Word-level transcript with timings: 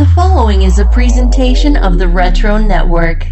The 0.00 0.06
following 0.14 0.62
is 0.62 0.78
a 0.78 0.86
presentation 0.86 1.76
of 1.76 1.98
the 1.98 2.08
Retro 2.08 2.56
Network. 2.56 3.26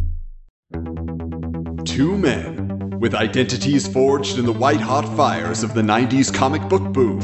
Two 1.86 2.14
men 2.18 3.00
with 3.00 3.14
identities 3.14 3.88
forged 3.88 4.38
in 4.38 4.44
the 4.44 4.52
white 4.52 4.82
hot 4.82 5.08
fires 5.16 5.62
of 5.62 5.72
the 5.72 5.80
90s 5.80 6.30
comic 6.30 6.60
book 6.68 6.92
boom, 6.92 7.20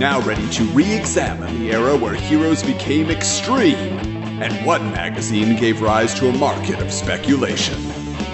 now 0.00 0.20
ready 0.22 0.44
to 0.50 0.64
re 0.72 0.92
examine 0.92 1.60
the 1.60 1.70
era 1.70 1.96
where 1.96 2.14
heroes 2.14 2.64
became 2.64 3.10
extreme 3.10 3.96
and 4.42 4.66
what 4.66 4.82
magazine 4.82 5.56
gave 5.56 5.80
rise 5.82 6.12
to 6.14 6.28
a 6.28 6.36
market 6.36 6.80
of 6.80 6.92
speculation. 6.92 7.78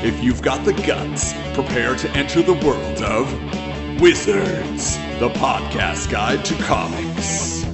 If 0.03 0.25
you've 0.25 0.41
got 0.41 0.65
the 0.65 0.73
guts, 0.73 1.35
prepare 1.53 1.97
to 1.97 2.11
enter 2.13 2.41
the 2.41 2.55
world 2.55 3.03
of 3.03 4.01
Wizards, 4.01 4.97
the 5.19 5.29
podcast 5.35 6.11
guide 6.11 6.47
to 6.47 6.55
comics. 6.63 7.67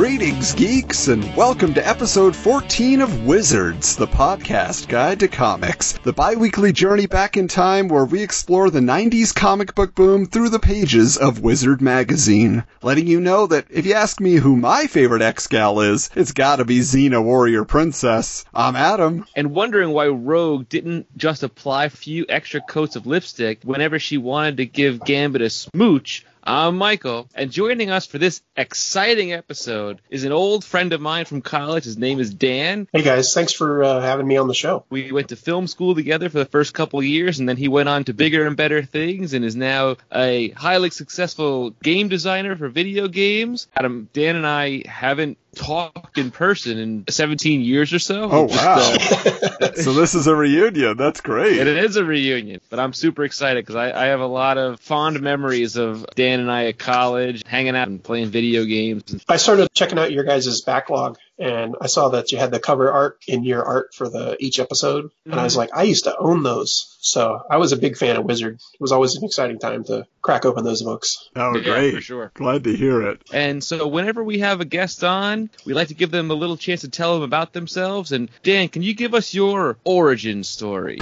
Greetings, 0.00 0.54
geeks, 0.54 1.08
and 1.08 1.22
welcome 1.36 1.74
to 1.74 1.86
episode 1.86 2.34
14 2.34 3.02
of 3.02 3.26
Wizards, 3.26 3.96
the 3.96 4.06
podcast 4.06 4.88
guide 4.88 5.20
to 5.20 5.28
comics, 5.28 5.92
the 5.92 6.14
bi 6.14 6.36
weekly 6.36 6.72
journey 6.72 7.04
back 7.04 7.36
in 7.36 7.48
time 7.48 7.86
where 7.86 8.06
we 8.06 8.22
explore 8.22 8.70
the 8.70 8.80
90s 8.80 9.34
comic 9.34 9.74
book 9.74 9.94
boom 9.94 10.24
through 10.24 10.48
the 10.48 10.58
pages 10.58 11.18
of 11.18 11.42
Wizard 11.42 11.82
magazine. 11.82 12.64
Letting 12.80 13.08
you 13.08 13.20
know 13.20 13.46
that 13.48 13.66
if 13.68 13.84
you 13.84 13.92
ask 13.92 14.22
me 14.22 14.36
who 14.36 14.56
my 14.56 14.86
favorite 14.86 15.20
X 15.20 15.48
Gal 15.48 15.80
is, 15.80 16.08
it's 16.16 16.32
gotta 16.32 16.64
be 16.64 16.78
Xena 16.78 17.22
Warrior 17.22 17.66
Princess. 17.66 18.46
I'm 18.54 18.76
Adam. 18.76 19.26
and 19.36 19.54
wondering 19.54 19.90
why 19.90 20.08
Rogue 20.08 20.66
didn't 20.70 21.14
just 21.18 21.42
apply 21.42 21.84
a 21.84 21.90
few 21.90 22.24
extra 22.26 22.62
coats 22.62 22.96
of 22.96 23.06
lipstick 23.06 23.64
whenever 23.64 23.98
she 23.98 24.16
wanted 24.16 24.56
to 24.56 24.64
give 24.64 25.04
Gambit 25.04 25.42
a 25.42 25.50
smooch. 25.50 26.24
I'm 26.52 26.78
Michael, 26.78 27.28
and 27.32 27.52
joining 27.52 27.90
us 27.92 28.06
for 28.06 28.18
this 28.18 28.42
exciting 28.56 29.32
episode 29.32 30.00
is 30.10 30.24
an 30.24 30.32
old 30.32 30.64
friend 30.64 30.92
of 30.92 31.00
mine 31.00 31.24
from 31.24 31.42
college. 31.42 31.84
His 31.84 31.96
name 31.96 32.18
is 32.18 32.34
Dan. 32.34 32.88
Hey 32.92 33.02
guys, 33.02 33.32
thanks 33.32 33.52
for 33.52 33.84
uh, 33.84 34.00
having 34.00 34.26
me 34.26 34.36
on 34.36 34.48
the 34.48 34.54
show. 34.54 34.84
We 34.90 35.12
went 35.12 35.28
to 35.28 35.36
film 35.36 35.68
school 35.68 35.94
together 35.94 36.28
for 36.28 36.40
the 36.40 36.46
first 36.46 36.74
couple 36.74 36.98
of 36.98 37.04
years, 37.04 37.38
and 37.38 37.48
then 37.48 37.56
he 37.56 37.68
went 37.68 37.88
on 37.88 38.02
to 38.02 38.14
bigger 38.14 38.48
and 38.48 38.56
better 38.56 38.82
things 38.82 39.32
and 39.32 39.44
is 39.44 39.54
now 39.54 39.94
a 40.12 40.50
highly 40.50 40.90
successful 40.90 41.70
game 41.84 42.08
designer 42.08 42.56
for 42.56 42.68
video 42.68 43.06
games. 43.06 43.68
Adam, 43.76 44.08
Dan 44.12 44.34
and 44.34 44.44
I 44.44 44.82
haven't 44.88 45.38
talked 45.60 46.16
in 46.18 46.30
person 46.30 46.78
in 46.78 47.04
17 47.08 47.60
years 47.60 47.92
or 47.92 47.98
so. 47.98 48.28
Oh, 48.30 48.48
Just, 48.48 48.64
wow. 48.64 49.56
uh, 49.60 49.72
So 49.76 49.92
this 49.92 50.14
is 50.14 50.26
a 50.26 50.34
reunion. 50.34 50.96
That's 50.96 51.20
great. 51.20 51.58
It 51.58 51.66
is 51.68 51.96
a 51.96 52.04
reunion, 52.04 52.60
but 52.70 52.80
I'm 52.80 52.92
super 52.92 53.24
excited 53.24 53.62
because 53.64 53.76
I, 53.76 53.92
I 53.92 54.06
have 54.06 54.20
a 54.20 54.26
lot 54.26 54.56
of 54.58 54.80
fond 54.80 55.20
memories 55.20 55.76
of 55.76 56.06
Dan 56.14 56.40
and 56.40 56.50
I 56.50 56.66
at 56.66 56.78
college, 56.78 57.42
hanging 57.46 57.76
out 57.76 57.88
and 57.88 58.02
playing 58.02 58.28
video 58.30 58.64
games. 58.64 59.04
I 59.28 59.36
started 59.36 59.68
checking 59.74 59.98
out 59.98 60.10
your 60.12 60.24
guys' 60.24 60.62
backlog 60.62 61.18
and 61.40 61.74
I 61.80 61.86
saw 61.86 62.10
that 62.10 62.32
you 62.32 62.38
had 62.38 62.50
the 62.50 62.60
cover 62.60 62.92
art 62.92 63.18
in 63.26 63.44
your 63.44 63.64
art 63.64 63.94
for 63.94 64.08
the 64.10 64.36
each 64.40 64.60
episode. 64.60 65.10
And 65.24 65.34
I 65.34 65.44
was 65.44 65.54
mm-hmm. 65.54 65.60
like, 65.60 65.70
I 65.74 65.84
used 65.84 66.04
to 66.04 66.16
own 66.16 66.42
those. 66.42 66.98
So 67.00 67.42
I 67.50 67.56
was 67.56 67.72
a 67.72 67.78
big 67.78 67.96
fan 67.96 68.16
of 68.16 68.26
Wizard. 68.26 68.56
It 68.56 68.80
was 68.80 68.92
always 68.92 69.16
an 69.16 69.24
exciting 69.24 69.58
time 69.58 69.84
to 69.84 70.06
crack 70.20 70.44
open 70.44 70.64
those 70.64 70.82
books. 70.82 71.30
Oh, 71.34 71.56
Yeah, 71.56 71.62
great. 71.62 71.94
for 71.94 72.00
sure. 72.02 72.30
Glad 72.34 72.64
to 72.64 72.76
hear 72.76 73.08
it. 73.08 73.22
And 73.32 73.64
so 73.64 73.88
whenever 73.88 74.22
we 74.22 74.40
have 74.40 74.60
a 74.60 74.66
guest 74.66 75.02
on, 75.02 75.48
we 75.64 75.72
like 75.72 75.88
to 75.88 75.94
give 75.94 76.10
them 76.10 76.30
a 76.30 76.34
little 76.34 76.58
chance 76.58 76.82
to 76.82 76.90
tell 76.90 77.14
them 77.14 77.22
about 77.22 77.54
themselves. 77.54 78.12
And 78.12 78.28
Dan, 78.42 78.68
can 78.68 78.82
you 78.82 78.92
give 78.92 79.14
us 79.14 79.32
your 79.32 79.78
origin 79.84 80.44
story? 80.44 80.98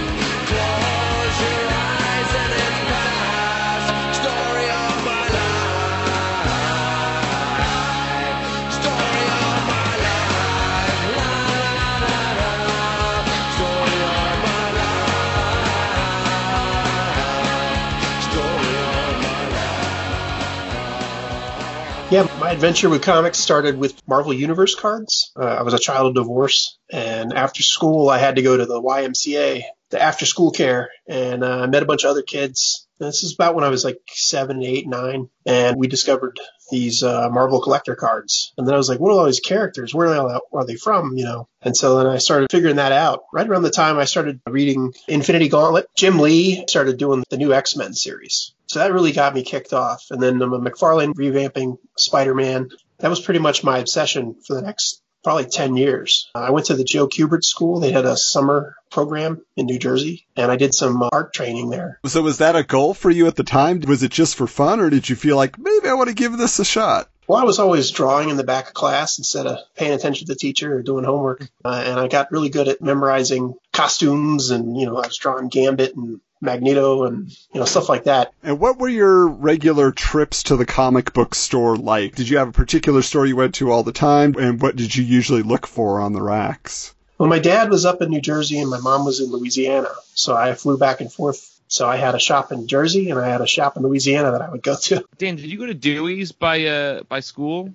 Yeah, 22.11 22.27
my 22.39 22.49
adventure 22.49 22.89
with 22.89 23.03
comics 23.03 23.37
started 23.37 23.77
with 23.77 24.01
Marvel 24.07 24.33
Universe 24.33 24.73
cards. 24.73 25.31
Uh, 25.35 25.43
I 25.43 25.61
was 25.61 25.75
a 25.75 25.79
child 25.79 26.07
of 26.07 26.15
divorce, 26.15 26.79
and 26.91 27.33
after 27.33 27.61
school, 27.61 28.09
I 28.09 28.17
had 28.17 28.37
to 28.37 28.41
go 28.41 28.57
to 28.57 28.65
the 28.65 28.81
YMCA, 28.81 29.61
the 29.91 30.01
after 30.01 30.25
school 30.25 30.49
care, 30.49 30.89
and 31.07 31.43
uh, 31.43 31.59
I 31.59 31.67
met 31.67 31.83
a 31.83 31.85
bunch 31.85 32.05
of 32.05 32.09
other 32.09 32.23
kids. 32.23 32.87
This 32.97 33.23
is 33.23 33.35
about 33.35 33.53
when 33.53 33.63
I 33.63 33.69
was 33.69 33.85
like 33.85 33.99
seven, 34.09 34.63
eight, 34.63 34.87
nine, 34.87 35.29
and 35.45 35.77
we 35.77 35.85
discovered 35.85 36.39
these 36.71 37.03
uh, 37.03 37.29
Marvel 37.29 37.61
collector 37.61 37.93
cards. 37.93 38.53
And 38.57 38.65
then 38.65 38.73
I 38.73 38.77
was 38.77 38.89
like, 38.89 38.99
what 38.99 39.11
are 39.11 39.19
all 39.19 39.25
these 39.27 39.39
characters? 39.39 39.93
Where 39.93 40.07
are 40.07 40.29
they, 40.29 40.39
are 40.57 40.65
they 40.65 40.77
from? 40.77 41.15
You 41.15 41.25
know. 41.25 41.47
And 41.61 41.77
so 41.77 41.99
then 41.99 42.07
I 42.07 42.17
started 42.17 42.51
figuring 42.51 42.77
that 42.77 42.91
out. 42.91 43.25
Right 43.31 43.47
around 43.47 43.61
the 43.61 43.69
time 43.69 43.99
I 43.99 44.05
started 44.05 44.41
reading 44.47 44.95
Infinity 45.07 45.49
Gauntlet, 45.49 45.85
Jim 45.95 46.17
Lee 46.17 46.65
started 46.67 46.97
doing 46.97 47.23
the 47.29 47.37
new 47.37 47.53
X 47.53 47.75
Men 47.75 47.93
series. 47.93 48.55
So 48.69 48.79
that 48.79 48.93
really 48.93 49.11
got 49.11 49.33
me 49.33 49.43
kicked 49.43 49.73
off. 49.73 50.05
And 50.11 50.21
then 50.21 50.41
um, 50.41 50.51
McFarlane 50.51 51.13
revamping 51.13 51.77
Spider 51.97 52.35
Man. 52.35 52.69
That 52.99 53.09
was 53.09 53.19
pretty 53.19 53.39
much 53.39 53.63
my 53.63 53.79
obsession 53.79 54.35
for 54.45 54.53
the 54.53 54.61
next 54.61 55.01
probably 55.23 55.45
10 55.45 55.75
years. 55.75 56.29
Uh, 56.35 56.39
I 56.39 56.51
went 56.51 56.67
to 56.67 56.75
the 56.75 56.83
Joe 56.83 57.07
Kubert 57.07 57.43
School. 57.43 57.79
They 57.79 57.91
had 57.91 58.05
a 58.05 58.15
summer 58.15 58.75
program 58.91 59.41
in 59.55 59.65
New 59.65 59.79
Jersey, 59.79 60.27
and 60.35 60.51
I 60.51 60.55
did 60.55 60.73
some 60.73 61.07
art 61.11 61.33
training 61.33 61.69
there. 61.69 61.99
So 62.05 62.21
was 62.21 62.37
that 62.37 62.55
a 62.55 62.63
goal 62.63 62.93
for 62.93 63.09
you 63.09 63.27
at 63.27 63.35
the 63.35 63.43
time? 63.43 63.81
Was 63.81 64.03
it 64.03 64.11
just 64.11 64.35
for 64.35 64.47
fun, 64.47 64.79
or 64.79 64.89
did 64.89 65.09
you 65.09 65.15
feel 65.15 65.35
like 65.35 65.57
maybe 65.57 65.87
I 65.87 65.93
want 65.93 66.09
to 66.09 66.15
give 66.15 66.37
this 66.37 66.59
a 66.59 66.65
shot? 66.65 67.09
Well, 67.27 67.39
I 67.39 67.43
was 67.43 67.59
always 67.59 67.91
drawing 67.91 68.29
in 68.29 68.37
the 68.37 68.43
back 68.43 68.69
of 68.69 68.73
class 68.73 69.19
instead 69.19 69.45
of 69.45 69.59
paying 69.75 69.93
attention 69.93 70.25
to 70.25 70.33
the 70.33 70.39
teacher 70.39 70.75
or 70.75 70.81
doing 70.81 71.05
homework. 71.05 71.47
Uh, 71.63 71.83
and 71.85 71.99
I 71.99 72.07
got 72.07 72.31
really 72.31 72.49
good 72.49 72.67
at 72.67 72.81
memorizing 72.81 73.53
costumes 73.71 74.49
and, 74.49 74.75
you 74.75 74.87
know, 74.87 74.97
I 74.97 75.05
was 75.05 75.17
drawing 75.17 75.49
Gambit 75.49 75.95
and 75.95 76.21
Magneto 76.41 77.03
and, 77.05 77.29
you 77.53 77.59
know, 77.59 77.65
stuff 77.65 77.89
like 77.89 78.05
that. 78.05 78.31
And 78.43 78.59
what 78.59 78.77
were 78.79 78.87
your 78.89 79.27
regular 79.27 79.91
trips 79.91 80.43
to 80.43 80.57
the 80.57 80.65
comic 80.65 81.13
book 81.13 81.35
store 81.35 81.75
like? 81.75 82.15
Did 82.15 82.29
you 82.29 82.37
have 82.37 82.47
a 82.49 82.53
particular 82.53 83.01
store 83.01 83.25
you 83.25 83.35
went 83.35 83.55
to 83.55 83.71
all 83.71 83.83
the 83.83 83.91
time, 83.91 84.35
and 84.39 84.61
what 84.61 84.75
did 84.75 84.95
you 84.95 85.03
usually 85.03 85.41
look 85.43 85.67
for 85.67 85.99
on 86.01 86.13
the 86.13 86.21
racks? 86.21 86.93
Well, 87.17 87.27
my 87.29 87.39
dad 87.39 87.69
was 87.69 87.85
up 87.85 88.01
in 88.01 88.09
New 88.09 88.21
Jersey 88.21 88.59
and 88.59 88.69
my 88.69 88.79
mom 88.79 89.03
was 89.03 89.19
in 89.19 89.29
Louisiana. 89.29 89.89
So 90.13 90.35
I 90.35 90.53
flew 90.53 90.77
back 90.77 91.01
and 91.01 91.11
forth. 91.11 91.59
So 91.67 91.87
I 91.87 91.97
had 91.97 92.15
a 92.15 92.19
shop 92.19 92.51
in 92.53 92.65
Jersey 92.67 93.09
and 93.09 93.19
I 93.19 93.27
had 93.27 93.41
a 93.41 93.45
shop 93.47 93.75
in 93.75 93.83
Louisiana 93.83 94.31
that 94.31 94.41
I 94.41 94.49
would 94.49 94.63
go 94.63 94.75
to. 94.83 95.03
Dan, 95.17 95.35
did 95.35 95.45
you 95.45 95.57
go 95.59 95.65
to 95.65 95.73
Dewey's 95.73 96.31
by 96.31 96.63
uh 96.65 97.03
by 97.03 97.19
school? 97.19 97.73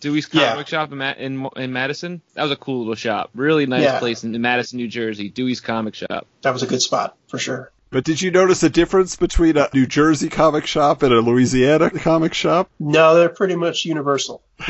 Dewey's 0.00 0.28
Yeah. 0.32 0.50
comic 0.50 0.66
shop 0.68 0.92
in, 0.92 1.00
in 1.00 1.48
in 1.56 1.72
Madison. 1.72 2.20
That 2.34 2.42
was 2.42 2.52
a 2.52 2.56
cool 2.56 2.80
little 2.80 2.94
shop. 2.94 3.30
Really 3.34 3.64
nice 3.64 3.84
Yeah. 3.84 3.98
place 3.98 4.22
in, 4.22 4.34
in 4.34 4.42
Madison, 4.42 4.76
New 4.76 4.88
Jersey. 4.88 5.30
Dewey's 5.30 5.60
comic 5.62 5.94
shop. 5.94 6.26
That 6.42 6.52
was 6.52 6.62
a 6.62 6.66
good 6.66 6.82
spot 6.82 7.16
for 7.28 7.38
sure. 7.38 7.72
But 7.94 8.02
did 8.02 8.20
you 8.20 8.32
notice 8.32 8.60
a 8.64 8.70
difference 8.70 9.14
between 9.14 9.56
a 9.56 9.68
New 9.72 9.86
Jersey 9.86 10.28
comic 10.28 10.66
shop 10.66 11.04
and 11.04 11.14
a 11.14 11.20
Louisiana 11.20 11.90
comic 11.90 12.34
shop? 12.34 12.68
No, 12.80 13.14
they're 13.14 13.28
pretty 13.28 13.54
much 13.54 13.84
universal. 13.84 14.42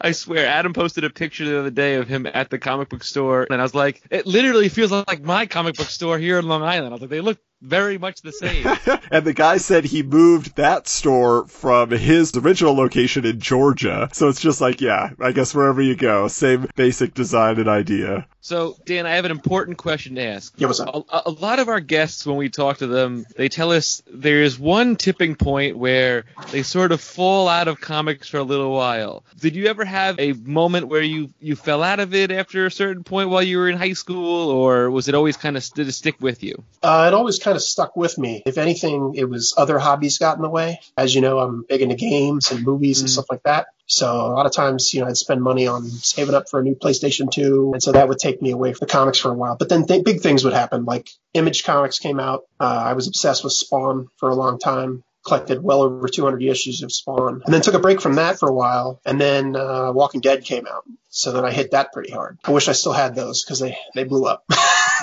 I 0.00 0.12
swear, 0.12 0.46
Adam 0.46 0.72
posted 0.72 1.02
a 1.02 1.10
picture 1.10 1.44
the 1.44 1.58
other 1.58 1.70
day 1.70 1.96
of 1.96 2.06
him 2.06 2.28
at 2.32 2.50
the 2.50 2.58
comic 2.60 2.88
book 2.88 3.02
store, 3.02 3.48
and 3.50 3.60
I 3.60 3.64
was 3.64 3.74
like, 3.74 4.00
it 4.12 4.28
literally 4.28 4.68
feels 4.68 4.92
like 4.92 5.22
my 5.22 5.46
comic 5.46 5.74
book 5.74 5.88
store 5.88 6.18
here 6.18 6.38
in 6.38 6.46
Long 6.46 6.62
Island. 6.62 6.90
I 6.90 6.92
was 6.92 7.00
like, 7.00 7.10
they 7.10 7.20
look 7.20 7.40
very 7.62 7.96
much 7.96 8.20
the 8.22 8.32
same. 8.32 8.66
and 9.10 9.24
the 9.24 9.32
guy 9.32 9.56
said 9.56 9.84
he 9.84 10.02
moved 10.02 10.56
that 10.56 10.88
store 10.88 11.46
from 11.46 11.90
his 11.90 12.36
original 12.36 12.74
location 12.74 13.24
in 13.24 13.40
Georgia. 13.40 14.08
So 14.12 14.28
it's 14.28 14.40
just 14.40 14.60
like, 14.60 14.80
yeah, 14.80 15.10
I 15.20 15.32
guess 15.32 15.54
wherever 15.54 15.80
you 15.80 15.96
go, 15.96 16.28
same 16.28 16.68
basic 16.74 17.14
design 17.14 17.58
and 17.58 17.68
idea. 17.68 18.26
So, 18.44 18.76
Dan, 18.84 19.06
I 19.06 19.14
have 19.14 19.24
an 19.24 19.30
important 19.30 19.78
question 19.78 20.16
to 20.16 20.22
ask. 20.22 20.52
Yeah, 20.56 20.66
what's 20.66 20.80
up? 20.80 21.06
A, 21.08 21.22
a 21.26 21.30
lot 21.30 21.60
of 21.60 21.68
our 21.68 21.78
guests, 21.78 22.26
when 22.26 22.36
we 22.36 22.48
talk 22.48 22.78
to 22.78 22.88
them, 22.88 23.24
they 23.36 23.48
tell 23.48 23.70
us 23.70 24.02
there 24.12 24.42
is 24.42 24.58
one 24.58 24.96
tipping 24.96 25.36
point 25.36 25.78
where 25.78 26.24
they 26.50 26.64
sort 26.64 26.90
of 26.90 27.00
fall 27.00 27.46
out 27.46 27.68
of 27.68 27.80
comics 27.80 28.28
for 28.28 28.38
a 28.38 28.42
little 28.42 28.72
while. 28.72 29.22
Did 29.38 29.54
you 29.54 29.66
ever 29.66 29.84
have 29.84 30.18
a 30.18 30.32
moment 30.32 30.88
where 30.88 31.02
you, 31.02 31.32
you 31.38 31.54
fell 31.54 31.84
out 31.84 32.00
of 32.00 32.14
it 32.14 32.32
after 32.32 32.66
a 32.66 32.70
certain 32.70 33.04
point 33.04 33.30
while 33.30 33.44
you 33.44 33.58
were 33.58 33.68
in 33.68 33.78
high 33.78 33.92
school, 33.92 34.50
or 34.50 34.90
was 34.90 35.06
it 35.06 35.14
always 35.14 35.36
kind 35.36 35.56
of 35.56 35.64
did 35.74 35.86
it 35.86 35.92
stick 35.92 36.16
with 36.20 36.42
you? 36.42 36.64
Uh, 36.82 37.04
it 37.06 37.14
always 37.14 37.38
kind 37.38 37.51
of 37.56 37.62
stuck 37.62 37.96
with 37.96 38.18
me. 38.18 38.42
If 38.46 38.58
anything, 38.58 39.14
it 39.16 39.28
was 39.28 39.54
other 39.56 39.78
hobbies 39.78 40.18
got 40.18 40.36
in 40.36 40.42
the 40.42 40.48
way. 40.48 40.80
As 40.96 41.14
you 41.14 41.20
know, 41.20 41.38
I'm 41.38 41.64
big 41.68 41.82
into 41.82 41.94
games 41.94 42.50
and 42.50 42.64
movies 42.64 43.00
and 43.00 43.08
Mm. 43.08 43.12
stuff 43.12 43.26
like 43.30 43.42
that. 43.44 43.66
So 43.86 44.06
a 44.10 44.32
lot 44.32 44.46
of 44.46 44.52
times, 44.52 44.94
you 44.94 45.00
know, 45.02 45.06
I'd 45.08 45.16
spend 45.16 45.42
money 45.42 45.66
on 45.66 45.84
saving 45.84 46.34
up 46.34 46.48
for 46.48 46.60
a 46.60 46.62
new 46.62 46.74
PlayStation 46.74 47.30
2, 47.30 47.72
and 47.74 47.82
so 47.82 47.92
that 47.92 48.08
would 48.08 48.18
take 48.18 48.40
me 48.40 48.50
away 48.52 48.72
from 48.72 48.86
the 48.86 48.92
comics 48.92 49.18
for 49.18 49.30
a 49.30 49.34
while. 49.34 49.56
But 49.58 49.68
then 49.68 49.84
th- 49.86 50.04
big 50.04 50.20
things 50.20 50.44
would 50.44 50.54
happen, 50.54 50.84
like 50.84 51.10
Image 51.34 51.64
Comics 51.64 51.98
came 51.98 52.18
out. 52.20 52.44
Uh, 52.58 52.64
I 52.64 52.92
was 52.94 53.06
obsessed 53.08 53.44
with 53.44 53.52
Spawn 53.52 54.08
for 54.16 54.30
a 54.30 54.34
long 54.34 54.58
time. 54.58 55.02
Collected 55.24 55.62
well 55.62 55.82
over 55.82 56.08
200 56.08 56.42
issues 56.42 56.82
of 56.82 56.90
Spawn, 56.90 57.42
and 57.44 57.54
then 57.54 57.60
took 57.60 57.74
a 57.74 57.78
break 57.78 58.00
from 58.00 58.16
that 58.16 58.40
for 58.40 58.48
a 58.48 58.52
while. 58.52 59.00
And 59.06 59.20
then 59.20 59.54
uh, 59.54 59.92
Walking 59.92 60.20
Dead 60.20 60.42
came 60.44 60.66
out, 60.66 60.82
so 61.10 61.30
then 61.30 61.44
I 61.44 61.52
hit 61.52 61.70
that 61.70 61.92
pretty 61.92 62.10
hard. 62.10 62.38
I 62.44 62.50
wish 62.50 62.66
I 62.66 62.72
still 62.72 62.90
had 62.92 63.14
those 63.14 63.44
because 63.44 63.60
they 63.60 63.78
they 63.94 64.02
blew 64.02 64.24
up. 64.26 64.42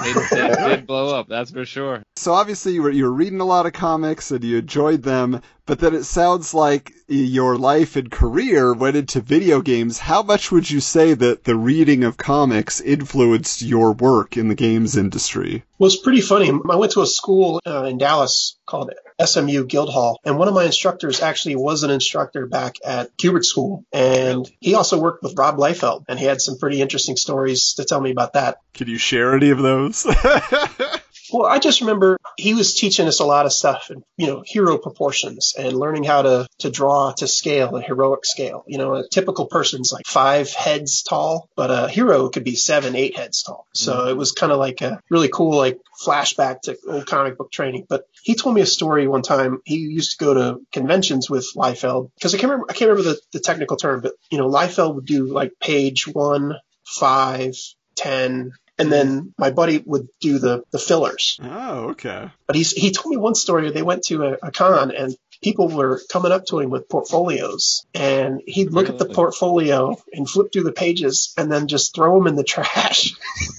It 0.02 0.68
did, 0.70 0.88
blow 0.88 1.16
up, 1.18 1.28
that's 1.28 1.52
for 1.52 1.66
sure. 1.66 2.04
So 2.16 2.34
obviously 2.34 2.74
you 2.74 2.84
were 2.84 2.92
you 2.92 3.04
were 3.06 3.14
reading 3.14 3.42
a 3.42 3.46
lot 3.46 3.66
of 3.66 3.74
comics 3.74 4.32
and 4.32 4.44
you 4.44 4.58
enjoyed 4.58 5.04
them, 5.04 5.42
but 5.70 5.78
then 5.78 5.94
it 5.94 6.04
sounds 6.04 6.52
like 6.56 6.94
your 7.08 7.56
life 7.56 7.96
and 7.96 8.10
career 8.10 8.74
went 8.74 8.96
into 8.96 9.22
video 9.22 9.62
games. 9.62 10.00
How 10.00 10.24
much 10.24 10.52
would 10.52 10.68
you 10.68 10.80
say 10.80 11.14
that 11.14 11.44
the 11.44 11.56
reading 11.56 12.04
of 12.04 12.18
comics 12.18 12.82
influenced 12.82 13.62
your 13.62 13.94
work 13.94 14.36
in 14.36 14.48
the 14.48 14.56
games 14.56 14.98
industry? 14.98 15.64
Well, 15.78 15.86
it's 15.86 16.02
pretty 16.02 16.22
funny. 16.22 16.50
I 16.50 16.76
went 16.76 16.94
to 16.94 17.04
a 17.04 17.08
school 17.08 17.62
uh, 17.68 17.84
in 17.84 18.00
Dallas 18.00 18.58
called 18.66 18.92
SMU 19.24 19.68
Guildhall, 19.68 20.20
and 20.26 20.40
one 20.40 20.48
of 20.48 20.56
my 20.56 20.66
instructors 20.66 21.22
actually 21.22 21.56
was 21.56 21.84
an 21.84 21.92
instructor 21.92 22.48
back 22.48 22.78
at 22.84 23.16
Kubert 23.18 23.46
School, 23.46 23.86
and 23.94 24.50
he 24.60 24.74
also 24.74 25.00
worked 25.00 25.22
with 25.22 25.38
Rob 25.38 25.58
Liefeld, 25.58 26.06
and 26.10 26.18
he 26.18 26.26
had 26.26 26.42
some 26.42 26.58
pretty 26.58 26.82
interesting 26.82 27.16
stories 27.16 27.76
to 27.76 27.86
tell 27.86 28.02
me 28.02 28.10
about 28.10 28.34
that. 28.34 28.58
Can 28.74 28.88
you 28.88 28.98
share 28.98 29.36
any 29.36 29.52
of 29.52 29.60
those? 29.60 30.06
Well, 31.32 31.46
I 31.46 31.60
just 31.60 31.82
remember 31.82 32.18
he 32.38 32.54
was 32.54 32.74
teaching 32.74 33.08
us 33.08 33.20
a 33.20 33.26
lot 33.26 33.46
of 33.46 33.54
stuff 33.54 33.90
and, 33.90 34.04
you 34.18 34.28
know, 34.28 34.44
hero 34.46 34.78
proportions 34.78 35.54
and 35.58 35.78
learning 35.78 36.04
how 36.04 36.22
to, 36.22 36.48
to 36.60 36.70
draw 36.70 37.12
to 37.14 37.28
scale, 37.28 37.76
a 37.76 37.82
heroic 37.82 38.26
scale. 38.26 38.64
You 38.68 38.78
know, 38.78 38.96
a 38.96 39.08
typical 39.08 39.48
person's 39.48 39.92
like 39.92 40.06
five 40.06 40.52
heads 40.52 41.04
tall, 41.04 41.50
but 41.56 41.72
a 41.72 41.90
hero 41.90 42.30
could 42.30 42.44
be 42.44 42.56
seven, 42.56 42.96
eight 42.96 43.18
heads 43.18 43.44
tall. 43.44 43.68
So 43.74 43.96
mm-hmm. 43.96 44.10
it 44.10 44.18
was 44.18 44.32
kind 44.32 44.52
of 44.52 44.58
like 44.58 44.82
a 44.82 45.02
really 45.10 45.30
cool, 45.30 45.58
like 45.58 45.80
flashback 46.04 46.62
to 46.62 46.78
old 46.88 47.06
comic 47.06 47.38
book 47.38 47.52
training. 47.52 47.86
But 47.88 48.06
he 48.24 48.36
told 48.36 48.56
me 48.56 48.62
a 48.62 48.66
story 48.66 49.08
one 49.08 49.22
time. 49.22 49.62
He 49.66 49.78
used 49.78 50.18
to 50.18 50.26
go 50.26 50.34
to 50.34 50.62
conventions 50.72 51.30
with 51.30 51.48
Liefeld 51.56 52.12
because 52.16 52.34
I 52.34 52.38
can't 52.38 52.52
remember, 52.52 52.68
I 52.70 52.74
can't 52.74 52.90
remember 52.90 53.12
the, 53.12 53.22
the 53.34 53.40
technical 53.40 53.78
term, 53.78 54.02
but, 54.02 54.14
you 54.32 54.38
know, 54.38 54.50
Liefeld 54.50 54.96
would 54.96 55.06
do 55.06 55.26
like 55.26 55.54
page 55.60 56.08
one, 56.08 56.56
five, 56.86 57.56
10, 57.96 58.52
and 58.80 58.92
then 58.92 59.34
my 59.38 59.52
buddy 59.52 59.84
would 59.86 60.08
do 60.20 60.40
the 60.40 60.64
the 60.72 60.80
fillers. 60.80 61.40
Oh, 61.44 61.90
okay. 61.90 62.30
But 62.48 62.56
he's 62.56 62.72
he 62.72 62.92
told 62.92 63.12
me 63.12 63.18
one 63.18 63.36
story. 63.36 63.70
They 63.72 63.84
went 63.84 64.04
to 64.06 64.24
a, 64.24 64.38
a 64.42 64.52
con 64.52 64.92
and 64.92 65.16
people 65.42 65.70
were 65.70 66.02
coming 66.12 66.32
up 66.32 66.46
to 66.46 66.60
him 66.60 66.70
with 66.70 66.90
portfolios, 66.90 67.86
and 67.94 68.42
he'd 68.46 68.72
look 68.72 68.88
really? 68.88 69.00
at 69.00 69.08
the 69.08 69.14
portfolio 69.14 69.98
and 70.14 70.30
flip 70.30 70.52
through 70.52 70.64
the 70.64 70.72
pages, 70.72 71.34
and 71.38 71.52
then 71.52 71.68
just 71.68 71.96
throw 71.96 72.18
them 72.18 72.28
in 72.28 72.36
the 72.36 72.44
trash. 72.44 73.14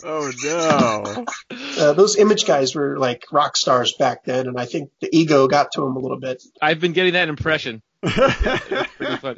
Oh 0.04 0.30
no! 0.42 1.26
uh, 1.78 1.92
those 1.92 2.16
image 2.16 2.46
guys 2.46 2.74
were 2.74 2.98
like 2.98 3.24
rock 3.32 3.56
stars 3.56 3.92
back 3.92 4.24
then, 4.24 4.46
and 4.48 4.58
I 4.58 4.66
think 4.66 4.90
the 5.00 5.08
ego 5.16 5.46
got 5.48 5.72
to 5.72 5.84
him 5.84 5.96
a 5.96 5.98
little 5.98 6.20
bit. 6.20 6.42
I've 6.60 6.80
been 6.80 6.92
getting 6.92 7.14
that 7.14 7.28
impression. 7.28 7.82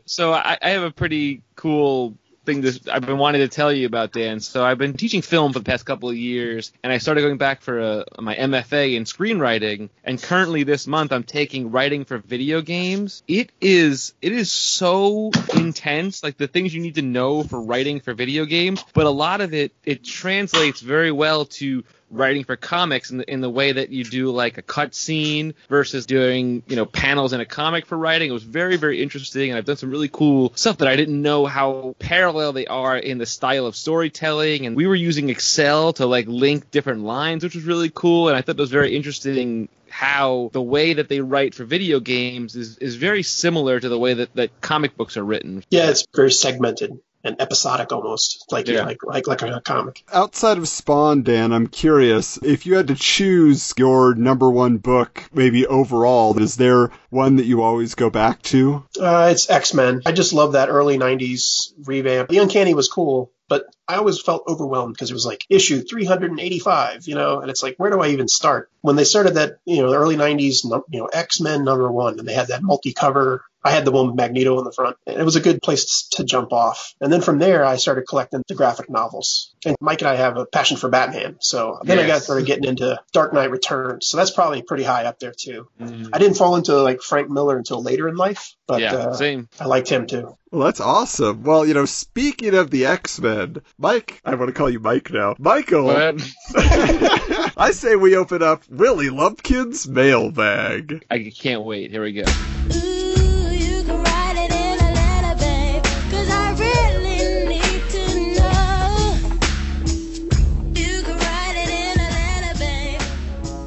so 0.06 0.32
I, 0.32 0.56
I 0.62 0.70
have 0.70 0.84
a 0.84 0.92
pretty 0.92 1.42
cool 1.56 2.16
thing 2.44 2.62
that 2.62 2.88
I've 2.88 3.06
been 3.06 3.18
wanting 3.18 3.40
to 3.40 3.48
tell 3.48 3.72
you 3.72 3.86
about, 3.86 4.12
Dan. 4.12 4.40
So 4.40 4.64
I've 4.64 4.78
been 4.78 4.94
teaching 4.94 5.22
film 5.22 5.52
for 5.52 5.58
the 5.58 5.64
past 5.64 5.84
couple 5.86 6.08
of 6.08 6.16
years, 6.16 6.72
and 6.82 6.92
I 6.92 6.98
started 6.98 7.22
going 7.22 7.38
back 7.38 7.62
for 7.62 7.78
a, 7.78 7.92
uh, 7.98 8.04
my 8.20 8.34
MFA 8.34 8.94
in 8.94 9.04
screenwriting. 9.04 9.90
And 10.04 10.22
currently, 10.22 10.64
this 10.64 10.86
month, 10.86 11.12
I'm 11.12 11.24
taking 11.24 11.70
writing 11.70 12.04
for 12.04 12.18
video 12.18 12.60
games. 12.60 13.22
It 13.28 13.52
is 13.60 14.14
it 14.20 14.32
is 14.32 14.50
so 14.50 15.30
intense, 15.54 16.22
like 16.22 16.36
the 16.36 16.48
things 16.48 16.74
you 16.74 16.80
need 16.80 16.96
to 16.96 17.02
know 17.02 17.42
for 17.42 17.60
writing 17.60 18.00
for 18.00 18.14
video 18.14 18.44
games. 18.44 18.84
But 18.92 19.06
a 19.06 19.10
lot 19.10 19.40
of 19.40 19.54
it 19.54 19.72
it 19.84 20.04
translates 20.04 20.80
very 20.80 21.12
well 21.12 21.44
to 21.46 21.84
writing 22.12 22.44
for 22.44 22.56
comics 22.56 23.10
in 23.10 23.18
the, 23.18 23.30
in 23.30 23.40
the 23.40 23.50
way 23.50 23.72
that 23.72 23.90
you 23.90 24.04
do 24.04 24.30
like 24.30 24.58
a 24.58 24.62
cut 24.62 24.94
scene 24.94 25.54
versus 25.68 26.06
doing 26.06 26.62
you 26.66 26.76
know 26.76 26.86
panels 26.86 27.32
in 27.32 27.40
a 27.40 27.46
comic 27.46 27.86
for 27.86 27.96
writing. 27.96 28.30
It 28.30 28.32
was 28.32 28.44
very 28.44 28.76
very 28.76 29.02
interesting, 29.02 29.50
and 29.50 29.58
I've 29.58 29.64
done 29.64 29.76
some 29.76 29.90
really 29.90 30.08
cool 30.08 30.52
stuff 30.54 30.78
that 30.78 30.88
I 30.88 30.96
didn't 30.96 31.20
know 31.20 31.46
how 31.46 31.96
parallel 31.98 32.52
they 32.52 32.66
are 32.66 32.96
in 32.96 33.18
the 33.18 33.26
style 33.26 33.66
of 33.66 33.74
storytelling. 33.74 34.66
And 34.66 34.76
we 34.76 34.86
were 34.86 34.94
using 34.94 35.30
Excel 35.30 35.94
to 35.94 36.06
like 36.06 36.26
link 36.28 36.70
different 36.70 37.02
lines, 37.02 37.42
which 37.42 37.54
was 37.54 37.64
really 37.64 37.90
cool, 37.90 38.28
and 38.28 38.36
I 38.36 38.42
thought 38.42 38.56
that 38.56 38.62
was 38.62 38.70
very 38.70 38.94
interesting 38.94 39.68
how 39.88 40.48
the 40.52 40.62
way 40.62 40.94
that 40.94 41.08
they 41.10 41.20
write 41.20 41.54
for 41.54 41.64
video 41.64 42.00
games 42.00 42.56
is, 42.56 42.78
is 42.78 42.96
very 42.96 43.22
similar 43.22 43.78
to 43.78 43.90
the 43.90 43.98
way 43.98 44.14
that, 44.14 44.34
that 44.34 44.60
comic 44.62 44.96
books 44.96 45.18
are 45.18 45.24
written. 45.24 45.62
Yeah, 45.68 45.90
it's 45.90 46.06
very 46.14 46.32
segmented 46.32 46.98
and 47.24 47.40
episodic 47.40 47.92
almost, 47.92 48.44
like 48.50 48.68
yeah. 48.68 48.84
like 48.84 49.02
like 49.04 49.26
like 49.26 49.42
a 49.42 49.60
comic. 49.60 50.04
Outside 50.12 50.58
of 50.58 50.68
Spawn, 50.68 51.22
Dan, 51.22 51.52
I'm 51.52 51.66
curious 51.66 52.38
if 52.38 52.66
you 52.66 52.76
had 52.76 52.88
to 52.88 52.94
choose 52.94 53.72
your 53.76 54.14
number 54.14 54.50
one 54.50 54.78
book, 54.78 55.28
maybe 55.32 55.66
overall, 55.66 56.38
is 56.38 56.56
there 56.56 56.90
one 57.10 57.36
that 57.36 57.46
you 57.46 57.62
always 57.62 57.94
go 57.94 58.10
back 58.10 58.42
to? 58.42 58.84
Uh, 58.98 59.28
it's 59.30 59.48
X 59.48 59.74
Men. 59.74 60.02
I 60.06 60.12
just 60.12 60.32
love 60.32 60.52
that 60.52 60.68
early 60.68 60.98
'90s 60.98 61.72
revamp. 61.84 62.28
The 62.28 62.38
Uncanny 62.38 62.74
was 62.74 62.88
cool, 62.88 63.32
but 63.48 63.66
I 63.86 63.96
always 63.96 64.20
felt 64.20 64.44
overwhelmed 64.48 64.94
because 64.94 65.10
it 65.10 65.14
was 65.14 65.26
like 65.26 65.44
issue 65.50 65.82
385, 65.82 67.06
you 67.06 67.14
know, 67.14 67.40
and 67.40 67.50
it's 67.50 67.62
like, 67.62 67.76
where 67.76 67.90
do 67.90 68.00
I 68.00 68.08
even 68.08 68.26
start? 68.26 68.70
When 68.80 68.96
they 68.96 69.04
started 69.04 69.34
that, 69.34 69.58
you 69.66 69.82
know, 69.82 69.90
the 69.90 69.98
early 69.98 70.16
90s, 70.16 70.64
you 70.64 71.00
know, 71.00 71.06
X 71.06 71.40
Men 71.40 71.64
number 71.64 71.92
one, 71.92 72.18
and 72.18 72.26
they 72.26 72.32
had 72.32 72.48
that 72.48 72.62
multi 72.62 72.92
cover 72.92 73.44
I 73.64 73.70
had 73.70 73.84
the 73.84 73.92
one 73.92 74.08
with 74.08 74.16
Magneto 74.16 74.58
in 74.58 74.64
the 74.64 74.72
front. 74.72 74.96
And 75.06 75.20
it 75.20 75.24
was 75.24 75.36
a 75.36 75.40
good 75.40 75.62
place 75.62 76.08
to 76.12 76.24
jump 76.24 76.52
off. 76.52 76.94
And 77.00 77.12
then 77.12 77.20
from 77.20 77.38
there, 77.38 77.64
I 77.64 77.76
started 77.76 78.06
collecting 78.08 78.42
the 78.48 78.54
graphic 78.54 78.90
novels. 78.90 79.54
And 79.64 79.76
Mike 79.80 80.00
and 80.00 80.08
I 80.08 80.16
have 80.16 80.36
a 80.36 80.46
passion 80.46 80.76
for 80.76 80.88
Batman. 80.88 81.36
So 81.40 81.78
then 81.84 81.98
yes. 81.98 82.04
I 82.04 82.08
got 82.08 82.22
started 82.22 82.46
getting 82.46 82.64
into 82.64 83.00
Dark 83.12 83.32
Knight 83.32 83.50
Returns. 83.50 84.08
So 84.08 84.16
that's 84.16 84.30
probably 84.30 84.62
pretty 84.62 84.82
high 84.82 85.04
up 85.04 85.20
there 85.20 85.32
too. 85.32 85.68
Mm-hmm. 85.80 86.08
I 86.12 86.18
didn't 86.18 86.36
fall 86.36 86.56
into 86.56 86.80
like 86.82 87.02
Frank 87.02 87.30
Miller 87.30 87.56
until 87.56 87.82
later 87.82 88.08
in 88.08 88.16
life, 88.16 88.56
but 88.66 88.80
yeah, 88.80 88.94
uh, 88.94 89.14
same. 89.14 89.48
I 89.60 89.66
liked 89.66 89.88
him 89.88 90.06
too. 90.06 90.36
Well, 90.50 90.66
that's 90.66 90.80
awesome. 90.80 91.44
Well, 91.44 91.64
you 91.64 91.72
know, 91.72 91.86
speaking 91.86 92.54
of 92.54 92.70
the 92.70 92.86
X 92.86 93.20
Men, 93.20 93.62
Mike, 93.78 94.20
I 94.24 94.34
want 94.34 94.48
to 94.48 94.52
call 94.52 94.68
you 94.68 94.80
Mike 94.80 95.10
now. 95.10 95.34
Michael, 95.38 95.88
I 96.54 97.70
say 97.72 97.96
we 97.96 98.16
open 98.16 98.42
up 98.42 98.62
Willie 98.68 99.08
Lumpkin's 99.08 99.88
mailbag. 99.88 101.06
I 101.10 101.32
can't 101.34 101.62
wait. 101.62 101.90
Here 101.90 102.02
we 102.02 102.12
go. 102.12 102.24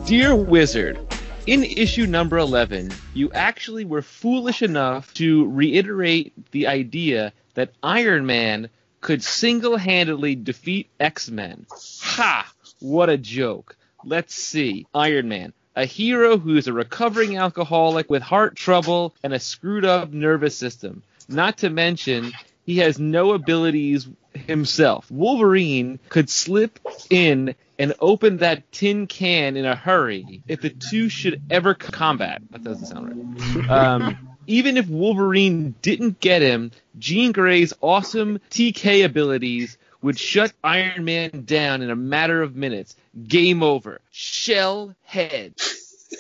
Dear 0.05 0.35
Wizard, 0.35 0.99
in 1.47 1.63
issue 1.63 2.05
number 2.05 2.37
11, 2.37 2.91
you 3.15 3.31
actually 3.33 3.85
were 3.85 4.03
foolish 4.03 4.61
enough 4.61 5.11
to 5.15 5.49
reiterate 5.49 6.31
the 6.51 6.67
idea 6.67 7.33
that 7.55 7.73
Iron 7.81 8.27
Man 8.27 8.69
could 9.01 9.23
single 9.23 9.77
handedly 9.77 10.35
defeat 10.35 10.91
X 10.99 11.31
Men. 11.31 11.65
Ha! 12.01 12.53
What 12.81 13.09
a 13.09 13.17
joke. 13.17 13.75
Let's 14.03 14.35
see. 14.35 14.85
Iron 14.93 15.27
Man, 15.27 15.53
a 15.75 15.85
hero 15.85 16.37
who 16.37 16.55
is 16.55 16.67
a 16.67 16.73
recovering 16.73 17.37
alcoholic 17.37 18.07
with 18.07 18.21
heart 18.21 18.55
trouble 18.55 19.15
and 19.23 19.33
a 19.33 19.39
screwed 19.39 19.85
up 19.85 20.13
nervous 20.13 20.55
system. 20.55 21.01
Not 21.27 21.57
to 21.57 21.71
mention, 21.71 22.31
he 22.65 22.77
has 22.77 23.00
no 23.00 23.34
abilities 23.34 24.07
himself. 24.34 25.10
Wolverine 25.10 26.00
could 26.10 26.29
slip 26.29 26.79
in 27.10 27.55
and 27.77 27.93
open 28.00 28.38
that 28.38 28.72
tin 28.72 29.07
can 29.07 29.57
in 29.57 29.65
a 29.65 29.75
hurry 29.75 30.41
if 30.48 30.62
the 30.62 30.69
two 30.69 31.10
should 31.10 31.41
ever 31.50 31.74
combat. 31.74 32.41
That 32.51 32.63
doesn't 32.63 32.88
sound 32.88 33.39
right. 33.55 33.69
Um, 33.69 34.38
even 34.48 34.77
if 34.77 34.88
Wolverine 34.88 35.75
didn't 35.81 36.19
get 36.19 36.41
him, 36.41 36.72
Jean 36.98 37.31
Grey's 37.31 37.74
awesome 37.81 38.39
TK 38.50 39.05
abilities 39.05 39.77
would 40.01 40.19
shut 40.19 40.53
Iron 40.63 41.03
Man 41.03 41.45
down 41.45 41.81
in 41.81 41.89
a 41.89 41.95
matter 41.95 42.41
of 42.41 42.55
minutes. 42.55 42.95
Game 43.27 43.63
over. 43.63 44.01
Shell 44.12 44.95
head. 45.03 45.55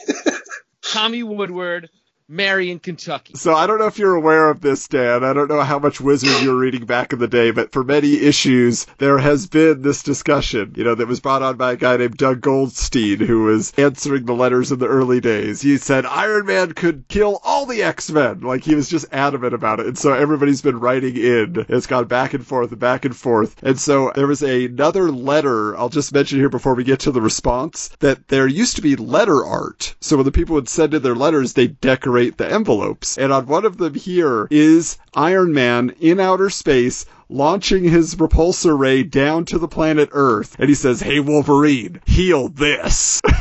Tommy 0.81 1.23
Woodward, 1.23 1.89
Marion, 2.27 2.79
Kentucky. 2.79 3.35
So 3.35 3.53
I 3.53 3.67
don't 3.67 3.77
know 3.77 3.85
if 3.85 3.99
you're 3.99 4.15
aware 4.15 4.49
of 4.49 4.59
this, 4.59 4.87
Dan. 4.87 5.23
I 5.23 5.33
don't 5.33 5.47
know 5.47 5.61
how 5.61 5.77
much 5.77 6.01
Wizard 6.01 6.41
you 6.41 6.51
were 6.51 6.59
reading 6.59 6.85
back 6.85 7.13
in 7.13 7.19
the 7.19 7.27
day, 7.27 7.51
but 7.51 7.71
for 7.71 7.83
many 7.83 8.15
issues, 8.15 8.87
there 8.97 9.19
has 9.19 9.45
been 9.45 9.83
this 9.83 10.01
discussion, 10.01 10.73
you 10.75 10.83
know, 10.83 10.95
that 10.95 11.07
was 11.07 11.19
brought 11.19 11.43
on 11.43 11.55
by 11.55 11.73
a 11.73 11.77
guy 11.77 11.97
named 11.97 12.17
Doug 12.17 12.41
Goldstein, 12.41 13.19
who 13.19 13.43
was 13.43 13.73
answering 13.77 14.25
the 14.25 14.33
letters 14.33 14.71
in 14.71 14.79
the 14.79 14.87
early 14.87 15.21
days. 15.21 15.61
He 15.61 15.77
said 15.77 16.07
Iron 16.07 16.47
Man 16.47 16.73
could 16.73 17.07
kill 17.09 17.39
all 17.43 17.67
the 17.67 17.83
X-Men. 17.83 18.39
Like, 18.39 18.63
he 18.63 18.73
was 18.73 18.89
just 18.89 19.05
adamant 19.11 19.53
about 19.53 19.79
it. 19.79 19.85
And 19.85 19.97
so 19.97 20.11
everybody's 20.11 20.63
been 20.63 20.79
writing 20.79 21.15
in. 21.17 21.67
It's 21.69 21.85
gone 21.85 22.05
back 22.07 22.33
and 22.33 22.45
forth 22.45 22.71
and 22.71 22.79
back 22.79 23.05
and 23.05 23.15
forth. 23.15 23.61
And 23.61 23.79
so 23.79 24.11
there 24.15 24.25
was 24.25 24.41
another 24.41 25.11
letter, 25.11 25.77
I'll 25.77 25.89
just 25.89 26.11
mention 26.11 26.39
here 26.39 26.49
before 26.49 26.73
we 26.73 26.83
get 26.83 27.01
to 27.01 27.11
the 27.11 27.21
response, 27.21 27.89
that 27.99 28.29
there 28.29 28.47
used 28.47 28.77
to 28.77 28.81
be 28.81 28.95
letter 28.95 29.45
art. 29.45 29.95
So 29.99 30.17
when 30.17 30.25
the 30.25 30.31
people 30.31 30.55
would 30.55 30.69
send 30.69 30.95
in 30.95 31.03
their 31.03 31.13
letters, 31.13 31.53
they 31.53 31.67
decorate 31.67 32.14
decorate 32.15 32.37
the 32.37 32.49
envelopes. 32.49 33.17
And 33.17 33.31
on 33.33 33.45
one 33.47 33.65
of 33.65 33.77
them 33.77 33.93
here 33.93 34.47
is 34.49 34.97
Iron 35.13 35.53
Man 35.53 35.93
in 35.99 36.19
outer 36.19 36.49
space 36.49 37.05
launching 37.27 37.83
his 37.83 38.15
repulsor 38.15 38.77
ray 38.77 39.03
down 39.03 39.45
to 39.45 39.57
the 39.59 39.67
planet 39.67 40.09
Earth. 40.11 40.55
And 40.59 40.69
he 40.69 40.75
says, 40.75 41.01
Hey 41.01 41.19
Wolverine, 41.19 42.01
heal 42.05 42.49
this. 42.49 43.21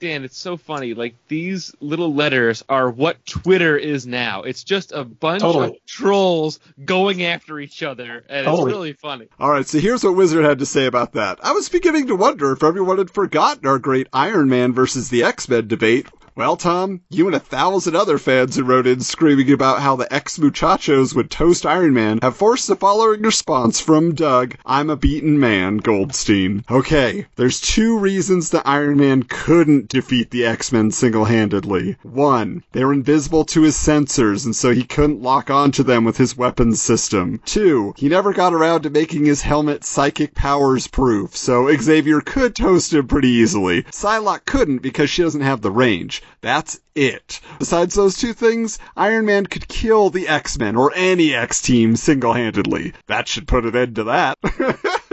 Dan, 0.00 0.24
it's 0.24 0.38
so 0.38 0.56
funny. 0.56 0.94
Like 0.94 1.14
these 1.28 1.74
little 1.80 2.14
letters 2.14 2.64
are 2.68 2.90
what 2.90 3.24
Twitter 3.26 3.76
is 3.76 4.06
now. 4.06 4.42
It's 4.42 4.64
just 4.64 4.92
a 4.92 5.04
bunch 5.04 5.42
Totally. 5.42 5.68
of 5.68 5.86
trolls 5.86 6.58
going 6.84 7.22
after 7.22 7.58
each 7.58 7.82
other, 7.82 8.24
and 8.28 8.46
Totally. 8.46 8.70
it's 8.70 8.74
really 8.76 8.92
funny. 8.94 9.28
All 9.38 9.50
right, 9.50 9.66
so 9.66 9.78
here's 9.78 10.02
what 10.04 10.16
Wizard 10.16 10.44
had 10.44 10.60
to 10.60 10.66
say 10.66 10.86
about 10.86 11.12
that. 11.12 11.38
I 11.42 11.52
was 11.52 11.68
beginning 11.68 12.06
to 12.08 12.16
wonder 12.16 12.52
if 12.52 12.62
everyone 12.62 12.98
had 12.98 13.10
forgotten 13.10 13.66
our 13.66 13.78
great 13.78 14.08
Iron 14.12 14.48
Man 14.48 14.72
versus 14.72 15.08
the 15.10 15.22
X-Men 15.24 15.68
debate. 15.68 16.06
Well, 16.40 16.56
Tom, 16.56 17.02
you 17.10 17.26
and 17.26 17.36
a 17.36 17.38
thousand 17.38 17.96
other 17.96 18.16
fans 18.16 18.56
who 18.56 18.64
wrote 18.64 18.86
in 18.86 19.00
screaming 19.00 19.52
about 19.52 19.80
how 19.80 19.96
the 19.96 20.10
ex-muchachos 20.10 21.14
would 21.14 21.30
toast 21.30 21.66
Iron 21.66 21.92
Man 21.92 22.18
have 22.22 22.34
forced 22.34 22.66
the 22.66 22.76
following 22.76 23.20
response 23.20 23.78
from 23.78 24.14
Doug, 24.14 24.54
I'm 24.64 24.88
a 24.88 24.96
beaten 24.96 25.38
man, 25.38 25.76
Goldstein. 25.76 26.64
Okay, 26.70 27.26
there's 27.36 27.60
two 27.60 27.98
reasons 27.98 28.48
that 28.50 28.66
Iron 28.66 28.96
Man 28.96 29.24
couldn't 29.24 29.90
defeat 29.90 30.30
the 30.30 30.46
X-Men 30.46 30.92
single-handedly. 30.92 31.98
One, 32.04 32.64
they 32.72 32.86
were 32.86 32.94
invisible 32.94 33.44
to 33.44 33.60
his 33.60 33.76
sensors, 33.76 34.46
and 34.46 34.56
so 34.56 34.72
he 34.72 34.84
couldn't 34.84 35.20
lock 35.20 35.50
onto 35.50 35.82
them 35.82 36.04
with 36.04 36.16
his 36.16 36.38
weapons 36.38 36.80
system. 36.80 37.42
Two, 37.44 37.92
he 37.98 38.08
never 38.08 38.32
got 38.32 38.54
around 38.54 38.84
to 38.84 38.88
making 38.88 39.26
his 39.26 39.42
helmet 39.42 39.84
psychic 39.84 40.34
powers 40.34 40.86
proof, 40.86 41.36
so 41.36 41.70
Xavier 41.76 42.22
could 42.22 42.56
toast 42.56 42.94
him 42.94 43.06
pretty 43.08 43.28
easily. 43.28 43.82
Psylocke 43.82 44.46
couldn't 44.46 44.78
because 44.78 45.10
she 45.10 45.22
doesn't 45.22 45.42
have 45.42 45.60
the 45.60 45.70
range. 45.70 46.22
That's 46.40 46.80
it. 46.94 47.40
Besides 47.58 47.94
those 47.94 48.16
two 48.16 48.32
things, 48.32 48.78
Iron 48.96 49.26
Man 49.26 49.46
could 49.46 49.68
kill 49.68 50.10
the 50.10 50.28
X-Men 50.28 50.76
or 50.76 50.92
any 50.94 51.34
X-team 51.34 51.96
single-handedly. 51.96 52.92
That 53.06 53.28
should 53.28 53.48
put 53.48 53.64
an 53.64 53.76
end 53.76 53.96
to 53.96 54.04
that. 54.04 54.38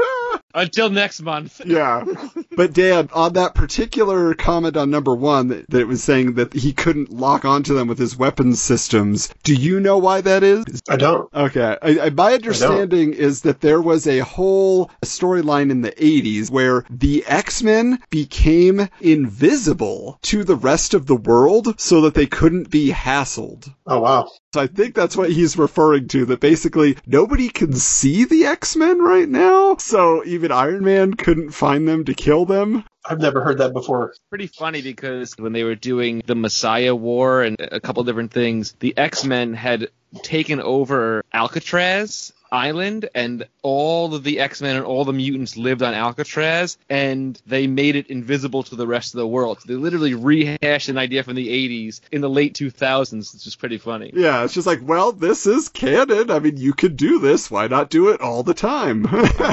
Until 0.58 0.90
next 0.90 1.22
month. 1.22 1.62
Yeah. 1.68 2.06
But 2.56 2.74
Dan, 2.74 3.10
on 3.14 3.34
that 3.34 3.54
particular 3.54 4.34
comment 4.34 4.78
on 4.78 4.90
number 4.90 5.14
one, 5.14 5.50
that, 5.50 5.70
that 5.70 5.82
it 5.82 5.88
was 5.88 6.04
saying 6.04 6.34
that 6.36 6.54
he 6.54 6.74
couldn't 6.74 7.12
lock 7.12 7.46
onto 7.46 7.76
them 7.76 7.88
with 7.88 8.00
his 8.00 8.18
weapons 8.18 8.62
systems, 8.62 9.30
do 9.44 9.54
you 9.54 9.80
know 9.80 9.98
why 10.00 10.22
that 10.22 10.44
is? 10.44 10.66
I 10.90 10.96
don't. 10.96 11.32
Okay. 11.34 11.78
I, 11.82 12.00
I, 12.00 12.10
my 12.10 12.34
understanding 12.34 13.14
is 13.14 13.42
that 13.42 13.62
there 13.62 13.82
was 13.82 14.08
a 14.08 14.20
whole 14.20 14.90
storyline 15.06 15.70
in 15.70 15.82
the 15.82 15.92
80s 15.92 16.50
where 16.50 16.84
the 16.90 17.24
X-Men 17.28 18.00
became 18.10 18.90
invisible 19.02 20.18
to 20.24 20.44
the 20.44 20.56
rest 20.56 20.94
of 20.94 21.06
the 21.06 21.16
world 21.16 21.80
so 21.80 22.02
that 22.02 22.16
they 22.16 22.26
couldn't 22.26 22.72
be 22.72 22.90
hassled. 22.92 23.72
Oh 23.86 24.00
wow. 24.00 24.32
So 24.58 24.64
I 24.64 24.66
think 24.66 24.96
that's 24.96 25.16
what 25.16 25.32
he's 25.32 25.56
referring 25.56 26.08
to, 26.08 26.26
that 26.26 26.40
basically 26.40 26.98
nobody 27.06 27.48
can 27.48 27.74
see 27.74 28.26
the 28.26 28.46
X-Men 28.46 28.98
right 28.98 29.30
now, 29.30 29.78
so 29.78 30.26
even 30.26 30.52
Iron 30.52 30.84
Man 30.84 31.14
couldn't 31.14 31.52
find 31.52 31.88
them 31.88 32.06
to 32.06 32.16
kill 32.16 32.46
them. 32.46 32.84
I've 33.08 33.20
never 33.20 33.44
heard 33.44 33.60
that 33.60 33.72
before. 33.72 34.16
Pretty 34.32 34.48
funny 34.48 34.82
because 34.82 35.36
when 35.38 35.54
they 35.54 35.64
were 35.64 35.76
doing 35.76 36.24
the 36.26 36.34
Messiah 36.34 36.96
War 36.96 37.44
and 37.44 37.58
a 37.60 37.80
couple 37.80 38.04
different 38.04 38.32
things, 38.32 38.74
the 38.80 38.98
X 38.98 39.24
Men 39.24 39.54
had 39.54 39.90
taken 40.24 40.60
over 40.60 41.24
Alcatraz 41.32 42.34
Island, 42.52 43.10
and 43.14 43.48
all 43.62 44.14
of 44.14 44.24
the 44.24 44.40
X 44.40 44.62
Men 44.62 44.78
and 44.78 44.86
all 44.86 45.04
the 45.04 45.14
mutants 45.14 45.58
lived 45.58 45.82
on 45.82 45.94
Alcatraz, 45.94 46.78
and 46.90 47.40
they 47.46 47.68
made 47.68 47.96
it 47.96 48.08
invisible 48.08 48.64
to 48.64 48.76
the 48.76 48.88
rest 48.88 49.14
of 49.14 49.18
the 49.18 49.28
world. 49.28 49.60
So 49.62 49.68
they 49.68 49.76
literally 49.76 50.14
rehashed 50.14 50.90
an 50.90 50.98
idea 50.98 51.24
from 51.24 51.36
the 51.36 51.48
80s 51.48 52.00
in 52.12 52.22
the 52.22 52.30
late 52.30 52.54
2000s, 52.54 53.34
which 53.34 53.46
is 53.46 53.56
pretty 53.56 53.78
funny. 53.78 54.12
Yeah, 54.14 54.44
it's 54.44 54.54
just 54.54 54.68
like, 54.68 54.80
well, 54.82 55.12
this 55.12 55.46
is 55.46 55.70
canon. 55.70 56.32
I 56.32 56.40
mean, 56.40 56.58
you 56.58 56.74
could 56.74 56.96
do 56.96 57.20
this. 57.20 57.52
Why 57.52 57.68
not 57.68 57.90
do 57.90 58.10
it 58.10 58.22
all 58.22 58.44
the 58.44 58.54
time? 58.54 59.06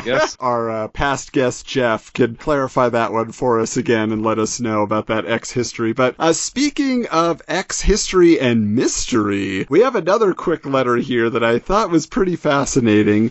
guess. 0.05 0.37
Our 0.41 0.71
uh, 0.71 0.89
past 0.89 1.33
guest, 1.33 1.67
Jeff, 1.67 2.13
can 2.13 2.37
clarify 2.37 2.89
that 2.91 3.13
one 3.13 3.33
for 3.33 3.61
us 3.61 3.77
again 3.77 4.13
and 4.13 4.23
let 4.23 4.39
us 4.39 4.61
know 4.61 4.83
about 4.83 5.07
that 5.07 5.27
X 5.27 5.51
history. 5.51 5.93
But 5.93 6.15
uh, 6.19 6.33
speaking 6.33 7.07
of 7.07 7.43
X 7.49 7.81
history 7.81 8.39
and 8.39 8.75
mystery, 8.77 9.67
we 9.69 9.81
have 9.81 9.97
another 9.97 10.35
quick 10.35 10.65
letter 10.65 10.97
here 10.97 11.31
that 11.31 11.43
I 11.43 11.59
thought 11.59 11.91
was 11.91 12.07
pretty 12.07 12.37
fascinating. 12.37 12.84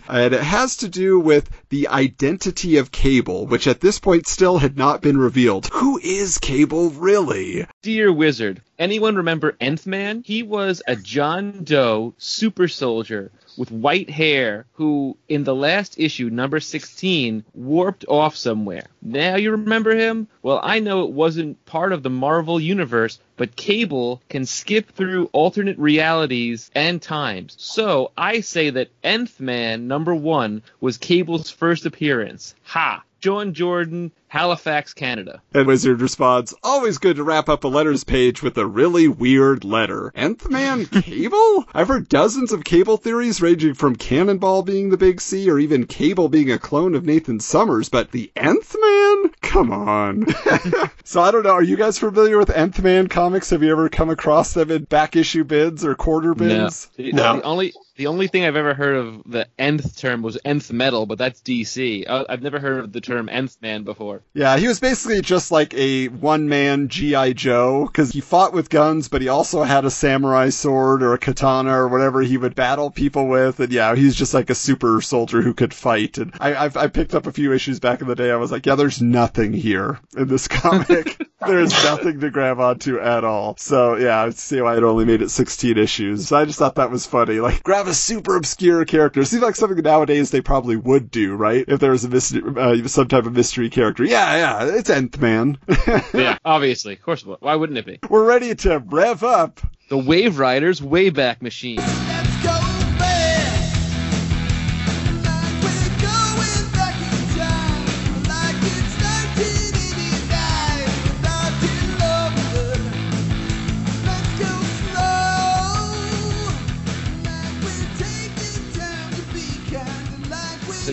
And 0.08 0.34
it 0.34 0.42
has 0.42 0.76
to 0.78 0.88
do 0.88 1.18
with 1.18 1.48
the 1.68 1.88
identity 1.88 2.76
of 2.76 2.90
Cable, 2.90 3.46
which 3.46 3.66
at 3.66 3.80
this 3.80 3.98
point 3.98 4.26
still 4.26 4.58
had 4.58 4.76
not 4.76 5.00
been 5.00 5.16
revealed. 5.18 5.68
Who 5.72 5.98
is 6.02 6.38
Cable 6.38 6.90
really? 6.90 7.66
Dear 7.82 8.12
Wizard, 8.12 8.62
anyone 8.78 9.16
remember 9.16 9.56
Nth 9.60 9.86
Man? 9.86 10.22
He 10.24 10.42
was 10.42 10.82
a 10.86 10.96
John 10.96 11.64
Doe 11.64 12.14
super 12.18 12.68
soldier 12.68 13.30
with 13.56 13.70
white 13.70 14.10
hair 14.10 14.66
who, 14.72 15.16
in 15.28 15.44
the 15.44 15.54
last 15.54 15.98
issue, 15.98 16.30
number 16.30 16.60
16, 16.60 17.44
warped 17.54 18.04
off 18.08 18.36
somewhere. 18.36 18.86
Now 19.02 19.36
you 19.36 19.52
remember 19.52 19.94
him? 19.94 20.28
Well, 20.42 20.60
I 20.62 20.80
know 20.80 21.04
it 21.04 21.10
wasn't 21.10 21.64
part 21.64 21.92
of 21.92 22.02
the 22.02 22.10
Marvel 22.10 22.58
Universe, 22.60 23.18
but 23.36 23.56
Cable 23.56 24.22
can 24.28 24.46
skip 24.46 24.90
through 24.92 25.30
alternate 25.32 25.78
realities 25.78 26.70
and 26.74 27.00
times. 27.00 27.54
So 27.58 28.12
I 28.16 28.40
say 28.40 28.70
that 28.70 28.90
Nth 29.02 29.40
Man, 29.40 29.88
number 29.88 30.14
one, 30.14 30.62
was 30.80 30.98
Cable's 30.98 31.50
first 31.50 31.86
appearance. 31.86 32.54
Ha! 32.64 33.02
John 33.20 33.54
Jordan, 33.54 34.12
Halifax, 34.28 34.94
Canada. 34.94 35.40
And 35.52 35.66
Wizard 35.66 36.00
responds, 36.00 36.54
always 36.62 36.98
good 36.98 37.16
to 37.16 37.22
wrap 37.22 37.48
up 37.48 37.62
a 37.64 37.68
letters 37.68 38.02
page 38.02 38.42
with 38.42 38.58
a 38.58 38.66
really 38.66 39.06
weird 39.06 39.64
letter. 39.64 40.10
Nth 40.14 40.50
Man 40.50 40.86
Cable? 41.02 41.64
I've 41.72 41.86
heard 41.88 42.08
dozens 42.08 42.50
of 42.52 42.64
Cable 42.64 42.96
theories 42.96 43.40
ranging 43.40 43.74
from 43.74 43.94
Cannonball 43.94 44.62
being 44.62 44.90
the 44.90 44.96
big 44.96 45.20
C 45.20 45.48
or 45.48 45.58
even 45.60 45.86
Cable 45.86 46.28
being 46.28 46.50
a 46.50 46.58
clone 46.58 46.96
of 46.96 47.04
Nathan 47.04 47.38
Summers, 47.38 47.88
but 47.88 48.10
the 48.10 48.32
Nth 48.34 48.74
Man? 48.80 49.30
Come 49.42 49.70
on. 49.72 50.26
so 51.04 51.20
I 51.20 51.30
don't 51.30 51.44
know, 51.44 51.50
are 51.52 51.62
you 51.62 51.76
guys 51.76 51.98
familiar 51.98 52.36
with 52.38 52.50
Nth 52.50 52.82
Man 52.82 53.06
comics? 53.06 53.50
Have 53.50 53.62
you 53.62 53.70
ever 53.70 53.88
come 53.88 54.10
across 54.10 54.52
them 54.52 54.70
in 54.72 54.84
back 54.84 55.14
issue 55.14 55.44
bids 55.44 55.84
or 55.84 55.94
quarter 55.94 56.34
bins? 56.34 56.88
The, 56.96 57.12
No. 57.12 57.36
the 57.36 57.42
only 57.42 57.72
the 57.96 58.08
only 58.08 58.26
thing 58.26 58.44
I've 58.44 58.56
ever 58.56 58.74
heard 58.74 58.96
of 58.96 59.22
the 59.24 59.46
nth 59.56 59.96
term 59.96 60.22
was 60.22 60.36
nth 60.44 60.72
metal, 60.72 61.06
but 61.06 61.16
that's 61.16 61.40
DC. 61.40 62.04
Uh, 62.08 62.24
I've 62.28 62.42
never 62.42 62.58
heard 62.58 62.80
of 62.86 62.92
the 62.92 63.00
term 63.00 63.28
nth 63.28 63.56
man 63.62 63.84
before. 63.84 64.22
Yeah, 64.32 64.56
he 64.56 64.66
was 64.66 64.80
basically 64.80 65.20
just 65.20 65.52
like 65.52 65.72
a 65.74 66.08
one 66.08 66.48
man 66.48 66.88
G.I. 66.88 67.34
Joe, 67.34 67.86
because 67.86 68.10
he 68.10 68.20
fought 68.20 68.52
with 68.52 68.68
guns, 68.68 69.08
but 69.08 69.22
he 69.22 69.28
also 69.28 69.62
had 69.62 69.84
a 69.84 69.90
samurai 69.90 70.48
sword 70.48 71.04
or 71.04 71.14
a 71.14 71.18
katana 71.18 71.70
or 71.70 71.88
whatever 71.88 72.20
he 72.20 72.36
would 72.36 72.56
battle 72.56 72.90
people 72.90 73.28
with. 73.28 73.60
And 73.60 73.72
yeah, 73.72 73.94
he's 73.94 74.16
just 74.16 74.34
like 74.34 74.50
a 74.50 74.54
super 74.56 75.00
soldier 75.00 75.40
who 75.40 75.54
could 75.54 75.72
fight. 75.72 76.18
And 76.18 76.34
I, 76.40 76.54
I've, 76.56 76.76
I 76.76 76.88
picked 76.88 77.14
up 77.14 77.26
a 77.26 77.32
few 77.32 77.52
issues 77.52 77.78
back 77.78 78.00
in 78.00 78.08
the 78.08 78.16
day. 78.16 78.32
I 78.32 78.36
was 78.36 78.50
like, 78.50 78.66
yeah, 78.66 78.74
there's 78.74 79.00
nothing 79.00 79.52
here 79.52 80.00
in 80.16 80.26
this 80.26 80.48
comic. 80.48 81.16
there's 81.46 81.72
nothing 81.84 82.18
to 82.20 82.30
grab 82.30 82.58
onto 82.58 82.98
at 82.98 83.22
all. 83.22 83.56
So 83.58 83.96
yeah, 83.96 84.20
I 84.20 84.30
see 84.30 84.60
why 84.60 84.76
it 84.76 84.82
only 84.82 85.04
made 85.04 85.22
it 85.22 85.30
16 85.30 85.78
issues. 85.78 86.32
I 86.32 86.44
just 86.44 86.58
thought 86.58 86.74
that 86.76 86.90
was 86.90 87.06
funny. 87.06 87.38
Like, 87.40 87.62
grab 87.62 87.86
a 87.86 87.94
super 87.94 88.36
obscure 88.36 88.84
character. 88.84 89.20
It 89.20 89.26
Seems 89.26 89.42
like 89.42 89.56
something 89.56 89.82
nowadays 89.82 90.30
they 90.30 90.40
probably 90.40 90.76
would 90.76 91.10
do, 91.10 91.34
right? 91.34 91.64
If 91.68 91.80
there 91.80 91.90
was 91.90 92.04
a 92.04 92.08
mystery, 92.08 92.42
uh, 92.56 92.88
some 92.88 93.08
type 93.08 93.26
of 93.26 93.34
mystery 93.34 93.70
character. 93.70 94.03
Yeah, 94.04 94.36
yeah, 94.36 94.76
it's 94.76 94.90
Nth 94.90 95.20
Man. 95.20 95.58
yeah, 96.14 96.38
obviously, 96.44 96.94
of 96.94 97.02
course. 97.02 97.22
it 97.22 97.28
would. 97.28 97.40
Why 97.40 97.54
wouldn't 97.54 97.78
it 97.78 97.86
be? 97.86 97.98
We're 98.08 98.24
ready 98.26 98.54
to 98.54 98.78
rev 98.78 99.24
up. 99.24 99.60
The 99.88 99.98
Wave 99.98 100.38
Riders 100.38 100.80
Wayback 100.80 101.42
Machine. 101.42 101.80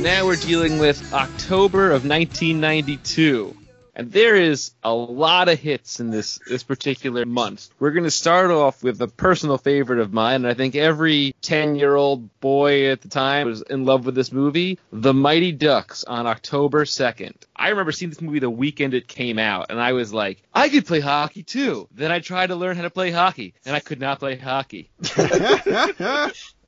Now 0.02 0.26
we're 0.26 0.36
dealing 0.36 0.80
with 0.80 1.14
October 1.14 1.92
of 1.92 2.08
1992. 2.08 3.56
And 3.94 4.12
there 4.12 4.36
is 4.36 4.72
a 4.84 4.94
lot 4.94 5.48
of 5.48 5.60
hits 5.60 6.00
in 6.00 6.10
this 6.10 6.40
this 6.48 6.64
particular 6.64 7.26
month. 7.26 7.70
We're 7.78 7.92
going 7.92 8.06
to 8.06 8.12
start 8.12 8.50
off 8.50 8.82
with 8.82 9.00
a 9.02 9.08
personal 9.08 9.58
favorite 9.58 10.00
of 10.00 10.14
mine, 10.14 10.36
and 10.36 10.48
I 10.48 10.54
think 10.54 10.76
every 10.76 11.36
10-year-old 11.44 12.40
boy 12.40 12.90
at 12.90 13.02
the 13.02 13.10
time 13.10 13.48
was 13.48 13.62
in 13.62 13.86
love 13.86 14.06
with 14.06 14.16
this 14.16 14.32
movie, 14.32 14.80
The 14.92 15.14
Mighty 15.14 15.52
Ducks 15.52 16.04
on 16.06 16.26
October 16.26 16.86
2nd. 16.86 17.36
I 17.62 17.70
remember 17.70 17.92
seeing 17.92 18.10
this 18.10 18.22
movie 18.22 18.40
the 18.40 18.50
weekend 18.50 18.94
it 18.96 19.08
came 19.08 19.38
out, 19.38 19.68
and 19.70 19.80
I 19.80 19.94
was 19.94 20.12
like, 20.12 20.42
I 20.54 20.68
could 20.70 20.86
play 20.88 21.00
hockey 21.00 21.44
too. 21.44 21.88
Then 21.92 22.12
I 22.12 22.20
tried 22.20 22.48
to 22.48 22.56
learn 22.56 22.76
how 22.76 22.82
to 22.82 22.90
play 22.90 23.12
hockey, 23.12 23.54
and 23.66 23.76
I 23.76 23.80
could 23.80 24.00
not 24.00 24.18
play 24.20 24.36
hockey. 24.36 24.90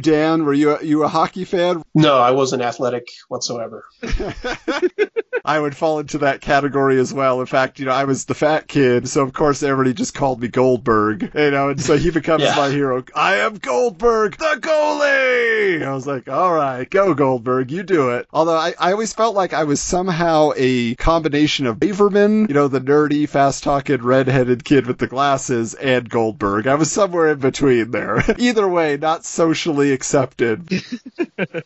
Dan, 0.02 0.44
were 0.44 0.54
you 0.54 0.72
a, 0.76 0.84
you 0.84 1.04
a 1.04 1.08
hockey 1.08 1.46
fan? 1.46 1.82
No, 1.96 2.18
I 2.18 2.32
wasn't 2.32 2.62
athletic 2.62 3.08
whatsoever. 3.30 3.86
I 5.46 5.60
would 5.60 5.76
fall 5.76 6.00
into 6.00 6.20
that 6.20 6.42
category 6.42 7.00
as 7.00 7.14
well. 7.14 7.40
In 7.40 7.46
fact, 7.46 7.80
you 7.80 7.86
know, 7.86 7.92
I 7.92 8.04
was 8.04 8.26
the 8.26 8.34
fat 8.34 8.68
kid, 8.68 9.08
so 9.08 9.22
of 9.24 9.34
course 9.34 9.62
everybody 9.64 9.94
just 9.94 10.14
called 10.14 10.42
me 10.42 10.48
Goldberg. 10.50 11.32
You 11.34 11.52
know, 11.52 11.70
and 11.70 11.82
so 11.82 11.98
he 11.98 12.12
becomes 12.12 12.44
Yeah. 12.44 12.56
my 12.56 12.70
hero. 12.70 13.04
I 13.16 13.36
am 13.38 13.56
Goldberg, 13.56 14.38
the 14.38 14.58
goalie. 14.60 15.84
I 15.86 15.94
was 15.94 16.06
like, 16.08 16.28
all 16.28 16.54
right, 16.54 16.90
go 16.90 17.14
Goldberg, 17.14 17.72
you 17.72 17.84
do 17.84 18.10
it. 18.12 18.28
Although 18.34 18.58
I, 18.58 18.74
I 18.80 18.92
always 18.92 19.14
felt 19.14 19.36
like 19.36 19.54
I 19.54 19.64
was 19.64 19.80
somehow 19.80 20.52
a 20.58 20.83
the 20.84 20.96
combination 20.96 21.66
of 21.66 21.78
Braverman, 21.78 22.50
you 22.50 22.54
know, 22.54 22.68
the 22.68 22.82
nerdy, 22.82 23.28
fast-talking, 23.28 24.02
red-headed 24.04 24.66
kid 24.66 24.86
with 24.86 24.98
the 24.98 25.08
glasses, 25.08 25.74
and 25.76 26.10
Goldberg. 26.10 26.68
I 26.68 26.76
was 26.76 26.92
somewhere 26.92 27.32
in 27.32 27.40
between 27.40 27.92
there. 27.92 28.22
Either 28.38 28.68
way, 28.68 28.98
not 28.98 29.24
socially 29.24 29.94
accepted. 29.94 30.70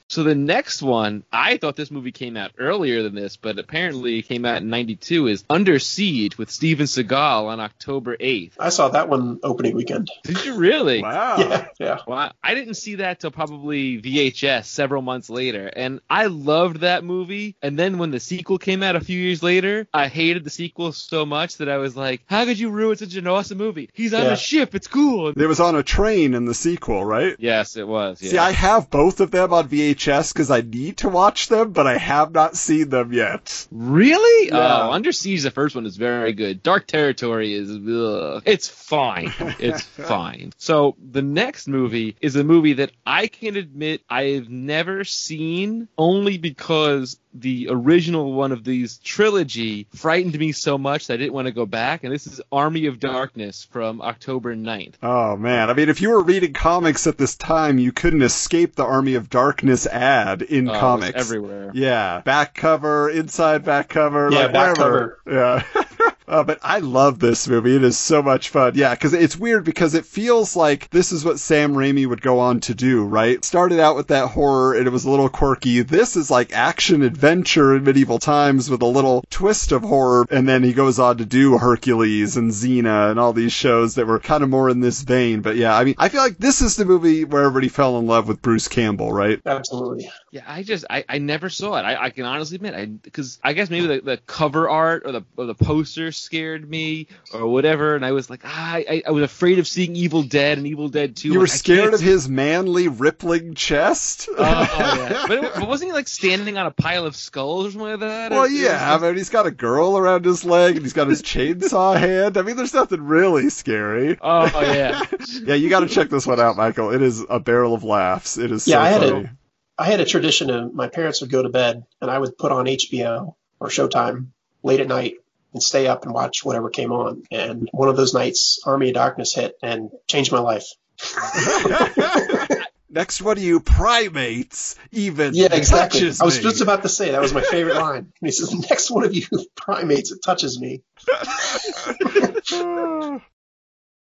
So 0.07 0.23
the 0.23 0.35
next 0.35 0.81
one, 0.81 1.23
I 1.31 1.57
thought 1.57 1.75
this 1.75 1.91
movie 1.91 2.13
came 2.13 2.37
out 2.37 2.51
earlier 2.57 3.03
than 3.03 3.13
this, 3.13 3.35
but 3.35 3.59
apparently 3.59 4.19
it 4.19 4.23
came 4.23 4.45
out 4.45 4.61
in 4.61 4.69
92, 4.69 5.27
is 5.27 5.43
Under 5.49 5.77
Siege 5.79 6.37
with 6.37 6.49
Steven 6.49 6.85
Seagal 6.85 7.45
on 7.45 7.59
October 7.59 8.15
8th. 8.15 8.53
I 8.57 8.69
saw 8.69 8.89
that 8.89 9.09
one 9.09 9.39
opening 9.43 9.75
weekend. 9.75 10.09
Did 10.23 10.45
you 10.45 10.55
really? 10.55 11.01
Wow. 11.07 11.37
Yeah, 11.37 11.67
yeah. 11.79 11.97
Well, 12.07 12.31
I 12.43 12.53
didn't 12.53 12.75
see 12.75 12.95
that 12.95 13.19
till 13.19 13.31
probably 13.31 14.01
VHS 14.01 14.65
several 14.65 15.01
months 15.01 15.29
later, 15.29 15.67
and 15.67 15.99
I 16.09 16.27
loved 16.27 16.81
that 16.81 17.03
movie. 17.03 17.55
And 17.61 17.77
then 17.77 17.97
when 17.97 18.11
the 18.11 18.19
sequel 18.19 18.57
came 18.57 18.83
out 18.83 18.95
a 18.95 19.01
few 19.07 19.19
years 19.19 19.41
later, 19.41 19.87
I 19.93 20.07
hated 20.07 20.43
the 20.43 20.49
sequel 20.49 20.91
so 20.91 21.25
much 21.25 21.57
that 21.57 21.69
I 21.69 21.77
was 21.77 21.95
like, 21.95 22.21
"How 22.27 22.45
could 22.45 22.59
you 22.59 22.69
ruin 22.69 22.97
such 22.97 23.15
an 23.15 23.25
awesome 23.27 23.57
movie? 23.57 23.89
He's 23.93 24.13
on 24.13 24.23
Yeah. 24.23 24.33
a 24.33 24.37
ship, 24.37 24.75
it's 24.75 24.87
cool." 24.87 25.29
It 25.29 25.47
was 25.47 25.59
on 25.59 25.75
a 25.75 25.83
train 25.83 26.33
in 26.33 26.45
the 26.45 26.53
sequel, 26.53 27.03
right? 27.03 27.35
Yes, 27.39 27.75
it 27.77 27.87
was. 27.87 28.21
Yeah. 28.21 28.29
See, 28.31 28.37
I 28.37 28.51
have 28.51 28.89
both 28.89 29.19
of 29.19 29.31
them 29.31 29.53
on 29.53 29.67
VHS 29.67 30.33
because 30.33 30.51
I 30.51 30.61
need 30.61 30.97
to 30.97 31.09
watch 31.09 31.47
them, 31.47 31.71
but 31.71 31.87
I 31.87 31.97
have 31.97 32.31
not 32.33 32.55
seen 32.55 32.89
them 32.89 33.13
yet. 33.13 33.67
Really? 33.71 34.47
Yeah. 34.49 34.87
Oh, 34.87 34.91
Under 34.91 35.11
Siege, 35.11 35.43
the 35.43 35.51
first 35.51 35.75
one 35.75 35.85
is 35.85 35.97
very 35.97 36.33
good. 36.33 36.61
Dark 36.61 36.85
Territory 36.87 37.53
is, 37.53 37.71
ugh. 37.71 38.43
it's 38.45 38.67
fine. 38.67 39.33
It's 39.59 39.81
fine. 40.13 40.51
So 40.57 40.95
the 41.11 41.21
next 41.21 41.67
movie 41.67 42.15
is 42.21 42.35
a 42.35 42.43
movie 42.43 42.73
that 42.73 42.91
I 43.05 43.27
can 43.27 43.55
admit 43.55 44.01
I've 44.09 44.49
never 44.49 45.03
seen, 45.03 45.87
only 45.97 46.37
because 46.37 47.17
the 47.39 47.67
original 47.69 48.33
one 48.33 48.51
of 48.51 48.63
these 48.63 48.97
trilogy 48.99 49.87
frightened 49.93 50.37
me 50.37 50.51
so 50.51 50.77
much 50.77 51.07
that 51.07 51.13
I 51.15 51.17
didn't 51.17 51.33
want 51.33 51.45
to 51.47 51.51
go 51.51 51.65
back. 51.65 52.03
And 52.03 52.13
this 52.13 52.27
is 52.27 52.41
Army 52.51 52.87
of 52.87 52.99
Darkness 52.99 53.67
from 53.71 54.01
October 54.01 54.55
9th. 54.55 54.95
Oh 55.03 55.35
man, 55.37 55.69
I 55.69 55.73
mean, 55.73 55.89
if 55.89 56.01
you 56.01 56.09
were 56.09 56.23
reading 56.23 56.53
comics 56.53 57.07
at 57.07 57.17
this 57.17 57.35
time, 57.35 57.77
you 57.79 57.91
couldn't 57.91 58.21
escape 58.23 58.75
the 58.75 58.85
Army 58.85 59.15
of 59.15 59.29
Darkness 59.29 59.85
ad 59.87 60.41
in 60.41 60.67
Oh, 60.67 60.71
it 60.71 60.73
was 60.73 60.79
comics. 60.81 61.19
everywhere. 61.19 61.71
Yeah, 61.73 62.21
back 62.21 62.55
cover, 62.55 63.09
inside 63.09 63.63
back 63.65 63.89
cover, 63.89 64.29
Yeah, 64.31 64.39
like 64.45 64.53
back 64.53 64.77
wherever. 64.77 65.19
Yeah. 65.27 65.63
Uh, 66.27 66.43
but 66.43 66.59
I 66.61 66.79
love 66.79 67.19
this 67.19 67.47
movie. 67.47 67.75
It 67.75 67.83
is 67.83 67.97
so 67.97 68.21
much 68.21 68.49
fun. 68.49 68.73
Yeah, 68.75 68.93
because 68.93 69.13
it's 69.13 69.37
weird 69.37 69.63
because 69.63 69.93
it 69.93 70.05
feels 70.05 70.55
like 70.55 70.89
this 70.89 71.11
is 71.11 71.23
what 71.23 71.39
Sam 71.39 71.73
Raimi 71.73 72.05
would 72.05 72.21
go 72.21 72.39
on 72.39 72.59
to 72.61 72.75
do, 72.75 73.05
right? 73.05 73.43
Started 73.45 73.79
out 73.79 73.95
with 73.95 74.07
that 74.07 74.27
horror 74.27 74.73
and 74.73 74.87
it 74.87 74.91
was 74.91 75.05
a 75.05 75.09
little 75.09 75.29
quirky. 75.29 75.81
This 75.81 76.17
is 76.17 76.29
like 76.29 76.51
action 76.53 77.01
adventure 77.01 77.75
in 77.75 77.83
medieval 77.85 78.19
times 78.19 78.69
with 78.69 78.81
a 78.81 78.85
little 78.85 79.23
twist 79.29 79.71
of 79.71 79.83
horror. 79.83 80.25
And 80.29 80.47
then 80.49 80.63
he 80.63 80.73
goes 80.73 80.99
on 80.99 81.17
to 81.17 81.25
do 81.25 81.57
Hercules 81.57 82.35
and 82.35 82.51
Xena 82.51 83.09
and 83.09 83.19
all 83.19 83.31
these 83.31 83.53
shows 83.53 83.95
that 83.95 84.05
were 84.07 84.19
kind 84.19 84.43
of 84.43 84.49
more 84.49 84.69
in 84.69 84.81
this 84.81 85.03
vein. 85.03 85.41
But 85.41 85.55
yeah, 85.55 85.77
I 85.77 85.85
mean, 85.85 85.95
I 85.97 86.09
feel 86.09 86.21
like 86.21 86.37
this 86.37 86.61
is 86.61 86.75
the 86.75 86.85
movie 86.85 87.23
where 87.23 87.43
everybody 87.43 87.69
fell 87.69 87.97
in 87.99 88.05
love 88.05 88.27
with 88.27 88.41
Bruce 88.41 88.67
Campbell, 88.67 89.13
right? 89.13 89.39
Absolutely. 89.45 90.09
Yeah, 90.29 90.43
I 90.45 90.61
just 90.63 90.83
I, 90.89 91.05
I 91.07 91.19
never 91.19 91.49
saw 91.49 91.75
it. 91.77 91.83
I, 91.83 92.03
I 92.03 92.09
can 92.09 92.25
honestly 92.25 92.55
admit 92.55 92.73
I 92.75 92.85
because 92.85 93.39
I 93.41 93.53
guess 93.53 93.69
maybe 93.69 93.87
the, 93.87 94.01
the 94.01 94.17
cover 94.17 94.67
art 94.69 95.03
or 95.05 95.13
the 95.13 95.21
or 95.37 95.45
the 95.45 95.55
poster 95.55 96.11
scared 96.11 96.69
me 96.69 97.07
or 97.33 97.47
whatever, 97.47 97.95
and 97.95 98.05
I 98.05 98.11
was 98.11 98.29
like 98.29 98.41
ah, 98.43 98.73
I 98.75 99.03
I 99.07 99.11
was 99.11 99.23
afraid 99.23 99.57
of 99.59 99.69
seeing 99.69 99.95
Evil 99.95 100.23
Dead 100.23 100.57
and 100.57 100.67
Evil 100.67 100.89
Dead 100.89 101.15
Two. 101.15 101.29
You 101.29 101.35
were 101.39 101.45
Like, 101.45 101.51
scared 101.51 101.79
can't 101.83 101.93
of 101.93 102.01
his 102.01 102.27
manly, 102.27 102.89
rippling 102.89 103.53
chest? 103.53 104.27
Oh, 104.29 104.35
yeah. 104.37 105.25
but, 105.29 105.43
it, 105.45 105.53
but 105.55 105.67
wasn't 105.67 105.91
he 105.91 105.93
like 105.93 106.09
standing 106.09 106.57
on 106.57 106.65
a 106.65 106.71
pile 106.71 107.05
of 107.05 107.15
skulls 107.15 107.67
or 107.67 107.71
something 107.71 107.89
like 107.91 107.99
that? 108.01 108.31
Well, 108.31 108.43
It- 108.43 108.51
it 108.51 108.55
yeah, 108.63 108.93
was- 108.95 109.03
I 109.03 109.07
mean, 109.07 109.15
he's 109.17 109.29
got 109.29 109.45
a 109.47 109.51
girl 109.51 109.97
around 109.97 110.25
his 110.25 110.43
leg 110.43 110.75
and 110.75 110.83
he's 110.83 110.91
got 110.91 111.07
his 111.07 111.21
chainsaw 111.23 111.97
hand. 111.97 112.35
I 112.37 112.41
mean, 112.41 112.57
there's 112.57 112.73
nothing 112.73 113.01
really 113.01 113.49
scary. 113.49 114.17
Oh 114.21 114.43
yeah. 114.61 115.03
Yeah, 115.43 115.55
you 115.55 115.69
got 115.69 115.81
to 115.81 115.87
check 115.87 116.09
this 116.09 116.27
one 116.27 116.39
out, 116.41 116.57
Michael. 116.57 116.91
It 116.91 117.01
is 117.01 117.23
a 117.29 117.39
barrel 117.39 117.73
of 117.73 117.85
laughs. 117.85 118.37
It 118.37 118.51
is 118.51 118.67
Yeah, 118.67 118.75
so 118.75 118.81
I 118.81 118.87
had 118.89 119.01
funny. 119.01 119.23
a 119.25 119.31
I 119.77 119.85
had 119.85 119.99
a 119.99 120.05
tradition 120.05 120.49
of 120.49 120.73
my 120.73 120.87
parents 120.87 121.21
would 121.21 121.29
go 121.29 121.43
to 121.43 121.49
bed 121.49 121.85
and 122.01 122.09
I 122.09 122.17
would 122.17 122.37
put 122.37 122.51
on 122.51 122.65
HBO 122.65 123.35
or 123.59 123.67
Showtime 123.69 124.27
late 124.63 124.79
at 124.79 124.87
night 124.87 125.15
and 125.53 125.61
stay 125.61 125.87
up 125.87 126.05
and 126.05 126.13
watch 126.13 126.43
whatever 126.43 126.69
came 126.69 126.91
on. 126.91 127.23
And 127.31 127.69
one 127.71 127.89
of 127.89 127.97
those 127.97 128.13
nights, 128.13 128.59
Army 128.65 128.89
of 128.89 128.95
Darkness 128.95 129.33
hit 129.35 129.55
and 129.61 129.91
changed 130.07 130.31
my 130.31 130.39
life. 130.39 130.65
Next 132.89 133.21
one 133.21 133.37
of 133.37 133.43
you 133.43 133.59
primates 133.59 134.75
even 134.91 135.33
Yeah, 135.35 135.53
exactly. 135.53 135.99
touches 135.99 136.21
I 136.21 136.25
was 136.25 136.37
me. 136.37 136.43
just 136.43 136.61
about 136.61 136.83
to 136.83 136.89
say 136.89 137.11
that 137.11 137.21
was 137.21 137.33
my 137.33 137.41
favorite 137.41 137.75
line. 137.75 137.97
And 137.97 138.13
he 138.21 138.31
says, 138.31 138.51
"Next 138.69 138.89
one 138.89 139.03
of 139.03 139.13
you 139.13 139.25
primates, 139.55 140.11
it 140.11 140.19
touches 140.23 140.59
me." 140.59 140.81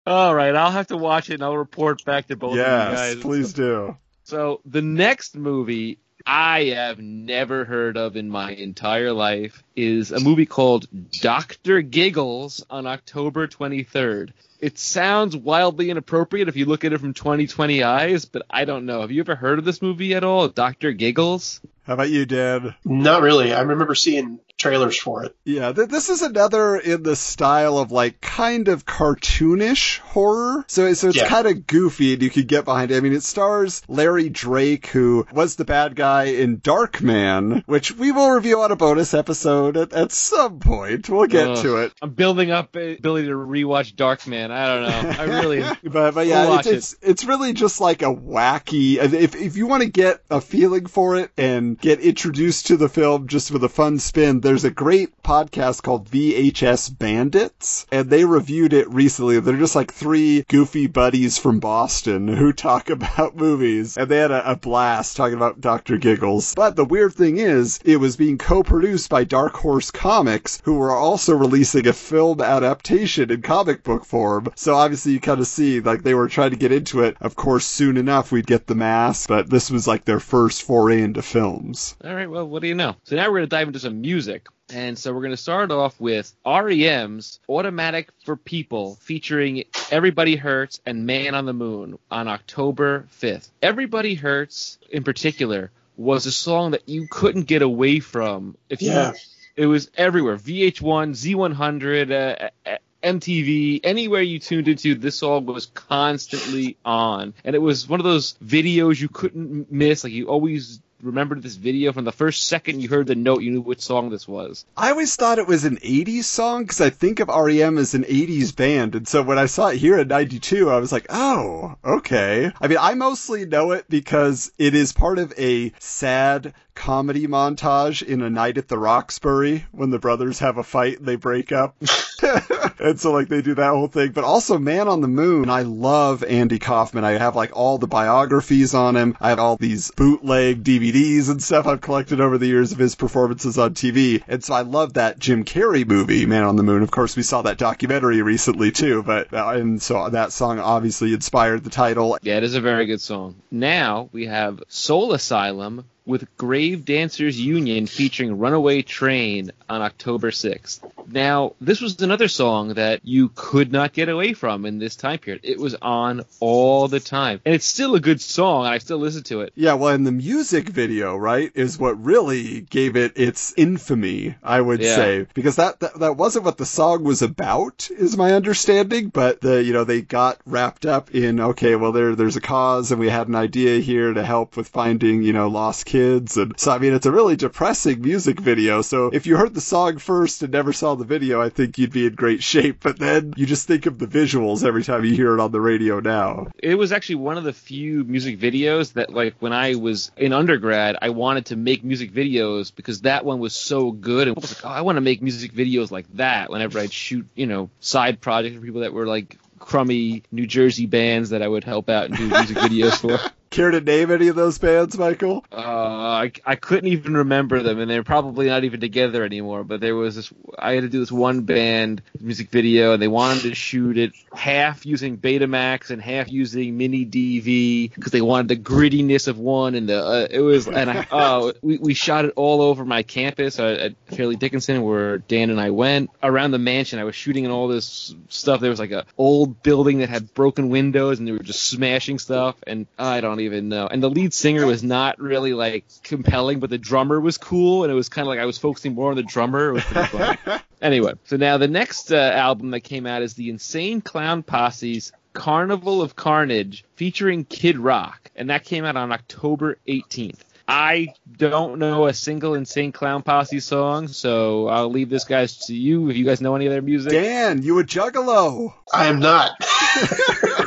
All 0.07 0.35
right, 0.35 0.55
I'll 0.55 0.71
have 0.71 0.87
to 0.87 0.97
watch 0.97 1.29
it 1.29 1.35
and 1.35 1.43
I'll 1.43 1.57
report 1.57 2.03
back 2.05 2.27
to 2.27 2.35
both 2.35 2.51
of 2.51 2.57
you 2.57 2.61
yes, 2.63 3.15
guys. 3.15 3.23
please 3.23 3.53
do. 3.53 3.97
So 4.25 4.59
the 4.65 4.81
next 4.81 5.35
movie 5.35 5.99
I 6.25 6.73
have 6.75 6.97
never 6.97 7.63
heard 7.63 7.95
of 7.95 8.15
in 8.15 8.27
my 8.27 8.49
entire 8.53 9.13
life 9.13 9.61
is 9.75 10.11
a 10.11 10.19
movie 10.19 10.47
called 10.47 10.87
Doctor 11.21 11.83
Giggles 11.83 12.65
on 12.67 12.87
October 12.87 13.47
23rd. 13.47 14.31
It 14.59 14.79
sounds 14.79 15.37
wildly 15.37 15.91
inappropriate 15.91 16.47
if 16.47 16.55
you 16.55 16.65
look 16.65 16.83
at 16.83 16.91
it 16.91 17.01
from 17.01 17.13
2020 17.13 17.83
eyes, 17.83 18.25
but 18.25 18.41
I 18.49 18.65
don't 18.65 18.87
know. 18.87 19.01
Have 19.01 19.11
you 19.11 19.21
ever 19.21 19.35
heard 19.35 19.59
of 19.59 19.65
this 19.65 19.83
movie 19.83 20.15
at 20.15 20.23
all, 20.23 20.47
Doctor 20.47 20.91
Giggles? 20.91 21.61
How 21.85 21.93
about 21.93 22.09
you, 22.09 22.25
Dan? 22.25 22.73
Not 22.83 23.21
really. 23.21 23.53
I 23.53 23.61
remember 23.61 23.95
seeing 23.95 24.39
trailers 24.57 24.97
for 24.97 25.23
it. 25.25 25.35
Yeah, 25.43 25.73
th- 25.73 25.89
this 25.89 26.09
is 26.09 26.21
another 26.21 26.77
in 26.77 27.03
the 27.03 27.15
style 27.15 27.77
of 27.77 27.91
like 27.91 28.21
kind 28.21 28.69
of 28.69 28.85
cartoonish 28.85 29.99
horror. 29.99 30.63
So, 30.67 30.93
so 30.93 31.09
it's 31.09 31.17
Yeah. 31.17 31.27
kind 31.27 31.45
of 31.47 31.67
goofy 31.67 32.13
and 32.13 32.21
you 32.23 32.29
could 32.29 32.47
get 32.47 32.65
behind 32.65 32.91
it. 32.91 32.97
I 32.97 33.01
mean, 33.01 33.13
it 33.13 33.23
stars 33.23 33.81
Larry 33.87 34.29
Drake, 34.29 34.87
who 34.87 35.27
was 35.33 35.57
the 35.57 35.65
bad 35.65 35.95
guy 35.95 36.23
in 36.25 36.57
Darkman, 36.59 37.63
which 37.67 37.91
we 37.91 38.11
will 38.13 38.31
review 38.31 38.61
on 38.61 38.71
a 38.71 38.75
bonus 38.75 39.13
episode 39.13 39.75
at, 39.77 39.93
at 39.93 40.11
some 40.13 40.59
point. 40.59 41.09
We'll 41.09 41.27
get 41.27 41.49
Ugh. 41.49 41.57
to 41.63 41.75
it. 41.77 41.93
I'm 42.01 42.11
building 42.13 42.49
up 42.51 42.75
ability 42.75 43.27
to 43.27 43.33
rewatch 43.35 43.95
Darkman. 43.95 44.51
I 44.51 44.67
don't 44.67 44.83
know. 44.83 45.21
I 45.21 45.39
really. 45.39 45.63
But, 45.83 46.15
but 46.15 46.25
yeah, 46.27 46.43
it's, 46.43 46.49
watch 46.49 46.67
it's 46.67 46.95
it's 47.01 47.25
really 47.25 47.53
just 47.53 47.79
like 47.79 48.01
a 48.01 48.05
wacky. 48.13 48.95
If 48.97 49.35
if 49.35 49.55
you 49.57 49.67
want 49.67 49.83
to 49.83 49.89
get 49.89 50.21
a 50.29 50.41
feeling 50.41 50.87
for 50.87 51.17
it 51.17 51.31
and 51.37 51.74
get 51.79 51.99
introduced 51.99 52.67
to 52.67 52.77
the 52.77 52.89
film 52.89 53.27
just 53.27 53.51
with 53.51 53.63
a 53.63 53.69
fun 53.69 53.99
spin, 53.99 54.41
there's 54.41 54.63
a 54.63 54.71
great 54.71 55.21
podcast 55.23 55.83
called 55.83 56.09
VHS 56.09 56.97
Bandits, 56.97 57.85
and 57.91 58.09
they 58.09 58.25
reviewed 58.25 58.73
it 58.73 58.89
recently. 58.89 59.39
They're 59.39 59.57
just 59.57 59.75
like 59.75 59.93
three 59.93 60.43
goofy 60.47 60.87
buddies 60.87 61.37
from 61.37 61.59
Boston 61.59 62.27
who 62.27 62.53
talk 62.53 62.89
about 62.89 63.35
movies, 63.35 63.97
and 63.97 64.09
they 64.09 64.17
had 64.17 64.31
a, 64.31 64.51
a 64.51 64.55
blast 64.55 65.17
talking 65.17 65.35
about 65.35 65.61
Doctor 65.61 65.97
Giggles. 65.97 66.53
But 66.55 66.75
the 66.75 66.85
weird 66.85 67.13
thing 67.13 67.37
is, 67.37 67.79
it 67.83 67.97
was 67.97 68.15
being 68.15 68.37
co-produced 68.37 69.09
by 69.09 69.23
Dark 69.23 69.55
Horse 69.55 69.91
Comics, 69.91 70.61
who 70.63 70.75
were 70.75 70.91
also 70.91 71.35
releasing 71.35 71.87
a 71.87 71.93
film 71.93 72.41
adaptation 72.41 73.31
in 73.31 73.41
comic 73.41 73.83
book 73.83 74.05
form. 74.05 74.47
So 74.55 74.75
obviously 74.75 75.13
you 75.13 75.19
kind 75.19 75.39
of 75.39 75.47
see 75.47 75.79
like 75.79 76.03
they 76.03 76.13
were 76.13 76.27
trying 76.27 76.51
to 76.51 76.55
get 76.57 76.71
into 76.71 77.01
it. 77.01 77.17
Of 77.21 77.35
course, 77.35 77.65
soon 77.65 77.97
enough 77.97 78.31
we'd 78.31 78.47
get 78.47 78.67
the 78.67 78.75
mask, 78.75 79.27
but 79.29 79.49
this 79.49 79.71
was 79.71 79.87
like 79.87 80.05
their 80.05 80.19
first 80.19 80.63
foray 80.63 81.01
into 81.01 81.21
films. 81.65 81.95
All 82.03 82.13
right, 82.13 82.29
well, 82.29 82.47
what 82.47 82.61
do 82.61 82.67
you 82.67 82.75
know? 82.75 82.95
So 83.03 83.15
now 83.15 83.23
we're 83.23 83.39
going 83.39 83.43
to 83.43 83.47
dive 83.47 83.67
into 83.67 83.79
some 83.79 84.01
music. 84.01 84.47
And 84.73 84.97
so 84.97 85.13
we're 85.13 85.21
going 85.21 85.31
to 85.31 85.37
start 85.37 85.71
off 85.71 85.99
with 85.99 86.33
REM's 86.45 87.39
Automatic 87.47 88.09
for 88.23 88.35
People 88.35 88.95
featuring 89.01 89.65
Everybody 89.91 90.35
Hurts 90.35 90.81
and 90.85 91.05
Man 91.05 91.35
on 91.35 91.45
the 91.45 91.53
Moon 91.53 91.99
on 92.09 92.27
October 92.27 93.07
5th. 93.21 93.49
Everybody 93.61 94.15
Hurts, 94.15 94.79
in 94.89 95.03
particular, 95.03 95.71
was 95.97 96.25
a 96.25 96.31
song 96.31 96.71
that 96.71 96.89
you 96.89 97.07
couldn't 97.09 97.43
get 97.43 97.61
away 97.61 97.99
from. 97.99 98.57
If 98.69 98.81
you, 98.81 98.91
Yeah. 98.91 99.13
It 99.55 99.67
was 99.67 99.89
everywhere. 99.95 100.35
VH1, 100.35 101.11
Z100, 101.11 102.11
uh, 102.11 102.49
uh, 102.69 102.77
MTV, 103.01 103.81
anywhere 103.83 104.21
you 104.21 104.39
tuned 104.39 104.67
into, 104.67 104.95
this 104.95 105.15
song 105.19 105.45
was 105.45 105.67
constantly 105.67 106.75
on. 106.83 107.33
And 107.45 107.55
it 107.55 107.59
was 107.59 107.87
one 107.87 107.99
of 107.99 108.03
those 108.03 108.33
videos 108.43 108.99
you 108.99 109.07
couldn't 109.07 109.71
miss. 109.71 110.03
Like 110.03 110.11
you 110.11 110.27
always 110.27 110.81
remembered 111.01 111.43
this 111.43 111.55
video 111.55 111.91
from 111.91 112.05
the 112.05 112.11
first 112.11 112.47
second 112.47 112.81
you 112.81 112.89
heard 112.89 113.07
the 113.07 113.15
note, 113.15 113.41
you 113.41 113.51
knew 113.51 113.61
which 113.61 113.81
song 113.81 114.09
this 114.09 114.27
was. 114.27 114.65
I 114.75 114.91
always 114.91 115.15
thought 115.15 115.39
it 115.39 115.47
was 115.47 115.65
an 115.65 115.77
80s 115.77 116.23
song 116.23 116.63
because 116.63 116.81
I 116.81 116.89
think 116.89 117.19
of 117.19 117.27
REM 117.27 117.77
as 117.77 117.93
an 117.93 118.03
80s 118.03 118.55
band. 118.55 118.95
And 118.95 119.07
so 119.07 119.21
when 119.21 119.37
I 119.37 119.45
saw 119.45 119.67
it 119.67 119.77
here 119.77 119.99
in 119.99 120.07
92, 120.07 120.69
I 120.69 120.79
was 120.79 120.91
like, 120.91 121.07
oh, 121.09 121.75
okay. 121.83 122.51
I 122.59 122.67
mean, 122.67 122.77
I 122.79 122.93
mostly 122.93 123.45
know 123.45 123.71
it 123.71 123.85
because 123.89 124.51
it 124.57 124.73
is 124.73 124.93
part 124.93 125.19
of 125.19 125.33
a 125.37 125.71
sad 125.79 126.53
comedy 126.75 127.25
montage 127.25 128.03
in 128.03 128.21
A 128.21 128.29
Night 128.29 128.57
at 128.57 128.67
the 128.67 128.77
Roxbury 128.77 129.65
when 129.71 129.89
the 129.89 129.99
brothers 129.99 130.39
have 130.39 130.57
a 130.57 130.63
fight 130.63 130.99
and 130.99 131.07
they 131.07 131.15
break 131.15 131.51
up. 131.51 131.75
and 132.79 132.99
so 132.99 133.11
like 133.11 133.29
they 133.29 133.41
do 133.41 133.55
that 133.55 133.71
whole 133.71 133.87
thing. 133.87 134.11
But 134.11 134.23
also 134.23 134.57
Man 134.57 134.87
on 134.87 135.01
the 135.01 135.07
Moon. 135.07 135.49
I 135.49 135.61
love 135.61 136.23
Andy 136.23 136.59
Kaufman. 136.59 137.05
I 137.05 137.11
have 137.13 137.35
like 137.35 137.55
all 137.55 137.77
the 137.77 137.87
biographies 137.87 138.73
on 138.73 138.95
him. 138.95 139.17
I 139.19 139.29
have 139.29 139.39
all 139.39 139.55
these 139.55 139.91
bootleg 139.91 140.63
DVDs 140.63 140.84
DVDs 140.91 141.29
and 141.29 141.41
stuff 141.41 141.65
I've 141.65 141.81
collected 141.81 142.21
over 142.21 142.37
the 142.37 142.47
years 142.47 142.71
of 142.71 142.77
his 142.77 142.95
performances 142.95 143.57
on 143.57 143.73
TV. 143.73 144.21
And 144.27 144.43
so 144.43 144.53
I 144.53 144.61
love 144.61 144.93
that 144.93 145.17
Jim 145.17 145.43
Carrey 145.43 145.87
movie, 145.87 146.25
Man 146.25 146.43
on 146.43 146.55
the 146.55 146.63
Moon. 146.63 146.83
Of 146.83 146.91
course, 146.91 147.15
we 147.15 147.23
saw 147.23 147.41
that 147.43 147.57
documentary 147.57 148.21
recently 148.21 148.71
too, 148.71 149.01
but, 149.03 149.33
uh, 149.33 149.49
and 149.49 149.81
so 149.81 150.09
that 150.09 150.31
song 150.31 150.59
obviously 150.59 151.13
inspired 151.13 151.63
the 151.63 151.69
title. 151.69 152.17
Yeah, 152.21 152.37
it 152.37 152.43
is 152.43 152.55
a 152.55 152.61
very 152.61 152.85
good 152.85 153.01
song. 153.01 153.35
Now 153.49 154.09
we 154.11 154.27
have 154.27 154.61
Soul 154.67 155.13
Asylum 155.13 155.85
with 156.05 156.37
Grave 156.37 156.85
Dancers 156.85 157.39
Union 157.39 157.87
featuring 157.87 158.37
Runaway 158.37 158.81
Train 158.83 159.51
on 159.67 159.81
October 159.81 160.31
6th. 160.31 160.79
Now, 161.11 161.53
this 161.61 161.81
was 161.81 162.01
another 162.01 162.27
song 162.27 162.75
that 162.75 163.01
you 163.03 163.29
could 163.35 163.71
not 163.71 163.93
get 163.93 164.09
away 164.09 164.33
from 164.33 164.65
in 164.65 164.79
this 164.79 164.95
time 164.95 165.19
period. 165.19 165.41
It 165.43 165.59
was 165.59 165.75
on 165.75 166.23
all 166.39 166.87
the 166.87 166.99
time. 166.99 167.41
And 167.45 167.53
it's 167.53 167.65
still 167.65 167.95
a 167.95 167.99
good 167.99 168.21
song, 168.21 168.65
and 168.65 168.73
I 168.73 168.79
still 168.79 168.97
listen 168.97 169.23
to 169.23 169.41
it. 169.41 169.53
Yeah, 169.55 169.73
well, 169.73 169.93
and 169.93 170.05
the 170.05 170.11
music 170.11 170.69
video, 170.69 171.15
right, 171.15 171.51
is 171.53 171.77
what 171.77 172.03
really 172.03 172.61
gave 172.61 172.95
it 172.95 173.13
its 173.17 173.53
infamy, 173.55 174.35
I 174.43 174.61
would 174.61 174.81
Yeah. 174.81 174.95
say, 174.95 175.27
because 175.33 175.57
that, 175.57 175.79
that 175.81 175.99
that 175.99 176.17
wasn't 176.17 176.45
what 176.45 176.57
the 176.57 176.65
song 176.65 177.03
was 177.03 177.21
about, 177.21 177.89
is 177.91 178.17
my 178.17 178.33
understanding. 178.33 179.09
But 179.09 179.41
the 179.41 179.63
you 179.63 179.73
know 179.73 179.83
they 179.83 180.01
got 180.01 180.39
wrapped 180.45 180.85
up 180.85 181.13
in 181.13 181.39
okay, 181.39 181.75
well 181.75 181.91
there 181.91 182.15
there's 182.15 182.35
a 182.35 182.41
cause, 182.41 182.91
and 182.91 182.99
we 182.99 183.09
had 183.09 183.27
an 183.27 183.35
idea 183.35 183.79
here 183.79 184.13
to 184.13 184.23
help 184.23 184.57
with 184.57 184.67
finding 184.69 185.21
you 185.23 185.33
know 185.33 185.47
lost 185.49 185.85
kids, 185.85 185.94
and 185.95 186.29
so 186.29 186.71
I 186.71 186.77
mean 186.77 186.93
it's 186.93 187.05
a 187.05 187.11
really 187.11 187.35
depressing 187.35 188.01
music 188.01 188.39
video. 188.39 188.81
So 188.81 189.09
if 189.13 189.25
you 189.25 189.37
heard 189.37 189.53
the 189.53 189.61
song 189.61 189.97
first 189.97 190.43
and 190.43 190.51
never 190.51 190.73
saw 190.73 190.95
the 190.95 191.05
video, 191.05 191.41
I 191.41 191.49
think 191.49 191.77
you'd 191.77 191.91
be 191.91 192.05
in 192.05 192.15
great 192.15 192.43
shape. 192.43 192.79
But 192.81 192.99
then 192.99 193.33
you 193.37 193.45
just 193.45 193.67
think 193.67 193.85
of 193.85 193.99
the 193.99 194.07
visuals 194.07 194.63
every 194.63 194.83
time 194.83 195.05
you 195.05 195.15
hear 195.15 195.33
it 195.33 195.39
on 195.39 195.51
the 195.51 195.61
radio 195.61 195.99
now. 195.99 196.47
It 196.59 196.75
was 196.75 196.91
actually 196.91 197.15
one 197.15 197.37
of 197.37 197.43
the 197.43 197.53
few 197.53 198.03
music 198.03 198.39
videos 198.39 198.93
that, 198.93 199.11
like, 199.11 199.35
when 199.39 199.53
I 199.53 199.75
was 199.75 200.11
in 200.17 200.33
undergrad, 200.33 200.97
I 201.01 201.09
wanted 201.09 201.47
to 201.47 201.55
make 201.55 201.83
music 201.83 202.11
videos 202.11 202.73
because 202.75 203.01
that 203.01 203.25
one 203.25 203.39
was 203.39 203.55
so 203.55 203.91
good. 203.91 204.27
And 204.27 204.37
I 204.37 204.39
was 204.39 204.55
like, 204.55 204.65
oh, 204.65 204.75
I 204.75 204.81
want 204.81 204.97
to 204.97 205.01
make 205.01 205.21
music 205.21 205.53
videos 205.53 205.91
like 205.91 206.05
that 206.13 206.49
whenever 206.49 206.79
I'd 206.79 206.93
shoot, 206.93 207.27
you 207.35 207.47
know, 207.47 207.69
side 207.79 208.21
projects 208.21 208.55
for 208.55 208.61
people 208.61 208.81
that 208.81 208.93
were 208.93 209.07
like 209.07 209.37
crummy 209.59 210.23
New 210.31 210.45
Jersey 210.45 210.85
bands 210.85 211.31
that 211.31 211.41
I 211.41 211.47
would 211.47 211.63
help 211.63 211.89
out 211.89 212.05
and 212.05 212.15
do 212.15 212.27
music 212.27 212.57
videos 212.67 212.93
for. 212.99 213.19
Care 213.49 213.71
to 213.71 213.79
name 213.79 214.11
any 214.11 214.27
of 214.27 214.35
those 214.35 214.57
bands, 214.57 214.97
Michael? 214.97 215.45
Uh, 215.51 215.55
I, 215.55 216.31
I 216.45 216.55
couldn't 216.55 216.89
even 216.89 217.15
remember 217.17 217.61
them, 217.63 217.79
and 217.79 217.89
they're 217.89 218.03
probably 218.03 218.47
not 218.47 218.63
even 218.63 218.81
together 218.81 219.23
anymore. 219.23 219.63
But 219.63 219.79
there 219.79 219.95
was 219.95 220.15
this, 220.15 220.33
I 220.57 220.73
had 220.73 220.81
to 220.81 220.89
do 220.89 220.99
this 220.99 221.11
one 221.11 221.41
band 221.41 222.01
music 222.19 222.49
video, 222.49 222.93
and 222.93 223.01
they 223.01 223.07
wanted 223.07 223.43
to 223.43 223.55
shoot 223.55 223.97
it 223.97 224.13
half 224.33 224.85
using 224.85 225.17
Betamax 225.17 225.89
and 225.89 226.01
half 226.01 226.29
using 226.29 226.77
Mini 226.77 227.05
DV 227.05 227.93
because 227.93 228.11
they 228.11 228.21
wanted 228.21 228.47
the 228.49 228.57
grittiness 228.57 229.27
of 229.27 229.37
one, 229.37 229.75
and 229.75 229.87
the 229.87 230.03
uh, 230.03 230.27
it 230.29 230.41
was, 230.41 230.67
and 230.67 230.89
I, 230.89 231.07
oh, 231.11 231.53
we 231.61 231.77
we 231.77 231.93
shot 231.93 232.25
it 232.25 232.33
all 232.35 232.61
over 232.61 232.83
my 232.83 233.03
campus 233.03 233.59
uh, 233.59 233.77
at 233.79 234.15
Fairleigh 234.15 234.35
Dickinson, 234.35 234.81
where 234.83 235.19
Dan 235.19 235.49
and 235.49 235.61
I 235.61 235.69
went 235.69 236.09
around 236.21 236.51
the 236.51 236.59
mansion. 236.59 236.99
I 236.99 237.03
was 237.03 237.15
shooting 237.15 237.45
in 237.45 237.51
all 237.51 237.67
this 237.67 238.13
stuff. 238.29 238.59
There 238.59 238.69
was 238.69 238.79
like 238.79 238.91
a 238.91 239.05
old 239.17 239.63
building 239.63 239.99
that 239.99 240.09
had 240.09 240.33
broken 240.33 240.69
windows, 240.69 241.19
and 241.19 241.27
they 241.27 241.31
were 241.31 241.39
just 241.39 241.63
smashing 241.63 242.19
stuff, 242.19 242.55
and 242.67 242.87
I 242.97 243.21
don't 243.21 243.34
even 243.41 243.69
know. 243.69 243.87
And 243.87 244.01
the 244.01 244.09
lead 244.09 244.33
singer 244.33 244.65
was 244.65 244.83
not 244.83 245.19
really 245.19 245.53
like 245.53 245.85
compelling, 246.03 246.59
but 246.59 246.69
the 246.69 246.77
drummer 246.77 247.19
was 247.19 247.37
cool, 247.37 247.83
and 247.83 247.91
it 247.91 247.95
was 247.95 248.09
kind 248.09 248.25
of 248.25 248.29
like 248.29 248.39
I 248.39 248.45
was 248.45 248.57
focusing 248.57 248.93
more 248.93 249.11
on 249.11 249.15
the 249.15 249.23
drummer. 249.23 249.69
It 249.69 249.73
was 249.73 249.83
pretty 249.83 250.37
anyway, 250.81 251.13
so 251.25 251.37
now 251.37 251.57
the 251.57 251.67
next 251.67 252.11
uh, 252.11 252.17
album 252.17 252.71
that 252.71 252.81
came 252.81 253.05
out 253.05 253.21
is 253.21 253.33
the 253.33 253.49
Insane 253.49 254.01
Clown 254.01 254.43
Posse's 254.43 255.11
Carnival 255.33 256.01
of 256.01 256.15
Carnage 256.15 256.85
featuring 256.95 257.45
Kid 257.45 257.77
Rock, 257.77 258.31
and 258.35 258.49
that 258.49 258.63
came 258.63 258.85
out 258.85 258.95
on 258.95 259.11
October 259.11 259.77
18th. 259.87 260.39
I 260.67 261.13
don't 261.37 261.77
know 261.77 262.07
a 262.07 262.13
single 262.13 262.55
Insane 262.55 262.91
Clown 262.91 263.21
Posse 263.21 263.59
song, 263.59 264.07
so 264.07 264.67
I'll 264.67 264.89
leave 264.89 265.09
this 265.09 265.23
guys 265.23 265.57
to 265.67 265.75
you 265.75 266.09
if 266.09 266.17
you 266.17 266.25
guys 266.25 266.41
know 266.41 266.55
any 266.55 266.65
of 266.65 266.71
their 266.71 266.81
music. 266.81 267.11
Dan, 267.11 267.61
you 267.61 267.77
a 267.79 267.83
juggalo? 267.83 268.73
I 268.91 269.05
am 269.05 269.19
not. 269.19 269.51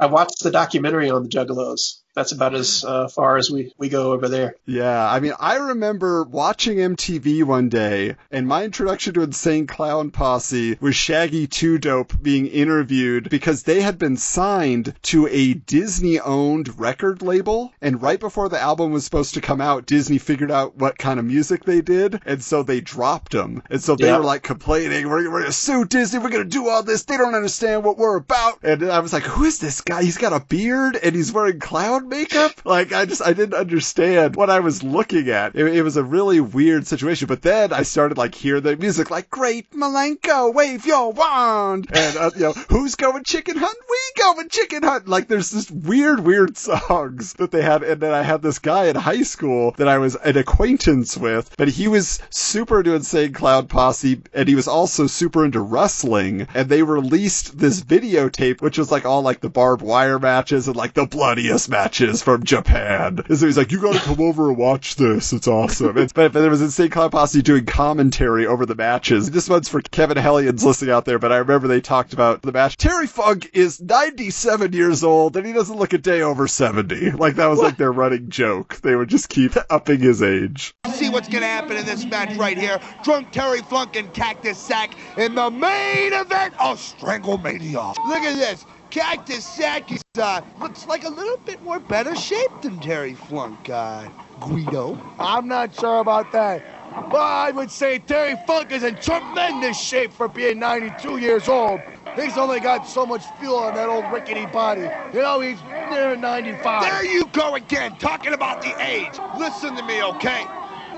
I 0.00 0.06
watched 0.06 0.42
the 0.42 0.50
documentary 0.50 1.10
on 1.10 1.24
the 1.24 1.28
Juggalos. 1.28 2.00
That's 2.18 2.32
about 2.32 2.52
as 2.56 2.84
uh, 2.84 3.06
far 3.06 3.36
as 3.36 3.48
we, 3.48 3.72
we 3.78 3.88
go 3.88 4.10
over 4.10 4.28
there. 4.28 4.56
Yeah, 4.66 5.08
I 5.08 5.20
mean, 5.20 5.34
I 5.38 5.54
remember 5.54 6.24
watching 6.24 6.78
MTV 6.78 7.44
one 7.44 7.68
day, 7.68 8.16
and 8.32 8.44
my 8.48 8.64
introduction 8.64 9.14
to 9.14 9.22
Insane 9.22 9.68
Clown 9.68 10.10
Posse 10.10 10.76
was 10.80 10.96
Shaggy 10.96 11.46
Two 11.46 11.78
Dope 11.78 12.20
being 12.20 12.48
interviewed 12.48 13.30
because 13.30 13.62
they 13.62 13.80
had 13.82 13.98
been 13.98 14.16
signed 14.16 14.94
to 15.02 15.28
a 15.28 15.54
Disney 15.54 16.18
owned 16.18 16.76
record 16.80 17.22
label, 17.22 17.72
and 17.80 18.02
right 18.02 18.18
before 18.18 18.48
the 18.48 18.58
album 18.60 18.90
was 18.90 19.04
supposed 19.04 19.34
to 19.34 19.40
come 19.40 19.60
out, 19.60 19.86
Disney 19.86 20.18
figured 20.18 20.50
out 20.50 20.74
what 20.76 20.98
kind 20.98 21.20
of 21.20 21.24
music 21.24 21.62
they 21.64 21.80
did, 21.82 22.20
and 22.26 22.42
so 22.42 22.64
they 22.64 22.80
dropped 22.80 23.30
them. 23.30 23.62
And 23.70 23.80
so 23.80 23.94
they 23.94 24.06
Yeah. 24.08 24.18
were 24.18 24.24
like 24.24 24.42
complaining, 24.42 25.08
we're, 25.08 25.30
we're 25.30 25.40
gonna 25.42 25.52
sue 25.52 25.84
Disney, 25.84 26.18
we're 26.18 26.30
gonna 26.30 26.44
do 26.44 26.68
all 26.68 26.82
this, 26.82 27.04
they 27.04 27.16
don't 27.16 27.36
understand 27.36 27.84
what 27.84 27.96
we're 27.96 28.16
about. 28.16 28.58
And 28.64 28.82
I 28.90 28.98
was 28.98 29.12
like, 29.12 29.22
who 29.22 29.44
is 29.44 29.60
this 29.60 29.82
guy? 29.82 30.02
He's 30.02 30.18
got 30.18 30.32
a 30.32 30.40
beard 30.44 30.98
and 31.00 31.14
he's 31.14 31.30
wearing 31.30 31.60
clown 31.60 32.07
makeup? 32.08 32.52
Like, 32.64 32.92
I 32.92 33.04
just, 33.04 33.22
I 33.22 33.32
didn't 33.32 33.54
understand 33.54 34.36
what 34.36 34.50
I 34.50 34.60
was 34.60 34.82
looking 34.82 35.28
at. 35.30 35.54
It, 35.54 35.66
it 35.76 35.82
was 35.82 35.96
a 35.96 36.04
really 36.04 36.40
weird 36.40 36.86
situation. 36.86 37.28
But 37.28 37.42
then 37.42 37.72
I 37.72 37.82
started 37.82 38.18
like 38.18 38.34
hear 38.34 38.60
the 38.60 38.76
music 38.76 39.10
like, 39.10 39.30
Great 39.30 39.70
Milenko, 39.72 40.52
wave 40.54 40.86
your 40.86 41.12
wand. 41.12 41.88
And, 41.92 42.16
uh, 42.16 42.30
you 42.34 42.40
know, 42.42 42.52
who's 42.52 42.94
going 42.94 43.24
chicken 43.24 43.56
hunt? 43.56 43.76
We 43.88 44.22
going 44.22 44.48
chicken 44.48 44.82
hunt. 44.82 45.08
Like, 45.08 45.28
there's 45.28 45.50
this 45.50 45.70
weird, 45.70 46.20
weird 46.20 46.56
songs 46.56 47.34
that 47.34 47.50
they 47.50 47.62
had. 47.62 47.82
And 47.82 48.00
then 48.00 48.12
I 48.12 48.22
had 48.22 48.42
this 48.42 48.58
guy 48.58 48.86
in 48.86 48.96
high 48.96 49.22
school 49.22 49.72
that 49.78 49.88
I 49.88 49.98
was 49.98 50.16
an 50.16 50.36
acquaintance 50.36 51.16
with, 51.16 51.54
but 51.56 51.68
he 51.68 51.88
was 51.88 52.20
super 52.30 52.78
into 52.78 52.94
Insane 52.94 53.32
Clown 53.32 53.66
Posse 53.66 54.22
and 54.32 54.48
he 54.48 54.54
was 54.54 54.68
also 54.68 55.06
super 55.06 55.44
into 55.44 55.60
wrestling. 55.60 56.48
And 56.54 56.68
they 56.68 56.82
released 56.82 57.58
this 57.58 57.80
videotape, 57.82 58.60
which 58.60 58.78
was 58.78 58.90
like 58.90 59.04
all 59.04 59.22
like 59.22 59.40
the 59.40 59.48
barbed 59.48 59.82
wire 59.82 60.18
matches 60.18 60.68
and 60.68 60.76
like 60.76 60.94
the 60.94 61.06
bloodiest 61.06 61.68
matches 61.68 61.97
from 61.98 62.44
Japan. 62.44 63.18
And 63.28 63.38
so 63.38 63.46
he's 63.46 63.58
like, 63.58 63.72
you 63.72 63.80
gotta 63.80 63.98
come 63.98 64.20
over 64.20 64.48
and 64.48 64.56
watch 64.56 64.94
this. 64.94 65.32
It's 65.32 65.48
awesome. 65.48 65.98
It's, 65.98 66.12
but, 66.12 66.32
but 66.32 66.40
there 66.40 66.50
was 66.50 66.62
Insane 66.62 66.90
Clown 66.90 67.10
Posse 67.10 67.42
doing 67.42 67.66
commentary 67.66 68.46
over 68.46 68.66
the 68.66 68.76
matches. 68.76 69.30
This 69.30 69.48
one's 69.48 69.68
for 69.68 69.80
Kevin 69.80 70.16
Hellions 70.16 70.64
listening 70.64 70.92
out 70.92 71.04
there, 71.06 71.18
but 71.18 71.32
I 71.32 71.38
remember 71.38 71.66
they 71.66 71.80
talked 71.80 72.12
about 72.12 72.42
the 72.42 72.52
match. 72.52 72.76
Terry 72.76 73.08
Funk 73.08 73.50
is 73.52 73.80
97 73.80 74.72
years 74.72 75.02
old 75.02 75.36
and 75.36 75.44
he 75.44 75.52
doesn't 75.52 75.76
look 75.76 75.92
a 75.92 75.98
day 75.98 76.22
over 76.22 76.46
70. 76.46 77.12
Like 77.12 77.34
that 77.36 77.48
was 77.48 77.58
like 77.58 77.76
their 77.76 77.92
running 77.92 78.30
joke. 78.30 78.76
They 78.76 78.94
would 78.94 79.08
just 79.08 79.28
keep 79.28 79.54
upping 79.68 79.98
his 79.98 80.22
age. 80.22 80.74
See 80.92 81.08
what's 81.10 81.28
gonna 81.28 81.46
happen 81.46 81.76
in 81.76 81.84
this 81.84 82.04
match 82.04 82.36
right 82.36 82.56
here. 82.56 82.78
Drunk 83.02 83.32
Terry 83.32 83.60
Funk 83.62 83.96
and 83.96 84.12
Cactus 84.14 84.58
Sack 84.58 84.94
in 85.16 85.34
the 85.34 85.50
main 85.50 86.12
event 86.12 86.54
of 86.60 86.78
Stranglemania. 86.78 87.96
Look 88.06 88.22
at 88.22 88.36
this. 88.36 88.64
Cactus 88.90 89.44
Sack 89.44 89.92
is, 89.92 90.02
uh, 90.18 90.42
looks 90.60 90.86
like 90.86 91.04
a 91.04 91.10
little 91.10 91.38
bit 91.44 91.62
more 91.62 91.80
better 91.80 92.16
shape 92.16 92.50
than 92.62 92.80
Terry 92.80 93.14
Funk, 93.14 93.68
uh, 93.70 94.08
Guido. 94.40 94.98
I'm 95.18 95.48
not 95.48 95.74
sure 95.74 95.98
about 96.00 96.32
that. 96.32 96.62
But 97.10 97.20
I 97.20 97.50
would 97.52 97.70
say 97.70 97.98
Terry 97.98 98.36
Funk 98.36 98.72
is 98.72 98.82
in 98.82 98.96
tremendous 98.96 99.78
shape 99.78 100.12
for 100.12 100.28
being 100.28 100.58
92 100.58 101.18
years 101.18 101.48
old. 101.48 101.82
He's 102.16 102.36
only 102.38 102.60
got 102.60 102.86
so 102.86 103.06
much 103.06 103.22
fuel 103.26 103.56
on 103.58 103.74
that 103.74 103.88
old 103.88 104.10
rickety 104.10 104.46
body. 104.46 104.90
You 105.12 105.20
know, 105.22 105.40
he's 105.40 105.62
near 105.90 106.16
95. 106.16 106.82
There 106.82 107.04
you 107.04 107.26
go 107.26 107.54
again, 107.54 107.96
talking 107.98 108.32
about 108.32 108.60
the 108.60 108.74
age. 108.80 109.20
Listen 109.36 109.76
to 109.76 109.82
me, 109.82 110.02
okay? 110.02 110.48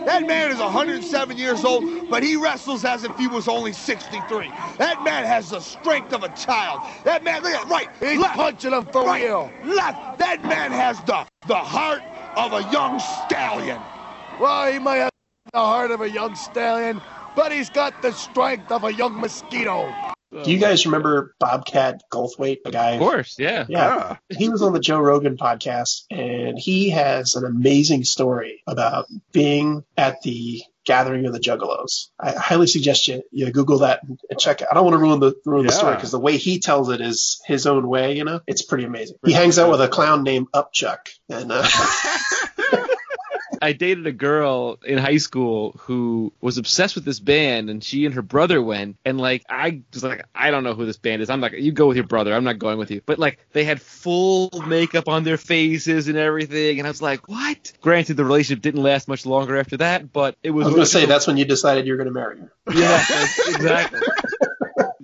That 0.06 0.26
man 0.26 0.50
is 0.50 0.58
107 0.58 1.36
years 1.38 1.64
old, 1.64 1.84
but 2.10 2.22
he 2.22 2.36
wrestles 2.36 2.84
as 2.84 3.04
if 3.04 3.16
he 3.18 3.26
was 3.28 3.48
only 3.48 3.72
63. 3.72 4.50
That 4.78 5.02
man 5.02 5.24
has 5.24 5.50
the 5.50 5.60
strength 5.60 6.12
of 6.12 6.22
a 6.24 6.28
child. 6.30 6.80
That 7.04 7.24
man, 7.24 7.42
look 7.42 7.54
at 7.54 7.68
right. 7.68 7.88
He's 8.00 8.18
left, 8.18 8.36
punching 8.36 8.72
him 8.72 8.86
for 8.86 9.04
right, 9.04 9.24
real. 9.24 9.50
Left. 9.64 10.18
That 10.18 10.42
man 10.44 10.72
has 10.72 11.00
the 11.04 11.26
the 11.46 11.56
heart 11.56 12.02
of 12.36 12.52
a 12.52 12.62
young 12.72 12.98
stallion. 13.00 13.80
Well, 14.40 14.72
he 14.72 14.78
might 14.78 14.96
have 14.96 15.10
the 15.52 15.58
heart 15.60 15.90
of 15.90 16.00
a 16.00 16.10
young 16.10 16.34
stallion, 16.34 17.00
but 17.36 17.52
he's 17.52 17.70
got 17.70 18.02
the 18.02 18.12
strength 18.12 18.70
of 18.72 18.84
a 18.84 18.92
young 18.92 19.20
mosquito. 19.20 19.92
Do 20.32 20.50
you 20.50 20.58
guys 20.58 20.86
remember 20.86 21.34
Bobcat 21.40 22.02
Goldthwait, 22.10 22.62
the 22.64 22.70
guy? 22.70 22.92
Of 22.92 23.00
course, 23.00 23.36
yeah. 23.38 23.66
Yeah. 23.68 24.16
He 24.28 24.48
was 24.48 24.62
on 24.62 24.72
the 24.72 24.80
Joe 24.80 25.00
Rogan 25.00 25.36
podcast, 25.36 26.04
and 26.10 26.56
he 26.58 26.90
has 26.90 27.34
an 27.34 27.44
amazing 27.44 28.04
story 28.04 28.62
about 28.66 29.06
being 29.32 29.84
at 29.96 30.22
the 30.22 30.62
gathering 30.84 31.26
of 31.26 31.32
the 31.32 31.40
Juggalos. 31.40 32.08
I 32.18 32.32
highly 32.32 32.66
suggest 32.66 33.08
you, 33.08 33.22
you 33.30 33.50
Google 33.50 33.78
that 33.78 34.02
and 34.04 34.38
check 34.38 34.62
it. 34.62 34.68
I 34.70 34.74
don't 34.74 34.84
want 34.84 34.94
to 34.94 34.98
ruin 34.98 35.20
the 35.20 35.34
ruin 35.44 35.66
the 35.66 35.72
story 35.72 35.94
because 35.96 36.10
the 36.10 36.18
way 36.20 36.36
he 36.36 36.58
tells 36.58 36.88
it 36.90 37.00
is 37.00 37.40
his 37.44 37.66
own 37.66 37.88
way. 37.88 38.16
You 38.16 38.24
know, 38.24 38.40
it's 38.46 38.62
pretty 38.62 38.84
amazing. 38.84 39.16
He 39.24 39.32
hangs 39.32 39.58
out 39.58 39.70
with 39.70 39.80
a 39.80 39.88
clown 39.88 40.22
named 40.22 40.48
Upchuck, 40.52 41.08
and 41.28 41.50
uh, 41.52 41.66
I 43.60 43.72
dated 43.72 44.06
a 44.06 44.12
girl 44.12 44.78
in 44.84 44.98
high 44.98 45.18
school 45.18 45.74
who 45.80 46.32
was 46.40 46.58
obsessed 46.58 46.94
with 46.94 47.04
this 47.04 47.20
band, 47.20 47.70
and 47.70 47.82
she 47.82 48.06
and 48.06 48.14
her 48.14 48.22
brother 48.22 48.62
went, 48.62 48.96
and 49.04 49.18
like 49.18 49.44
I 49.48 49.82
was 49.92 50.02
like, 50.02 50.24
I 50.34 50.50
don't 50.50 50.64
know 50.64 50.74
who 50.74 50.86
this 50.86 50.96
band 50.96 51.22
is. 51.22 51.30
I'm 51.30 51.40
like, 51.40 51.52
you 51.52 51.72
go 51.72 51.86
with 51.86 51.96
your 51.96 52.06
brother. 52.06 52.34
I'm 52.34 52.44
not 52.44 52.58
going 52.58 52.78
with 52.78 52.90
you. 52.90 53.02
But 53.04 53.18
like 53.18 53.38
they 53.52 53.64
had 53.64 53.82
full 53.82 54.50
makeup 54.66 55.08
on 55.08 55.24
their 55.24 55.36
faces 55.36 56.08
and 56.08 56.16
everything, 56.16 56.78
and 56.78 56.86
I 56.86 56.90
was 56.90 57.02
like, 57.02 57.28
what? 57.28 57.72
Granted, 57.80 58.16
the 58.16 58.24
relationship 58.24 58.62
didn't 58.62 58.82
last 58.82 59.08
much 59.08 59.26
longer 59.26 59.56
after 59.56 59.76
that, 59.78 60.12
but 60.12 60.36
it 60.42 60.50
was. 60.50 60.64
I 60.64 60.68
was 60.68 60.74
going 60.74 60.86
to 60.86 60.90
say 60.90 61.06
that's 61.06 61.26
when 61.26 61.36
you 61.36 61.44
decided 61.44 61.86
you're 61.86 61.96
going 61.96 62.08
to 62.08 62.12
marry 62.12 62.38
her. 62.38 62.52
Yeah, 62.74 63.04
exactly. 63.48 64.00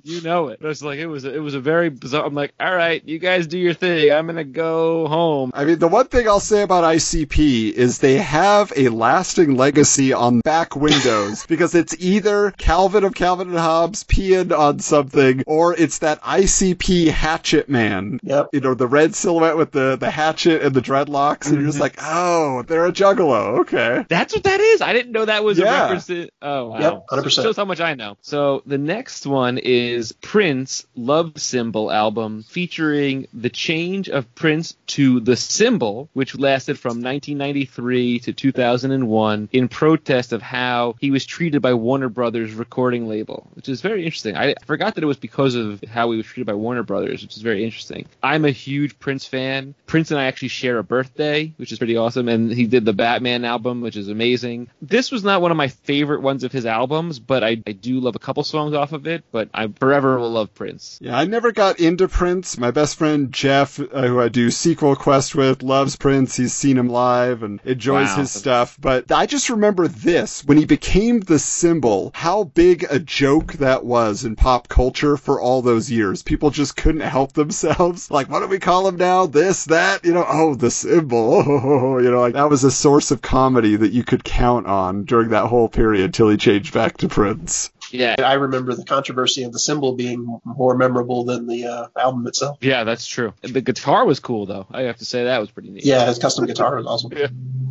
you 0.06 0.20
know 0.22 0.48
it. 0.48 0.58
But 0.60 0.70
it's 0.70 0.82
like 0.82 0.98
it 0.98 1.06
was 1.06 1.24
it 1.24 1.42
was 1.42 1.54
a 1.54 1.60
very 1.60 1.90
bizarre. 1.90 2.24
I'm 2.24 2.34
like, 2.34 2.54
all 2.60 2.74
right, 2.74 3.02
you 3.06 3.18
guys 3.18 3.46
do 3.46 3.58
your 3.58 3.74
thing. 3.74 4.12
I'm 4.12 4.26
gonna 4.26 4.44
go 4.44 5.06
home. 5.08 5.50
I 5.54 5.64
mean, 5.64 5.78
the 5.78 5.88
one 5.88 6.06
thing 6.06 6.28
I'll 6.28 6.40
say 6.40 6.62
about 6.62 6.84
ICP 6.84 7.72
is 7.72 7.98
they 7.98 8.18
have 8.18 8.72
a 8.76 8.88
lasting 8.88 9.56
legacy 9.56 10.12
on 10.12 10.40
back 10.40 10.76
windows 10.76 11.46
because 11.48 11.74
it's 11.74 11.96
either 11.98 12.52
Calvin 12.52 13.04
of 13.04 13.14
Calvin 13.14 13.48
and 13.48 13.58
Hobbes 13.58 14.04
peeing 14.04 14.56
on 14.56 14.78
something 14.78 15.42
or 15.46 15.74
it's 15.74 15.98
that 15.98 16.22
ICP 16.22 17.08
hatchet 17.08 17.68
man. 17.68 18.20
Yep. 18.22 18.50
You 18.52 18.60
know, 18.60 18.74
the 18.74 18.86
red 18.86 19.14
silhouette 19.14 19.56
with 19.56 19.72
the, 19.72 19.96
the 19.96 20.10
hatchet 20.10 20.62
and 20.62 20.74
the 20.74 20.82
dreadlocks, 20.82 21.46
and 21.46 21.56
you're 21.56 21.64
just 21.66 21.76
mm-hmm. 21.76 21.82
like, 21.82 21.96
oh, 22.00 22.62
they're 22.62 22.86
a 22.86 22.92
juggalo. 22.92 23.60
Okay. 23.60 24.04
That's 24.08 24.34
what 24.34 24.44
that 24.44 24.60
is. 24.60 24.80
I 24.80 24.92
didn't 24.92 25.12
know 25.12 25.24
that 25.24 25.42
was 25.44 25.58
a 25.58 25.62
Yeah. 25.62 25.80
reference 25.82 26.06
to. 26.06 26.28
Oh 26.42 26.68
wow. 26.68 26.78
Yep, 26.78 27.24
100%. 27.24 27.42
Shows 27.42 27.56
how 27.56 27.64
much 27.64 27.80
I 27.80 27.94
know. 27.94 28.16
So 28.20 28.62
the 28.66 28.78
next 28.78 29.26
one 29.26 29.58
is 29.58 29.95
Prince 30.20 30.86
Love 30.94 31.32
Symbol 31.36 31.90
album 31.90 32.42
featuring 32.42 33.26
the 33.32 33.50
change 33.50 34.08
of 34.08 34.34
Prince 34.34 34.76
to 34.88 35.20
the 35.20 35.36
symbol, 35.36 36.08
which 36.12 36.38
lasted 36.38 36.78
from 36.78 37.02
1993 37.02 38.20
to 38.20 38.32
2001 38.32 39.48
in 39.52 39.68
protest 39.68 40.32
of 40.32 40.42
how 40.42 40.94
he 41.00 41.10
was 41.10 41.24
treated 41.24 41.62
by 41.62 41.74
Warner 41.74 42.08
Brothers 42.08 42.52
recording 42.52 43.08
label, 43.08 43.48
which 43.54 43.68
is 43.68 43.80
very 43.80 44.04
interesting. 44.04 44.36
I 44.36 44.54
forgot 44.66 44.94
that 44.94 45.04
it 45.04 45.06
was 45.06 45.16
because 45.16 45.54
of 45.54 45.82
how 45.82 46.10
he 46.10 46.16
was 46.16 46.26
treated 46.26 46.46
by 46.46 46.54
Warner 46.54 46.82
Brothers, 46.82 47.22
which 47.22 47.36
is 47.36 47.42
very 47.42 47.64
interesting. 47.64 48.06
I'm 48.22 48.44
a 48.44 48.50
huge 48.50 48.98
Prince 48.98 49.26
fan. 49.26 49.74
Prince 49.86 50.10
and 50.10 50.20
I 50.20 50.24
actually 50.24 50.48
share 50.48 50.78
a 50.78 50.84
birthday, 50.84 51.52
which 51.56 51.72
is 51.72 51.78
pretty 51.78 51.96
awesome, 51.96 52.28
and 52.28 52.52
he 52.52 52.66
did 52.66 52.84
the 52.84 52.92
Batman 52.92 53.44
album, 53.44 53.80
which 53.80 53.96
is 53.96 54.08
amazing. 54.08 54.68
This 54.82 55.10
was 55.10 55.24
not 55.24 55.40
one 55.40 55.50
of 55.50 55.56
my 55.56 55.68
favorite 55.68 56.22
ones 56.22 56.44
of 56.44 56.52
his 56.52 56.66
albums, 56.66 57.18
but 57.18 57.42
I, 57.42 57.62
I 57.66 57.72
do 57.72 58.00
love 58.00 58.16
a 58.16 58.20
couple 58.20 58.44
songs 58.44 58.74
off 58.74 58.92
of 58.92 59.06
it, 59.06 59.24
but 59.32 59.48
I 59.54 59.66
forever 59.86 60.18
will 60.18 60.30
love 60.32 60.52
Prince. 60.52 60.98
Yeah, 61.00 61.16
I 61.16 61.26
never 61.26 61.52
got 61.52 61.78
into 61.78 62.08
Prince. 62.08 62.58
My 62.58 62.72
best 62.72 62.96
friend 62.98 63.30
Jeff, 63.32 63.78
uh, 63.78 64.02
who 64.08 64.20
I 64.20 64.28
do 64.28 64.50
sequel 64.50 64.96
quest 64.96 65.36
with, 65.36 65.62
loves 65.62 65.94
Prince. 65.94 66.34
He's 66.36 66.52
seen 66.52 66.76
him 66.76 66.88
live 66.88 67.44
and 67.44 67.60
enjoys 67.64 68.08
Wow. 68.08 68.16
his 68.16 68.32
stuff. 68.32 68.76
But 68.80 69.12
I 69.12 69.26
just 69.26 69.48
remember 69.48 69.86
this 69.86 70.44
when 70.44 70.58
he 70.58 70.64
became 70.64 71.20
the 71.20 71.38
symbol, 71.38 72.10
how 72.14 72.44
big 72.44 72.84
a 72.90 72.98
joke 72.98 73.52
that 73.54 73.84
was 73.84 74.24
in 74.24 74.34
pop 74.34 74.66
culture 74.66 75.16
for 75.16 75.40
all 75.40 75.62
those 75.62 75.88
years. 75.88 76.22
People 76.24 76.50
just 76.50 76.76
couldn't 76.76 77.02
help 77.02 77.32
themselves. 77.34 78.10
Like, 78.16 78.30
what 78.30 78.40
do 78.40 78.46
we 78.46 78.58
call 78.58 78.88
him 78.88 78.96
now? 78.96 79.26
This, 79.26 79.66
that, 79.66 80.04
you 80.04 80.14
know, 80.14 80.24
oh, 80.26 80.54
the 80.54 80.70
symbol. 80.70 81.44
Oh, 81.76 81.98
you 81.98 82.10
know, 82.10 82.20
like 82.20 82.34
that 82.34 82.50
was 82.50 82.64
a 82.64 82.70
source 82.70 83.10
of 83.10 83.20
comedy 83.22 83.76
that 83.76 83.92
you 83.92 84.02
could 84.04 84.24
count 84.24 84.66
on 84.66 85.04
during 85.04 85.30
that 85.30 85.46
whole 85.46 85.68
period 85.68 86.12
till 86.14 86.28
he 86.28 86.36
changed 86.36 86.72
back 86.74 86.96
to 86.98 87.08
Prince. 87.08 87.70
Yeah. 87.90 88.16
I 88.18 88.34
remember 88.34 88.74
the 88.74 88.84
controversy 88.84 89.44
of 89.44 89.52
the 89.52 89.58
symbol 89.58 89.94
being 89.94 90.40
more 90.44 90.76
memorable 90.76 91.24
than 91.24 91.46
the 91.46 91.66
uh, 91.66 91.86
album 91.96 92.26
itself. 92.26 92.58
Yeah, 92.60 92.84
that's 92.84 93.06
true. 93.06 93.34
The 93.42 93.60
guitar 93.60 94.04
was 94.04 94.20
cool 94.20 94.46
though. 94.46 94.66
I 94.70 94.82
have 94.82 94.98
to 94.98 95.04
say 95.04 95.24
that 95.24 95.40
was 95.40 95.50
pretty 95.50 95.70
neat. 95.70 95.84
Yeah, 95.84 96.06
his 96.06 96.18
custom 96.18 96.46
guitar 96.46 96.76
was 96.76 96.86
awesome. 96.86 97.12
Yeah. 97.16 97.28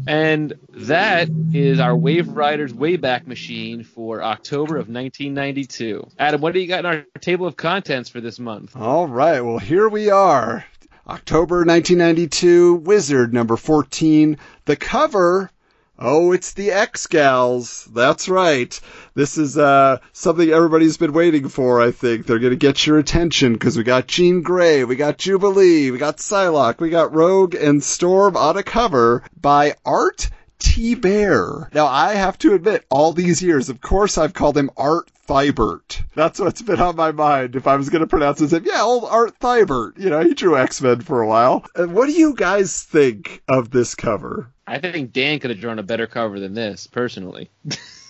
And 0.08 0.54
that 0.70 1.30
is 1.54 1.80
our 1.80 1.96
Wave 1.96 2.30
Riders 2.30 2.72
Wayback 2.72 3.26
Machine 3.26 3.84
for 3.84 4.22
October 4.22 4.76
of 4.76 4.88
1992. 4.88 6.08
Adam, 6.20 6.42
what 6.42 6.54
do 6.54 6.60
you 6.60 6.68
got 6.68 6.80
in 6.80 6.86
our 6.86 7.06
table 7.22 7.48
of 7.48 7.58
contents 7.58 8.10
for 8.10 8.22
this 8.22 8.40
month? 8.40 8.76
All 8.76 9.08
right, 9.08 9.42
well, 9.42 9.58
here 9.58 9.90
we 9.90 10.12
are. 10.12 10.64
October 11.08 11.58
1992, 11.58 12.76
Wizard 12.76 13.34
number 13.34 13.58
14. 13.58 14.38
The 14.66 14.76
cover. 14.76 15.52
Oh, 15.98 16.34
it's 16.34 16.54
the 16.54 16.72
X 16.72 17.08
Gals. 17.08 17.86
That's 17.86 18.28
right. 18.28 18.80
This 19.16 19.38
is 19.38 19.58
uh, 19.58 20.00
something 20.12 20.50
everybody's 20.50 20.98
been 20.98 21.14
waiting 21.14 21.48
for, 21.48 21.82
I 21.82 21.92
think. 21.92 22.26
They're 22.26 22.40
going 22.40 22.52
to 22.52 22.58
get 22.58 22.86
your 22.86 23.00
attention 23.00 23.54
because 23.54 23.78
we 23.78 23.84
got 23.84 24.08
Jean 24.08 24.42
Grey, 24.42 24.84
we 24.84 24.98
got 24.98 25.18
Jubilee, 25.18 25.90
we 25.90 25.98
got 25.98 26.18
Psylocke, 26.18 26.80
we 26.80 26.90
got 26.90 27.16
Rogue 27.16 27.56
and 27.56 27.82
Storm 27.82 28.36
on 28.36 28.58
a 28.58 28.64
cover 28.64 29.24
by 29.40 29.76
Art 29.86 30.30
Thibert. 30.60 31.74
Now, 31.74 31.88
I 31.88 32.16
have 32.16 32.38
to 32.40 32.54
admit, 32.54 32.86
all 32.90 33.14
these 33.14 33.42
years, 33.42 33.70
of 33.70 33.80
course, 33.80 34.18
I've 34.18 34.34
called 34.34 34.58
him 34.58 34.70
Art 34.76 35.10
Thibert. 35.28 36.02
That's 36.14 36.40
what's 36.40 36.62
been 36.62 36.82
on 36.82 36.98
my 36.98 37.14
mind. 37.14 37.56
If 37.56 37.68
I 37.68 37.78
was 37.78 37.90
going 37.90 38.02
to 38.02 38.08
pronounce 38.08 38.40
his 38.40 38.52
name, 38.52 38.64
yeah, 38.66 38.82
old 38.82 39.06
Art 39.06 39.40
Thibert. 39.40 39.98
You 39.98 40.10
know, 40.10 40.20
he 40.20 40.34
drew 40.34 40.58
X 40.58 40.82
Men 40.82 41.00
for 41.00 41.22
a 41.22 41.28
while. 41.28 41.66
And 41.74 41.94
what 41.94 42.08
do 42.08 42.12
you 42.12 42.36
guys 42.36 42.84
think 42.84 43.42
of 43.48 43.72
this 43.72 43.96
cover? 43.96 44.52
I 44.68 44.80
think 44.80 45.14
Dan 45.14 45.40
could 45.40 45.52
have 45.52 45.60
drawn 45.60 45.80
a 45.80 45.84
better 45.84 46.08
cover 46.08 46.40
than 46.40 46.54
this, 46.54 46.88
personally. 46.88 47.50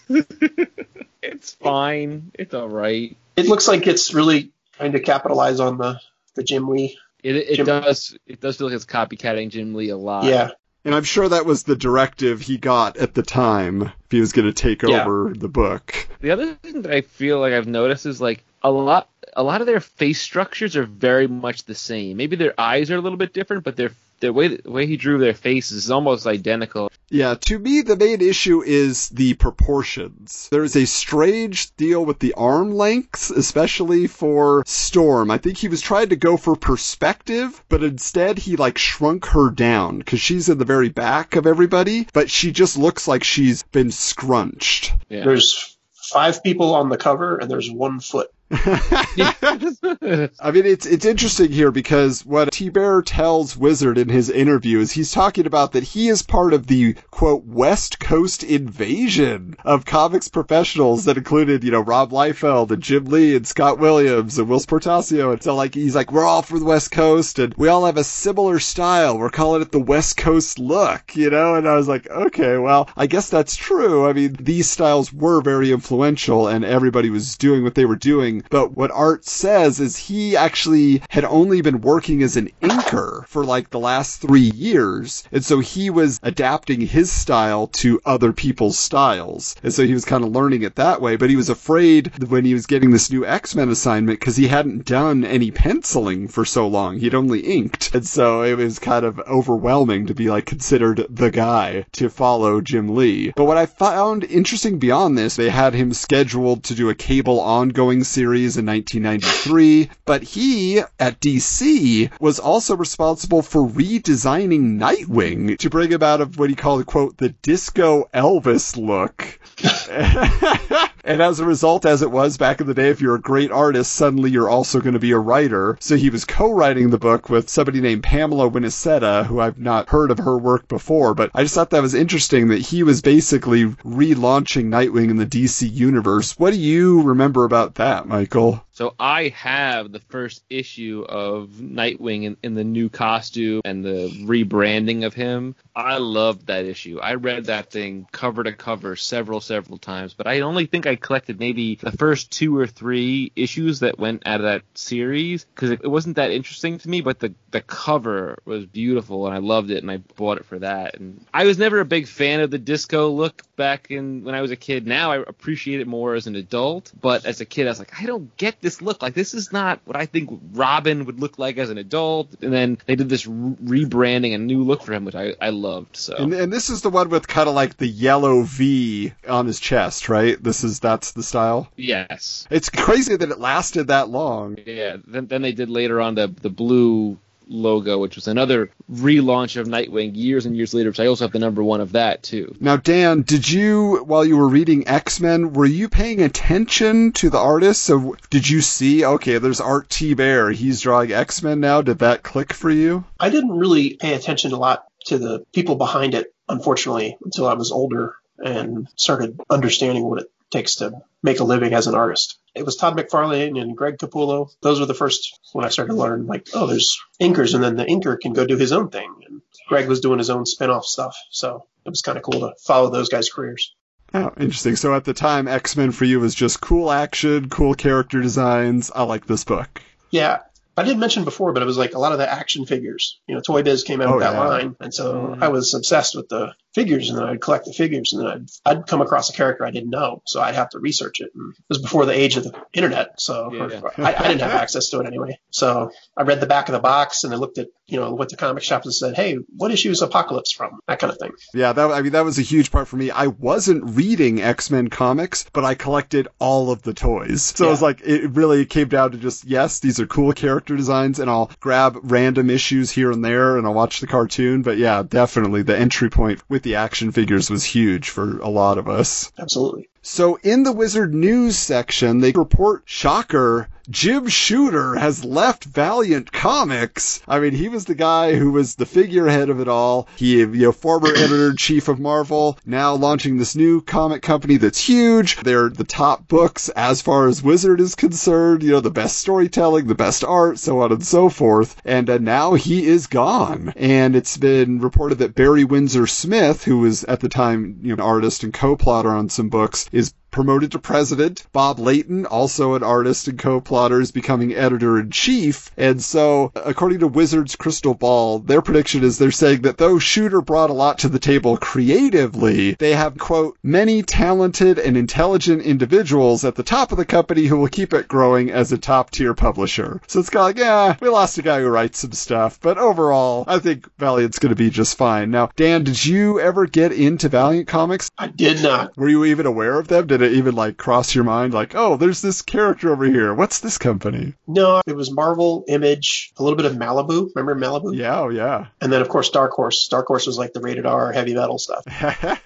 it's 1.21 1.53
fine. 1.53 2.31
It's 2.33 2.53
all 2.53 2.69
right. 2.69 3.15
It 3.35 3.47
looks 3.47 3.67
like 3.67 3.87
it's 3.87 4.13
really 4.13 4.51
trying 4.73 4.93
to 4.93 4.99
capitalize 4.99 5.59
on 5.59 5.77
the, 5.77 5.99
the 6.35 6.43
Jim 6.43 6.67
Lee. 6.69 6.97
It, 7.23 7.35
it 7.35 7.55
Jim- 7.55 7.65
does. 7.65 8.17
It 8.27 8.39
does 8.41 8.57
feel 8.57 8.67
like 8.67 8.75
it's 8.75 8.85
copycatting 8.85 9.49
Jim 9.49 9.73
Lee 9.73 9.89
a 9.89 9.97
lot. 9.97 10.25
Yeah. 10.25 10.51
And 10.83 10.93
I'm 10.93 11.03
sure 11.03 11.27
that 11.27 11.47
was 11.47 11.63
the 11.63 11.75
directive 11.75 12.41
he 12.41 12.57
got 12.57 12.97
at 12.97 13.15
the 13.15 13.23
time 13.23 13.81
if 13.81 14.11
he 14.11 14.19
was 14.19 14.33
going 14.33 14.45
to 14.45 14.53
take 14.53 14.83
Yeah. 14.83 15.01
over 15.01 15.33
the 15.35 15.47
book. 15.49 16.07
The 16.21 16.29
other 16.29 16.53
thing 16.53 16.83
that 16.83 16.91
I 16.91 17.01
feel 17.01 17.39
like 17.39 17.53
I've 17.53 17.67
noticed 17.67 18.05
is 18.05 18.21
like 18.21 18.43
a 18.61 18.69
lot 18.69 19.09
a 19.35 19.41
lot 19.43 19.61
of 19.61 19.67
their 19.67 19.79
face 19.79 20.21
structures 20.21 20.75
are 20.75 20.85
very 20.85 21.27
much 21.27 21.63
the 21.63 21.73
same. 21.75 22.17
Maybe 22.17 22.35
their 22.35 22.53
eyes 22.59 22.91
are 22.91 22.95
a 22.95 23.01
little 23.01 23.17
bit 23.17 23.33
different, 23.33 23.63
but 23.63 23.75
their 23.75 23.89
the 24.19 24.33
way 24.33 24.47
the 24.57 24.71
way 24.71 24.85
he 24.85 24.97
drew 24.97 25.17
their 25.17 25.33
faces 25.33 25.85
is 25.85 25.91
almost 25.91 26.25
identical. 26.25 26.91
Yeah, 27.09 27.35
to 27.47 27.59
me, 27.59 27.81
the 27.81 27.95
main 27.95 28.21
issue 28.21 28.63
is 28.63 29.09
the 29.09 29.35
proportions. 29.35 30.49
There's 30.51 30.75
a 30.75 30.85
strange 30.85 31.75
deal 31.75 32.03
with 32.03 32.19
the 32.19 32.33
arm 32.33 32.73
lengths, 32.73 33.29
especially 33.29 34.07
for 34.07 34.63
Storm. 34.65 35.29
I 35.29 35.37
think 35.37 35.57
he 35.57 35.67
was 35.67 35.81
trying 35.81 36.09
to 36.09 36.15
go 36.15 36.37
for 36.37 36.55
perspective, 36.55 37.63
but 37.69 37.83
instead 37.83 38.39
he 38.39 38.55
like 38.55 38.77
shrunk 38.77 39.25
her 39.27 39.51
down 39.51 39.99
because 39.99 40.19
she's 40.19 40.49
in 40.49 40.57
the 40.57 40.65
very 40.65 40.89
back 40.89 41.35
of 41.35 41.45
everybody, 41.45 42.07
but 42.13 42.29
she 42.29 42.51
just 42.51 42.77
looks 42.77 43.07
like 43.07 43.23
she's 43.23 43.63
been 43.63 43.91
scrunched. 43.91 44.93
Yeah. 45.09 45.23
There's 45.23 45.77
five 45.93 46.43
people 46.43 46.75
on 46.75 46.89
the 46.89 46.97
cover 46.97 47.37
and 47.37 47.49
there's 47.49 47.69
one 47.69 47.99
foot. 47.99 48.29
I 48.51 50.29
mean, 50.53 50.65
it's 50.67 50.85
it's 50.85 51.05
interesting 51.05 51.51
here 51.51 51.71
because 51.71 52.23
what 52.23 52.51
Thibert 52.51 53.05
tells 53.07 53.57
Wizard 53.57 53.97
in 53.97 54.07
his 54.07 54.29
interview 54.29 54.79
is 54.79 54.91
he's 54.91 55.11
talking 55.11 55.47
about 55.47 55.71
that 55.71 55.81
he 55.83 56.09
is 56.09 56.21
part 56.21 56.53
of 56.53 56.67
the 56.67 56.93
quote 57.09 57.43
West 57.43 57.99
Coast 57.99 58.43
invasion 58.43 59.55
of 59.65 59.85
comics 59.85 60.27
professionals 60.27 61.05
that 61.05 61.17
included 61.17 61.63
you 61.63 61.71
know 61.71 61.81
Rob 61.81 62.11
Liefeld 62.11 62.69
and 62.69 62.83
Jim 62.83 63.05
Lee 63.05 63.35
and 63.35 63.47
Scott 63.47 63.79
Williams 63.79 64.37
and 64.37 64.47
Whilce 64.47 64.67
Portacio 64.67 65.33
and 65.33 65.41
so 65.41 65.55
like 65.55 65.73
he's 65.73 65.95
like 65.95 66.11
we're 66.11 66.23
all 66.23 66.43
from 66.43 66.59
the 66.59 66.65
West 66.65 66.91
Coast 66.91 67.39
and 67.39 67.55
we 67.57 67.67
all 67.67 67.85
have 67.85 67.97
a 67.97 68.03
similar 68.03 68.59
style. 68.59 69.17
We're 69.17 69.29
calling 69.29 69.63
it 69.63 69.71
the 69.71 69.79
West 69.79 70.17
Coast 70.17 70.59
look, 70.59 71.15
you 71.15 71.29
know. 71.29 71.55
And 71.55 71.67
I 71.67 71.75
was 71.75 71.87
like, 71.87 72.09
okay, 72.09 72.57
well, 72.57 72.89
I 72.95 73.07
guess 73.07 73.29
that's 73.29 73.55
true. 73.55 74.07
I 74.07 74.13
mean, 74.13 74.35
these 74.39 74.69
styles 74.69 75.11
were 75.11 75.41
very 75.41 75.71
influential 75.71 76.47
and 76.47 76.63
everybody 76.63 77.09
was 77.09 77.37
doing 77.37 77.63
what 77.63 77.75
they 77.75 77.85
were 77.85 77.95
doing. 77.95 78.34
But 78.49 78.75
what 78.75 78.91
Art 78.91 79.25
says 79.25 79.79
is 79.79 79.97
he 79.97 80.35
actually 80.35 81.01
had 81.09 81.25
only 81.25 81.61
been 81.61 81.81
working 81.81 82.23
as 82.23 82.37
an 82.37 82.49
inker 82.61 83.25
for 83.27 83.45
like 83.45 83.69
the 83.69 83.79
last 83.79 84.21
three 84.21 84.51
years. 84.55 85.23
And 85.31 85.43
so 85.43 85.59
he 85.59 85.89
was 85.89 86.19
adapting 86.23 86.81
his 86.81 87.11
style 87.11 87.67
to 87.67 88.01
other 88.05 88.33
people's 88.33 88.77
styles. 88.77 89.55
And 89.63 89.73
so 89.73 89.85
he 89.85 89.93
was 89.93 90.05
kind 90.05 90.23
of 90.23 90.31
learning 90.31 90.63
it 90.63 90.75
that 90.75 91.01
way. 91.01 91.15
But 91.15 91.29
he 91.29 91.35
was 91.35 91.49
afraid 91.49 92.11
when 92.27 92.45
he 92.45 92.53
was 92.53 92.65
getting 92.65 92.91
this 92.91 93.11
new 93.11 93.25
X-Men 93.25 93.69
assignment 93.69 94.19
because 94.19 94.35
he 94.35 94.47
hadn't 94.47 94.85
done 94.85 95.23
any 95.23 95.51
penciling 95.51 96.27
for 96.27 96.45
so 96.45 96.67
long. 96.67 96.99
He'd 96.99 97.15
only 97.15 97.39
inked. 97.39 97.93
And 97.93 98.05
so 98.05 98.43
it 98.43 98.57
was 98.57 98.79
kind 98.79 99.05
of 99.05 99.19
overwhelming 99.19 100.07
to 100.07 100.13
be 100.13 100.29
like 100.29 100.45
considered 100.45 101.05
the 101.09 101.31
guy 101.31 101.85
to 101.93 102.09
follow 102.09 102.61
Jim 102.61 102.95
Lee. 102.95 103.31
But 103.35 103.45
what 103.45 103.57
I 103.57 103.65
found 103.65 104.23
interesting 104.23 104.79
beyond 104.79 105.17
this, 105.17 105.35
they 105.35 105.49
had 105.49 105.73
him 105.73 105.93
scheduled 105.93 106.63
to 106.65 106.75
do 106.75 106.89
a 106.89 106.95
cable 106.95 107.39
ongoing 107.39 108.03
series 108.03 108.24
in 108.25 108.65
1993, 108.65 109.89
but 110.05 110.23
he 110.23 110.79
at 110.99 111.19
DC 111.19 112.11
was 112.19 112.39
also 112.39 112.75
responsible 112.75 113.41
for 113.41 113.61
redesigning 113.67 114.79
Nightwing 114.79 115.57
to 115.59 115.69
bring 115.69 115.93
about 115.93 116.37
what 116.37 116.49
he 116.49 116.55
called, 116.55 116.85
quote, 116.85 117.17
the 117.17 117.29
disco 117.29 118.09
Elvis 118.13 118.75
look. 118.77 119.39
and 121.05 121.21
as 121.21 121.39
a 121.39 121.45
result, 121.45 121.85
as 121.85 122.01
it 122.01 122.11
was 122.11 122.37
back 122.37 122.59
in 122.59 122.67
the 122.67 122.73
day, 122.73 122.89
if 122.89 122.99
you're 122.99 123.15
a 123.15 123.21
great 123.21 123.51
artist, 123.51 123.93
suddenly 123.93 124.31
you're 124.31 124.49
also 124.49 124.81
going 124.81 124.93
to 124.93 124.99
be 124.99 125.11
a 125.11 125.19
writer. 125.19 125.77
So 125.79 125.95
he 125.95 126.09
was 126.09 126.25
co-writing 126.25 126.89
the 126.89 126.97
book 126.97 127.29
with 127.29 127.49
somebody 127.49 127.79
named 127.79 128.03
Pamela 128.03 128.49
Winicetta, 128.49 129.25
who 129.25 129.39
I've 129.39 129.59
not 129.59 129.89
heard 129.89 130.11
of 130.11 130.19
her 130.19 130.37
work 130.37 130.67
before, 130.67 131.13
but 131.13 131.31
I 131.33 131.43
just 131.43 131.55
thought 131.55 131.69
that 131.69 131.81
was 131.81 131.93
interesting 131.93 132.49
that 132.49 132.61
he 132.61 132.83
was 132.83 133.01
basically 133.01 133.65
relaunching 133.65 134.65
Nightwing 134.65 135.09
in 135.09 135.17
the 135.17 135.25
DC 135.25 135.71
universe. 135.71 136.37
What 136.37 136.51
do 136.51 136.59
you 136.59 137.01
remember 137.01 137.45
about 137.45 137.75
that, 137.75 138.07
Michael? 138.15 138.65
So 138.71 138.93
I 138.99 139.29
have 139.29 139.91
the 139.93 140.01
first 140.01 140.43
issue 140.49 141.05
of 141.07 141.47
Nightwing 141.61 142.23
in, 142.23 142.37
in, 142.43 142.55
the 142.55 142.63
new 142.65 142.89
costume 142.89 143.61
and 143.63 143.85
the 143.85 144.09
rebranding 144.25 145.05
of 145.05 145.13
him. 145.13 145.55
I 145.73 145.97
loved 145.97 146.47
that 146.47 146.65
issue. 146.65 146.99
I 146.99 147.13
read 147.13 147.45
that 147.45 147.71
thing 147.71 148.05
cover 148.11 148.43
to 148.43 148.51
cover 148.51 148.97
several, 148.97 149.39
several 149.39 149.77
times, 149.77 150.13
but 150.13 150.27
I 150.27 150.41
only 150.41 150.65
think 150.65 150.87
I 150.87 150.97
collected 150.97 151.39
maybe 151.39 151.75
the 151.75 151.93
first 151.93 152.31
two 152.31 152.57
or 152.57 152.67
three 152.67 153.31
issues 153.33 153.79
that 153.79 153.97
went 153.97 154.23
out 154.25 154.41
of 154.41 154.45
that 154.45 154.63
series 154.73 155.45
because 155.45 155.71
it, 155.71 155.81
it 155.83 155.87
wasn't 155.87 156.17
that 156.17 156.31
interesting 156.31 156.77
to 156.79 156.89
me, 156.89 156.99
but 156.99 157.19
the, 157.19 157.33
the 157.51 157.61
cover 157.61 158.37
was 158.43 158.65
beautiful 158.65 159.25
and 159.25 159.33
I 159.33 159.39
loved 159.39 159.71
it 159.71 159.83
and 159.83 159.91
I 159.91 159.97
bought 159.97 160.37
it 160.37 160.45
for 160.45 160.59
that. 160.59 160.99
And 160.99 161.25
I 161.33 161.45
was 161.45 161.57
never 161.57 161.79
a 161.79 161.85
big 161.85 162.07
fan 162.07 162.41
of 162.41 162.51
the 162.51 162.59
disco 162.59 163.09
look 163.09 163.43
back 163.55 163.87
in 163.89 164.25
when 164.25 164.35
I 164.35 164.41
was 164.41 164.51
a 164.51 164.57
kid. 164.57 164.85
Now 164.85 165.13
I 165.13 165.17
appreciate 165.17 165.79
it 165.79 165.87
more 165.87 166.13
as 166.13 166.27
an 166.27 166.35
adult, 166.35 166.91
but 166.99 167.25
as 167.25 167.39
a 167.39 167.45
kid 167.45 167.67
I 167.67 167.69
was 167.69 167.79
like, 167.79 168.01
I 168.01 168.04
don't 168.07 168.35
get 168.37 168.61
this 168.61 168.81
look. 168.81 169.01
Like 169.01 169.13
this 169.13 169.33
is 169.33 169.51
not 169.51 169.79
what 169.85 169.95
I 169.95 170.05
think 170.05 170.29
Robin 170.53 171.05
would 171.05 171.19
look 171.19 171.37
like 171.37 171.57
as 171.57 171.69
an 171.69 171.77
adult. 171.77 172.29
And 172.41 172.53
then 172.53 172.77
they 172.85 172.95
did 172.95 173.09
this 173.09 173.27
re- 173.27 173.85
rebranding, 173.85 174.33
a 174.33 174.37
new 174.37 174.63
look 174.63 174.83
for 174.83 174.93
him, 174.93 175.05
which 175.05 175.15
I, 175.15 175.33
I 175.41 175.49
loved. 175.49 175.97
So 175.97 176.15
and, 176.15 176.33
and 176.33 176.53
this 176.53 176.69
is 176.69 176.81
the 176.81 176.89
one 176.89 177.09
with 177.09 177.27
kind 177.27 177.49
of 177.49 177.55
like 177.55 177.77
the 177.77 177.87
yellow 177.87 178.43
V 178.43 179.13
on 179.27 179.45
his 179.47 179.59
chest, 179.59 180.09
right? 180.09 180.41
This 180.41 180.63
is 180.63 180.79
that's 180.79 181.11
the 181.11 181.23
style. 181.23 181.69
Yes. 181.75 182.47
It's 182.49 182.69
crazy 182.69 183.15
that 183.15 183.31
it 183.31 183.39
lasted 183.39 183.87
that 183.87 184.09
long. 184.09 184.57
Yeah. 184.65 184.97
Then 185.05 185.27
then 185.27 185.41
they 185.41 185.51
did 185.51 185.69
later 185.69 186.01
on 186.01 186.15
the 186.15 186.27
the 186.27 186.49
blue 186.49 187.17
logo, 187.47 187.97
which 187.97 188.15
was 188.15 188.27
another 188.27 188.69
relaunch 188.91 189.59
of 189.59 189.67
Nightwing 189.67 190.15
years 190.15 190.45
and 190.45 190.55
years 190.55 190.73
later, 190.73 190.89
which 190.89 190.99
I 190.99 191.07
also 191.07 191.25
have 191.25 191.31
the 191.31 191.39
number 191.39 191.63
one 191.63 191.81
of 191.81 191.93
that 191.93 192.23
too. 192.23 192.55
Now, 192.59 192.77
Dan, 192.77 193.21
did 193.21 193.49
you, 193.49 194.03
while 194.05 194.25
you 194.25 194.37
were 194.37 194.47
reading 194.47 194.87
X 194.87 195.19
Men, 195.19 195.53
were 195.53 195.65
you 195.65 195.89
paying 195.89 196.21
attention 196.21 197.11
to 197.13 197.29
the 197.29 197.37
artist? 197.37 197.83
So 197.83 198.15
did 198.29 198.49
you 198.49 198.61
see, 198.61 199.05
okay, 199.05 199.37
there's 199.37 199.61
Art 199.61 199.89
Thibert, 199.89 200.55
he's 200.55 200.81
drawing 200.81 201.11
X 201.11 201.41
Men 201.41 201.59
now? 201.59 201.81
Did 201.81 201.99
that 201.99 202.23
click 202.23 202.53
for 202.53 202.69
you? 202.71 203.03
I 203.19 203.29
didn't 203.29 203.57
really 203.57 203.95
pay 203.95 204.13
attention 204.13 204.51
a 204.51 204.57
lot 204.57 204.85
to 205.05 205.17
the 205.17 205.45
people 205.53 205.75
behind 205.75 206.13
it, 206.13 206.33
unfortunately, 206.49 207.17
until 207.23 207.47
I 207.47 207.53
was 207.53 207.71
older 207.71 208.15
and 208.37 208.87
started 208.95 209.39
understanding 209.49 210.03
what 210.03 210.21
it 210.21 210.31
takes 210.51 210.75
to 210.75 210.91
make 211.23 211.39
a 211.39 211.43
living 211.43 211.73
as 211.73 211.87
an 211.87 211.95
artist. 211.95 212.39
It 212.53 212.65
was 212.65 212.75
Todd 212.75 212.97
McFarlane 212.97 213.59
and 213.59 213.75
Greg 213.75 213.97
Capullo. 213.97 214.49
Those 214.61 214.79
were 214.79 214.85
the 214.85 214.93
first 214.93 215.39
when 215.53 215.65
I 215.65 215.69
started 215.69 215.93
to 215.93 215.99
learn, 215.99 216.27
like, 216.27 216.47
oh, 216.53 216.67
there's 216.67 216.97
inkers, 217.21 217.53
and 217.53 217.63
then 217.63 217.75
the 217.75 217.85
inker 217.85 218.19
can 218.19 218.33
go 218.33 218.45
do 218.45 218.57
his 218.57 218.71
own 218.71 218.89
thing. 218.89 219.13
And 219.27 219.41
Greg 219.67 219.87
was 219.87 219.99
doing 219.99 220.19
his 220.19 220.29
own 220.29 220.45
spin 220.45 220.69
off 220.69 220.85
stuff. 220.85 221.17
So 221.31 221.65
it 221.85 221.89
was 221.89 222.01
kind 222.01 222.17
of 222.17 222.23
cool 222.23 222.41
to 222.41 222.53
follow 222.63 222.89
those 222.89 223.09
guys' 223.09 223.29
careers. 223.29 223.73
Oh, 224.13 224.31
interesting. 224.39 224.77
So 224.77 224.93
at 224.93 225.03
the 225.03 225.13
time, 225.13 225.47
X 225.47 225.75
Men 225.75 225.91
for 225.91 226.05
you 226.05 226.19
was 226.19 226.33
just 226.33 226.61
cool 226.61 226.91
action, 226.91 227.49
cool 227.49 227.73
character 227.73 228.21
designs. 228.21 228.91
I 228.95 229.03
like 229.03 229.25
this 229.25 229.43
book. 229.43 229.81
Yeah, 230.11 230.39
I 230.77 230.83
didn't 230.83 230.99
mention 230.99 231.25
before, 231.25 231.51
but 231.51 231.61
it 231.61 231.65
was 231.65 231.77
like 231.77 231.93
a 231.95 231.99
lot 231.99 232.13
of 232.13 232.19
the 232.19 232.31
action 232.31 232.65
figures. 232.65 233.19
You 233.27 233.35
know, 233.35 233.41
Toy 233.41 233.63
Biz 233.63 233.83
came 233.83 234.01
out 234.01 234.09
Oh, 234.09 234.13
with 234.13 234.23
that 234.23 234.33
yeah. 234.33 234.47
line, 234.47 234.75
and 234.79 234.93
so 234.93 235.35
mm. 235.35 235.43
I 235.43 235.49
was 235.49 235.73
obsessed 235.73 236.15
with 236.15 236.29
the 236.29 236.53
figures, 236.75 237.09
and 237.09 237.17
then 237.17 237.25
I'd 237.25 237.41
collect 237.41 237.65
the 237.65 237.73
figures, 237.73 238.13
and 238.13 238.21
then 238.21 238.27
I'd 238.65 238.77
I'd 238.79 238.87
come 238.87 239.01
across 239.01 239.29
a 239.29 239.33
character 239.33 239.65
I 239.65 239.71
didn't 239.71 239.89
know, 239.89 240.21
so 240.27 240.41
I'd 240.41 240.55
have 240.55 240.69
to 240.71 240.79
research 240.79 241.21
it. 241.21 241.31
And 241.33 241.53
it 241.53 241.63
was 241.69 241.81
before 241.81 242.05
the 242.05 242.13
age 242.13 242.35
of 242.37 242.43
the 242.43 242.53
internet, 242.73 243.19
so 243.19 243.51
Yeah. 243.53 243.81
I, 243.97 244.13
I 244.13 244.27
didn't 244.27 244.41
have 244.41 244.51
access 244.51 244.89
to 244.89 244.99
it 244.99 245.07
anyway. 245.07 245.39
So 245.49 245.91
I 246.17 246.23
read 246.23 246.41
the 246.41 246.47
back 246.47 246.67
of 246.69 246.73
the 246.73 246.79
box, 246.79 247.23
and 247.23 247.33
I 247.33 247.37
looked 247.37 247.57
at 247.57 247.67
you 247.87 247.99
know 247.99 248.13
went 248.13 248.31
to 248.31 248.37
comic 248.37 248.63
shops 248.63 248.85
and 248.85 248.93
said, 248.93 249.15
hey, 249.15 249.37
what 249.55 249.71
issue 249.71 249.89
is 249.89 250.01
Apocalypse 250.01 250.51
from? 250.51 250.79
That 250.87 250.99
kind 250.99 251.11
of 251.11 251.17
thing. 251.17 251.31
Yeah, 251.53 251.71
that 251.73 251.91
I 251.91 252.01
mean 252.01 252.11
that 252.11 252.25
was 252.25 252.37
a 252.37 252.43
huge 252.43 252.71
part 252.71 252.87
for 252.87 252.97
me. 252.97 253.09
I 253.09 253.27
wasn't 253.27 253.95
reading 253.95 254.41
X 254.41 254.69
Men 254.69 254.89
comics, 254.89 255.45
but 255.53 255.63
I 255.63 255.75
collected 255.75 256.27
all 256.39 256.71
of 256.71 256.81
the 256.81 256.93
toys. 256.93 257.41
So 257.55 257.67
it 257.67 257.69
was 257.69 257.81
like 257.81 258.01
it 258.01 258.31
really 258.31 258.65
came 258.65 258.89
down 258.89 259.11
to 259.11 259.17
just 259.17 259.45
yes, 259.45 259.79
these 259.79 259.99
are 259.99 260.07
cool 260.07 260.33
character 260.33 260.75
designs, 260.75 261.19
and 261.19 261.29
I'll 261.29 261.49
grab 261.61 261.97
random 262.03 262.49
issues 262.49 262.91
here 262.91 263.11
and 263.11 263.23
there, 263.23 263.57
and 263.57 263.65
I'll 263.65 263.73
watch 263.73 264.01
the 264.01 264.07
cartoon. 264.07 264.61
But 264.61 264.77
yeah, 264.77 265.03
definitely 265.07 265.61
the 265.61 265.77
entry 265.77 266.09
point 266.09 266.41
with 266.49 266.64
the 266.65 266.75
action 266.75 267.11
figures 267.13 267.49
was 267.49 267.63
huge 267.63 268.09
for 268.09 268.39
a 268.39 268.49
lot 268.49 268.77
of 268.77 268.89
us. 268.89 269.31
Absolutely. 269.39 269.87
So 270.07 270.37
in 270.43 270.61
the 270.61 270.71
Wizard 270.71 271.15
News 271.15 271.57
section, 271.57 272.19
they 272.19 272.31
report 272.31 272.83
shocker. 272.85 273.69
Jim 273.87 274.27
Shooter 274.27 274.95
has 274.95 275.23
left 275.23 275.63
Valiant 275.63 276.31
Comics. 276.31 277.21
I 277.27 277.39
mean, 277.39 277.53
he 277.53 277.69
was 277.69 277.85
the 277.85 277.93
guy 277.93 278.33
who 278.33 278.51
was 278.51 278.73
the 278.73 278.87
figurehead 278.87 279.49
of 279.49 279.59
it 279.59 279.67
all. 279.67 280.07
He, 280.15 280.39
you 280.39 280.47
know, 280.47 280.71
former 280.71 281.09
editor 281.09 281.51
in 281.51 281.57
chief 281.57 281.87
of 281.87 281.99
Marvel, 281.99 282.57
now 282.65 282.95
launching 282.95 283.37
this 283.37 283.55
new 283.55 283.81
comic 283.81 284.23
company 284.23 284.57
that's 284.57 284.79
huge. 284.79 285.35
They're 285.37 285.69
the 285.69 285.83
top 285.83 286.27
books 286.27 286.69
as 286.69 287.03
far 287.03 287.27
as 287.27 287.43
Wizard 287.43 287.79
is 287.79 287.93
concerned. 287.93 288.63
You 288.63 288.71
know, 288.71 288.79
the 288.79 288.89
best 288.89 289.17
storytelling, 289.17 289.85
the 289.85 289.93
best 289.93 290.23
art, 290.23 290.57
so 290.57 290.81
on 290.81 290.91
and 290.91 291.05
so 291.05 291.29
forth. 291.29 291.79
And 291.85 292.09
uh, 292.09 292.17
now 292.17 292.55
he 292.55 292.87
is 292.87 293.05
gone. 293.05 293.71
And 293.75 294.15
it's 294.15 294.37
been 294.37 294.79
reported 294.79 295.19
that 295.19 295.35
Barry 295.35 295.63
Windsor 295.63 296.07
Smith, 296.07 296.63
who 296.63 296.79
was 296.79 297.03
at 297.03 297.19
the 297.19 297.29
time, 297.29 297.77
you 297.83 297.89
know, 297.89 298.03
an 298.03 298.09
artist 298.09 298.43
and 298.43 298.51
co-plotter 298.51 299.11
on 299.11 299.29
some 299.29 299.49
books, 299.49 299.87
is 299.95 300.13
promoted 300.35 300.73
to 300.73 300.79
president. 300.79 301.47
Bob 301.53 301.79
Layton, 301.79 302.25
also 302.25 302.75
an 302.75 302.83
artist 302.83 303.29
and 303.29 303.39
co-plotter, 303.39 304.01
is 304.01 304.11
becoming 304.11 304.53
editor 304.53 304.99
in 304.99 305.09
chief. 305.09 305.71
And 305.77 306.03
so, 306.03 306.51
according 306.53 306.99
to 306.99 307.07
Wizards 307.07 307.55
Crystal 307.55 307.93
Ball, 307.93 308.39
their 308.39 308.61
prediction 308.61 309.05
is 309.05 309.17
they're 309.17 309.31
saying 309.31 309.61
that 309.61 309.77
though 309.77 309.97
Shooter 309.97 310.41
brought 310.41 310.69
a 310.69 310.73
lot 310.73 310.99
to 310.99 311.09
the 311.09 311.19
table 311.19 311.55
creatively, 311.55 312.73
they 312.73 312.93
have, 312.93 313.17
quote, 313.17 313.57
many 313.63 314.03
talented 314.03 314.77
and 314.77 314.97
intelligent 314.97 315.61
individuals 315.61 316.43
at 316.43 316.55
the 316.55 316.63
top 316.63 316.91
of 316.91 316.97
the 316.97 317.05
company 317.05 317.45
who 317.45 317.57
will 317.57 317.69
keep 317.69 317.93
it 317.93 318.09
growing 318.09 318.51
as 318.51 318.73
a 318.73 318.77
top 318.77 319.11
tier 319.11 319.33
publisher. 319.33 320.01
So 320.07 320.19
it's 320.19 320.29
kind 320.29 320.41
of 320.41 320.47
like, 320.47 320.57
yeah, 320.57 320.97
we 320.99 321.07
lost 321.07 321.37
a 321.37 321.43
guy 321.43 321.61
who 321.61 321.69
writes 321.69 321.99
some 321.99 322.11
stuff, 322.11 322.59
but 322.59 322.77
overall, 322.77 323.45
I 323.47 323.59
think 323.59 323.89
Valiant's 323.97 324.39
going 324.39 324.49
to 324.49 324.55
be 324.55 324.69
just 324.69 324.97
fine. 324.97 325.31
Now, 325.31 325.49
Dan, 325.55 325.85
did 325.85 326.03
you 326.05 326.41
ever 326.41 326.65
get 326.65 326.91
into 326.91 327.29
Valiant 327.29 327.69
Comics? 327.69 328.11
I 328.17 328.27
did 328.27 328.61
not. 328.61 328.97
Were 328.97 329.07
you 329.07 329.23
even 329.23 329.45
aware 329.45 329.79
of 329.79 329.87
them? 329.87 330.07
Did 330.07 330.24
it 330.25 330.33
even 330.33 330.55
like 330.55 330.77
cross 330.77 331.15
your 331.15 331.23
mind 331.23 331.53
like, 331.53 331.75
oh, 331.75 331.97
there's 331.97 332.21
this 332.21 332.41
character 332.41 332.91
over 332.91 333.05
here. 333.05 333.33
What's 333.33 333.59
this 333.59 333.77
company? 333.77 334.33
No, 334.47 334.81
it 334.85 334.95
was 334.95 335.11
Marvel, 335.11 335.63
Image, 335.67 336.33
a 336.37 336.43
little 336.43 336.57
bit 336.57 336.65
of 336.65 336.73
Malibu. 336.73 337.29
Remember 337.35 337.55
Malibu? 337.55 337.95
Yeah, 337.95 338.19
oh 338.19 338.29
yeah. 338.29 338.67
And 338.81 338.91
then 338.91 339.01
of 339.01 339.09
course 339.09 339.29
Dark 339.29 339.51
Horse. 339.51 339.87
Dark 339.87 340.07
Horse 340.07 340.27
was 340.27 340.37
like 340.37 340.53
the 340.53 340.61
rated 340.61 340.85
R 340.85 341.11
heavy 341.11 341.33
metal 341.33 341.57
stuff. 341.57 341.85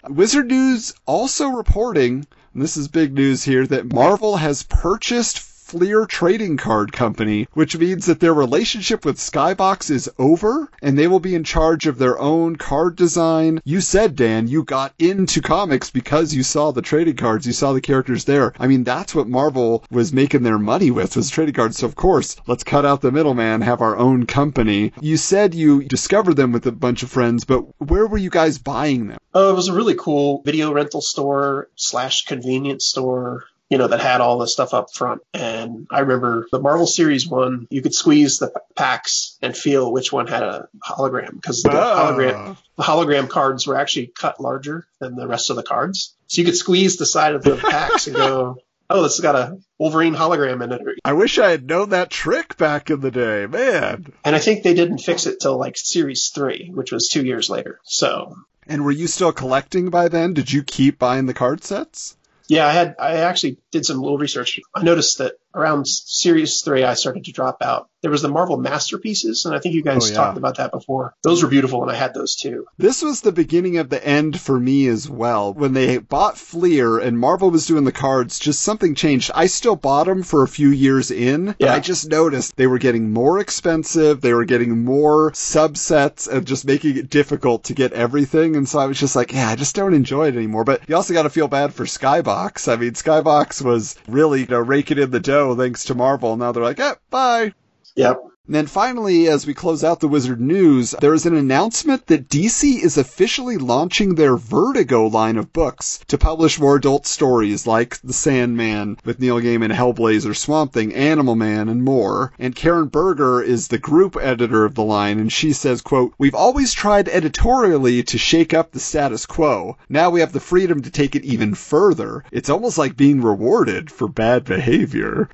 Wizard 0.09 0.47
News 0.47 0.93
also 1.05 1.49
reporting, 1.49 2.25
and 2.53 2.63
this 2.63 2.77
is 2.77 2.87
big 2.87 3.13
news 3.13 3.43
here, 3.43 3.65
that 3.67 3.91
Marvel 3.91 4.37
has 4.37 4.63
purchased 4.63 5.39
Fleer 5.69 6.07
Trading 6.07 6.57
Card 6.57 6.91
Company, 6.91 7.47
which 7.53 7.77
means 7.77 8.07
that 8.07 8.19
their 8.19 8.33
relationship 8.33 9.05
with 9.05 9.17
Skybox 9.17 9.91
is 9.91 10.09
over 10.17 10.67
and 10.81 10.97
they 10.97 11.07
will 11.07 11.19
be 11.19 11.35
in 11.35 11.43
charge 11.43 11.85
of 11.85 11.99
their 11.99 12.17
own 12.17 12.55
card 12.55 12.95
design. 12.95 13.61
You 13.63 13.79
said, 13.79 14.15
Dan, 14.15 14.47
you 14.47 14.63
got 14.63 14.95
into 14.97 15.41
comics 15.41 15.91
because 15.91 16.33
you 16.33 16.41
saw 16.41 16.71
the 16.71 16.81
trading 16.81 17.17
cards, 17.17 17.45
you 17.45 17.53
saw 17.53 17.73
the 17.73 17.81
characters 17.81 18.25
there. 18.25 18.51
I 18.57 18.65
mean, 18.65 18.83
that's 18.83 19.13
what 19.13 19.27
Marvel 19.27 19.83
was 19.91 20.11
making 20.11 20.41
their 20.41 20.57
money 20.57 20.89
with, 20.89 21.15
was 21.15 21.29
trading 21.29 21.53
cards. 21.53 21.77
So 21.77 21.85
of 21.85 21.95
course, 21.95 22.35
let's 22.47 22.63
cut 22.63 22.83
out 22.83 23.01
the 23.01 23.11
middleman, 23.11 23.61
have 23.61 23.81
our 23.81 23.95
own 23.95 24.25
company. 24.25 24.91
You 25.01 25.17
said 25.17 25.53
you 25.53 25.83
discovered 25.83 26.33
them 26.33 26.51
with 26.51 26.65
a 26.65 26.71
bunch 26.71 27.03
of 27.03 27.11
friends, 27.11 27.45
but 27.45 27.59
where 27.79 28.07
were 28.07 28.17
you 28.17 28.31
guys 28.31 28.57
buying 28.57 29.05
them? 29.05 29.19
Oh, 29.35 29.51
it 29.51 29.55
was 29.55 29.67
a 29.67 29.75
really 29.75 29.93
cool 29.93 30.41
video 30.43 30.73
rental 30.73 31.01
store 31.01 31.69
slash 31.75 32.25
convenience 32.25 32.87
store, 32.87 33.43
you 33.69 33.77
know, 33.77 33.87
that 33.87 34.01
had 34.01 34.21
all 34.21 34.39
the 34.39 34.47
stuff 34.47 34.73
up 34.73 34.93
front. 34.93 35.21
And 35.33 35.87
I 35.91 35.99
remember 35.99 36.47
the 36.51 36.59
Marvel 36.59 36.87
Series 36.87 37.27
one, 37.27 37.67
you 37.69 37.81
could 37.81 37.93
squeeze 37.93 38.39
the 38.39 38.51
packs 38.75 39.37
and 39.41 39.55
feel 39.55 39.91
which 39.91 40.11
one 40.11 40.27
had 40.27 40.43
a 40.43 40.67
hologram 40.83 41.33
because 41.33 41.61
the 41.61 41.71
ah. 41.71 42.11
hologram 42.11 42.57
the 42.77 42.83
hologram 42.83 43.29
cards 43.29 43.67
were 43.67 43.75
actually 43.75 44.07
cut 44.07 44.39
larger 44.39 44.87
than 44.99 45.15
the 45.15 45.27
rest 45.27 45.49
of 45.49 45.55
the 45.55 45.63
cards. 45.63 46.15
So 46.27 46.41
you 46.41 46.45
could 46.45 46.55
squeeze 46.55 46.97
the 46.97 47.05
side 47.05 47.35
of 47.35 47.43
the 47.43 47.55
packs 47.69 48.07
and 48.07 48.15
go, 48.15 48.57
oh, 48.89 49.03
this 49.03 49.17
has 49.17 49.21
got 49.21 49.35
a 49.35 49.57
Wolverine 49.77 50.15
hologram 50.15 50.63
in 50.63 50.71
it. 50.71 50.81
I 51.03 51.13
wish 51.13 51.37
I 51.37 51.51
had 51.51 51.67
known 51.67 51.89
that 51.89 52.09
trick 52.09 52.57
back 52.57 52.89
in 52.89 53.01
the 53.01 53.11
day, 53.11 53.45
man. 53.47 54.13
And 54.23 54.35
I 54.35 54.39
think 54.39 54.63
they 54.63 54.73
didn't 54.73 54.99
fix 54.99 55.25
it 55.25 55.39
till 55.41 55.57
like 55.57 55.77
Series 55.77 56.29
3, 56.29 56.71
which 56.73 56.91
was 56.91 57.09
two 57.09 57.25
years 57.25 57.49
later. 57.49 57.79
So 57.83 58.35
And 58.65 58.85
were 58.85 58.91
you 58.91 59.07
still 59.07 59.31
collecting 59.31 59.89
by 59.89 60.07
then? 60.07 60.33
Did 60.33 60.51
you 60.51 60.63
keep 60.63 60.99
buying 60.99 61.25
the 61.25 61.33
card 61.33 61.63
sets? 61.63 62.15
Yeah, 62.49 62.67
I 62.67 62.71
had 62.71 62.95
I 62.99 63.17
actually 63.17 63.59
did 63.71 63.85
some 63.85 64.01
little 64.01 64.17
research. 64.17 64.59
I 64.75 64.83
noticed 64.83 65.19
that 65.19 65.35
around 65.59 65.87
Series 65.87 66.61
3, 66.61 66.83
I 66.83 66.93
started 66.93 67.25
to 67.25 67.31
drop 67.31 67.57
out. 67.61 67.89
There 68.01 68.11
was 68.11 68.21
the 68.21 68.29
Marvel 68.29 68.55
Masterpieces, 68.57 69.43
and 69.43 69.53
I 69.53 69.59
think 69.59 69.75
you 69.75 69.83
guys 69.83 70.05
Oh, 70.05 70.07
yeah. 70.09 70.15
talked 70.15 70.37
about 70.37 70.55
that 70.57 70.71
before. 70.71 71.15
Those 71.21 71.43
were 71.43 71.49
beautiful, 71.49 71.81
and 71.81 71.91
I 71.91 71.95
had 71.95 72.13
those 72.13 72.35
too. 72.37 72.65
This 72.77 73.01
was 73.01 73.19
the 73.19 73.33
beginning 73.33 73.75
of 73.77 73.89
the 73.89 74.01
end 74.05 74.39
for 74.39 74.57
me 74.57 74.87
as 74.87 75.09
well. 75.09 75.53
When 75.53 75.73
they 75.73 75.97
bought 75.97 76.37
Fleer 76.37 76.97
and 76.97 77.19
Marvel 77.19 77.51
was 77.51 77.65
doing 77.65 77.83
the 77.83 77.91
cards, 77.91 78.39
just 78.39 78.61
something 78.61 78.95
changed. 78.95 79.31
I 79.35 79.47
still 79.47 79.75
bought 79.75 80.05
them 80.05 80.23
for 80.23 80.43
a 80.43 80.47
few 80.47 80.69
years 80.69 81.11
in, 81.11 81.47
but 81.47 81.55
Yeah. 81.59 81.73
I 81.73 81.79
just 81.81 82.07
noticed 82.09 82.55
they 82.55 82.67
were 82.67 82.77
getting 82.79 83.11
more 83.11 83.37
expensive. 83.39 84.21
They 84.21 84.33
were 84.33 84.45
getting 84.45 84.85
more 84.85 85.31
subsets 85.31 86.27
and 86.29 86.47
just 86.47 86.65
making 86.65 86.95
it 86.97 87.09
difficult 87.09 87.65
to 87.65 87.73
get 87.73 87.91
everything. 87.91 88.55
And 88.55 88.67
so 88.67 88.79
I 88.79 88.85
was 88.85 88.97
just 88.97 89.15
like, 89.17 89.33
yeah, 89.33 89.49
I 89.49 89.55
just 89.57 89.75
don't 89.75 89.93
enjoy 89.93 90.29
it 90.29 90.35
anymore. 90.37 90.63
But 90.63 90.87
you 90.87 90.95
also 90.95 91.13
got 91.13 91.23
to 91.23 91.29
feel 91.29 91.49
bad 91.49 91.73
for 91.73 91.83
Skybox. 91.85 92.71
I 92.71 92.77
mean, 92.77 92.91
Skybox 92.91 93.61
was 93.61 93.97
really, 94.07 94.41
you 94.41 94.47
know, 94.47 94.59
raking 94.59 94.99
in 94.99 95.11
the 95.11 95.19
dough 95.19 95.48
thanks 95.55 95.85
to 95.85 95.95
Marvel. 95.95 96.37
Now 96.37 96.51
they're 96.51 96.63
like, 96.63 96.79
eh, 96.79 96.95
bye. 97.09 97.53
Yep. 97.95 98.28
And 98.49 98.55
then 98.55 98.65
finally, 98.65 99.27
as 99.27 99.45
we 99.45 99.53
close 99.53 99.83
out 99.83 99.99
the 99.99 100.07
Wizard 100.07 100.41
news, 100.41 100.95
there 101.01 101.13
is 101.13 101.27
an 101.27 101.35
announcement 101.35 102.07
that 102.07 102.29
DC 102.29 102.81
is 102.81 102.97
officially 102.97 103.57
launching 103.57 104.15
their 104.15 104.37
Vertigo 104.37 105.05
line 105.05 105.37
of 105.37 105.53
books 105.53 105.99
to 106.07 106.17
publish 106.17 106.59
more 106.59 106.77
adult 106.77 107.05
stories 107.05 107.67
like 107.67 108.01
The 108.01 108.11
Sandman 108.11 108.97
with 109.05 109.19
Neil 109.19 109.39
Gaiman, 109.39 109.71
Hellblazer, 109.71 110.35
Swamp 110.35 110.73
Thing, 110.73 110.95
Animal 110.95 111.35
Man, 111.35 111.69
and 111.69 111.83
more. 111.83 112.33
And 112.39 112.55
Karen 112.55 112.87
Berger 112.87 113.39
is 113.39 113.67
the 113.67 113.77
group 113.77 114.17
editor 114.19 114.65
of 114.65 114.73
the 114.73 114.83
line, 114.83 115.19
and 115.19 115.31
she 115.31 115.53
says, 115.53 115.83
quote, 115.83 116.15
We've 116.17 116.33
always 116.33 116.73
tried 116.73 117.07
editorially 117.07 118.01
to 118.01 118.17
shake 118.17 118.55
up 118.55 118.71
the 118.71 118.79
status 118.79 119.27
quo. 119.27 119.77
Now 119.89 120.09
we 120.09 120.21
have 120.21 120.33
the 120.33 120.39
freedom 120.39 120.81
to 120.81 120.89
take 120.89 121.15
it 121.15 121.23
even 121.23 121.53
further. 121.53 122.23
It's 122.31 122.49
almost 122.49 122.79
like 122.79 122.97
being 122.97 123.21
rewarded 123.21 123.91
for 123.91 124.07
bad 124.07 124.43
behavior. 124.43 125.29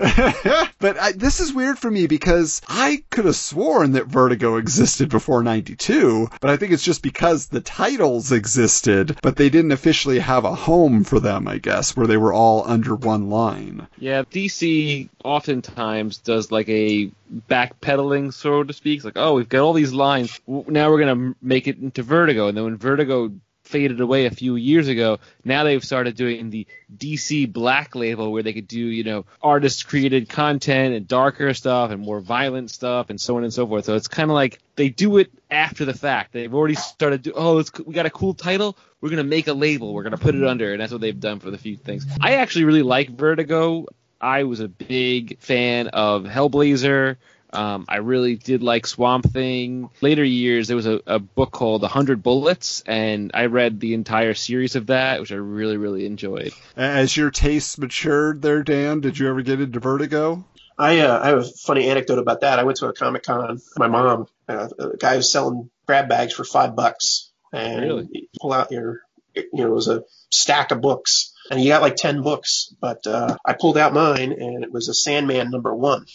but 0.80 1.00
I, 1.00 1.14
this 1.14 1.40
is 1.40 1.54
weird 1.54 1.80
for 1.80 1.90
me 1.90 2.08
because 2.08 2.62
I 2.68 3.04
could 3.10 3.26
have 3.26 3.36
sworn 3.36 3.94
that 3.94 4.08
Vertigo 4.08 4.58
existed 4.58 5.10
before 5.10 5.44
92, 5.44 6.30
but 6.42 6.50
I 6.50 6.58
think 6.58 6.72
it's 6.72 6.84
just 6.84 7.02
because 7.02 7.48
the 7.48 7.62
titles 7.62 8.32
existed, 8.32 9.18
but 9.22 9.36
they 9.36 9.50
didn't 9.50 9.72
officially 9.72 10.20
have 10.20 10.44
a 10.44 10.54
home 10.56 11.04
for 11.04 11.20
them, 11.20 11.48
I 11.48 11.58
guess, 11.58 11.96
where 11.96 12.08
they 12.08 12.18
were 12.18 12.34
all 12.34 12.64
under 12.66 12.96
one 12.96 13.30
line. 13.30 13.88
Yeah, 13.98 14.24
DC 14.24 15.10
oftentimes 15.24 16.18
does 16.20 16.52
like 16.52 16.70
a 16.70 17.10
backpedaling, 17.50 18.34
so 18.34 18.64
to 18.64 18.74
speak. 18.74 18.98
It's 18.98 19.06
like, 19.06 19.18
oh, 19.18 19.36
we've 19.36 19.50
got 19.50 19.64
all 19.64 19.74
these 19.74 19.94
lines. 19.94 20.40
Now 20.48 20.90
we're 20.90 21.00
going 21.00 21.32
to 21.32 21.38
make 21.42 21.68
it 21.68 21.78
into 21.78 22.04
Vertigo. 22.04 22.48
And 22.48 22.58
then 22.58 22.66
when 22.66 22.78
Vertigo 22.78 23.32
faded 23.66 24.00
away 24.00 24.26
a 24.26 24.32
few 24.32 24.56
years 24.56 24.88
ago, 24.88 25.20
now 25.44 25.64
they've 25.64 25.84
started 25.84 26.16
doing 26.16 26.50
the 26.50 26.68
DC 26.96 27.52
Black 27.52 27.96
label 27.96 28.32
where 28.32 28.44
they 28.44 28.54
could 28.54 28.68
do, 28.68 28.80
you 28.80 29.04
know, 29.04 29.26
artist 29.42 29.88
created 29.88 30.30
content 30.30 30.96
and 30.96 31.08
darker 31.08 31.54
stuff 31.54 31.92
and 31.92 32.02
more 32.02 32.20
violent 32.20 32.72
stuff 32.72 33.10
and 33.10 33.20
so 33.20 33.38
on 33.38 33.44
and 33.44 33.54
so 33.54 33.68
forth. 33.68 33.86
So 33.86 33.96
it's 33.96 34.08
kind 34.08 34.30
of 34.30 34.36
like 34.36 34.60
they 34.76 34.90
do 34.90 35.18
it 35.18 35.32
after 35.50 35.86
the 35.86 35.94
fact. 35.94 36.34
They've 36.34 36.54
already 36.54 36.76
started 36.76 37.24
do 37.24 37.34
oh, 37.36 37.64
we 37.86 37.94
got 37.94 38.06
a 38.06 38.12
cool 38.12 38.34
title. 38.34 38.78
We're 39.02 39.10
going 39.10 39.18
to 39.18 39.30
make 39.30 39.48
a 39.48 39.54
label. 39.54 39.94
We're 39.94 40.04
going 40.04 40.12
to 40.12 40.18
put 40.18 40.36
it 40.36 40.44
under. 40.44 40.72
And 40.72 40.82
that's 40.82 40.92
what 40.92 41.02
they've 41.02 41.20
done 41.20 41.40
for 41.40 41.52
the 41.52 41.58
few 41.58 41.78
things. 41.78 42.06
I 42.22 42.36
actually 42.36 42.66
really 42.66 42.82
like 42.82 43.10
Vertigo. 43.10 43.86
I 44.20 44.44
was 44.44 44.60
a 44.60 44.68
big 44.68 45.40
fan 45.40 45.90
of 45.90 46.24
Hellblazer. 46.24 47.18
Um, 47.56 47.86
I 47.88 47.98
really 47.98 48.36
did 48.36 48.62
like 48.62 48.86
Swamp 48.86 49.26
Thing. 49.32 49.90
Later 50.02 50.24
years, 50.24 50.68
there 50.68 50.76
was 50.76 50.86
a, 50.88 51.02
a 51.08 51.20
book 51.20 51.52
called 51.52 51.84
A 51.84 51.88
Hundred 51.88 52.22
Bullets, 52.22 52.84
and 52.86 53.32
I 53.34 53.46
read 53.46 53.80
the 53.80 53.94
entire 53.94 54.34
series 54.34 54.76
of 54.76 54.88
that, 54.88 55.20
which 55.22 55.32
I 55.32 55.36
really, 55.36 55.78
really 55.78 56.06
enjoyed. 56.06 56.52
As 56.76 57.16
your 57.16 57.32
tastes 57.32 57.78
matured 57.78 58.42
there, 58.42 58.64
Dan, 58.64 59.00
did 59.02 59.18
you 59.18 59.30
ever 59.30 59.42
get 59.42 59.62
into 59.62 59.80
Vertigo? 59.80 60.44
I 60.78 61.00
uh, 61.00 61.20
I 61.24 61.28
have 61.30 61.38
a 61.40 61.44
funny 61.44 61.88
anecdote 61.90 62.20
about 62.20 62.42
that. 62.42 62.60
I 62.60 62.64
went 62.64 62.78
to 62.80 62.88
a 62.88 62.94
comic 62.94 63.24
con. 63.24 63.62
My 63.78 63.88
mom, 63.88 64.28
uh, 64.50 64.68
a 64.78 64.98
guy 64.98 65.16
was 65.16 65.32
selling 65.32 65.70
grab 65.88 66.10
bags 66.10 66.34
for 66.34 66.44
five 66.44 66.76
bucks, 66.76 67.32
and 67.54 67.82
Really? 67.82 68.08
you 68.12 68.28
pull 68.42 68.52
out 68.52 68.72
your, 68.72 69.00
you 69.36 69.48
know, 69.54 69.68
it 69.68 69.74
was 69.74 69.88
a 69.88 70.04
stack 70.32 70.72
of 70.72 70.82
books, 70.82 71.32
and 71.50 71.62
you 71.62 71.70
got 71.70 71.82
like 71.82 71.96
ten 71.96 72.22
books. 72.22 72.76
But 72.82 73.08
uh, 73.08 73.38
I 73.46 73.54
pulled 73.54 73.78
out 73.78 73.94
mine, 73.94 74.34
and 74.34 74.66
it 74.66 74.72
was 74.74 74.90
a 74.90 74.94
Sandman 74.94 75.50
number 75.50 75.74
one, 75.74 76.08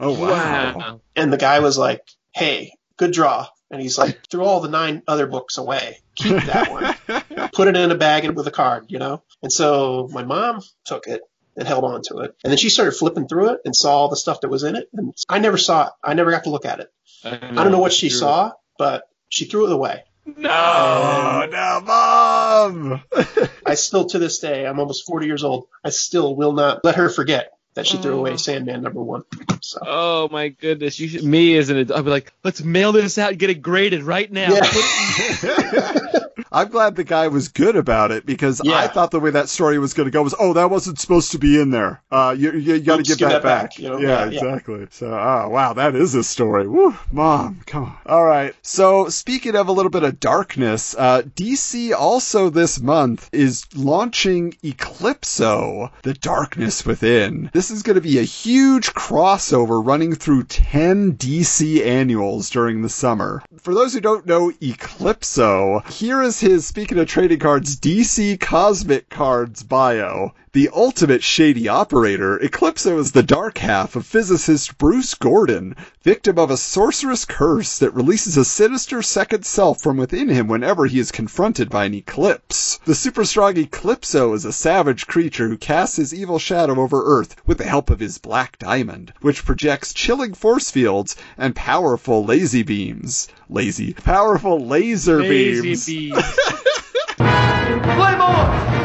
Oh, 0.00 0.18
wow. 0.18 1.00
and 1.14 1.32
the 1.32 1.36
guy 1.36 1.60
was 1.60 1.78
like, 1.78 2.02
"Hey, 2.32 2.72
good 2.96 3.12
draw," 3.12 3.46
and 3.70 3.80
he's 3.80 3.98
like, 3.98 4.26
threw 4.28 4.44
all 4.44 4.60
the 4.60 4.68
nine 4.68 5.02
other 5.06 5.26
books 5.26 5.56
away, 5.58 5.98
keep 6.16 6.36
that 6.44 6.70
one. 6.70 7.50
put 7.52 7.68
it 7.68 7.76
in 7.76 7.90
a 7.90 7.94
bag 7.94 8.24
and 8.24 8.36
with 8.36 8.46
a 8.46 8.50
card, 8.50 8.86
you 8.88 8.98
know? 8.98 9.22
And 9.42 9.52
so 9.52 10.08
my 10.12 10.24
mom 10.24 10.60
took 10.84 11.06
it 11.06 11.22
and 11.56 11.66
held 11.66 11.84
on 11.84 12.02
to 12.08 12.18
it. 12.18 12.34
And 12.42 12.50
then 12.50 12.58
she 12.58 12.68
started 12.68 12.92
flipping 12.92 13.28
through 13.28 13.50
it 13.50 13.60
and 13.64 13.74
saw 13.74 13.92
all 13.92 14.08
the 14.08 14.16
stuff 14.16 14.40
that 14.40 14.48
was 14.48 14.64
in 14.64 14.76
it. 14.76 14.88
And 14.92 15.14
I 15.28 15.38
never 15.38 15.56
saw 15.56 15.86
it. 15.86 15.92
I 16.02 16.14
never 16.14 16.30
got 16.30 16.44
to 16.44 16.50
look 16.50 16.64
at 16.64 16.80
it. 16.80 16.92
I 17.24 17.36
don't 17.36 17.70
know 17.72 17.78
what 17.80 17.92
she 17.92 18.08
saw, 18.08 18.52
but 18.78 19.04
she 19.28 19.44
threw 19.44 19.66
it 19.66 19.72
away. 19.72 20.02
Oh, 20.26 21.48
no, 21.50 21.80
Mom! 21.84 23.02
I 23.66 23.74
still, 23.74 24.06
to 24.06 24.18
this 24.18 24.38
day, 24.38 24.66
I'm 24.66 24.78
almost 24.78 25.06
40 25.06 25.26
years 25.26 25.44
old. 25.44 25.66
I 25.84 25.90
still 25.90 26.34
will 26.34 26.52
not 26.52 26.84
let 26.84 26.96
her 26.96 27.08
forget 27.08 27.52
that 27.74 27.86
she 27.86 27.96
threw 27.98 28.18
away 28.18 28.32
oh. 28.32 28.36
Sandman 28.36 28.82
number 28.82 29.02
one. 29.02 29.24
So. 29.60 29.80
Oh 29.86 30.28
my 30.30 30.48
goodness! 30.48 30.98
You 30.98 31.08
should, 31.08 31.24
me 31.24 31.56
as 31.56 31.70
an 31.70 31.76
adult, 31.76 31.98
I'd 31.98 32.04
be 32.04 32.10
like, 32.10 32.32
let's 32.44 32.62
mail 32.62 32.92
this 32.92 33.18
out 33.18 33.30
and 33.30 33.38
get 33.38 33.50
it 33.50 33.62
graded 33.62 34.02
right 34.02 34.30
now. 34.30 34.52
Yeah. 34.52 36.02
I'm 36.52 36.68
glad 36.68 36.96
the 36.96 37.04
guy 37.04 37.28
was 37.28 37.48
good 37.48 37.76
about 37.76 38.10
it 38.10 38.26
because 38.26 38.60
Yeah. 38.64 38.76
I 38.76 38.88
thought 38.88 39.10
the 39.10 39.20
way 39.20 39.30
that 39.30 39.48
story 39.48 39.78
was 39.78 39.94
going 39.94 40.06
to 40.06 40.10
go 40.10 40.22
was, 40.22 40.34
oh, 40.38 40.52
that 40.54 40.70
wasn't 40.70 40.98
supposed 40.98 41.32
to 41.32 41.38
be 41.38 41.60
in 41.60 41.70
there. 41.70 42.02
Uh, 42.10 42.34
you, 42.36 42.52
you 42.52 42.80
got 42.80 42.96
to 42.96 43.02
give 43.02 43.18
give 43.18 43.28
that, 43.28 43.42
that 43.42 43.42
back. 43.42 43.62
back, 43.70 43.78
you 43.78 43.88
know? 43.88 43.98
Yeah, 43.98 44.24
Yeah, 44.24 44.40
exactly. 44.40 44.86
So, 44.90 45.06
oh, 45.12 45.48
wow, 45.48 45.74
that 45.74 45.94
is 45.94 46.14
a 46.14 46.24
story. 46.24 46.66
Woo, 46.66 46.96
mom, 47.12 47.60
come 47.66 47.84
on. 47.84 47.96
All 48.06 48.24
right. 48.24 48.54
So, 48.62 49.08
speaking 49.08 49.54
of 49.54 49.68
a 49.68 49.72
little 49.72 49.90
bit 49.90 50.02
of 50.02 50.18
darkness, 50.18 50.94
uh, 50.98 51.22
DC 51.22 51.92
also 51.94 52.50
this 52.50 52.80
month 52.80 53.28
is 53.32 53.64
launching 53.74 54.52
Eclipso, 54.64 55.90
The 56.02 56.14
Darkness 56.14 56.84
Within. 56.84 57.50
This 57.52 57.70
is 57.70 57.82
going 57.82 57.94
to 57.94 58.00
be 58.00 58.18
a 58.18 58.22
huge 58.22 58.92
crossover 58.94 59.84
running 59.84 60.14
through 60.14 60.44
10 60.44 61.14
DC 61.16 61.84
annuals 61.84 62.50
during 62.50 62.82
the 62.82 62.88
summer. 62.88 63.42
For 63.58 63.74
those 63.74 63.94
who 63.94 64.00
don't 64.00 64.26
know 64.26 64.50
Eclipso, 64.60 65.88
here 65.90 66.22
is 66.22 66.39
his, 66.40 66.66
speaking 66.66 66.98
of 66.98 67.06
trading 67.06 67.38
cards, 67.38 67.76
DC 67.76 68.40
Cosmic 68.40 69.08
Cards 69.08 69.62
bio. 69.62 70.34
The 70.52 70.70
ultimate 70.74 71.22
shady 71.22 71.68
operator, 71.68 72.36
Eclipso 72.36 72.98
is 72.98 73.12
the 73.12 73.22
dark 73.22 73.58
half 73.58 73.94
of 73.94 74.04
physicist 74.04 74.76
Bruce 74.78 75.14
Gordon, 75.14 75.76
victim 76.02 76.40
of 76.40 76.50
a 76.50 76.56
sorcerous 76.56 77.24
curse 77.24 77.78
that 77.78 77.94
releases 77.94 78.36
a 78.36 78.44
sinister 78.44 79.00
second 79.00 79.46
self 79.46 79.80
from 79.80 79.96
within 79.96 80.28
him 80.28 80.48
whenever 80.48 80.86
he 80.86 80.98
is 80.98 81.12
confronted 81.12 81.70
by 81.70 81.84
an 81.84 81.94
eclipse. 81.94 82.80
The 82.84 82.96
super 82.96 83.24
strong 83.24 83.54
Eclipso 83.58 84.34
is 84.34 84.44
a 84.44 84.52
savage 84.52 85.06
creature 85.06 85.46
who 85.46 85.56
casts 85.56 85.94
his 85.94 86.12
evil 86.12 86.40
shadow 86.40 86.80
over 86.80 87.00
Earth 87.04 87.36
with 87.46 87.58
the 87.58 87.64
help 87.64 87.88
of 87.88 88.00
his 88.00 88.18
black 88.18 88.58
diamond, 88.58 89.12
which 89.20 89.44
projects 89.44 89.94
chilling 89.94 90.34
force 90.34 90.68
fields 90.68 91.14
and 91.38 91.54
powerful 91.54 92.24
lazy 92.24 92.64
beams. 92.64 93.28
Lazy. 93.48 93.92
Powerful 93.92 94.58
laser 94.66 95.20
Lazy 95.22 95.62
beams. 95.62 95.86
beams. 95.86 96.38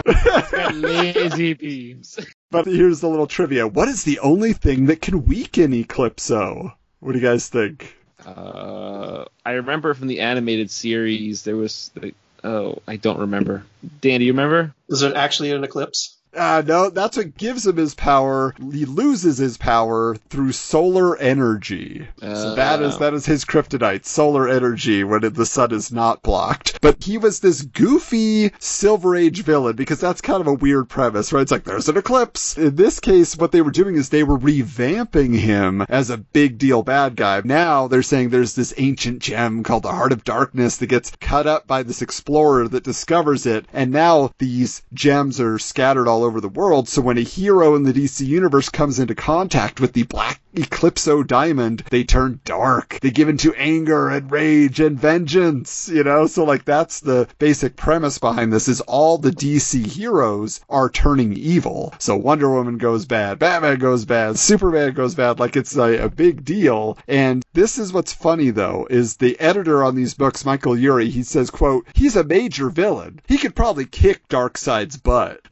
It's 0.07 0.51
got 0.51 0.75
lazy 0.75 1.53
beams. 1.55 2.19
But 2.51 2.67
here's 2.67 3.01
the 3.01 3.09
little 3.09 3.27
trivia. 3.27 3.67
What 3.67 3.87
is 3.87 4.03
the 4.03 4.19
only 4.19 4.53
thing 4.53 4.85
that 4.87 5.01
can 5.01 5.25
weaken 5.25 5.71
Eclipso? 5.71 6.73
What 6.99 7.11
do 7.13 7.19
you 7.19 7.25
guys 7.25 7.49
think? 7.49 7.95
Uh, 8.25 9.25
I 9.45 9.51
remember 9.53 9.93
from 9.93 10.07
the 10.07 10.21
animated 10.21 10.71
series 10.71 11.43
there 11.43 11.55
was. 11.55 11.91
Like, 11.95 12.15
oh, 12.43 12.81
I 12.87 12.95
don't 12.95 13.19
remember. 13.19 13.63
Dan, 14.01 14.19
do 14.19 14.25
you 14.25 14.33
remember? 14.33 14.73
Is 14.89 15.01
it 15.01 15.15
actually 15.15 15.51
an 15.51 15.63
eclipse? 15.63 16.14
Uh, 16.35 16.61
no, 16.65 16.89
that's 16.89 17.17
what 17.17 17.37
gives 17.37 17.65
him 17.65 17.77
his 17.77 17.95
power. 17.95 18.53
He 18.71 18.85
loses 18.85 19.37
his 19.37 19.57
power 19.57 20.15
through 20.29 20.51
solar 20.51 21.17
energy. 21.17 22.07
so 22.19 22.55
that 22.55 22.81
is 22.81 22.97
that 22.97 23.13
is 23.13 23.25
his 23.25 23.45
kryptonite, 23.45 24.05
solar 24.05 24.47
energy, 24.47 25.03
when 25.03 25.23
it, 25.23 25.33
the 25.35 25.45
sun 25.45 25.71
is 25.71 25.91
not 25.91 26.21
blocked. 26.21 26.79
But 26.81 27.03
he 27.03 27.17
was 27.17 27.39
this 27.39 27.61
goofy 27.61 28.51
Silver 28.59 29.15
Age 29.15 29.43
villain 29.43 29.75
because 29.75 29.99
that's 29.99 30.21
kind 30.21 30.41
of 30.41 30.47
a 30.47 30.53
weird 30.53 30.89
premise, 30.89 31.31
right? 31.31 31.41
It's 31.41 31.51
like 31.51 31.63
there's 31.63 31.89
an 31.89 31.97
eclipse. 31.97 32.57
In 32.57 32.75
this 32.75 32.99
case, 32.99 33.37
what 33.37 33.51
they 33.51 33.61
were 33.61 33.71
doing 33.71 33.95
is 33.95 34.09
they 34.09 34.23
were 34.23 34.37
revamping 34.37 35.35
him 35.37 35.85
as 35.89 36.09
a 36.09 36.17
big 36.17 36.57
deal 36.57 36.83
bad 36.83 37.15
guy. 37.15 37.41
Now 37.43 37.87
they're 37.87 38.03
saying 38.03 38.29
there's 38.29 38.55
this 38.55 38.73
ancient 38.77 39.19
gem 39.19 39.63
called 39.63 39.83
the 39.83 39.91
Heart 39.91 40.11
of 40.11 40.23
Darkness 40.23 40.77
that 40.77 40.87
gets 40.87 41.11
cut 41.19 41.47
up 41.47 41.67
by 41.67 41.83
this 41.83 42.01
explorer 42.01 42.67
that 42.67 42.83
discovers 42.83 43.45
it, 43.45 43.65
and 43.73 43.91
now 43.91 44.31
these 44.39 44.81
gems 44.93 45.39
are 45.39 45.57
scattered 45.59 46.07
all 46.07 46.24
over 46.25 46.41
the 46.41 46.49
world. 46.49 46.89
So 46.89 47.01
when 47.01 47.17
a 47.17 47.21
hero 47.21 47.75
in 47.75 47.83
the 47.83 47.93
DC 47.93 48.25
universe 48.25 48.69
comes 48.69 48.99
into 48.99 49.15
contact 49.15 49.79
with 49.79 49.93
the 49.93 50.03
black 50.03 50.41
Eclipso 50.55 51.21
diamond, 51.25 51.83
they 51.89 52.03
turn 52.03 52.39
dark. 52.45 52.97
They 53.01 53.11
give 53.11 53.27
into 53.27 53.53
anger 53.55 54.09
and 54.09 54.31
rage 54.31 54.79
and 54.79 54.99
vengeance, 54.99 55.89
you 55.89 56.03
know? 56.03 56.27
So 56.27 56.43
like 56.43 56.65
that's 56.65 57.01
the 57.01 57.27
basic 57.39 57.75
premise 57.75 58.17
behind 58.17 58.53
this 58.53 58.67
is 58.67 58.81
all 58.81 59.17
the 59.17 59.31
DC 59.31 59.85
heroes 59.85 60.61
are 60.69 60.89
turning 60.89 61.33
evil. 61.33 61.93
So 61.99 62.15
Wonder 62.15 62.49
Woman 62.49 62.77
goes 62.77 63.05
bad, 63.05 63.39
Batman 63.39 63.79
goes 63.79 64.05
bad, 64.05 64.39
Superman 64.39 64.93
goes 64.93 65.15
bad, 65.15 65.39
like 65.39 65.55
it's 65.55 65.75
a, 65.75 66.05
a 66.05 66.09
big 66.09 66.45
deal. 66.45 66.97
And 67.07 67.43
this 67.53 67.77
is 67.77 67.91
what's 67.91 68.13
funny 68.13 68.49
though, 68.49 68.87
is 68.89 69.17
the 69.17 69.39
editor 69.39 69.83
on 69.83 69.95
these 69.95 70.13
books, 70.13 70.45
Michael 70.45 70.77
Urie, 70.77 71.09
he 71.09 71.23
says, 71.23 71.49
quote, 71.49 71.85
he's 71.93 72.15
a 72.15 72.23
major 72.23 72.69
villain. 72.69 73.19
He 73.27 73.37
could 73.37 73.55
probably 73.55 73.85
kick 73.85 74.27
Darkseid's 74.29 74.97
butt. 74.97 75.41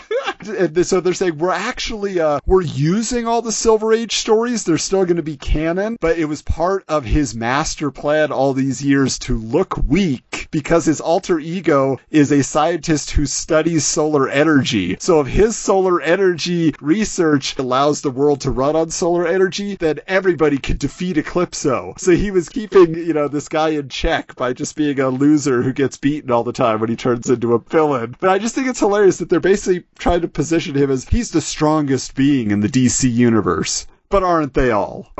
so 0.83 0.99
they're 0.99 1.13
saying 1.13 1.37
we're 1.37 1.51
actually 1.51 2.19
uh, 2.19 2.39
we're 2.45 2.61
using 2.61 3.27
all 3.27 3.41
the 3.41 3.51
Silver 3.51 3.93
Age 3.93 4.15
stories. 4.15 4.63
They're 4.63 4.77
still 4.77 5.05
going 5.05 5.17
to 5.17 5.23
be 5.23 5.37
canon, 5.37 5.97
but 5.99 6.17
it 6.17 6.25
was 6.25 6.41
part 6.41 6.83
of 6.87 7.05
his 7.05 7.35
master 7.35 7.91
plan 7.91 8.31
all 8.31 8.53
these 8.53 8.83
years 8.83 9.19
to 9.19 9.37
look 9.37 9.77
weak 9.77 10.47
because 10.51 10.85
his 10.85 11.01
alter 11.01 11.39
ego 11.39 11.97
is 12.09 12.31
a 12.31 12.43
scientist 12.43 13.11
who 13.11 13.25
studies 13.25 13.85
solar 13.85 14.27
energy. 14.27 14.97
So 14.99 15.21
if 15.21 15.27
his 15.27 15.55
solar 15.55 16.01
energy 16.01 16.73
research 16.81 17.57
allows 17.57 18.01
the 18.01 18.11
world 18.11 18.41
to 18.41 18.51
run 18.51 18.75
on 18.75 18.89
solar 18.89 19.25
energy, 19.25 19.75
then 19.77 19.99
everybody 20.07 20.57
could 20.57 20.79
defeat 20.79 21.17
Eclipso. 21.17 21.97
So 21.97 22.11
he 22.11 22.31
was 22.31 22.49
keeping, 22.49 22.95
you 22.95 23.13
know, 23.13 23.27
this 23.27 23.47
guy 23.47 23.69
in 23.69 23.89
check 23.89 24.35
by 24.35 24.53
just 24.53 24.75
being 24.75 24.99
a 24.99 25.09
loser 25.09 25.61
who 25.61 25.73
gets 25.73 25.97
beaten 25.97 26.31
all 26.31 26.43
the 26.43 26.53
time 26.53 26.79
when 26.79 26.89
he 26.89 26.95
turns 26.95 27.29
into 27.29 27.53
a 27.53 27.59
villain. 27.59 28.15
But 28.19 28.29
I 28.29 28.39
just 28.39 28.55
think 28.55 28.67
it's 28.67 28.79
hilarious 28.79 29.17
that 29.17 29.29
they're 29.29 29.39
basically 29.39 29.83
trying 29.97 30.21
to 30.21 30.27
position 30.33 30.75
him 30.75 30.91
as 30.91 31.07
he's 31.07 31.31
the 31.31 31.41
strongest 31.41 32.15
being 32.15 32.51
in 32.51 32.59
the 32.59 32.69
DC 32.69 33.11
universe. 33.11 33.87
But 34.09 34.23
aren't 34.23 34.53
they 34.53 34.71
all? 34.71 35.09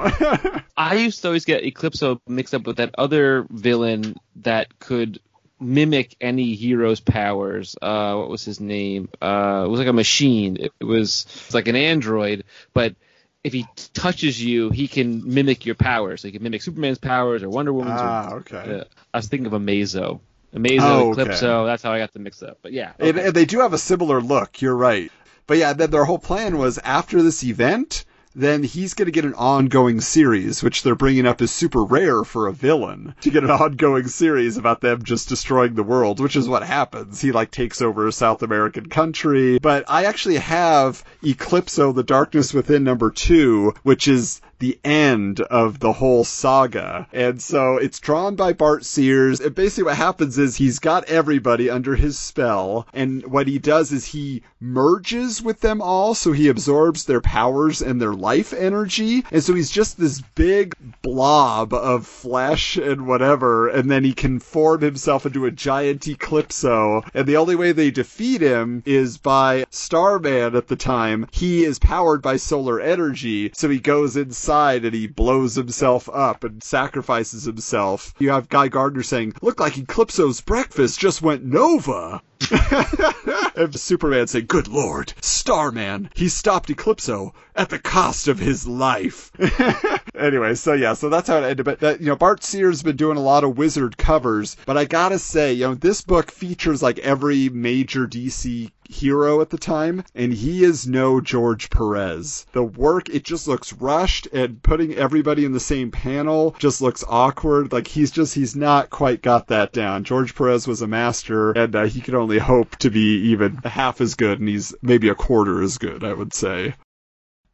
I 0.78 0.96
used 0.96 1.22
to 1.22 1.30
always 1.30 1.46
get 1.46 1.64
Eclipso 1.64 2.20
mixed 2.28 2.54
up 2.54 2.68
with 2.68 2.78
that 2.78 2.94
other 2.98 3.48
villain 3.50 4.18
that 4.38 4.80
could 4.80 5.20
mimic 5.62 6.16
any 6.20 6.56
hero's 6.56 7.00
powers. 7.00 7.78
Uh, 7.82 8.16
what 8.16 8.30
was 8.30 8.44
his 8.44 8.60
name? 8.60 9.08
Uh, 9.22 9.64
it 9.66 9.70
was 9.70 9.80
like 9.80 9.88
a 9.88 9.94
machine. 9.94 10.58
It, 10.60 10.74
it 10.80 10.84
was 10.84 11.26
it's 11.26 11.54
like 11.54 11.70
an 11.70 11.78
android, 11.78 12.44
but 12.74 12.96
if 13.44 13.54
he 13.54 13.66
touches 13.94 14.44
you, 14.44 14.70
he 14.72 14.88
can 14.88 15.34
mimic 15.34 15.66
your 15.66 15.76
powers. 15.76 16.22
So 16.22 16.28
he 16.28 16.34
can 16.34 16.44
mimic 16.44 16.62
Superman's 16.62 17.00
powers 17.00 17.44
or 17.44 17.50
Wonder 17.50 17.74
Woman's. 17.74 18.02
ah, 18.02 18.30
or, 18.32 18.38
okay. 18.40 18.82
uh, 18.82 18.84
I 19.14 19.18
was 19.18 19.28
thinking 19.28 19.48
of 19.48 19.54
Amazo. 19.54 20.20
Amazo, 20.56 20.80
Oh, 20.82 21.12
okay. 21.12 21.24
Eclipso. 21.24 21.66
That's 21.66 21.84
how 21.84 21.92
I 21.92 22.00
got 22.00 22.14
them 22.14 22.24
mixed 22.24 22.44
up. 22.44 22.60
But 22.62 22.72
yeah, 22.74 22.94
And, 23.00 23.18
okay. 23.18 23.28
and 23.28 23.34
they 23.36 23.46
do 23.46 23.60
have 23.62 23.74
a 23.74 23.78
similar 23.78 24.22
look. 24.22 24.62
You're 24.62 24.76
right. 24.76 25.12
But 25.48 25.58
yeah, 25.58 25.74
then 25.74 25.92
their 25.92 26.06
whole 26.06 26.20
plan 26.20 26.58
was 26.58 26.78
after 26.78 27.22
this 27.22 27.44
event, 27.44 28.06
then 28.34 28.64
he's 28.64 28.94
going 28.94 29.08
to 29.08 29.12
get 29.12 29.26
an 29.26 29.34
ongoing 29.34 30.00
series, 30.00 30.64
which 30.64 30.84
they're 30.84 30.96
bringing 30.96 31.26
up 31.28 31.42
as 31.42 31.52
super 31.52 31.84
rare 31.84 32.24
for 32.24 32.48
a 32.48 32.54
villain 32.54 33.14
to 33.22 33.30
get 33.32 33.44
an 33.44 33.52
ongoing 33.66 34.08
series 34.08 34.56
about 34.56 34.80
them 34.80 35.04
just 35.04 35.28
destroying 35.28 35.74
the 35.74 35.84
world, 35.84 36.22
which 36.22 36.38
is 36.38 36.48
what 36.48 36.64
happens. 36.64 37.20
He 37.20 37.34
like 37.34 37.52
takes 37.52 37.82
over 37.82 38.08
a 38.08 38.12
South 38.14 38.42
American 38.44 38.88
country. 38.88 39.60
But 39.60 39.86
I 39.90 40.06
actually 40.06 40.38
have 40.38 41.04
Eclipso, 41.24 41.94
The 41.94 42.04
Darkness 42.04 42.54
Within 42.54 42.86
number 42.86 43.12
two, 43.12 43.74
which 43.84 44.08
is 44.08 44.40
the 44.62 44.80
end 44.86 45.42
of 45.42 45.80
the 45.80 45.92
whole 45.92 46.24
saga. 46.24 47.08
And 47.12 47.42
so 47.42 47.78
it's 47.78 48.00
drawn 48.00 48.36
by 48.36 48.54
Bart 48.54 48.86
Sears. 48.86 49.42
And 49.42 49.54
basically 49.56 49.86
what 49.86 49.98
happens 49.98 50.38
is 50.38 50.56
he's 50.56 50.80
got 50.80 51.04
everybody 51.06 51.70
under 51.70 51.96
his 51.96 52.18
spell. 52.18 52.88
And 52.94 53.26
what 53.26 53.48
he 53.48 53.58
does 53.58 53.92
is 53.92 54.06
he 54.06 54.44
merges 54.60 55.42
with 55.42 55.60
them 55.62 55.82
all. 55.82 56.14
So 56.14 56.32
he 56.32 56.48
absorbs 56.48 57.06
their 57.06 57.22
powers 57.22 57.82
and 57.82 58.00
their 58.00 58.14
life 58.14 58.54
energy. 58.54 59.26
And 59.32 59.44
so 59.44 59.56
he's 59.56 59.72
just 59.72 60.00
this 60.00 60.22
big 60.36 60.76
blob 61.02 61.74
of 61.74 62.06
flesh 62.06 62.78
and 62.78 63.08
whatever. 63.08 63.68
And 63.68 63.90
then 63.90 64.04
he 64.04 64.14
can 64.14 64.40
form 64.40 64.82
himself 64.82 65.26
into 65.26 65.46
a 65.46 65.52
giant 65.52 66.08
Eclipso. 66.08 67.04
And 67.16 67.26
the 67.26 67.38
only 67.38 67.56
way 67.56 67.72
they 67.72 67.90
defeat 67.90 68.42
him 68.42 68.84
is 68.86 69.18
by 69.18 69.66
Starman 69.72 70.56
at 70.56 70.68
the 70.68 70.76
time. 70.76 71.28
He 71.32 71.64
is 71.64 71.80
powered 71.80 72.22
by 72.22 72.38
solar 72.38 72.80
energy. 72.80 73.50
So 73.56 73.68
he 73.68 73.80
goes 73.80 74.16
inside 74.16 74.51
and 74.52 74.94
he 74.94 75.08
blows 75.08 75.56
himself 75.56 76.10
up 76.10 76.44
and 76.44 76.62
sacrifices 76.62 77.46
himself. 77.46 78.14
You 78.20 78.32
have 78.32 78.50
Guy 78.50 78.68
Gardner 78.68 79.02
saying, 79.02 79.36
look 79.42 79.62
like 79.62 79.76
Eclipso's 79.76 80.42
breakfast 80.42 81.00
just 81.00 81.22
went 81.22 81.46
nova. 81.46 82.22
and 83.56 83.80
Superman 83.80 84.28
saying, 84.28 84.46
Good 84.48 84.68
Lord, 84.68 85.14
Starman, 85.22 86.10
he 86.16 86.30
stopped 86.30 86.70
Eclipso 86.70 87.34
at 87.56 87.70
the 87.70 87.80
cost 87.80 88.28
of 88.28 88.40
his 88.40 88.68
life. 88.68 89.32
anyway, 90.16 90.56
so 90.56 90.74
yeah, 90.74 90.94
so 90.94 91.10
that's 91.10 91.28
how 91.28 91.38
it 91.38 91.44
ended. 91.44 91.66
But 91.66 91.80
that, 91.80 92.00
you 92.00 92.08
know, 92.08 92.16
Bart 92.16 92.44
Sears 92.44 92.84
been 92.84 92.96
doing 92.96 93.18
a 93.18 93.22
lot 93.22 93.44
of 93.44 93.58
wizard 93.58 93.98
covers, 93.98 94.56
but 94.66 94.78
I 94.78 94.86
gotta 94.86 95.20
say, 95.20 95.54
you 95.54 95.68
know, 95.68 95.76
this 95.76 96.02
book 96.02 96.32
features 96.32 96.82
like 96.82 97.00
every 97.00 97.50
major 97.50 98.08
DC 98.08 98.72
hero 98.92 99.42
at 99.42 99.50
the 99.50 99.58
time, 99.58 100.04
and 100.14 100.34
he 100.34 100.64
is 100.64 100.88
no 100.88 101.22
George 101.22 101.70
Perez. 101.70 102.46
The 102.52 102.64
work, 102.64 103.10
it 103.10 103.24
just 103.24 103.48
looks 103.48 103.74
rushed, 103.74 104.28
and 104.34 104.62
putting 104.62 104.94
everybody 104.94 105.46
in 105.46 105.54
the 105.54 105.60
same 105.60 105.92
panel 105.92 106.56
just 106.60 106.82
looks 106.82 107.04
awkward. 107.08 107.72
Like 107.72 107.88
he's 107.88 108.12
just, 108.12 108.36
he's 108.36 108.56
not 108.56 108.90
quite 108.90 109.22
got 109.22 109.48
that 109.48 109.72
down. 109.72 110.04
George 110.04 110.36
Perez 110.36 110.68
was 110.68 110.82
a 110.82 110.88
master, 110.88 111.52
and 111.52 111.76
uh, 111.76 111.86
he 111.86 112.02
could 112.02 112.16
only 112.16 112.31
hope 112.38 112.76
to 112.78 112.90
be 112.90 113.30
even 113.32 113.58
half 113.58 114.02
as 114.02 114.16
good, 114.16 114.40
and 114.40 114.48
he's 114.48 114.74
maybe 114.82 115.10
a 115.10 115.16
quarter 115.16 115.62
as 115.62 115.78
good, 115.78 116.04
I 116.04 116.14
would 116.14 116.34
say. 116.34 116.76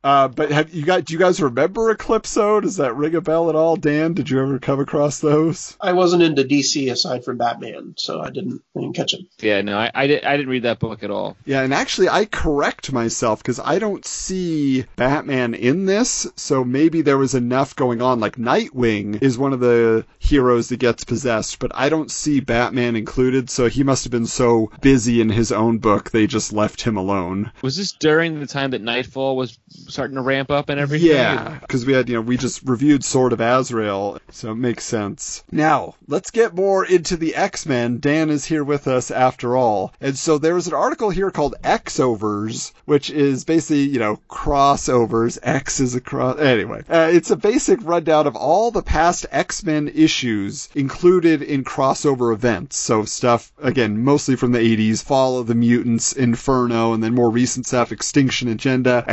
Uh, 0.03 0.27
but 0.27 0.51
have 0.51 0.73
you 0.73 0.85
got? 0.85 1.05
Do 1.05 1.13
you 1.13 1.19
guys 1.19 1.41
remember 1.41 1.93
Eclipso? 1.93 2.61
Does 2.61 2.77
that 2.77 2.95
ring 2.95 3.15
a 3.15 3.21
bell 3.21 3.49
at 3.49 3.55
all, 3.55 3.75
Dan? 3.75 4.13
Did 4.13 4.29
you 4.29 4.41
ever 4.41 4.59
come 4.59 4.79
across 4.79 5.19
those? 5.19 5.75
I 5.81 5.93
wasn't 5.93 6.23
into 6.23 6.43
DC 6.43 6.91
aside 6.91 7.25
from 7.25 7.37
Batman, 7.37 7.95
so 7.97 8.21
I 8.21 8.29
didn't, 8.29 8.61
I 8.75 8.81
didn't 8.81 8.95
catch 8.95 9.13
it. 9.13 9.21
yeah, 9.39 9.61
no, 9.61 9.77
I, 9.77 9.91
I, 9.93 10.07
did, 10.07 10.23
I 10.23 10.37
didn't 10.37 10.49
read 10.49 10.63
that 10.63 10.79
book 10.79 11.03
at 11.03 11.11
all. 11.11 11.35
Yeah, 11.45 11.61
and 11.61 11.73
actually, 11.73 12.09
I 12.09 12.25
correct 12.25 12.91
myself 12.91 13.39
because 13.39 13.59
I 13.59 13.79
don't 13.79 14.05
see 14.05 14.85
Batman 14.95 15.53
in 15.53 15.85
this, 15.85 16.27
so 16.35 16.63
maybe 16.63 17.01
there 17.01 17.17
was 17.17 17.35
enough 17.35 17.75
going 17.75 18.01
on. 18.01 18.19
Like, 18.19 18.37
Nightwing 18.37 19.21
is 19.21 19.37
one 19.37 19.53
of 19.53 19.59
the 19.59 20.05
heroes 20.19 20.69
that 20.69 20.79
gets 20.79 21.03
possessed, 21.03 21.59
but 21.59 21.71
I 21.73 21.89
don't 21.89 22.11
see 22.11 22.39
Batman 22.39 22.95
included, 22.95 23.49
so 23.49 23.67
he 23.67 23.83
must 23.83 24.03
have 24.03 24.11
been 24.11 24.27
so 24.27 24.71
busy 24.81 25.21
in 25.21 25.29
his 25.29 25.51
own 25.51 25.79
book, 25.79 26.11
they 26.11 26.27
just 26.27 26.53
left 26.53 26.81
him 26.81 26.97
alone. 26.97 27.51
Was 27.61 27.77
this 27.77 27.91
during 27.91 28.39
the 28.39 28.47
time 28.47 28.71
that 28.71 28.81
Nightfall 28.81 29.35
was 29.35 29.57
starting 29.97 30.15
to 30.15 30.21
ramp 30.21 30.51
up 30.51 30.69
and 30.69 30.79
everything? 30.79 31.07
Yeah, 31.07 31.57
because 31.59 31.83
we 31.83 31.93
had, 31.93 32.07
you 32.07 32.13
know, 32.13 32.21
we 32.21 32.37
just 32.37 32.61
reviewed 32.61 33.03
Sword 33.03 33.33
of 33.33 33.41
Azrael, 33.41 34.19
so 34.29 34.51
it 34.51 34.55
makes 34.55 34.83
sense. 34.83 35.43
Now, 35.51 35.95
let's 36.07 36.29
get 36.29 36.53
more 36.53 36.85
into 36.85 37.17
the 37.17 37.33
X-Men. 37.33 37.99
Dan 37.99 38.29
is 38.29 38.45
here 38.45 38.63
with 38.63 38.87
us 38.87 39.09
after 39.09 39.57
all. 39.57 39.91
And 39.99 40.15
so 40.15 40.37
there 40.37 40.53
was 40.53 40.67
an 40.67 40.75
article 40.75 41.09
here 41.09 41.31
called 41.31 41.55
X-Overs, 41.63 42.73
which 42.85 43.09
is 43.09 43.43
basically, 43.43 43.89
you 43.89 43.97
know, 43.97 44.19
crossovers. 44.29 45.39
X 45.41 45.79
is 45.79 45.95
a 45.95 46.01
cross. 46.01 46.37
Anyway, 46.37 46.83
uh, 46.87 47.09
it's 47.11 47.31
a 47.31 47.35
basic 47.35 47.79
rundown 47.81 48.27
of 48.27 48.35
all 48.35 48.69
the 48.69 48.83
past 48.83 49.25
X-Men 49.31 49.87
issues 49.95 50.69
included 50.75 51.41
in 51.41 51.63
crossover 51.63 52.31
events. 52.31 52.77
So 52.77 53.03
stuff, 53.05 53.51
again, 53.57 54.03
mostly 54.03 54.35
from 54.35 54.51
the 54.51 54.59
80s, 54.59 55.03
Fall 55.03 55.39
of 55.39 55.47
the 55.47 55.55
Mutants, 55.55 56.13
Inferno, 56.13 56.93
and 56.93 57.03
then 57.03 57.15
more 57.15 57.31
recent 57.31 57.65
stuff, 57.65 57.91
X-Tinction 57.91 58.47
Agenda, 58.47 59.03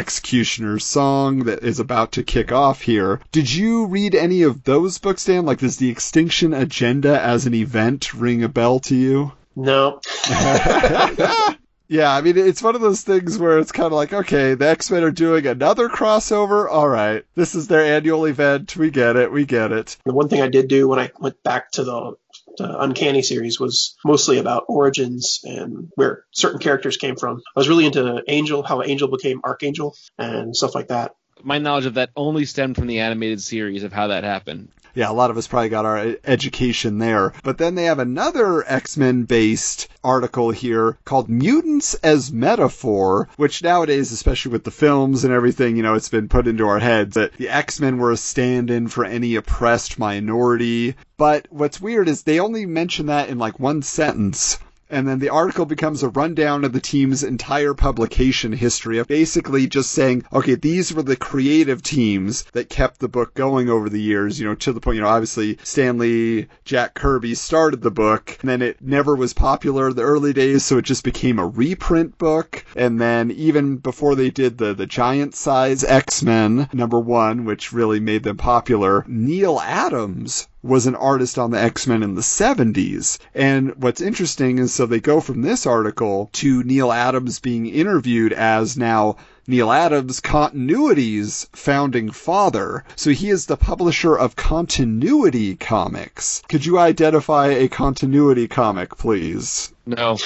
Song 0.78 1.44
that 1.44 1.62
is 1.62 1.78
about 1.78 2.12
to 2.12 2.22
kick 2.22 2.52
off 2.52 2.82
here. 2.82 3.20
Did 3.32 3.52
you 3.52 3.86
read 3.86 4.14
any 4.14 4.42
of 4.42 4.64
those 4.64 4.98
books, 4.98 5.24
Dan? 5.24 5.46
Like, 5.46 5.58
does 5.58 5.76
the 5.76 5.90
X-Tinction 5.90 6.54
Agenda 6.54 7.20
as 7.20 7.46
an 7.46 7.54
event 7.54 8.14
ring 8.14 8.42
a 8.42 8.48
bell 8.48 8.80
to 8.80 8.94
you? 8.94 9.32
No, 9.56 10.00
Yeah, 11.86 12.12
I 12.14 12.22
mean, 12.22 12.38
it's 12.38 12.62
one 12.62 12.74
of 12.74 12.80
those 12.80 13.02
things 13.02 13.38
where 13.38 13.58
it's 13.58 13.70
kind 13.70 13.86
of 13.86 13.92
like, 13.92 14.12
okay, 14.12 14.54
the 14.54 14.66
X 14.68 14.90
Men 14.90 15.04
are 15.04 15.10
doing 15.10 15.46
another 15.46 15.88
crossover. 15.88 16.68
All 16.68 16.88
right, 16.88 17.24
this 17.34 17.54
is 17.54 17.68
their 17.68 17.82
annual 17.82 18.24
event. 18.24 18.74
We 18.74 18.90
get 18.90 19.16
it. 19.16 19.30
We 19.30 19.44
get 19.44 19.70
it. 19.70 19.98
the 20.04 20.14
one 20.14 20.28
thing 20.28 20.40
I 20.40 20.48
did 20.48 20.68
do 20.68 20.88
when 20.88 20.98
I 20.98 21.10
went 21.20 21.42
back 21.42 21.70
to 21.72 21.84
the, 21.84 22.16
the 22.57 22.80
Uncanny 22.80 23.22
series 23.22 23.59
was 23.59 23.96
mostly 24.05 24.38
about 24.38 24.64
origins 24.68 25.40
and 25.44 25.88
where 25.94 26.24
certain 26.32 26.61
characters 26.61 26.96
came 26.96 27.16
from. 27.16 27.42
I 27.57 27.61
was 27.61 27.68
really 27.68 27.86
into 27.86 28.22
Angel, 28.28 28.62
how 28.62 28.82
Angel 28.82 29.09
became 29.09 29.40
Archangel, 29.44 29.96
and 30.18 30.55
stuff 30.55 30.74
like 30.74 30.88
that. 30.88 31.12
My 31.45 31.59
knowledge 31.59 31.86
of 31.86 31.95
that 31.95 32.11
only 32.16 32.47
stemmed 32.47 32.76
from 32.76 32.86
the 32.86 33.01
animated 33.01 33.42
series 33.42 33.84
of 33.84 33.92
how 33.92 34.09
that 34.09 34.24
happened. 34.24 34.68
Yeah, 34.95 35.11
a 35.11 35.12
lot 35.12 35.30
of 35.30 35.36
us 35.36 35.49
probably 35.49 35.70
got 35.70 35.84
our 35.84 36.16
education 36.24 36.99
there. 36.99 37.32
But 37.42 37.59
then 37.59 37.74
they 37.74 37.84
have 37.84 37.99
another 37.99 38.64
X 38.66 38.97
Men 38.97 39.24
based 39.24 39.88
article 40.05 40.53
here 40.53 40.97
called 41.05 41.28
Mutants 41.28 41.95
as 41.95 42.32
Metaphor, 42.32 43.28
which 43.36 43.62
nowadays, 43.62 44.12
especially 44.12 44.53
with 44.53 44.62
the 44.62 44.70
films 44.70 45.24
and 45.24 45.34
everything, 45.34 45.76
you 45.76 45.82
know, 45.82 45.95
it's 45.95 46.09
been 46.09 46.28
put 46.28 46.47
into 46.47 46.66
our 46.66 46.78
heads 46.78 47.14
that 47.14 47.32
the 47.32 47.49
X 47.49 47.80
Men 47.80 47.99
were 47.99 48.12
a 48.12 48.16
stand 48.16 48.70
in 48.70 48.86
for 48.86 49.05
any 49.05 49.34
oppressed 49.34 49.99
minority. 49.99 50.95
But 51.16 51.49
what's 51.51 51.80
weird 51.80 52.09
is 52.09 52.22
they 52.22 52.38
only 52.38 52.64
mention 52.64 53.07
that 53.07 53.28
in 53.28 53.38
like 53.38 53.59
one 53.59 53.82
sentence. 53.82 54.59
And 54.95 55.09
then 55.09 55.18
the 55.18 55.28
article 55.28 55.66
becomes 55.66 56.05
a 56.05 56.09
rundown 56.09 56.64
of 56.64 56.72
the 56.72 56.80
team's 56.80 57.24
entire 57.24 57.74
publication 57.74 58.53
history 58.53 58.99
of 58.99 59.09
basically 59.09 59.66
just 59.66 59.90
saying, 59.90 60.24
okay, 60.32 60.55
these 60.55 60.95
were 60.95 61.03
the 61.03 61.16
creative 61.16 61.82
teams 61.82 62.45
that 62.53 62.70
kept 62.70 63.01
the 63.01 63.09
book 63.09 63.34
going 63.34 63.68
over 63.68 63.88
the 63.88 64.01
years, 64.01 64.38
you 64.38 64.47
know, 64.47 64.55
to 64.55 64.72
the 64.72 64.80
point, 64.80 64.95
you 64.95 65.03
know, 65.03 65.09
obviously 65.09 65.59
Stan 65.64 65.99
Lee, 65.99 66.47
Jack 66.64 66.95
Kirby 66.95 67.34
started 67.34 67.82
the 67.82 67.90
book, 67.90 68.38
and 68.40 68.49
then 68.49 68.62
it 68.62 68.80
never 68.80 69.16
was 69.16 69.32
popular 69.32 69.88
in 69.88 69.97
the 69.97 70.03
early 70.03 70.32
days, 70.32 70.64
so 70.64 70.78
it 70.78 70.84
just 70.84 71.03
became 71.03 71.40
a 71.40 71.47
reprint 71.47 72.16
book, 72.16 72.64
and 72.76 73.01
then 73.01 73.32
even 73.32 73.78
before 73.78 74.14
they 74.14 74.30
did 74.30 74.59
the, 74.59 74.74
the 74.74 74.86
giant 74.86 75.34
size 75.34 75.82
X-Men 75.82 76.68
number 76.72 77.01
one, 77.01 77.45
which 77.45 77.72
really 77.72 77.99
made 77.99 78.22
them 78.22 78.36
popular, 78.36 79.05
Neal 79.09 79.59
Adams 79.59 80.47
was 80.64 80.86
an 80.86 80.94
artist 80.94 81.38
on 81.38 81.50
the 81.50 81.60
X-Men 81.60 82.02
in 82.02 82.14
the 82.14 82.22
70s. 82.22 83.18
And 83.34 83.74
what's 83.76 84.00
interesting 84.00 84.58
is 84.58 84.72
so 84.72 84.86
they 84.86 84.98
go 84.98 85.20
from 85.20 85.42
this 85.42 85.66
article 85.66 86.30
to 86.32 86.62
Neal 86.62 86.90
Adams 86.90 87.38
being 87.38 87.66
interviewed 87.66 88.32
as 88.32 88.74
now 88.74 89.16
Neal 89.46 89.70
Adams, 89.70 90.20
Continuity's 90.20 91.46
founding 91.52 92.10
father. 92.10 92.82
So 92.96 93.10
he 93.10 93.28
is 93.28 93.44
the 93.44 93.58
publisher 93.58 94.16
of 94.16 94.36
Continuity 94.36 95.54
Comics. 95.54 96.42
Could 96.48 96.64
you 96.64 96.78
identify 96.78 97.48
a 97.48 97.68
Continuity 97.68 98.48
comic, 98.48 98.96
please? 98.96 99.70
No, 99.84 100.16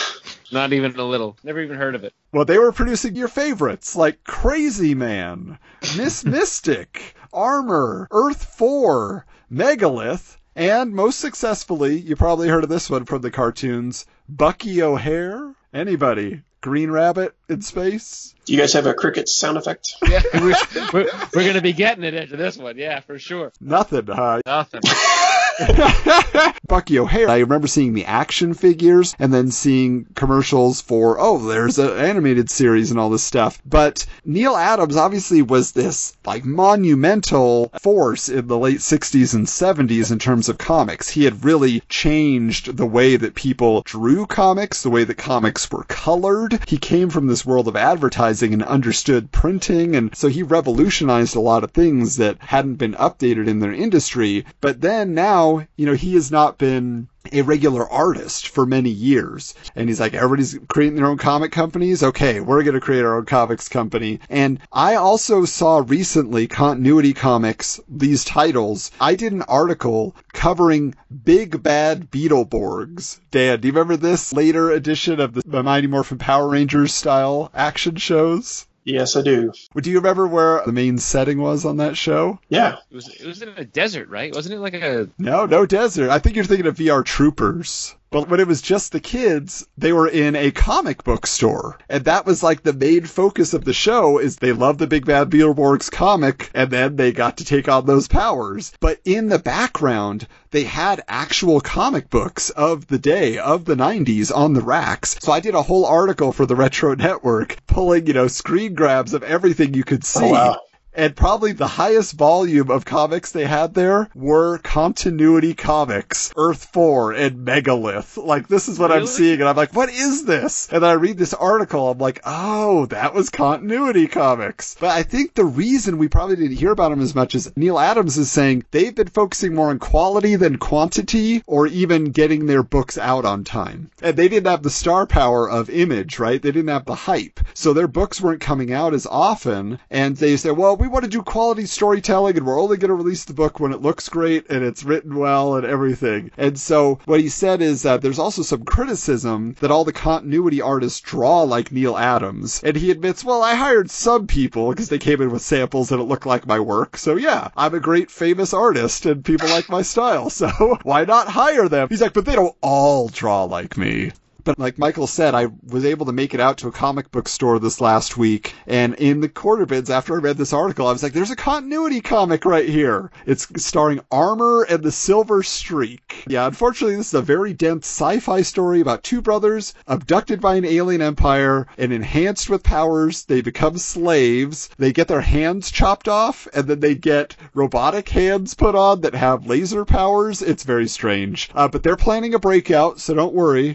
not 0.53 0.73
even 0.73 0.95
a 0.95 1.03
little. 1.03 1.37
Never 1.43 1.61
even 1.61 1.77
heard 1.77 1.97
of 1.97 2.05
it. 2.05 2.15
Well, 2.31 2.45
they 2.45 2.59
were 2.59 2.71
producing 2.71 3.17
your 3.17 3.27
favorites 3.27 3.97
like 3.97 4.23
Crazy 4.23 4.95
Man, 4.95 5.59
Miss 5.97 6.25
Mystic, 6.25 7.17
Armor, 7.33 8.09
Earth 8.11 8.45
4, 8.45 9.25
Megalith, 9.51 10.39
and 10.57 10.93
most 10.93 11.21
successfully, 11.21 11.99
you 11.99 12.17
probably 12.17 12.49
heard 12.49 12.65
of 12.65 12.71
this 12.71 12.91
one 12.91 13.05
from 13.05 13.23
the 13.23 13.31
cartoons, 13.31 14.07
Bucky 14.29 14.83
O'Hare. 14.83 15.55
Anybody? 15.73 16.43
Green 16.61 16.91
Rabbit 16.91 17.37
in 17.49 17.63
space? 17.63 18.35
Do 18.45 18.53
you 18.53 18.59
guys 18.59 18.73
have 18.73 18.87
a 18.87 18.95
cricket 18.95 19.29
sound 19.29 19.57
effect? 19.59 19.95
Yeah, 20.09 20.23
we're, 20.35 20.55
we're, 20.93 21.11
we're 21.35 21.47
gonna 21.47 21.61
be 21.61 21.73
getting 21.73 22.03
it 22.03 22.15
into 22.15 22.37
this 22.37 22.57
one. 22.57 22.77
Yeah, 22.77 23.01
for 23.01 23.19
sure. 23.19 23.53
Nothing, 23.61 24.07
huh? 24.07 24.41
Nothing. 24.45 24.81
Bucky 26.69 26.99
O'Hare. 26.99 27.29
I 27.29 27.39
remember 27.39 27.67
seeing 27.67 27.95
the 27.95 28.05
action 28.05 28.55
figures 28.55 29.15
and 29.19 29.33
then 29.33 29.51
seeing 29.51 30.07
commercials 30.15 30.81
for, 30.81 31.19
oh, 31.19 31.39
there's 31.39 31.79
an 31.79 31.97
animated 31.97 32.51
series 32.51 32.91
and 32.91 33.01
all 33.01 33.11
this 33.11 33.25
stuff. 33.25 33.61
But 33.67 34.07
Neal 34.25 34.55
Adams 34.55 34.97
obviously 34.97 35.43
was 35.43 35.73
this 35.73 36.17
like 36.25 36.45
monumental 36.45 37.73
force 37.83 38.29
in 38.29 38.47
the 38.47 38.59
late 38.59 38.79
60s 38.79 39.35
and 39.35 39.47
70s 39.47 40.13
in 40.13 40.19
terms 40.19 40.49
of 40.49 40.59
comics. 40.59 41.09
He 41.09 41.25
had 41.25 41.45
really 41.45 41.81
changed 41.89 42.77
the 42.77 42.87
way 42.87 43.17
that 43.17 43.35
people 43.35 43.83
drew 43.85 44.27
comics, 44.27 44.83
the 44.83 44.91
way 44.91 45.05
that 45.05 45.17
comics 45.17 45.69
were 45.71 45.85
colored. 45.85 46.61
He 46.69 46.79
came 46.79 47.11
from 47.11 47.27
this 47.27 47.45
world 47.45 47.67
of 47.67 47.77
advertising 47.77 48.53
and 48.53 48.63
understood 48.63 49.33
printing. 49.33 49.97
And 49.97 50.15
so 50.15 50.29
he 50.29 50.43
revolutionized 50.43 51.35
a 51.35 51.41
lot 51.41 51.65
of 51.65 51.73
things 51.73 52.17
that 52.19 52.37
hadn't 52.41 52.77
been 52.77 52.95
updated 52.95 53.49
in 53.49 53.59
their 53.59 53.73
industry. 53.73 54.45
But 54.61 54.81
then 54.81 55.15
now, 55.15 55.48
you 55.77 55.87
know, 55.87 55.95
he 55.95 56.15
has 56.15 56.31
not 56.31 56.59
been 56.59 57.09
a 57.33 57.43
regular 57.43 57.89
artist 57.89 58.49
for 58.49 58.65
many 58.65 58.91
years. 58.91 59.55
And 59.77 59.89
he's 59.89 60.01
like, 60.01 60.15
everybody's 60.15 60.59
creating 60.69 60.97
their 60.97 61.07
own 61.07 61.19
comic 61.19 61.53
companies. 61.53 62.03
Okay, 62.03 62.41
we're 62.41 62.63
going 62.63 62.75
to 62.75 62.81
create 62.81 63.05
our 63.05 63.19
own 63.19 63.27
comics 63.27 63.69
company. 63.69 64.21
And 64.31 64.61
I 64.73 64.95
also 64.95 65.45
saw 65.45 65.83
recently 65.87 66.47
Continuity 66.47 67.13
Comics, 67.13 67.81
these 67.89 68.25
titles. 68.25 68.91
I 69.01 69.15
did 69.15 69.33
an 69.33 69.43
article 69.43 70.15
covering 70.33 70.95
Big 71.25 71.63
Bad 71.63 72.11
Beetleborgs. 72.11 73.21
Dan, 73.31 73.61
do 73.61 73.69
you 73.69 73.73
remember 73.73 73.97
this 73.97 74.33
later 74.33 74.71
edition 74.71 75.21
of 75.21 75.35
the 75.35 75.63
Mighty 75.63 75.87
Morphin 75.87 76.19
Power 76.19 76.49
Rangers 76.49 76.95
style 76.95 77.51
action 77.55 77.97
shows? 77.97 78.67
Yes, 78.89 79.17
I 79.17 79.23
do. 79.23 79.53
Do 79.77 79.91
you 79.91 79.99
remember 79.99 80.27
where 80.27 80.63
the 80.65 80.73
main 80.73 80.97
setting 80.97 81.39
was 81.41 81.67
on 81.67 81.77
that 81.77 81.97
show? 81.97 82.39
Yeah. 82.49 82.77
It 82.91 82.95
was 82.95 83.09
it 83.09 83.27
was 83.27 83.43
in 83.43 83.51
a 83.51 83.65
desert, 83.65 84.09
right? 84.09 84.35
Wasn't 84.35 84.55
it 84.55 84.61
like 84.61 84.75
a 84.75 85.09
No, 85.19 85.45
no 85.45 85.67
desert. 85.67 86.09
I 86.11 86.19
think 86.19 86.37
you're 86.37 86.45
thinking 86.47 86.67
of 86.67 86.77
VR 86.77 87.05
Troopers. 87.05 87.95
But 88.11 88.31
when 88.31 88.41
it 88.41 88.47
was 88.47 88.63
just 88.63 88.93
the 88.93 89.01
kids, 89.01 89.67
they 89.77 89.93
were 89.93 90.09
in 90.09 90.35
a 90.35 90.51
comic 90.51 91.05
book 91.05 91.27
store. 91.27 91.79
And 91.91 92.07
that 92.07 92.25
was 92.25 92.43
like 92.43 92.63
the 92.63 92.73
main 92.73 93.05
focus 93.05 93.53
of 93.53 93.65
the 93.65 93.75
show 93.75 94.19
is 94.19 94.37
they 94.37 94.53
love 94.53 94.79
the 94.79 94.87
Big 94.87 95.05
Bad 95.05 95.29
Beetleborgs 95.29 95.91
comic 95.91 96.51
and 96.55 96.71
then 96.71 96.97
they 96.97 97.13
got 97.13 97.37
to 97.37 97.45
take 97.45 97.69
on 97.69 97.85
those 97.85 98.09
powers. 98.09 98.73
But 98.81 99.01
in 99.05 99.29
the 99.29 99.39
background, 99.39 100.27
they 100.51 100.65
had 100.65 101.03
actual 101.07 101.61
comic 101.61 102.09
books 102.09 102.49
of 102.49 102.87
the 102.87 102.99
day, 102.99 103.37
of 103.37 103.67
the 103.67 103.75
90s 103.75 104.35
on 104.35 104.55
the 104.55 104.63
racks. 104.63 105.17
So 105.21 105.31
I 105.31 105.41
did 105.41 105.55
a 105.55 105.63
whole 105.63 105.85
article 105.85 106.33
for 106.33 106.47
the 106.47 106.57
Retro 106.57 106.95
Network 106.95 107.59
pulling, 107.67 108.07
you 108.07 108.15
know, 108.15 108.29
screen 108.29 108.75
grabs 108.75 109.13
of 109.13 109.23
everything 109.23 109.75
you 109.75 109.85
could 109.85 110.05
oh, 110.05 110.21
see. 110.21 110.25
Oh, 110.25 110.33
wow. 110.33 110.61
And 110.99 111.15
probably 111.15 111.53
the 111.53 111.69
highest 111.69 112.15
volume 112.15 112.73
of 112.73 112.85
comics 112.85 113.31
they 113.31 113.45
had 113.45 113.73
there 113.73 114.11
were 114.17 114.59
continuity 114.59 115.55
comics, 115.55 116.33
Earth 116.37 116.65
4 116.73 117.13
and 117.13 117.45
Megalith. 117.45 118.17
Like, 118.17 118.49
this 118.49 118.69
is 118.69 118.81
what 118.81 118.91
I'm 118.91 119.07
seeing, 119.07 119.39
and 119.39 119.49
I'm 119.49 119.55
like, 119.55 119.77
what 119.77 119.91
is 119.91 120.25
this? 120.25 120.69
And 120.73 120.83
then 120.83 120.91
I 120.91 120.95
read 120.95 121.17
this 121.17 121.35
article, 121.35 121.89
I'm 121.89 121.99
like, 121.99 122.21
oh, 122.25 122.87
that 122.87 123.15
was 123.15 123.31
continuity 123.31 124.09
comics. 124.09 124.75
But 124.81 124.91
I 124.91 125.05
think 125.05 125.35
the 125.35 125.45
reason 125.45 125.99
we 125.99 126.09
probably 126.09 126.35
didn't 126.35 126.57
hear 126.57 126.73
about 126.73 126.89
them 126.89 127.01
as 127.01 127.15
much 127.15 127.37
is 127.37 127.57
Neal 127.57 127.79
Adams 127.79 128.19
is 128.19 128.29
saying 128.29 128.65
they've 128.73 128.93
been 128.93 129.07
focusing 129.07 129.55
more 129.55 129.71
on 129.71 129.79
quality 129.79 130.35
than 130.35 130.59
quantity, 130.59 131.45
or 131.47 131.69
even 131.69 132.07
getting 132.07 132.47
their 132.47 132.65
books 132.65 132.99
out 132.99 133.25
on 133.25 133.45
time. 133.45 133.89
And 134.03 134.17
they 134.17 134.27
didn't 134.27 134.51
have 134.51 134.65
the 134.65 134.71
star 134.71 135.07
power 135.07 135.49
of 135.49 135.71
image, 135.71 136.19
right? 136.19 136.43
They 136.43 136.51
didn't 136.51 136.71
have 136.71 136.87
the 136.87 136.97
hype. 136.97 137.39
So 137.55 137.73
their 137.73 137.87
books 137.87 138.21
weren't 138.21 138.41
coming 138.41 138.73
out 138.73 138.95
as 138.95 139.07
often, 139.07 139.79
and 139.91 140.17
they 140.17 140.37
said, 140.37 140.57
well, 140.57 140.77
we 140.77 140.88
want 140.89 141.05
to 141.05 141.11
do 141.11 141.23
quality 141.23 141.67
storytelling, 141.67 142.37
and 142.37 142.47
we're 142.47 142.61
only 142.61 142.77
going 142.77 142.89
to 142.89 142.95
release 142.95 143.25
the 143.25 143.35
book 143.35 143.61
when 143.61 143.73
it 143.73 143.83
looks 143.83 144.09
great 144.09 144.51
and 144.51 144.65
it's 144.65 144.85
written 144.85 145.17
well 145.17 145.57
and 145.57 145.67
everything. 145.67 146.31
And 146.37 146.59
so 146.59 146.99
what 147.05 147.21
he 147.21 147.29
said 147.29 147.63
is 147.63 147.83
that 147.83 148.03
there's 148.03 148.19
also 148.19 148.43
some 148.43 148.65
criticism 148.65 149.55
that 149.61 149.71
all 149.71 149.85
the 149.85 149.93
continuity 149.93 150.61
artists 150.61 151.01
draw 151.01 151.43
like 151.43 151.71
Neal 151.71 151.97
Adams. 151.97 152.61
And 152.65 152.77
he 152.77 152.91
admits, 152.91 153.25
well, 153.25 153.43
I 153.43 153.55
hired 153.55 153.91
some 153.91 154.27
people 154.27 154.71
because 154.71 154.89
they 154.89 154.99
came 154.99 155.21
in 155.21 155.31
with 155.31 155.43
samples 155.43 155.93
and 155.93 156.01
it 156.01 156.05
looked 156.05 156.27
like 156.27 156.47
my 156.47 156.61
work. 156.61 156.97
So 156.97 157.17
yeah, 157.17 157.49
I'm 157.57 157.75
a 157.75 157.81
great 157.81 158.11
famous 158.11 158.53
artist 158.53 159.07
and 159.07 159.25
people 159.25 159.49
like 159.49 159.69
my 159.69 159.83
style. 159.83 160.31
So 160.39 160.79
why 160.85 161.05
not 161.05 161.27
hire 161.27 161.69
them? 161.69 161.89
He's 161.89 162.01
like, 162.01 162.13
but 162.13 162.25
they 162.25 162.37
don't 162.37 162.55
all 162.61 163.09
draw 163.09 163.45
like 163.45 163.77
me. 163.77 164.13
But 164.49 164.59
like 164.59 164.79
Michael 164.79 165.07
said, 165.07 165.35
I 165.35 165.49
was 165.63 165.85
able 165.85 166.07
to 166.07 166.13
make 166.13 166.33
it 166.33 166.41
out 166.41 166.57
to 166.59 166.69
a 166.69 166.73
comic 166.73 167.11
book 167.11 167.29
store 167.29 167.59
this 167.59 167.83
last 167.83 168.17
week, 168.17 168.55
and 168.67 168.95
in 168.95 169.21
the 169.21 169.29
quarter 169.29 169.67
bids 169.67 169.91
after 169.91 170.15
I 170.15 170.21
read 170.21 170.39
this 170.39 170.55
article, 170.55 170.87
I 170.87 170.93
was 170.93 171.03
like, 171.03 171.13
"There's 171.13 171.31
a 171.31 171.37
continuity 171.37 172.01
comic 172.01 172.47
right 172.47 172.67
here. 172.67 173.11
It's 173.27 173.47
starring 173.63 174.01
Armor 174.11 174.63
and 174.63 174.83
the 174.83 174.91
Silver 174.91 175.43
Streak." 175.43 176.25
Yeah, 176.27 176.47
unfortunately, 176.47 176.97
this 176.97 177.09
is 177.09 177.13
a 177.15 177.21
very 177.21 177.53
dense 177.53 177.87
sci-fi 177.87 178.41
story 178.41 178.81
about 178.81 179.03
two 179.03 179.21
brothers 179.21 179.75
abducted 179.87 180.41
by 180.41 180.55
an 180.55 180.65
alien 180.65 181.03
empire 181.03 181.67
and 181.77 181.93
enhanced 181.93 182.49
with 182.49 182.63
powers. 182.63 183.27
They 183.27 183.43
become 183.43 183.77
slaves. 183.77 184.71
They 184.79 184.95
get 184.95 185.09
their 185.09 185.21
hands 185.21 185.71
chopped 185.71 186.09
off, 186.09 186.49
and 186.55 186.67
then 186.67 186.81
they 186.81 186.95
get 186.95 187.37
robotic 187.53 188.09
hands 188.09 188.55
put 188.55 188.75
on 188.75 189.03
that 189.03 189.15
have 189.15 189.45
laser 189.45 189.85
powers. 189.85 190.41
It's 190.41 190.65
very 190.65 190.89
strange. 190.89 191.51
Uh, 191.55 191.69
but 191.69 191.83
they're 191.83 191.97
planning 191.97 192.33
a 192.33 192.39
breakout, 192.39 192.99
so 192.99 193.13
don't 193.13 193.35
worry. 193.35 193.75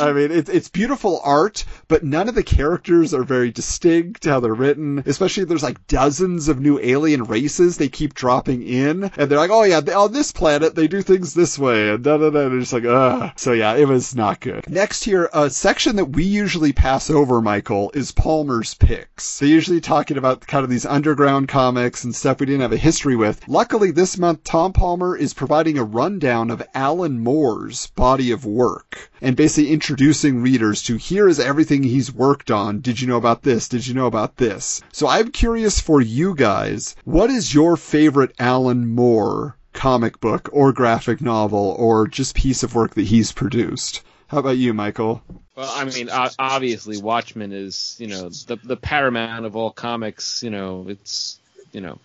I 0.00 0.12
mean, 0.12 0.32
it, 0.32 0.48
it's 0.48 0.68
beautiful 0.68 1.20
art, 1.22 1.64
but 1.88 2.02
none 2.02 2.28
of 2.28 2.34
the 2.34 2.42
characters 2.42 3.14
are 3.14 3.22
very 3.22 3.50
distinct 3.50 4.24
how 4.24 4.40
they're 4.40 4.54
written. 4.54 5.02
Especially 5.06 5.44
there's 5.44 5.62
like 5.62 5.86
dozens 5.86 6.48
of 6.48 6.60
new 6.60 6.78
alien 6.80 7.24
races 7.24 7.76
they 7.76 7.88
keep 7.88 8.14
dropping 8.14 8.66
in, 8.66 9.04
and 9.16 9.30
they're 9.30 9.38
like, 9.38 9.50
oh 9.50 9.62
yeah, 9.62 9.80
on 9.96 10.12
this 10.12 10.32
planet 10.32 10.74
they 10.74 10.88
do 10.88 11.02
things 11.02 11.34
this 11.34 11.58
way, 11.58 11.90
and 11.90 12.02
da 12.02 12.16
da 12.16 12.30
da. 12.30 12.46
And 12.46 12.62
it's 12.62 12.72
like, 12.72 12.84
ugh. 12.84 13.32
So 13.36 13.52
yeah, 13.52 13.74
it 13.74 13.86
was 13.86 14.14
not 14.14 14.40
good. 14.40 14.68
Next 14.68 15.04
here, 15.04 15.30
a 15.32 15.50
section 15.50 15.96
that 15.96 16.06
we 16.06 16.24
usually 16.24 16.72
pass 16.72 17.08
over, 17.10 17.40
Michael, 17.40 17.90
is 17.94 18.12
Palmer's 18.12 18.74
picks. 18.74 19.38
They're 19.38 19.48
usually 19.48 19.80
talking 19.80 20.16
about 20.16 20.46
kind 20.46 20.64
of 20.64 20.70
these 20.70 20.86
underground 20.86 21.48
comics 21.48 22.04
and 22.04 22.14
stuff 22.14 22.40
we 22.40 22.46
didn't 22.46 22.62
have 22.62 22.72
a 22.72 22.76
history 22.76 23.16
with. 23.16 23.46
Luckily, 23.46 23.90
this 23.90 24.18
month 24.18 24.42
Tom 24.44 24.72
Palmer 24.72 25.16
is 25.16 25.34
providing 25.34 25.78
a 25.78 25.84
rundown 25.84 26.50
of 26.50 26.62
Alan 26.74 27.20
Moore's 27.20 27.86
body 27.88 28.30
of 28.30 28.44
work 28.44 29.10
and 29.20 29.36
basically 29.36 29.75
introducing 29.76 30.40
readers 30.40 30.82
to 30.84 30.96
here 30.96 31.28
is 31.28 31.38
everything 31.38 31.82
he's 31.82 32.10
worked 32.10 32.50
on. 32.50 32.80
Did 32.80 32.98
you 32.98 33.06
know 33.06 33.18
about 33.18 33.42
this? 33.42 33.68
Did 33.68 33.86
you 33.86 33.92
know 33.92 34.06
about 34.06 34.38
this? 34.38 34.80
So 34.90 35.06
I'm 35.06 35.30
curious 35.30 35.80
for 35.80 36.00
you 36.00 36.34
guys, 36.34 36.96
what 37.04 37.28
is 37.28 37.52
your 37.52 37.76
favorite 37.76 38.34
Alan 38.38 38.86
Moore 38.86 39.58
comic 39.74 40.18
book 40.18 40.48
or 40.50 40.72
graphic 40.72 41.20
novel 41.20 41.76
or 41.78 42.08
just 42.08 42.34
piece 42.34 42.62
of 42.62 42.74
work 42.74 42.94
that 42.94 43.02
he's 43.02 43.32
produced? 43.32 44.00
How 44.28 44.38
about 44.38 44.56
you, 44.56 44.72
Michael? 44.72 45.22
Well, 45.54 45.70
I 45.70 45.84
mean, 45.84 46.08
obviously, 46.10 46.96
Watchmen 46.96 47.52
is 47.52 47.96
you 47.98 48.06
know 48.06 48.30
the 48.30 48.56
the 48.64 48.78
paramount 48.78 49.44
of 49.44 49.56
all 49.56 49.70
comics. 49.70 50.42
You 50.42 50.50
know, 50.50 50.86
it's 50.88 51.38
you 51.72 51.82
know 51.82 51.98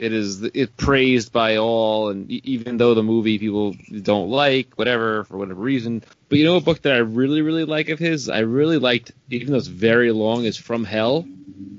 It 0.00 0.14
is 0.14 0.42
it 0.42 0.78
praised 0.78 1.30
by 1.30 1.56
all, 1.56 2.08
and 2.08 2.30
even 2.30 2.78
though 2.78 2.94
the 2.94 3.02
movie 3.02 3.38
people 3.38 3.76
don't 4.00 4.30
like, 4.30 4.78
whatever 4.78 5.24
for 5.24 5.36
whatever 5.36 5.60
reason. 5.60 6.02
But 6.30 6.38
you 6.38 6.46
know, 6.46 6.56
a 6.56 6.62
book 6.62 6.80
that 6.82 6.94
I 6.94 6.98
really 6.98 7.42
really 7.42 7.64
like 7.64 7.90
of 7.90 7.98
his, 7.98 8.30
I 8.30 8.38
really 8.38 8.78
liked, 8.78 9.12
even 9.28 9.52
though 9.52 9.58
it's 9.58 9.66
very 9.66 10.10
long, 10.10 10.44
is 10.44 10.56
From 10.56 10.84
Hell. 10.84 11.26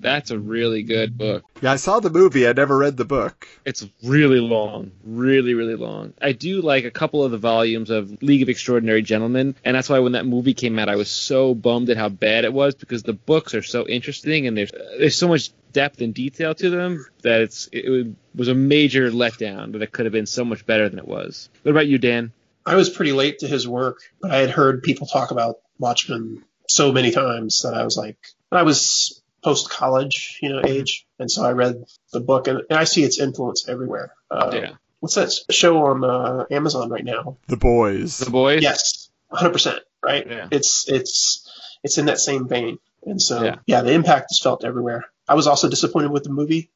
That's 0.02 0.30
a 0.30 0.38
really 0.38 0.84
good 0.84 1.18
book. 1.18 1.44
Yeah, 1.62 1.72
I 1.72 1.76
saw 1.78 2.00
the 2.00 2.10
movie. 2.12 2.48
I 2.48 2.54
never 2.54 2.78
read 2.78 2.98
the 2.98 3.06
book. 3.06 3.48
It's 3.66 3.88
really 4.04 4.40
long, 4.40 4.92
really, 5.04 5.54
really 5.56 5.76
long. 5.76 6.14
I 6.22 6.32
do 6.32 6.62
like 6.62 6.86
a 6.86 6.92
couple 6.92 7.24
of 7.24 7.32
the 7.32 7.38
volumes 7.38 7.90
of 7.90 8.22
League 8.22 8.44
of 8.44 8.50
Extraordinary 8.50 9.02
Gentlemen, 9.02 9.56
and 9.64 9.76
that's 9.76 9.90
why 9.90 10.00
when 10.00 10.12
that 10.12 10.28
movie 10.28 10.54
came 10.54 10.78
out, 10.78 10.90
I 10.90 10.96
was 10.96 11.10
so 11.10 11.56
bummed 11.56 11.90
at 11.90 11.98
how 11.98 12.10
bad 12.10 12.46
it 12.46 12.54
was 12.54 12.76
because 12.76 13.02
the 13.02 13.14
books 13.14 13.56
are 13.56 13.64
so 13.64 13.88
interesting 13.88 14.46
and 14.46 14.56
there's 14.56 14.72
uh, 14.72 14.96
there's 15.00 15.18
so 15.18 15.28
much 15.28 15.52
depth 15.72 16.02
and 16.02 16.14
detail 16.14 16.54
to 16.56 16.70
them 16.70 17.06
that 17.24 17.42
it's 17.42 17.70
it 17.72 18.16
was 18.36 18.48
a 18.48 18.56
major 18.56 19.12
letdown 19.12 19.74
that 19.74 19.82
it 19.82 19.92
could 19.92 20.06
have 20.06 20.14
been 20.14 20.26
so 20.26 20.46
much 20.46 20.66
better 20.66 20.90
than 20.90 21.00
it 21.00 21.08
was. 21.08 21.50
What 21.64 21.72
about 21.72 21.88
you, 21.88 21.98
Dan? 21.98 22.32
I 22.66 22.76
was 22.76 22.90
pretty 22.90 23.12
late 23.12 23.40
to 23.40 23.48
his 23.48 23.68
work, 23.68 24.00
but 24.22 24.32
I 24.32 24.38
had 24.38 24.52
heard 24.52 24.84
people 24.84 25.08
talk 25.08 25.32
about 25.32 25.56
Watchmen 25.80 26.44
so 26.68 26.92
many 26.92 27.12
times 27.12 27.62
that 27.64 27.74
I 27.74 27.84
was 27.84 27.98
like, 27.98 28.18
I 28.52 28.64
was 28.64 29.22
post 29.44 29.70
college, 29.70 30.38
you 30.42 30.50
know, 30.50 30.62
age, 30.64 31.08
and 31.18 31.30
so 31.30 31.44
I 31.44 31.54
read 31.54 31.84
the 32.14 32.20
book, 32.20 32.48
and, 32.48 32.62
and 32.70 32.78
I 32.78 32.84
see 32.84 33.04
its 33.04 33.20
influence 33.20 33.68
everywhere. 33.68 34.14
Uh, 34.30 34.52
Yeah. 34.54 34.72
What's 35.00 35.16
that 35.16 35.34
show 35.50 35.86
on 35.88 36.04
uh, 36.04 36.46
Amazon 36.52 36.90
right 36.90 37.04
now? 37.04 37.38
The 37.48 37.58
boys. 37.58 38.20
The 38.20 38.30
boys? 38.30 38.62
Yes, 38.62 39.10
100%. 39.32 39.80
Right? 40.04 40.28
Yeah. 40.30 40.48
It's 40.52 40.88
it's 40.88 41.50
it's 41.84 41.98
in 41.98 42.06
that 42.06 42.20
same 42.20 42.48
vein, 42.48 42.78
and 43.06 43.22
so 43.22 43.44
Yeah. 43.44 43.56
yeah. 43.66 43.82
the 43.82 43.92
impact 43.92 44.32
is 44.32 44.40
felt 44.40 44.64
everywhere. 44.64 45.06
I 45.28 45.36
was 45.36 45.48
also 45.48 45.70
disappointed 45.70 46.12
with 46.12 46.24
the 46.24 46.30
movie. 46.30 46.70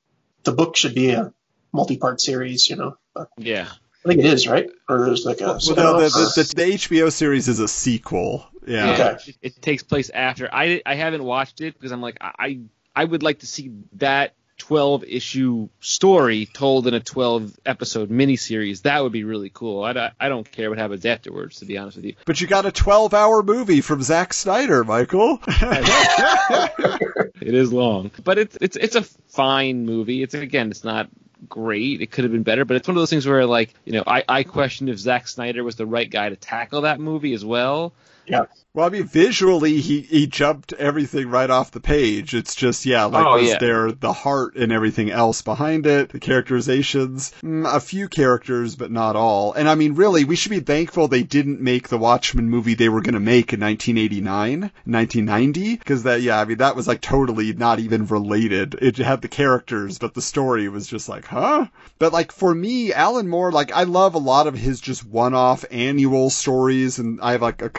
The 0.43 0.51
book 0.51 0.75
should 0.77 0.95
be 0.95 1.11
a 1.11 1.33
multi-part 1.73 2.21
series, 2.21 2.69
you 2.69 2.75
know. 2.75 2.97
But 3.13 3.29
Yeah. 3.37 3.67
I 4.03 4.07
think 4.07 4.19
it 4.19 4.25
is, 4.27 4.47
right? 4.47 4.69
Or 4.87 5.05
there's 5.05 5.25
like 5.25 5.41
a 5.41 5.59
Well, 5.65 5.75
no, 5.75 5.99
the, 5.99 6.09
the, 6.09 6.43
the, 6.43 6.53
the 6.55 6.63
HBO 6.73 7.11
series 7.11 7.47
is 7.47 7.59
a 7.59 7.67
sequel. 7.67 8.45
Yeah. 8.67 8.93
Okay. 8.93 9.17
It, 9.31 9.37
it 9.41 9.61
takes 9.61 9.81
place 9.83 10.09
after. 10.11 10.47
I 10.51 10.81
I 10.85 10.93
haven't 10.95 11.23
watched 11.23 11.61
it 11.61 11.73
because 11.73 11.91
I'm 11.91 12.01
like 12.01 12.17
I 12.21 12.59
I 12.95 13.03
would 13.03 13.23
like 13.23 13.39
to 13.39 13.47
see 13.47 13.71
that 13.93 14.35
12 14.57 15.03
issue 15.03 15.67
story 15.81 16.45
told 16.45 16.87
in 16.87 16.93
a 16.93 16.99
12 16.99 17.57
episode 17.65 18.09
miniseries. 18.09 18.83
That 18.83 19.03
would 19.03 19.11
be 19.11 19.23
really 19.23 19.49
cool. 19.53 19.83
I, 19.83 19.93
don't- 19.93 20.13
I 20.19 20.29
don't 20.29 20.49
care 20.49 20.69
what 20.69 20.79
happens 20.79 21.05
afterwards, 21.05 21.59
to 21.59 21.65
be 21.65 21.77
honest 21.77 21.97
with 21.97 22.05
you. 22.05 22.15
But 22.25 22.39
you 22.41 22.47
got 22.47 22.65
a 22.65 22.71
12 22.71 23.13
hour 23.13 23.43
movie 23.43 23.81
from 23.81 24.01
Zack 24.01 24.33
Snyder, 24.33 24.83
Michael. 24.83 25.39
It 27.41 27.53
is 27.53 27.71
long, 27.71 28.11
but 28.23 28.37
it's 28.39 28.57
it's 28.61 28.75
it's 28.77 28.95
a 28.95 29.03
fine 29.03 29.85
movie. 29.85 30.23
It's 30.23 30.33
again, 30.33 30.71
it's 30.71 30.83
not 30.83 31.09
great. 31.47 32.01
It 32.01 32.09
could 32.09 32.23
have 32.23 32.31
been 32.33 32.43
better, 32.43 32.65
but 32.65 32.77
it's 32.77 32.87
one 32.87 32.95
of 32.97 33.01
those 33.01 33.09
things 33.09 33.27
where 33.27 33.45
like 33.45 33.73
you 33.83 33.91
know 33.93 34.03
I 34.07 34.23
I 34.27 34.43
question 34.43 34.87
if 34.89 34.97
Zack 34.97 35.27
Snyder 35.27 35.63
was 35.63 35.75
the 35.75 35.85
right 35.85 36.09
guy 36.09 36.29
to 36.29 36.35
tackle 36.37 36.81
that 36.81 36.99
movie 36.99 37.33
as 37.33 37.43
well. 37.45 37.93
Yeah. 38.27 38.45
Well, 38.73 38.85
I 38.85 38.89
mean, 38.89 39.05
visually, 39.05 39.79
he, 39.79 40.01
he 40.01 40.27
jumped 40.27 40.73
everything 40.73 41.29
right 41.29 41.49
off 41.49 41.71
the 41.71 41.79
page. 41.79 42.35
It's 42.35 42.55
just, 42.55 42.85
yeah, 42.85 43.05
like, 43.05 43.25
Oh, 43.25 43.35
was 43.37 43.51
yeah. 43.51 43.57
there 43.57 43.91
the 43.93 44.11
heart 44.11 44.57
and 44.57 44.69
everything 44.73 45.09
else 45.09 45.41
behind 45.41 45.87
it? 45.87 46.09
The 46.09 46.19
characterizations? 46.19 47.31
Mm, 47.41 47.65
a 47.73 47.79
few 47.79 48.09
characters, 48.09 48.75
but 48.75 48.91
not 48.91 49.15
all. 49.15 49.53
And 49.53 49.69
I 49.69 49.75
mean, 49.75 49.95
really, 49.95 50.25
we 50.25 50.35
should 50.35 50.49
be 50.49 50.59
thankful 50.59 51.07
they 51.07 51.23
didn't 51.23 51.61
make 51.61 51.87
the 51.87 51.97
Watchmen 51.97 52.49
movie 52.49 52.73
they 52.73 52.89
were 52.89 52.99
going 52.99 53.13
to 53.13 53.21
make 53.21 53.53
in 53.53 53.61
1989, 53.61 54.59
1990, 54.61 55.75
because 55.77 56.03
that, 56.03 56.21
yeah, 56.21 56.39
I 56.39 56.43
mean, 56.43 56.57
that 56.57 56.75
was 56.75 56.87
like 56.87 56.99
totally 56.99 57.53
not 57.53 57.79
even 57.79 58.07
related. 58.07 58.75
It 58.81 58.97
had 58.97 59.21
the 59.21 59.27
characters, 59.29 59.99
but 59.99 60.13
the 60.13 60.21
story 60.21 60.67
was 60.67 60.85
just 60.87 61.07
like, 61.07 61.25
huh? 61.25 61.67
But 61.97 62.11
like, 62.11 62.33
for 62.33 62.53
me, 62.53 62.91
Alan 62.91 63.29
Moore, 63.29 63.53
like, 63.53 63.71
I 63.71 63.83
love 63.83 64.15
a 64.15 64.19
lot 64.19 64.47
of 64.47 64.55
his 64.57 64.81
just 64.81 65.05
one-off 65.05 65.63
annual 65.71 66.29
stories, 66.29 66.99
and 66.99 67.21
I 67.21 67.31
have 67.33 67.41
like 67.41 67.61
a 67.61 67.69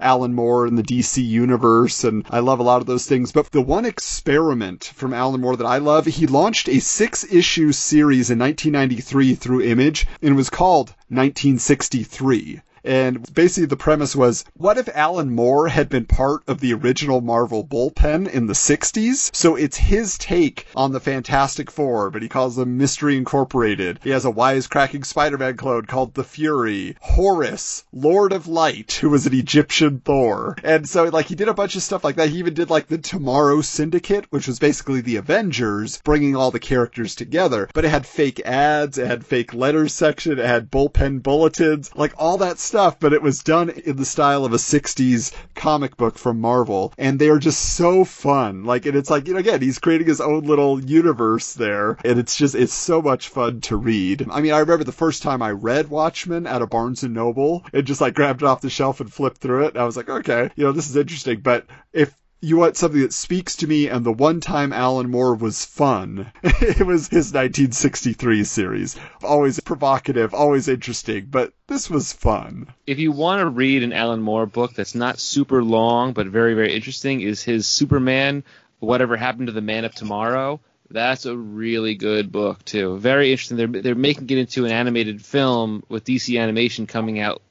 Alan 0.00 0.32
Moore 0.34 0.66
in 0.66 0.76
the 0.76 0.82
DC 0.82 1.22
universe, 1.22 2.02
and 2.02 2.24
I 2.30 2.38
love 2.38 2.58
a 2.58 2.62
lot 2.62 2.80
of 2.80 2.86
those 2.86 3.04
things. 3.04 3.30
But 3.30 3.50
the 3.50 3.60
one 3.60 3.84
experiment 3.84 4.84
from 4.94 5.12
Alan 5.12 5.42
Moore 5.42 5.56
that 5.56 5.66
I 5.66 5.76
love, 5.76 6.06
he 6.06 6.26
launched 6.26 6.68
a 6.68 6.80
six-issue 6.80 7.72
series 7.72 8.30
in 8.30 8.38
1993 8.38 9.34
through 9.34 9.60
Image, 9.60 10.06
and 10.22 10.30
it 10.30 10.36
was 10.36 10.48
called 10.48 10.94
1963. 11.08 12.62
And 12.86 13.34
basically 13.34 13.66
the 13.66 13.76
premise 13.76 14.14
was, 14.14 14.44
what 14.54 14.78
if 14.78 14.88
Alan 14.94 15.34
Moore 15.34 15.68
had 15.68 15.88
been 15.88 16.04
part 16.06 16.42
of 16.46 16.60
the 16.60 16.72
original 16.72 17.20
Marvel 17.20 17.66
bullpen 17.66 18.28
in 18.28 18.46
the 18.46 18.52
60s? 18.52 19.34
So 19.34 19.56
it's 19.56 19.76
his 19.76 20.16
take 20.16 20.66
on 20.76 20.92
the 20.92 21.00
Fantastic 21.00 21.70
Four, 21.70 22.10
but 22.10 22.22
he 22.22 22.28
calls 22.28 22.54
them 22.54 22.78
Mystery 22.78 23.16
Incorporated. 23.16 23.98
He 24.04 24.10
has 24.10 24.24
a 24.24 24.30
wisecracking 24.30 25.04
Spider-Man 25.04 25.56
clone 25.56 25.86
called 25.86 26.14
the 26.14 26.22
Fury. 26.22 26.96
Horus, 27.00 27.84
Lord 27.92 28.32
of 28.32 28.46
Light, 28.46 28.92
who 28.92 29.10
was 29.10 29.26
an 29.26 29.34
Egyptian 29.34 30.00
Thor. 30.04 30.56
And 30.62 30.88
so 30.88 31.04
like 31.04 31.26
he 31.26 31.34
did 31.34 31.48
a 31.48 31.54
bunch 31.54 31.74
of 31.74 31.82
stuff 31.82 32.04
like 32.04 32.16
that. 32.16 32.28
He 32.28 32.38
even 32.38 32.54
did 32.54 32.70
like 32.70 32.86
the 32.86 32.98
Tomorrow 32.98 33.62
Syndicate, 33.62 34.26
which 34.30 34.46
was 34.46 34.60
basically 34.60 35.00
the 35.00 35.16
Avengers, 35.16 36.00
bringing 36.04 36.36
all 36.36 36.52
the 36.52 36.60
characters 36.60 37.16
together. 37.16 37.68
But 37.74 37.84
it 37.84 37.90
had 37.90 38.06
fake 38.06 38.40
ads, 38.44 38.96
it 38.96 39.08
had 39.08 39.26
fake 39.26 39.54
letters 39.54 39.92
section, 39.92 40.38
it 40.38 40.46
had 40.46 40.70
bullpen 40.70 41.22
bulletins, 41.22 41.90
like 41.96 42.14
all 42.16 42.38
that 42.38 42.60
stuff, 42.60 42.75
but 43.00 43.12
it 43.12 43.22
was 43.22 43.42
done 43.42 43.70
in 43.70 43.96
the 43.96 44.04
style 44.04 44.44
of 44.44 44.52
a 44.52 44.56
60s 44.56 45.32
comic 45.54 45.96
book 45.96 46.18
from 46.18 46.40
Marvel. 46.40 46.92
And 46.98 47.18
they 47.18 47.28
are 47.28 47.38
just 47.38 47.76
so 47.76 48.04
fun. 48.04 48.64
Like, 48.64 48.86
and 48.86 48.96
it's 48.96 49.10
like, 49.10 49.26
you 49.26 49.34
know, 49.34 49.40
again, 49.40 49.62
he's 49.62 49.78
creating 49.78 50.06
his 50.06 50.20
own 50.20 50.44
little 50.44 50.82
universe 50.82 51.54
there. 51.54 51.96
And 52.04 52.18
it's 52.18 52.36
just, 52.36 52.54
it's 52.54 52.74
so 52.74 53.02
much 53.02 53.28
fun 53.28 53.60
to 53.62 53.76
read. 53.76 54.26
I 54.30 54.40
mean, 54.40 54.52
I 54.52 54.58
remember 54.58 54.84
the 54.84 54.92
first 54.92 55.22
time 55.22 55.42
I 55.42 55.50
read 55.50 55.88
Watchmen 55.88 56.46
at 56.46 56.62
a 56.62 56.66
Barnes 56.66 57.02
and 57.02 57.14
Noble 57.14 57.64
and 57.72 57.86
just 57.86 58.00
like 58.00 58.14
grabbed 58.14 58.42
it 58.42 58.46
off 58.46 58.60
the 58.60 58.70
shelf 58.70 59.00
and 59.00 59.12
flipped 59.12 59.38
through 59.38 59.66
it. 59.66 59.74
And 59.74 59.82
I 59.82 59.84
was 59.84 59.96
like, 59.96 60.08
okay, 60.08 60.50
you 60.56 60.64
know, 60.64 60.72
this 60.72 60.88
is 60.88 60.96
interesting. 60.96 61.40
But 61.40 61.66
if 61.92 62.14
you 62.40 62.56
want 62.56 62.76
something 62.76 63.00
that 63.00 63.12
speaks 63.12 63.56
to 63.56 63.66
me, 63.66 63.88
and 63.88 64.04
the 64.04 64.12
one 64.12 64.40
time 64.40 64.72
Alan 64.72 65.10
Moore 65.10 65.34
was 65.34 65.64
fun, 65.64 66.30
it 66.42 66.86
was 66.86 67.08
his 67.08 67.32
1963 67.32 68.44
series. 68.44 68.96
Always 69.22 69.58
provocative, 69.60 70.34
always 70.34 70.68
interesting, 70.68 71.26
but 71.30 71.52
this 71.66 71.88
was 71.88 72.12
fun. 72.12 72.68
If 72.86 72.98
you 72.98 73.10
want 73.12 73.40
to 73.40 73.48
read 73.48 73.82
an 73.82 73.92
Alan 73.92 74.20
Moore 74.20 74.46
book 74.46 74.74
that's 74.74 74.94
not 74.94 75.18
super 75.18 75.62
long 75.62 76.12
but 76.12 76.26
very 76.26 76.54
very 76.54 76.74
interesting, 76.74 77.20
is 77.20 77.42
his 77.42 77.66
Superman 77.66 78.44
Whatever 78.78 79.16
Happened 79.16 79.46
to 79.46 79.52
the 79.52 79.62
Man 79.62 79.84
of 79.84 79.94
Tomorrow. 79.94 80.60
That's 80.90 81.26
a 81.26 81.36
really 81.36 81.94
good 81.96 82.30
book 82.30 82.64
too. 82.64 82.98
Very 82.98 83.32
interesting. 83.32 83.56
They're 83.56 83.82
they're 83.82 83.94
making 83.94 84.30
it 84.30 84.38
into 84.38 84.64
an 84.64 84.72
animated 84.72 85.24
film 85.24 85.82
with 85.88 86.04
DC 86.04 86.40
Animation 86.40 86.86
coming 86.86 87.18
out 87.18 87.42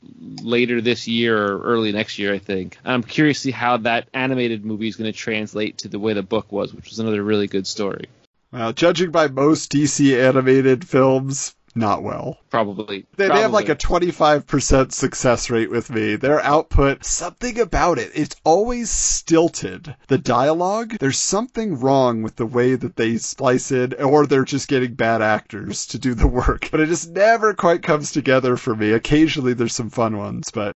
later 0.42 0.82
this 0.82 1.08
year 1.08 1.38
or 1.38 1.62
early 1.62 1.92
next 1.92 2.18
year, 2.18 2.34
I 2.34 2.40
think. 2.40 2.78
I'm 2.86 3.04
curious 3.04 3.38
to 3.38 3.44
see 3.44 3.52
how 3.52 3.78
that 3.78 4.08
animated 4.14 4.66
movie 4.66 4.88
is 4.88 4.96
going 4.96 5.12
to 5.12 5.18
translate 5.18 5.80
to 5.80 5.90
the 5.90 6.00
way 6.00 6.14
the 6.14 6.24
book 6.24 6.52
was, 6.52 6.74
which 6.74 6.90
was 6.90 7.00
another 7.00 7.22
really 7.24 7.48
good 7.48 7.68
story. 7.68 8.06
Well, 8.52 8.72
judging 8.72 9.12
by 9.12 9.28
most 9.28 9.72
DC 9.72 10.18
animated 10.18 10.88
films, 10.88 11.56
not 11.76 12.04
well. 12.04 12.38
Probably. 12.50 13.06
They, 13.18 13.28
they 13.28 13.42
have 13.42 13.52
like 13.52 13.70
a 13.70 13.76
25% 13.76 14.92
success 14.92 15.50
rate 15.50 15.70
with 15.70 15.90
me. 15.90 16.16
Their 16.16 16.40
output, 16.42 17.04
something 17.06 17.60
about 17.60 18.00
it, 18.00 18.12
it's 18.16 18.36
always 18.44 18.90
stilted. 18.90 19.96
The 20.08 20.18
dialogue, 20.18 20.98
there's 21.00 21.18
something 21.18 21.80
wrong 21.80 22.22
with 22.22 22.36
the 22.38 22.46
way 22.46 22.76
that 22.76 22.96
they 22.96 23.18
splice 23.18 23.72
it, 23.72 24.02
or 24.02 24.26
they're 24.26 24.46
just 24.46 24.68
getting 24.68 24.94
bad 24.94 25.22
actors 25.22 25.86
to 25.88 26.00
do 26.00 26.14
the 26.14 26.28
work. 26.28 26.70
But 26.72 26.80
it 26.80 26.88
just 26.88 27.10
never 27.12 27.54
quite 27.54 27.84
comes 27.84 28.12
together 28.12 28.58
for 28.58 28.76
me. 28.76 28.92
Occasionally 28.92 29.54
there's 29.54 29.76
some 29.76 29.90
fun 29.90 30.18
ones, 30.18 30.50
but 30.54 30.74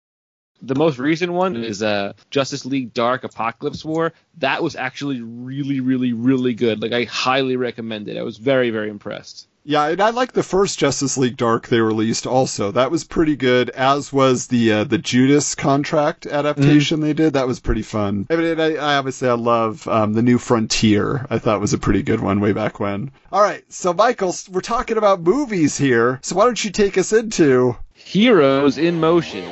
The 0.61 0.75
most 0.75 0.99
recent 0.99 1.33
one 1.33 1.57
is 1.57 1.83
uh, 1.83 2.15
Justice 2.31 2.65
League 2.67 2.93
Dark 2.93 3.23
Apokolips 3.23 3.85
War. 3.85 4.13
That 4.39 4.63
was 4.63 4.75
actually 4.75 5.21
really, 5.21 5.79
really, 5.81 6.13
really 6.13 6.55
good. 6.55 6.83
Like 6.83 6.93
I 6.93 7.05
highly 7.05 7.57
recommend 7.57 8.09
it. 8.09 8.17
I 8.17 8.23
was 8.23 8.39
very, 8.39 8.71
very 8.71 8.89
impressed. 8.91 9.47
Yeah, 9.69 9.89
and 9.89 10.01
I 10.01 10.09
like 10.09 10.33
the 10.33 10.43
first 10.43 10.79
Justice 10.79 11.19
League 11.19 11.37
Dark 11.37 11.69
they 11.69 11.83
released 11.83 12.27
also. 12.27 12.73
That 12.73 12.91
was 12.91 13.05
pretty 13.05 13.37
good, 13.37 13.69
as 13.69 14.11
was 14.11 14.47
the 14.47 14.73
uh, 14.73 14.85
the 14.85 14.97
Judas 14.97 15.55
contract 15.55 16.25
adaptation 16.25 17.01
they 17.01 17.13
did. 17.13 17.35
That 17.35 17.47
was 17.47 17.61
pretty 17.61 17.83
fun. 17.83 18.27
I 18.31 18.37
mean, 18.37 18.59
I, 18.59 18.77
I 18.77 18.97
obviously 18.97 19.29
I 19.29 19.35
love 19.35 19.87
um, 19.87 20.15
the 20.15 20.23
New 20.23 20.39
Frontier. 20.39 21.27
I 21.29 21.39
thought 21.39 21.61
was 21.61 21.75
a 21.75 21.79
pretty 21.79 22.03
good 22.03 22.21
one 22.21 22.41
way 22.41 22.55
back 22.55 22.81
when. 22.81 23.11
All 23.31 23.43
right, 23.43 23.63
so 23.71 23.93
Michael, 23.93 24.35
we're 24.51 24.63
talking 24.63 24.97
about 24.97 25.21
movies 25.21 25.77
here. 25.77 26.19
So 26.23 26.37
why 26.37 26.47
don't 26.47 26.65
you 26.65 26.71
take 26.71 26.97
us 26.97 27.13
into 27.13 27.77
Heroes 27.93 28.79
in 28.79 28.99
Motion. 28.99 29.45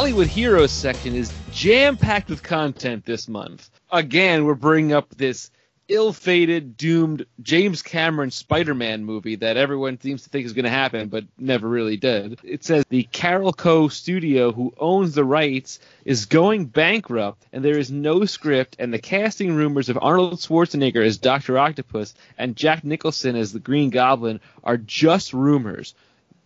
Hollywood 0.00 0.28
Heroes 0.28 0.72
section 0.72 1.14
is 1.14 1.30
jam 1.52 1.98
packed 1.98 2.30
with 2.30 2.42
content 2.42 3.04
this 3.04 3.28
month. 3.28 3.68
Again, 3.92 4.46
we're 4.46 4.54
bringing 4.54 4.94
up 4.94 5.10
this 5.10 5.50
ill-fated, 5.88 6.78
doomed 6.78 7.26
James 7.42 7.82
Cameron 7.82 8.30
Spider-Man 8.30 9.04
movie 9.04 9.36
that 9.36 9.58
everyone 9.58 10.00
seems 10.00 10.22
to 10.22 10.30
think 10.30 10.46
is 10.46 10.54
going 10.54 10.64
to 10.64 10.70
happen, 10.70 11.10
but 11.10 11.24
never 11.36 11.68
really 11.68 11.98
did. 11.98 12.40
It 12.42 12.64
says 12.64 12.86
the 12.88 13.04
Carolco 13.12 13.92
studio, 13.92 14.52
who 14.52 14.72
owns 14.78 15.14
the 15.14 15.22
rights, 15.22 15.80
is 16.06 16.24
going 16.24 16.64
bankrupt, 16.64 17.44
and 17.52 17.62
there 17.62 17.76
is 17.76 17.90
no 17.90 18.24
script. 18.24 18.76
And 18.78 18.94
the 18.94 18.98
casting 18.98 19.54
rumors 19.54 19.90
of 19.90 19.98
Arnold 20.00 20.38
Schwarzenegger 20.38 21.04
as 21.04 21.18
Doctor 21.18 21.58
Octopus 21.58 22.14
and 22.38 22.56
Jack 22.56 22.84
Nicholson 22.84 23.36
as 23.36 23.52
the 23.52 23.60
Green 23.60 23.90
Goblin 23.90 24.40
are 24.64 24.78
just 24.78 25.34
rumors. 25.34 25.94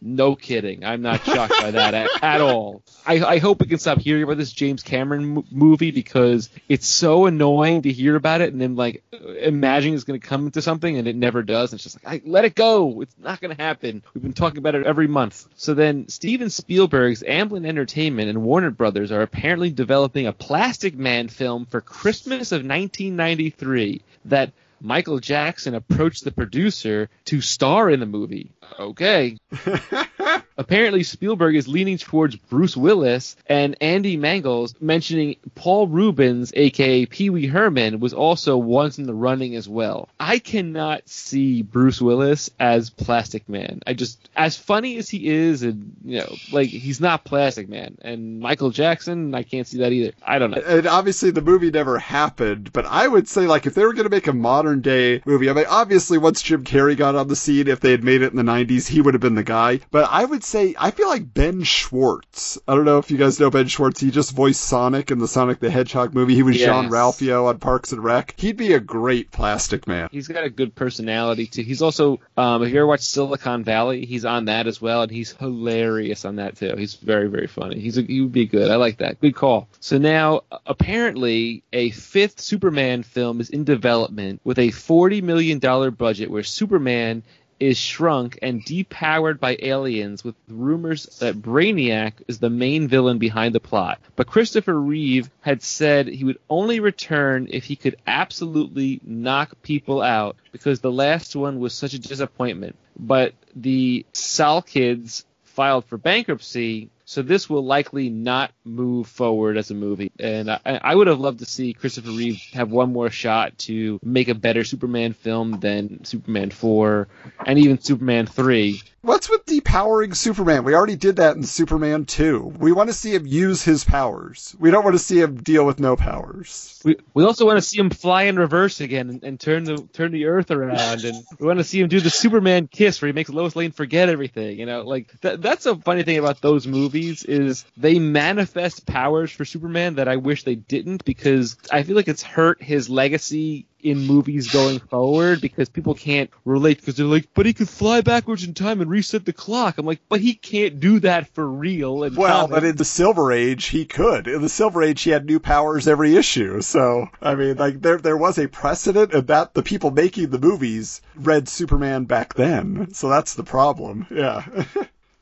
No 0.06 0.36
kidding. 0.36 0.84
I'm 0.84 1.00
not 1.00 1.24
shocked 1.24 1.54
by 1.58 1.70
that 1.70 1.94
at, 1.94 2.10
at 2.22 2.40
all. 2.42 2.82
I, 3.06 3.24
I 3.24 3.38
hope 3.38 3.60
we 3.60 3.66
can 3.66 3.78
stop 3.78 3.98
hearing 3.98 4.22
about 4.22 4.36
this 4.36 4.52
James 4.52 4.82
Cameron 4.82 5.38
m- 5.38 5.44
movie 5.50 5.92
because 5.92 6.50
it's 6.68 6.86
so 6.86 7.24
annoying 7.24 7.80
to 7.82 7.92
hear 7.92 8.14
about 8.14 8.42
it 8.42 8.52
and 8.52 8.60
then 8.60 8.76
like 8.76 9.02
imagining 9.40 9.94
it's 9.94 10.04
going 10.04 10.20
to 10.20 10.26
come 10.26 10.50
to 10.50 10.60
something 10.60 10.98
and 10.98 11.08
it 11.08 11.16
never 11.16 11.42
does. 11.42 11.72
It's 11.72 11.82
just 11.82 12.04
like, 12.04 12.22
I, 12.22 12.28
let 12.28 12.44
it 12.44 12.54
go. 12.54 13.00
It's 13.00 13.16
not 13.18 13.40
going 13.40 13.56
to 13.56 13.62
happen. 13.62 14.02
We've 14.12 14.22
been 14.22 14.34
talking 14.34 14.58
about 14.58 14.74
it 14.74 14.86
every 14.86 15.06
month. 15.06 15.46
So 15.56 15.72
then 15.72 16.06
Steven 16.08 16.50
Spielberg's 16.50 17.22
Amblin 17.22 17.66
Entertainment 17.66 18.28
and 18.28 18.42
Warner 18.42 18.70
Brothers 18.70 19.10
are 19.10 19.22
apparently 19.22 19.70
developing 19.70 20.26
a 20.26 20.34
Plastic 20.34 20.94
Man 20.94 21.28
film 21.28 21.64
for 21.64 21.80
Christmas 21.80 22.52
of 22.52 22.58
1993 22.58 24.02
that 24.26 24.52
Michael 24.84 25.18
Jackson 25.18 25.74
approached 25.74 26.24
the 26.24 26.30
producer 26.30 27.08
to 27.24 27.40
star 27.40 27.88
in 27.88 28.00
the 28.00 28.06
movie. 28.06 28.52
Okay. 28.78 29.38
Apparently, 30.56 31.02
Spielberg 31.02 31.56
is 31.56 31.66
leaning 31.66 31.98
towards 31.98 32.36
Bruce 32.36 32.76
Willis, 32.76 33.36
and 33.46 33.76
Andy 33.80 34.16
Mangels 34.16 34.80
mentioning 34.80 35.36
Paul 35.54 35.88
Reubens, 35.88 36.52
aka 36.54 37.06
Pee 37.06 37.30
Wee 37.30 37.46
Herman, 37.46 37.98
was 38.00 38.12
also 38.12 38.56
once 38.56 38.98
in 38.98 39.06
the 39.06 39.14
running 39.14 39.56
as 39.56 39.68
well. 39.68 40.08
I 40.20 40.38
cannot 40.38 41.08
see 41.08 41.62
Bruce 41.62 42.00
Willis 42.00 42.50
as 42.60 42.90
Plastic 42.90 43.48
Man. 43.48 43.80
I 43.86 43.94
just, 43.94 44.28
as 44.36 44.56
funny 44.56 44.96
as 44.98 45.08
he 45.08 45.28
is, 45.28 45.62
and 45.62 45.96
you 46.04 46.18
know, 46.18 46.32
like 46.52 46.68
he's 46.68 47.00
not 47.00 47.24
Plastic 47.24 47.68
Man. 47.68 47.98
And 48.02 48.38
Michael 48.38 48.70
Jackson, 48.70 49.34
I 49.34 49.42
can't 49.42 49.66
see 49.66 49.78
that 49.78 49.92
either. 49.92 50.12
I 50.22 50.38
don't 50.38 50.52
know. 50.52 50.62
And 50.64 50.86
obviously 50.86 51.30
the 51.32 51.42
movie 51.42 51.70
never 51.70 51.98
happened, 51.98 52.72
but 52.72 52.86
I 52.86 53.08
would 53.08 53.28
say 53.28 53.46
like 53.46 53.66
if 53.66 53.74
they 53.74 53.84
were 53.84 53.92
going 53.92 54.04
to 54.04 54.10
make 54.10 54.28
a 54.28 54.32
modern 54.32 54.82
day 54.82 55.20
movie, 55.24 55.50
I 55.50 55.52
mean 55.52 55.66
obviously 55.68 56.18
once 56.18 56.42
Jim 56.42 56.62
Carrey 56.64 56.96
got 56.96 57.16
on 57.16 57.26
the 57.26 57.36
scene, 57.36 57.66
if 57.66 57.80
they 57.80 57.90
had 57.90 58.04
made 58.04 58.22
it 58.22 58.32
in 58.32 58.36
the 58.36 58.42
90s, 58.42 58.86
he 58.86 59.00
would 59.00 59.14
have 59.14 59.20
been 59.20 59.34
the 59.34 59.42
guy. 59.42 59.80
But 59.90 60.08
I 60.10 60.24
would 60.24 60.43
say 60.44 60.74
I 60.78 60.90
feel 60.90 61.08
like 61.08 61.32
Ben 61.32 61.62
Schwartz. 61.62 62.58
I 62.68 62.74
don't 62.74 62.84
know 62.84 62.98
if 62.98 63.10
you 63.10 63.16
guys 63.16 63.38
know 63.40 63.50
Ben 63.50 63.66
Schwartz. 63.68 64.00
He 64.00 64.10
just 64.10 64.32
voiced 64.32 64.60
Sonic 64.60 65.10
in 65.10 65.18
the 65.18 65.28
Sonic 65.28 65.60
the 65.60 65.70
Hedgehog 65.70 66.14
movie. 66.14 66.34
He 66.34 66.42
was 66.42 66.56
Yes. 66.56 66.68
Jean 66.68 66.90
Ralphio 66.90 67.46
on 67.46 67.58
Parks 67.58 67.92
and 67.92 68.02
Rec. 68.02 68.34
He'd 68.38 68.56
be 68.56 68.72
a 68.74 68.80
great 68.80 69.30
Plastic 69.30 69.86
Man. 69.86 70.08
He's 70.12 70.28
got 70.28 70.44
a 70.44 70.50
good 70.50 70.74
personality 70.74 71.46
too. 71.46 71.62
He's 71.62 71.82
also, 71.82 72.20
um, 72.36 72.62
if 72.62 72.70
you 72.72 72.78
ever 72.78 72.86
watch 72.86 73.00
Silicon 73.00 73.64
Valley, 73.64 74.04
he's 74.06 74.24
on 74.24 74.46
that 74.46 74.66
as 74.66 74.80
well, 74.80 75.02
and 75.02 75.10
he's 75.10 75.32
hilarious 75.32 76.24
on 76.24 76.36
that 76.36 76.56
too. 76.56 76.74
He's 76.76 76.94
very, 76.94 77.28
very 77.28 77.46
funny. 77.46 77.80
He's 77.80 77.98
a, 77.98 78.02
he 78.02 78.20
would 78.20 78.32
be 78.32 78.46
good. 78.46 78.70
I 78.70 78.76
like 78.76 78.98
that. 78.98 79.20
Good 79.20 79.34
call. 79.34 79.68
So 79.80 79.98
now, 79.98 80.42
apparently, 80.66 81.62
a 81.72 81.90
fifth 81.90 82.40
Superman 82.40 83.02
film 83.02 83.40
is 83.40 83.50
in 83.50 83.64
development 83.64 84.40
with 84.44 84.58
a 84.58 84.70
forty 84.70 85.20
million 85.22 85.58
dollar 85.58 85.90
budget, 85.90 86.30
where 86.30 86.42
Superman 86.42 87.22
is 87.60 87.78
shrunk 87.78 88.38
and 88.42 88.64
depowered 88.64 89.40
by 89.40 89.56
aliens 89.60 90.24
with 90.24 90.34
rumors 90.48 91.06
that 91.18 91.40
Brainiac 91.40 92.14
is 92.28 92.38
the 92.38 92.50
main 92.50 92.88
villain 92.88 93.18
behind 93.18 93.54
the 93.54 93.60
plot. 93.60 94.00
But 94.16 94.26
Christopher 94.26 94.78
Reeve 94.78 95.30
had 95.40 95.62
said 95.62 96.08
he 96.08 96.24
would 96.24 96.38
only 96.50 96.80
return 96.80 97.48
if 97.50 97.64
he 97.64 97.76
could 97.76 97.96
absolutely 98.06 99.00
knock 99.04 99.60
people 99.62 100.02
out 100.02 100.36
because 100.52 100.80
the 100.80 100.92
last 100.92 101.36
one 101.36 101.60
was 101.60 101.74
such 101.74 101.94
a 101.94 101.98
disappointment. 101.98 102.76
But 102.98 103.34
the 103.54 104.04
Salkinds 104.12 105.24
filed 105.42 105.84
for 105.84 105.96
bankruptcy, 105.96 106.90
so 107.04 107.22
this 107.22 107.48
will 107.48 107.64
likely 107.64 108.08
not 108.08 108.52
move 108.64 109.06
forward 109.06 109.56
as 109.56 109.70
a 109.70 109.74
movie. 109.74 110.10
And 110.18 110.50
I, 110.50 110.60
I 110.64 110.94
would 110.94 111.06
have 111.06 111.20
loved 111.20 111.40
to 111.40 111.46
see 111.46 111.74
Christopher 111.74 112.10
Reeve 112.10 112.40
have 112.52 112.70
one 112.70 112.92
more 112.92 113.10
shot 113.10 113.58
to 113.58 114.00
make 114.02 114.28
a 114.28 114.34
better 114.34 114.64
Superman 114.64 115.12
film 115.12 115.60
than 115.60 116.04
Superman 116.04 116.50
4 116.50 117.08
and 117.46 117.58
even 117.58 117.80
Superman 117.80 118.26
3. 118.26 118.82
What's 119.04 119.28
with 119.28 119.44
depowering 119.44 120.16
Superman? 120.16 120.64
We 120.64 120.74
already 120.74 120.96
did 120.96 121.16
that 121.16 121.36
in 121.36 121.42
Superman 121.42 122.06
2. 122.06 122.40
We 122.58 122.72
want 122.72 122.88
to 122.88 122.94
see 122.94 123.14
him 123.14 123.26
use 123.26 123.62
his 123.62 123.84
powers. 123.84 124.56
We 124.58 124.70
don't 124.70 124.82
want 124.82 124.94
to 124.94 124.98
see 124.98 125.20
him 125.20 125.42
deal 125.42 125.66
with 125.66 125.78
no 125.78 125.94
powers. 125.94 126.80
We, 126.86 126.96
we 127.12 127.22
also 127.22 127.44
want 127.44 127.58
to 127.58 127.62
see 127.62 127.78
him 127.78 127.90
fly 127.90 128.22
in 128.22 128.38
reverse 128.38 128.80
again 128.80 129.10
and, 129.10 129.22
and 129.22 129.38
turn 129.38 129.64
the 129.64 129.86
turn 129.92 130.12
the 130.12 130.24
Earth 130.24 130.50
around, 130.50 131.04
and 131.04 131.22
we 131.38 131.46
want 131.46 131.58
to 131.58 131.64
see 131.64 131.82
him 131.82 131.88
do 131.88 132.00
the 132.00 132.08
Superman 132.08 132.66
kiss 132.66 133.02
where 133.02 133.08
he 133.08 133.12
makes 133.12 133.28
Lois 133.28 133.54
Lane 133.54 133.72
forget 133.72 134.08
everything. 134.08 134.58
You 134.58 134.64
know, 134.64 134.80
like 134.80 135.12
that, 135.20 135.42
that's 135.42 135.66
a 135.66 135.76
funny 135.76 136.02
thing 136.02 136.16
about 136.16 136.40
those 136.40 136.66
movies 136.66 137.24
is 137.24 137.66
they 137.76 137.98
manifest 137.98 138.86
powers 138.86 139.30
for 139.30 139.44
Superman 139.44 139.96
that 139.96 140.08
I 140.08 140.16
wish 140.16 140.44
they 140.44 140.54
didn't 140.54 141.04
because 141.04 141.58
I 141.70 141.82
feel 141.82 141.94
like 141.96 142.08
it's 142.08 142.22
hurt 142.22 142.62
his 142.62 142.88
legacy 142.88 143.66
in 143.84 144.06
movies 144.06 144.50
going 144.50 144.78
forward 144.78 145.40
because 145.40 145.68
people 145.68 145.94
can't 145.94 146.30
relate 146.44 146.78
because 146.78 146.96
they're 146.96 147.06
like, 147.06 147.28
but 147.34 147.46
he 147.46 147.52
could 147.52 147.68
fly 147.68 148.00
backwards 148.00 148.42
in 148.42 148.54
time 148.54 148.80
and 148.80 148.90
reset 148.90 149.24
the 149.24 149.32
clock. 149.32 149.76
I'm 149.78 149.86
like, 149.86 150.00
but 150.08 150.20
he 150.20 150.34
can't 150.34 150.80
do 150.80 151.00
that 151.00 151.28
for 151.34 151.46
real. 151.46 151.98
Well, 151.98 152.48
but 152.48 152.64
in 152.64 152.76
the 152.76 152.84
Silver 152.84 153.30
Age, 153.30 153.66
he 153.66 153.84
could. 153.84 154.26
In 154.26 154.40
the 154.40 154.48
Silver 154.48 154.82
Age, 154.82 155.02
he 155.02 155.10
had 155.10 155.26
new 155.26 155.38
powers 155.38 155.86
every 155.86 156.16
issue. 156.16 156.62
So, 156.62 157.08
I 157.20 157.34
mean, 157.34 157.56
like, 157.56 157.80
there, 157.80 157.98
there 157.98 158.16
was 158.16 158.38
a 158.38 158.48
precedent 158.48 159.12
and 159.12 159.26
that 159.28 159.54
the 159.54 159.62
people 159.62 159.90
making 159.90 160.30
the 160.30 160.38
movies 160.38 161.02
read 161.14 161.48
Superman 161.48 162.04
back 162.04 162.34
then. 162.34 162.94
So 162.94 163.08
that's 163.10 163.34
the 163.34 163.44
problem. 163.44 164.06
Yeah. 164.10 164.44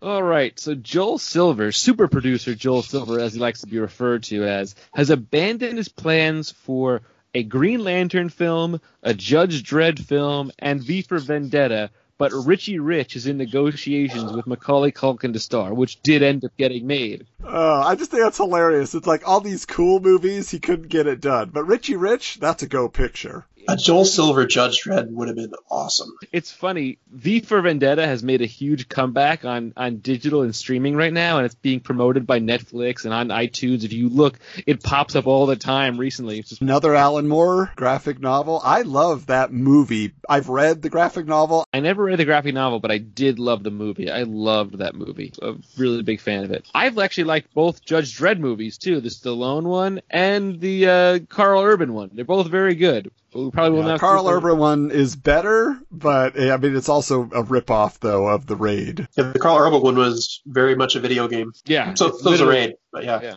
All 0.03 0.23
right, 0.23 0.59
so 0.59 0.75
Joel 0.75 1.19
Silver, 1.19 1.71
super 1.71 2.09
producer 2.09 2.57
Joel 2.57 2.83
Silver, 2.83 3.21
as 3.21 3.35
he 3.35 3.41
likes 3.41 3.61
to 3.61 3.69
be 3.69 3.79
referred 3.79 4.25
to 4.25 4.43
as, 4.43 4.75
has 4.93 5.11
abandoned 5.11 5.79
his 5.79 5.89
plans 5.89 6.51
for 6.51 7.03
a 7.35 7.43
Green 7.43 7.83
Lantern 7.83 8.29
film, 8.29 8.81
a 9.03 9.15
Judge 9.15 9.63
Dredd 9.63 9.99
film, 9.99 10.51
and 10.59 10.83
V 10.83 11.03
for 11.03 11.19
Vendetta. 11.19 11.91
But 12.19 12.33
Richie 12.33 12.79
Rich 12.79 13.17
is 13.17 13.27
in 13.27 13.37
negotiations 13.37 14.33
with 14.33 14.47
Macaulay 14.47 14.93
Culkin 14.93 15.33
to 15.33 15.41
star, 15.41 15.75
which 15.75 16.01
did 16.03 16.23
end 16.23 16.45
up 16.45 16.57
getting 16.57 16.87
made. 16.87 17.27
Uh, 17.43 17.81
I 17.81 17.97
just 17.97 18.13
think 18.13 18.23
that's 18.23 18.37
hilarious. 18.37 18.95
It's 18.95 19.09
like 19.09 19.27
all 19.27 19.41
these 19.41 19.67
cool 19.67 19.99
movies, 19.99 20.49
he 20.49 20.61
couldn't 20.61 20.89
get 20.89 21.09
it 21.09 21.21
done. 21.21 21.51
But 21.51 21.65
Richie 21.65 21.97
Rich, 21.97 22.39
that's 22.39 22.63
a 22.63 22.69
go 22.69 22.89
picture. 22.89 23.45
A 23.69 23.77
Joel 23.77 24.05
Silver 24.05 24.45
Judge 24.47 24.83
Dredd 24.83 25.11
would 25.11 25.29
have 25.29 25.37
been 25.37 25.53
awesome. 25.71 26.17
It's 26.33 26.51
funny. 26.51 26.99
V 27.11 27.41
for 27.41 27.61
Vendetta 27.61 28.05
has 28.05 28.23
made 28.23 28.43
a 28.43 28.47
huge 28.47 28.89
comeback 28.89 29.45
on, 29.45 29.73
on 29.77 29.99
digital 29.99 30.43
and 30.43 30.55
streaming 30.55 30.97
right 30.97 31.13
now, 31.13 31.37
and 31.37 31.47
it's 31.47 31.55
being 31.55 31.81
promoted 31.81 32.27
by 32.27 32.41
Netflix 32.41 33.05
and 33.05 33.15
on 33.15 33.29
iTunes. 33.29 33.85
If 33.85 33.93
you 33.93 34.09
look, 34.09 34.39
it 34.67 34.83
pops 34.83 35.15
up 35.15 35.27
all 35.27 35.47
the 35.47 35.57
time 35.57 35.99
recently. 35.99 36.41
It's 36.41 36.51
just 36.51 36.63
Another 36.63 36.95
Alan 36.95 37.29
Moore 37.29 37.73
graphic 37.77 38.21
novel. 38.21 38.61
I 38.63 38.83
love 38.83 39.27
that 39.27 39.53
movie. 39.53 40.13
I've 40.29 40.49
read 40.49 40.83
the 40.83 40.91
graphic 40.91 41.27
novel. 41.27 41.65
I 41.73 41.81
never 41.81 42.03
read 42.05 42.19
the 42.19 42.25
graphic 42.25 42.55
novel, 42.55 42.81
but 42.81 42.91
I 42.91 42.99
did 42.99 43.39
love 43.39 43.63
the 43.63 43.71
movie. 43.71 44.11
I 44.11 44.25
loved 44.25 44.79
that 44.79 44.95
movie. 44.95 45.33
A 45.41 45.55
really 45.77 46.03
big 46.03 46.21
fan 46.21 46.45
of 46.45 46.51
it. 46.51 46.67
I've 46.75 46.99
actually 46.99 47.25
liked 47.25 47.55
both 47.55 47.85
Judge 47.85 48.19
Dredd 48.19 48.39
movies 48.39 48.77
too, 48.79 49.01
the 49.01 49.09
Stallone 49.09 49.65
one 49.65 50.01
and 50.11 50.61
the 50.61 50.89
uh, 50.89 51.19
Karl 51.29 51.63
Urban 51.63 51.95
one. 51.95 52.11
They're 52.13 52.25
both 52.25 52.49
very 52.49 52.75
good. 52.75 53.11
We 53.35 53.51
probably 53.51 53.79
will 53.79 53.85
Yeah, 53.85 53.93
not. 53.93 54.01
Karl 54.01 54.29
Urban 54.29 54.59
one 54.59 54.91
is 54.91 55.17
better, 55.17 55.79
but 55.91 56.37
eh, 56.39 56.53
I 56.53 56.57
mean, 56.57 56.77
it's 56.77 56.89
also 56.89 57.23
a 57.23 57.43
ripoff 57.43 57.99
though 58.01 58.29
of 58.29 58.47
the 58.47 58.57
raid. 58.57 59.09
Yeah, 59.17 59.33
the 59.33 59.39
Karl 59.39 59.59
Urban 59.59 59.83
one 59.83 59.97
was 59.97 60.43
very 60.47 60.75
much 60.75 60.97
a 60.97 61.01
video 61.01 61.29
game. 61.29 61.53
Yeah, 61.65 61.95
So, 61.95 62.09
it's 62.09 62.23
so 62.23 62.31
was 62.31 62.41
a 62.41 62.47
raid, 62.47 62.75
but 62.93 63.05
yeah. 63.05 63.35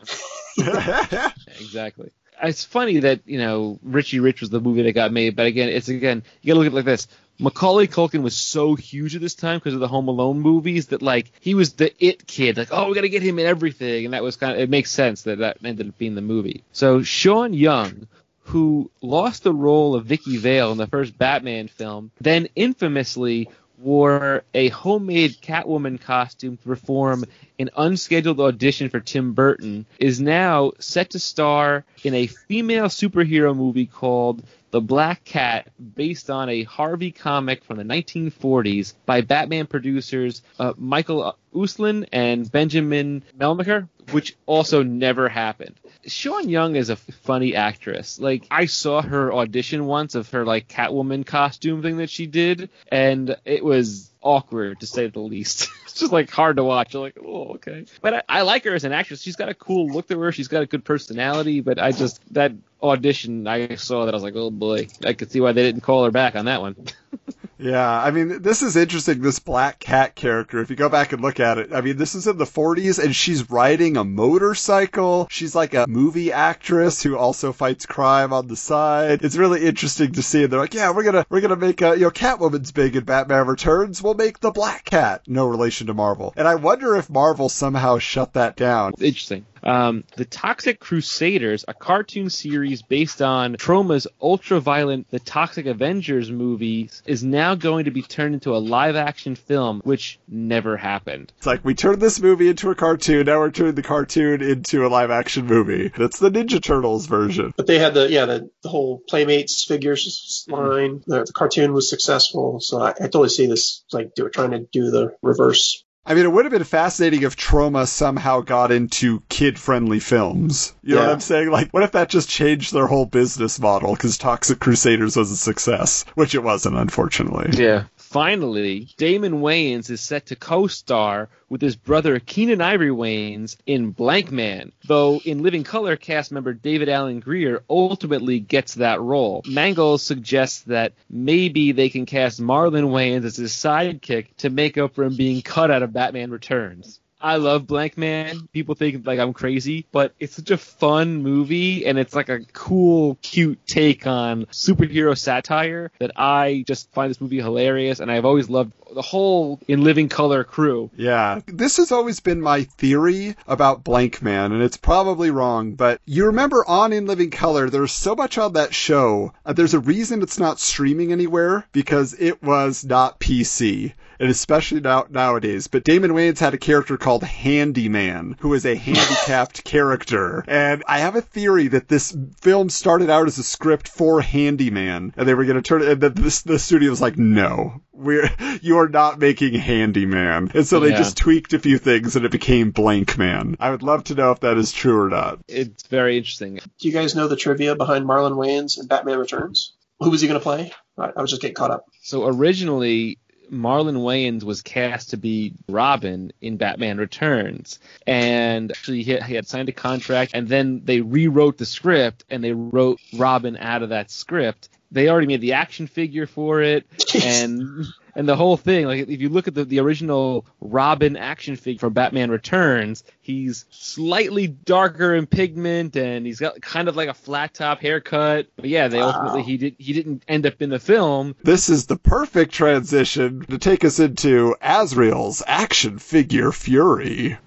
Yeah. 0.58 1.32
exactly. 1.60 2.12
It's 2.42 2.66
funny 2.66 3.00
that 3.00 3.22
you 3.26 3.38
know 3.38 3.80
Richie 3.84 4.20
Rich 4.20 4.42
was 4.42 4.50
the 4.50 4.60
movie 4.60 4.84
that 4.84 4.94
got 4.94 5.12
made, 5.12 5.36
but 5.36 5.46
again, 5.46 5.70
it's 5.70 5.88
again 5.88 6.24
you 6.42 6.54
gotta 6.54 6.60
look 6.60 6.68
at 6.68 6.74
it 6.74 6.76
like 6.76 6.86
this. 6.86 7.08
Macaulay 7.38 7.88
Culkin 7.88 8.24
was 8.24 8.36
so 8.36 8.76
huge 8.76 9.14
at 9.16 9.22
this 9.22 9.36
time 9.36 9.58
because 9.60 9.74
of 9.74 9.82
the 9.82 9.90
Home 9.90 10.08
Alone 10.08 10.40
movies 10.40 10.88
that 10.88 11.02
like 11.02 11.32
he 11.42 11.54
was 11.54 11.74
the 11.74 11.94
it 12.04 12.26
kid. 12.28 12.58
Like, 12.58 12.70
oh, 12.72 12.88
we 12.88 12.96
gotta 12.96 13.10
get 13.10 13.24
him 13.24 13.40
in 13.40 13.46
everything, 13.46 14.06
and 14.06 14.14
that 14.14 14.24
was 14.24 14.36
kind 14.36 14.54
of 14.54 14.60
it 14.60 14.70
makes 14.70 14.92
sense 14.92 15.24
that 15.24 15.40
that 15.40 15.58
ended 15.64 15.90
up 15.90 15.98
being 15.98 16.16
the 16.16 16.22
movie. 16.22 16.64
So 16.72 17.04
Sean 17.04 17.54
Young, 17.54 18.08
who 18.46 18.92
lost 19.02 19.44
the 19.44 19.54
role 19.54 19.96
of 19.96 20.06
Vicky 20.06 20.38
Vale 20.38 20.72
in 20.72 20.78
the 20.78 20.88
first 20.88 21.18
Batman 21.18 21.68
film, 21.68 22.12
then 22.22 22.48
infamously 22.56 23.50
wore 23.78 24.44
a 24.54 24.70
homemade 24.70 25.42
Catwoman 25.42 26.00
costume 26.00 26.58
to 26.58 26.64
perform 26.64 27.26
an 27.60 27.70
unscheduled 27.76 28.40
audition 28.40 28.90
for 28.90 29.00
Tim 29.00 29.34
Burton, 29.34 29.86
is 30.00 30.22
now 30.22 30.72
set 30.80 31.12
to 31.12 31.20
star 31.20 31.84
in 32.04 32.14
a 32.14 32.28
female 32.28 32.86
superhero 32.86 33.56
movie 33.56 33.88
called 33.88 34.44
The 34.76 34.82
Black 34.82 35.24
Cat, 35.24 35.72
based 35.96 36.30
on 36.30 36.50
a 36.50 36.64
Harvey 36.64 37.10
comic 37.10 37.64
from 37.64 37.78
the 37.78 37.86
1940s 37.86 38.94
by 39.06 39.22
Batman 39.22 39.68
producers 39.68 40.42
uh, 40.60 40.74
Michael 40.76 41.38
Uslan 41.54 42.10
and 42.12 42.52
Benjamin 42.52 43.24
Melniker, 43.40 43.88
which 44.12 44.36
also 44.46 44.84
never 44.84 45.30
happened. 45.30 45.80
Sean 46.06 46.50
Young 46.50 46.76
is 46.76 46.90
a 46.90 46.98
funny 46.98 47.56
actress. 47.56 48.20
Like 48.20 48.48
I 48.52 48.66
saw 48.66 49.02
her 49.02 49.34
audition 49.34 49.86
once 49.86 50.14
of 50.14 50.30
her 50.32 50.44
like 50.44 50.68
Catwoman 50.68 51.26
costume 51.26 51.82
thing 51.82 51.96
that 51.98 52.10
she 52.10 52.28
did, 52.28 52.70
and 52.90 53.34
it 53.46 53.64
was 53.64 54.12
awkward 54.26 54.82
to 54.82 54.88
say 54.88 55.08
the 55.08 55.20
least. 55.20 55.70
it's 55.84 55.94
just 55.94 56.12
like 56.12 56.30
hard 56.30 56.58
to 56.58 56.64
watch. 56.64 56.94
You're 56.94 57.04
like, 57.04 57.18
oh, 57.24 57.54
okay. 57.56 57.86
But 58.02 58.14
I, 58.16 58.24
I 58.28 58.42
like 58.42 58.66
her 58.66 58.74
as 58.74 58.84
an 58.84 58.92
actress. 58.92 59.22
She's 59.22 59.38
got 59.38 59.48
a 59.48 59.54
cool 59.54 59.88
look 59.88 60.08
to 60.10 60.20
her. 60.20 60.32
She's 60.34 60.50
got 60.50 60.64
a 60.64 60.66
good 60.66 60.84
personality. 60.84 61.62
But 61.62 61.80
I 61.80 61.92
just 61.92 62.20
that 62.34 62.52
audition 62.84 63.48
I 63.48 63.76
saw 63.76 64.06
that 64.06 64.14
I 64.14 64.18
was 64.18 64.24
like, 64.24 64.36
oh 64.36 64.52
boy, 64.52 64.88
I 65.06 65.14
could 65.14 65.32
see 65.32 65.40
why 65.40 65.54
they 65.54 65.64
didn't 65.64 65.82
call 65.82 66.04
her 66.04 66.12
back 66.12 66.36
on 66.36 66.46
that 66.46 66.60
one. 66.60 66.76
Yeah, 67.58 67.90
I 67.90 68.12
mean, 68.12 68.42
this 68.42 68.62
is 68.62 68.76
interesting, 68.76 69.22
this 69.22 69.40
Black 69.40 69.80
Cat 69.80 70.16
character. 70.16 70.60
If 70.60 70.70
you 70.70 70.76
go 70.76 70.90
back 70.90 71.14
and 71.14 71.22
look 71.22 71.40
at 71.40 71.58
it, 71.58 71.74
I 71.74 71.82
mean, 71.82 71.98
this 71.98 72.16
is 72.16 72.28
in 72.28 72.38
the 72.38 72.46
40s 72.46 73.04
and 73.04 73.16
she's 73.16 73.50
riding 73.50 73.98
a 73.98 74.04
motorcycle. 74.04 75.28
She's 75.30 75.56
like 75.56 75.74
a 75.74 75.86
movie 75.88 76.32
actress 76.32 77.02
who 77.02 77.18
also 77.18 77.54
fights 77.54 77.86
crime 77.86 78.34
on 78.34 78.48
the 78.48 78.56
side. 78.56 79.24
It's 79.24 79.38
really 79.38 79.66
interesting 79.66 80.12
to 80.14 80.22
see. 80.22 80.44
And 80.44 80.52
they're 80.52 80.60
like, 80.60 80.74
yeah, 80.74 80.92
we're 80.92 81.04
gonna, 81.04 81.26
we're 81.30 81.42
gonna 81.42 81.56
make 81.56 81.82
a, 81.82 81.96
you 81.96 82.02
know, 82.02 82.12
Catwoman's 82.12 82.72
big 82.72 82.96
in 82.96 83.04
Batman 83.04 83.48
Returns. 83.48 84.02
We'll 84.02 84.16
make 84.16 84.40
the 84.40 84.52
Black 84.52 84.86
Cat. 84.86 85.22
No 85.28 85.48
relation 85.48 85.88
to 85.88 85.94
Marvel. 85.94 86.34
And 86.36 86.48
I 86.48 86.56
wonder 86.56 86.96
if 86.96 87.10
Marvel 87.10 87.50
somehow 87.50 88.00
shut 88.00 88.34
that 88.34 88.56
down. 88.56 88.94
Interesting. 89.00 89.46
Um, 89.66 90.04
the 90.16 90.26
Toxic 90.26 90.80
Crusaders, 90.80 91.66
a 91.68 91.74
cartoon 91.74 92.30
series 92.30 92.84
based 92.84 93.22
on 93.22 93.56
Troma's 93.56 94.06
ultra-violent 94.22 95.10
The 95.10 95.20
Toxic 95.20 95.66
Avengers 95.66 96.30
movies, 96.30 97.02
is 97.06 97.24
now 97.24 97.56
going 97.56 97.86
to 97.86 97.92
be 97.92 98.04
turned 98.04 98.36
into 98.36 98.56
a 98.56 98.58
live-action 98.58 99.36
film, 99.36 99.82
which 99.84 100.20
never 100.28 100.78
happened. 100.78 101.34
It's 101.38 101.48
like 101.48 101.66
we 101.66 101.74
turned 101.74 102.02
this 102.02 102.22
movie 102.22 102.50
into 102.50 102.70
a 102.70 102.76
cartoon. 102.76 103.26
Now 103.26 103.40
we're 103.40 103.52
turning 103.52 103.76
the 103.76 103.82
cartoon 103.82 104.44
into 104.44 104.86
a 104.86 104.90
live-action 104.90 105.48
movie. 105.48 105.92
That's 105.98 106.20
the 106.20 106.30
Ninja 106.30 106.62
Turtles 106.62 107.08
version. 107.08 107.54
But 107.58 107.68
they 107.68 107.80
had 107.80 107.94
the 107.94 108.10
yeah 108.10 108.26
the, 108.26 108.50
the 108.62 108.70
whole 108.70 109.02
Playmates 109.08 109.66
figures 109.66 110.46
line. 110.48 111.04
The, 111.08 111.24
the 111.24 111.34
cartoon 111.34 111.74
was 111.74 111.90
successful, 111.90 112.60
so 112.60 112.82
I, 112.82 112.90
I 112.90 112.94
totally 112.94 113.30
see 113.30 113.48
this 113.48 113.84
like 113.92 114.14
they 114.16 114.24
were 114.24 114.30
trying 114.30 114.52
to 114.52 114.60
do 114.60 114.92
the 114.92 115.16
reverse. 115.22 115.85
I 116.06 116.14
mean, 116.14 116.26
it 116.26 116.32
would 116.32 116.46
have 116.46 116.52
been 116.52 116.64
fascinating 116.64 117.24
if 117.24 117.36
Troma 117.36 117.88
somehow 117.88 118.42
got 118.42 118.72
into 118.72 119.24
kid-friendly 119.30 120.00
films. 120.00 120.74
You 120.84 120.96
know 120.96 121.02
Yeah. 121.02 121.08
what 121.08 121.14
I'm 121.14 121.20
saying? 121.20 121.50
Like, 121.50 121.72
what 121.72 121.84
if 121.84 121.94
that 121.94 122.10
just 122.10 122.30
changed 122.30 122.74
their 122.74 122.88
whole 122.88 123.06
business 123.08 123.60
model 123.60 123.94
because 123.94 124.18
Toxic 124.18 124.60
Crusaders 124.60 125.16
was 125.16 125.32
a 125.32 125.38
success, 125.38 126.06
which 126.14 126.36
it 126.36 126.44
wasn't, 126.44 126.76
unfortunately. 126.78 127.52
Yeah. 127.54 127.86
Finally, 127.98 128.88
Damon 128.98 129.42
Wayans 129.42 129.90
is 129.90 130.00
set 130.00 130.28
to 130.28 130.36
co-star 130.38 131.28
with 131.50 131.62
his 131.62 131.76
brother 131.76 132.20
Keenen 132.20 132.62
Ivory 132.62 132.90
Wayans 132.90 133.58
in 133.66 133.94
Blankman, 133.94 134.72
though 134.88 135.20
in 135.26 135.44
Living 135.44 135.64
Color 135.64 135.96
cast 135.98 136.32
member 136.32 136.54
David 136.54 136.88
Alan 136.88 137.20
Grier 137.20 137.62
ultimately 137.70 138.40
gets 138.40 138.76
that 138.76 139.02
role. 139.02 139.44
Mangels 139.44 140.00
suggests 140.00 140.62
that 140.62 140.94
maybe 141.10 141.72
they 141.74 141.90
can 141.90 142.06
cast 142.06 142.42
Marlon 142.42 142.86
Wayans 142.90 143.26
as 143.26 143.36
his 143.36 143.52
sidekick 143.52 144.28
to 144.38 144.50
make 144.50 144.78
up 144.78 144.96
for 144.96 145.04
him 145.04 145.16
being 145.16 145.42
cut 145.42 145.70
out 145.70 145.84
of 145.84 145.94
Batman 145.96 146.30
Returns. 146.30 147.00
I 147.22 147.38
love 147.38 147.64
Blankman. 147.64 148.52
People 148.52 148.76
think 148.76 149.08
like 149.08 149.18
I'm 149.18 149.34
crazy, 149.34 149.88
but 149.92 150.14
it's 150.20 150.36
such 150.36 150.52
a 150.52 150.58
fun 150.58 151.24
movie 151.24 151.86
and 151.86 151.98
it's 151.98 152.14
like 152.14 152.30
a 152.30 152.42
cool, 152.54 153.18
cute 153.22 153.66
take 153.66 154.06
on 154.06 154.46
superhero 154.48 155.18
satire 155.18 155.92
that 156.00 156.12
I 156.18 156.66
just 156.68 156.92
find 156.92 157.10
this 157.10 157.22
movie 157.22 157.42
hilarious 157.42 158.02
and 158.02 158.12
I've 158.12 158.26
always 158.26 158.50
loved 158.50 158.74
the 158.94 159.02
whole 159.02 159.60
In 159.68 159.84
Living 159.84 160.10
Color 160.10 160.44
crew. 160.44 160.92
Yeah. 160.98 161.40
This 161.48 161.78
has 161.78 161.92
always 161.92 162.20
been 162.20 162.42
my 162.42 162.64
theory 162.64 163.36
about 163.48 163.84
Blank 163.84 164.22
Man, 164.22 164.52
and 164.52 164.62
it's 164.62 164.78
probably 164.78 165.32
wrong, 165.32 165.74
but 165.74 166.02
you 166.06 166.28
remember 166.28 166.64
on 166.68 166.94
In 166.94 167.06
Living 167.06 167.32
Color, 167.32 167.70
there's 167.70 167.92
so 167.92 168.16
much 168.16 168.38
on 168.38 168.54
that 168.54 168.76
show. 168.76 169.34
Uh, 169.46 169.54
there's 169.54 169.74
a 169.74 169.80
reason 169.80 170.22
it's 170.22 170.40
not 170.40 170.60
streaming 170.60 171.12
anywhere 171.12 171.66
because 171.72 172.14
it 172.20 172.44
was 172.44 172.86
not 172.86 173.20
PC. 173.20 173.94
And 174.20 174.30
especially 174.30 174.80
now, 174.82 175.06
nowadays. 175.10 175.68
But 175.68 175.84
Damon 175.84 176.12
Wayans 176.12 176.40
had 176.40 176.54
a 176.54 176.58
character 176.58 176.98
called 176.98 177.24
Handyman, 177.24 178.36
who 178.40 178.54
is 178.54 178.66
a 178.66 178.76
handicapped 178.76 179.64
character. 179.64 180.44
And 180.48 180.84
I 180.88 181.00
have 181.00 181.16
a 181.16 181.22
theory 181.22 181.68
that 181.70 181.88
this 181.88 182.16
film 182.42 182.70
started 182.70 183.10
out 183.10 183.28
as 183.28 183.38
a 183.38 183.44
script 183.44 183.88
for 183.88 184.22
Handyman, 184.22 185.14
and 185.18 185.28
they 185.28 185.34
were 185.34 185.46
going 185.46 185.56
to 185.56 185.62
turn 185.62 185.82
it, 185.82 185.90
and 185.90 186.02
then 186.02 186.14
this, 186.14 186.42
the 186.44 186.60
studio 186.60 186.90
was 186.90 187.02
like, 187.02 187.18
no, 187.18 187.82
we're, 187.92 188.30
you 188.62 188.78
are 188.80 188.90
not 188.90 189.20
making 189.20 189.54
Handyman. 189.54 190.52
And 190.54 190.66
so 190.68 190.80
they 190.80 190.90
Yeah. 190.92 190.98
just 190.98 191.18
tweaked 191.18 191.54
a 191.54 191.60
few 191.60 191.78
things 191.78 192.16
and 192.16 192.26
it 192.26 192.32
became 192.32 192.72
Blankman. 192.74 193.56
I 193.60 193.72
would 193.72 193.84
love 193.84 194.06
to 194.06 194.16
know 194.16 194.32
if 194.32 194.42
that 194.42 194.58
is 194.58 194.72
true 194.72 195.02
or 195.02 195.10
not. 195.10 195.40
It's 195.48 195.88
very 195.88 196.18
interesting. 196.18 196.56
Do 196.80 196.88
you 196.88 196.94
guys 196.94 197.16
know 197.16 197.28
the 197.28 197.36
trivia 197.36 197.76
behind 197.76 198.06
Marlon 198.06 198.34
Wayans 198.34 198.78
and 198.80 198.88
Batman 198.90 199.20
Returns? 199.20 199.74
Who 200.00 200.10
was 200.10 200.22
he 200.22 200.28
going 200.28 200.40
to 200.40 200.44
play? 200.44 200.72
I, 200.98 201.12
I 201.16 201.22
was 201.22 201.30
just 201.30 201.42
getting 201.42 201.56
caught 201.56 201.72
up. 201.72 201.86
So 202.02 202.28
originally, 202.28 203.18
Marlon 203.52 203.98
Wayans 203.98 204.44
was 204.44 204.62
cast 204.62 205.12
to 205.12 205.18
be 205.18 205.54
Robin 205.68 206.32
in 206.42 206.58
Batman 206.58 206.98
Returns, 206.98 207.80
and 208.06 208.72
actually 208.72 209.04
he 209.04 209.34
had, 209.34 209.48
signed 209.48 209.70
a 209.70 209.74
contract, 209.74 210.32
and 210.34 210.48
then 210.48 210.82
they 210.84 211.02
rewrote 211.02 211.58
the 211.58 211.66
script 211.66 212.26
and 212.30 212.44
they 212.44 212.54
wrote 212.54 213.00
Robin 213.14 213.58
out 213.58 213.84
of 213.84 213.90
that 213.90 214.12
script. 214.12 214.70
They 214.92 215.10
already 215.10 215.28
made 215.28 215.42
the 215.42 215.54
action 215.54 215.88
figure 215.88 216.28
for 216.28 216.62
it, 216.62 216.86
and 217.24 217.86
and 218.16 218.28
the 218.28 218.36
whole 218.36 218.58
thing. 218.58 218.86
Like 218.86 219.08
if 219.08 219.22
you 219.22 219.30
look 219.30 219.48
at 219.48 219.54
the, 219.54 219.66
the 219.66 219.80
original 219.80 220.46
Robin 220.62 221.18
action 221.18 221.56
figure 221.56 221.80
from 221.80 221.94
Batman 221.94 222.32
Returns, 222.32 223.04
he's 223.22 223.66
slightly 223.70 224.48
darker 224.48 225.14
in 225.14 225.28
pigment, 225.28 225.96
and 225.96 226.26
he's 226.26 226.40
got 226.40 226.62
kind 226.62 226.88
of 226.88 226.96
like 226.96 227.10
a 227.10 227.14
flat 227.14 227.54
top 227.54 227.82
haircut. 227.82 228.48
But 228.56 228.66
yeah, 228.66 228.88
they 228.88 229.00
ultimately 229.00 229.44
he 229.44 229.58
did 229.58 229.76
he 229.78 229.94
didn't 229.94 230.24
end 230.28 230.46
up 230.46 230.62
in 230.62 230.70
the 230.70 230.80
film. 230.80 231.36
This 231.44 231.70
is 231.70 231.86
the 231.86 231.98
perfect 231.98 232.54
transition 232.54 233.46
to 233.50 233.58
take 233.58 233.84
us 233.84 234.00
into 234.00 234.56
Azrael's 234.62 235.44
action 235.46 236.00
figure 236.00 236.52
fury. 236.52 237.38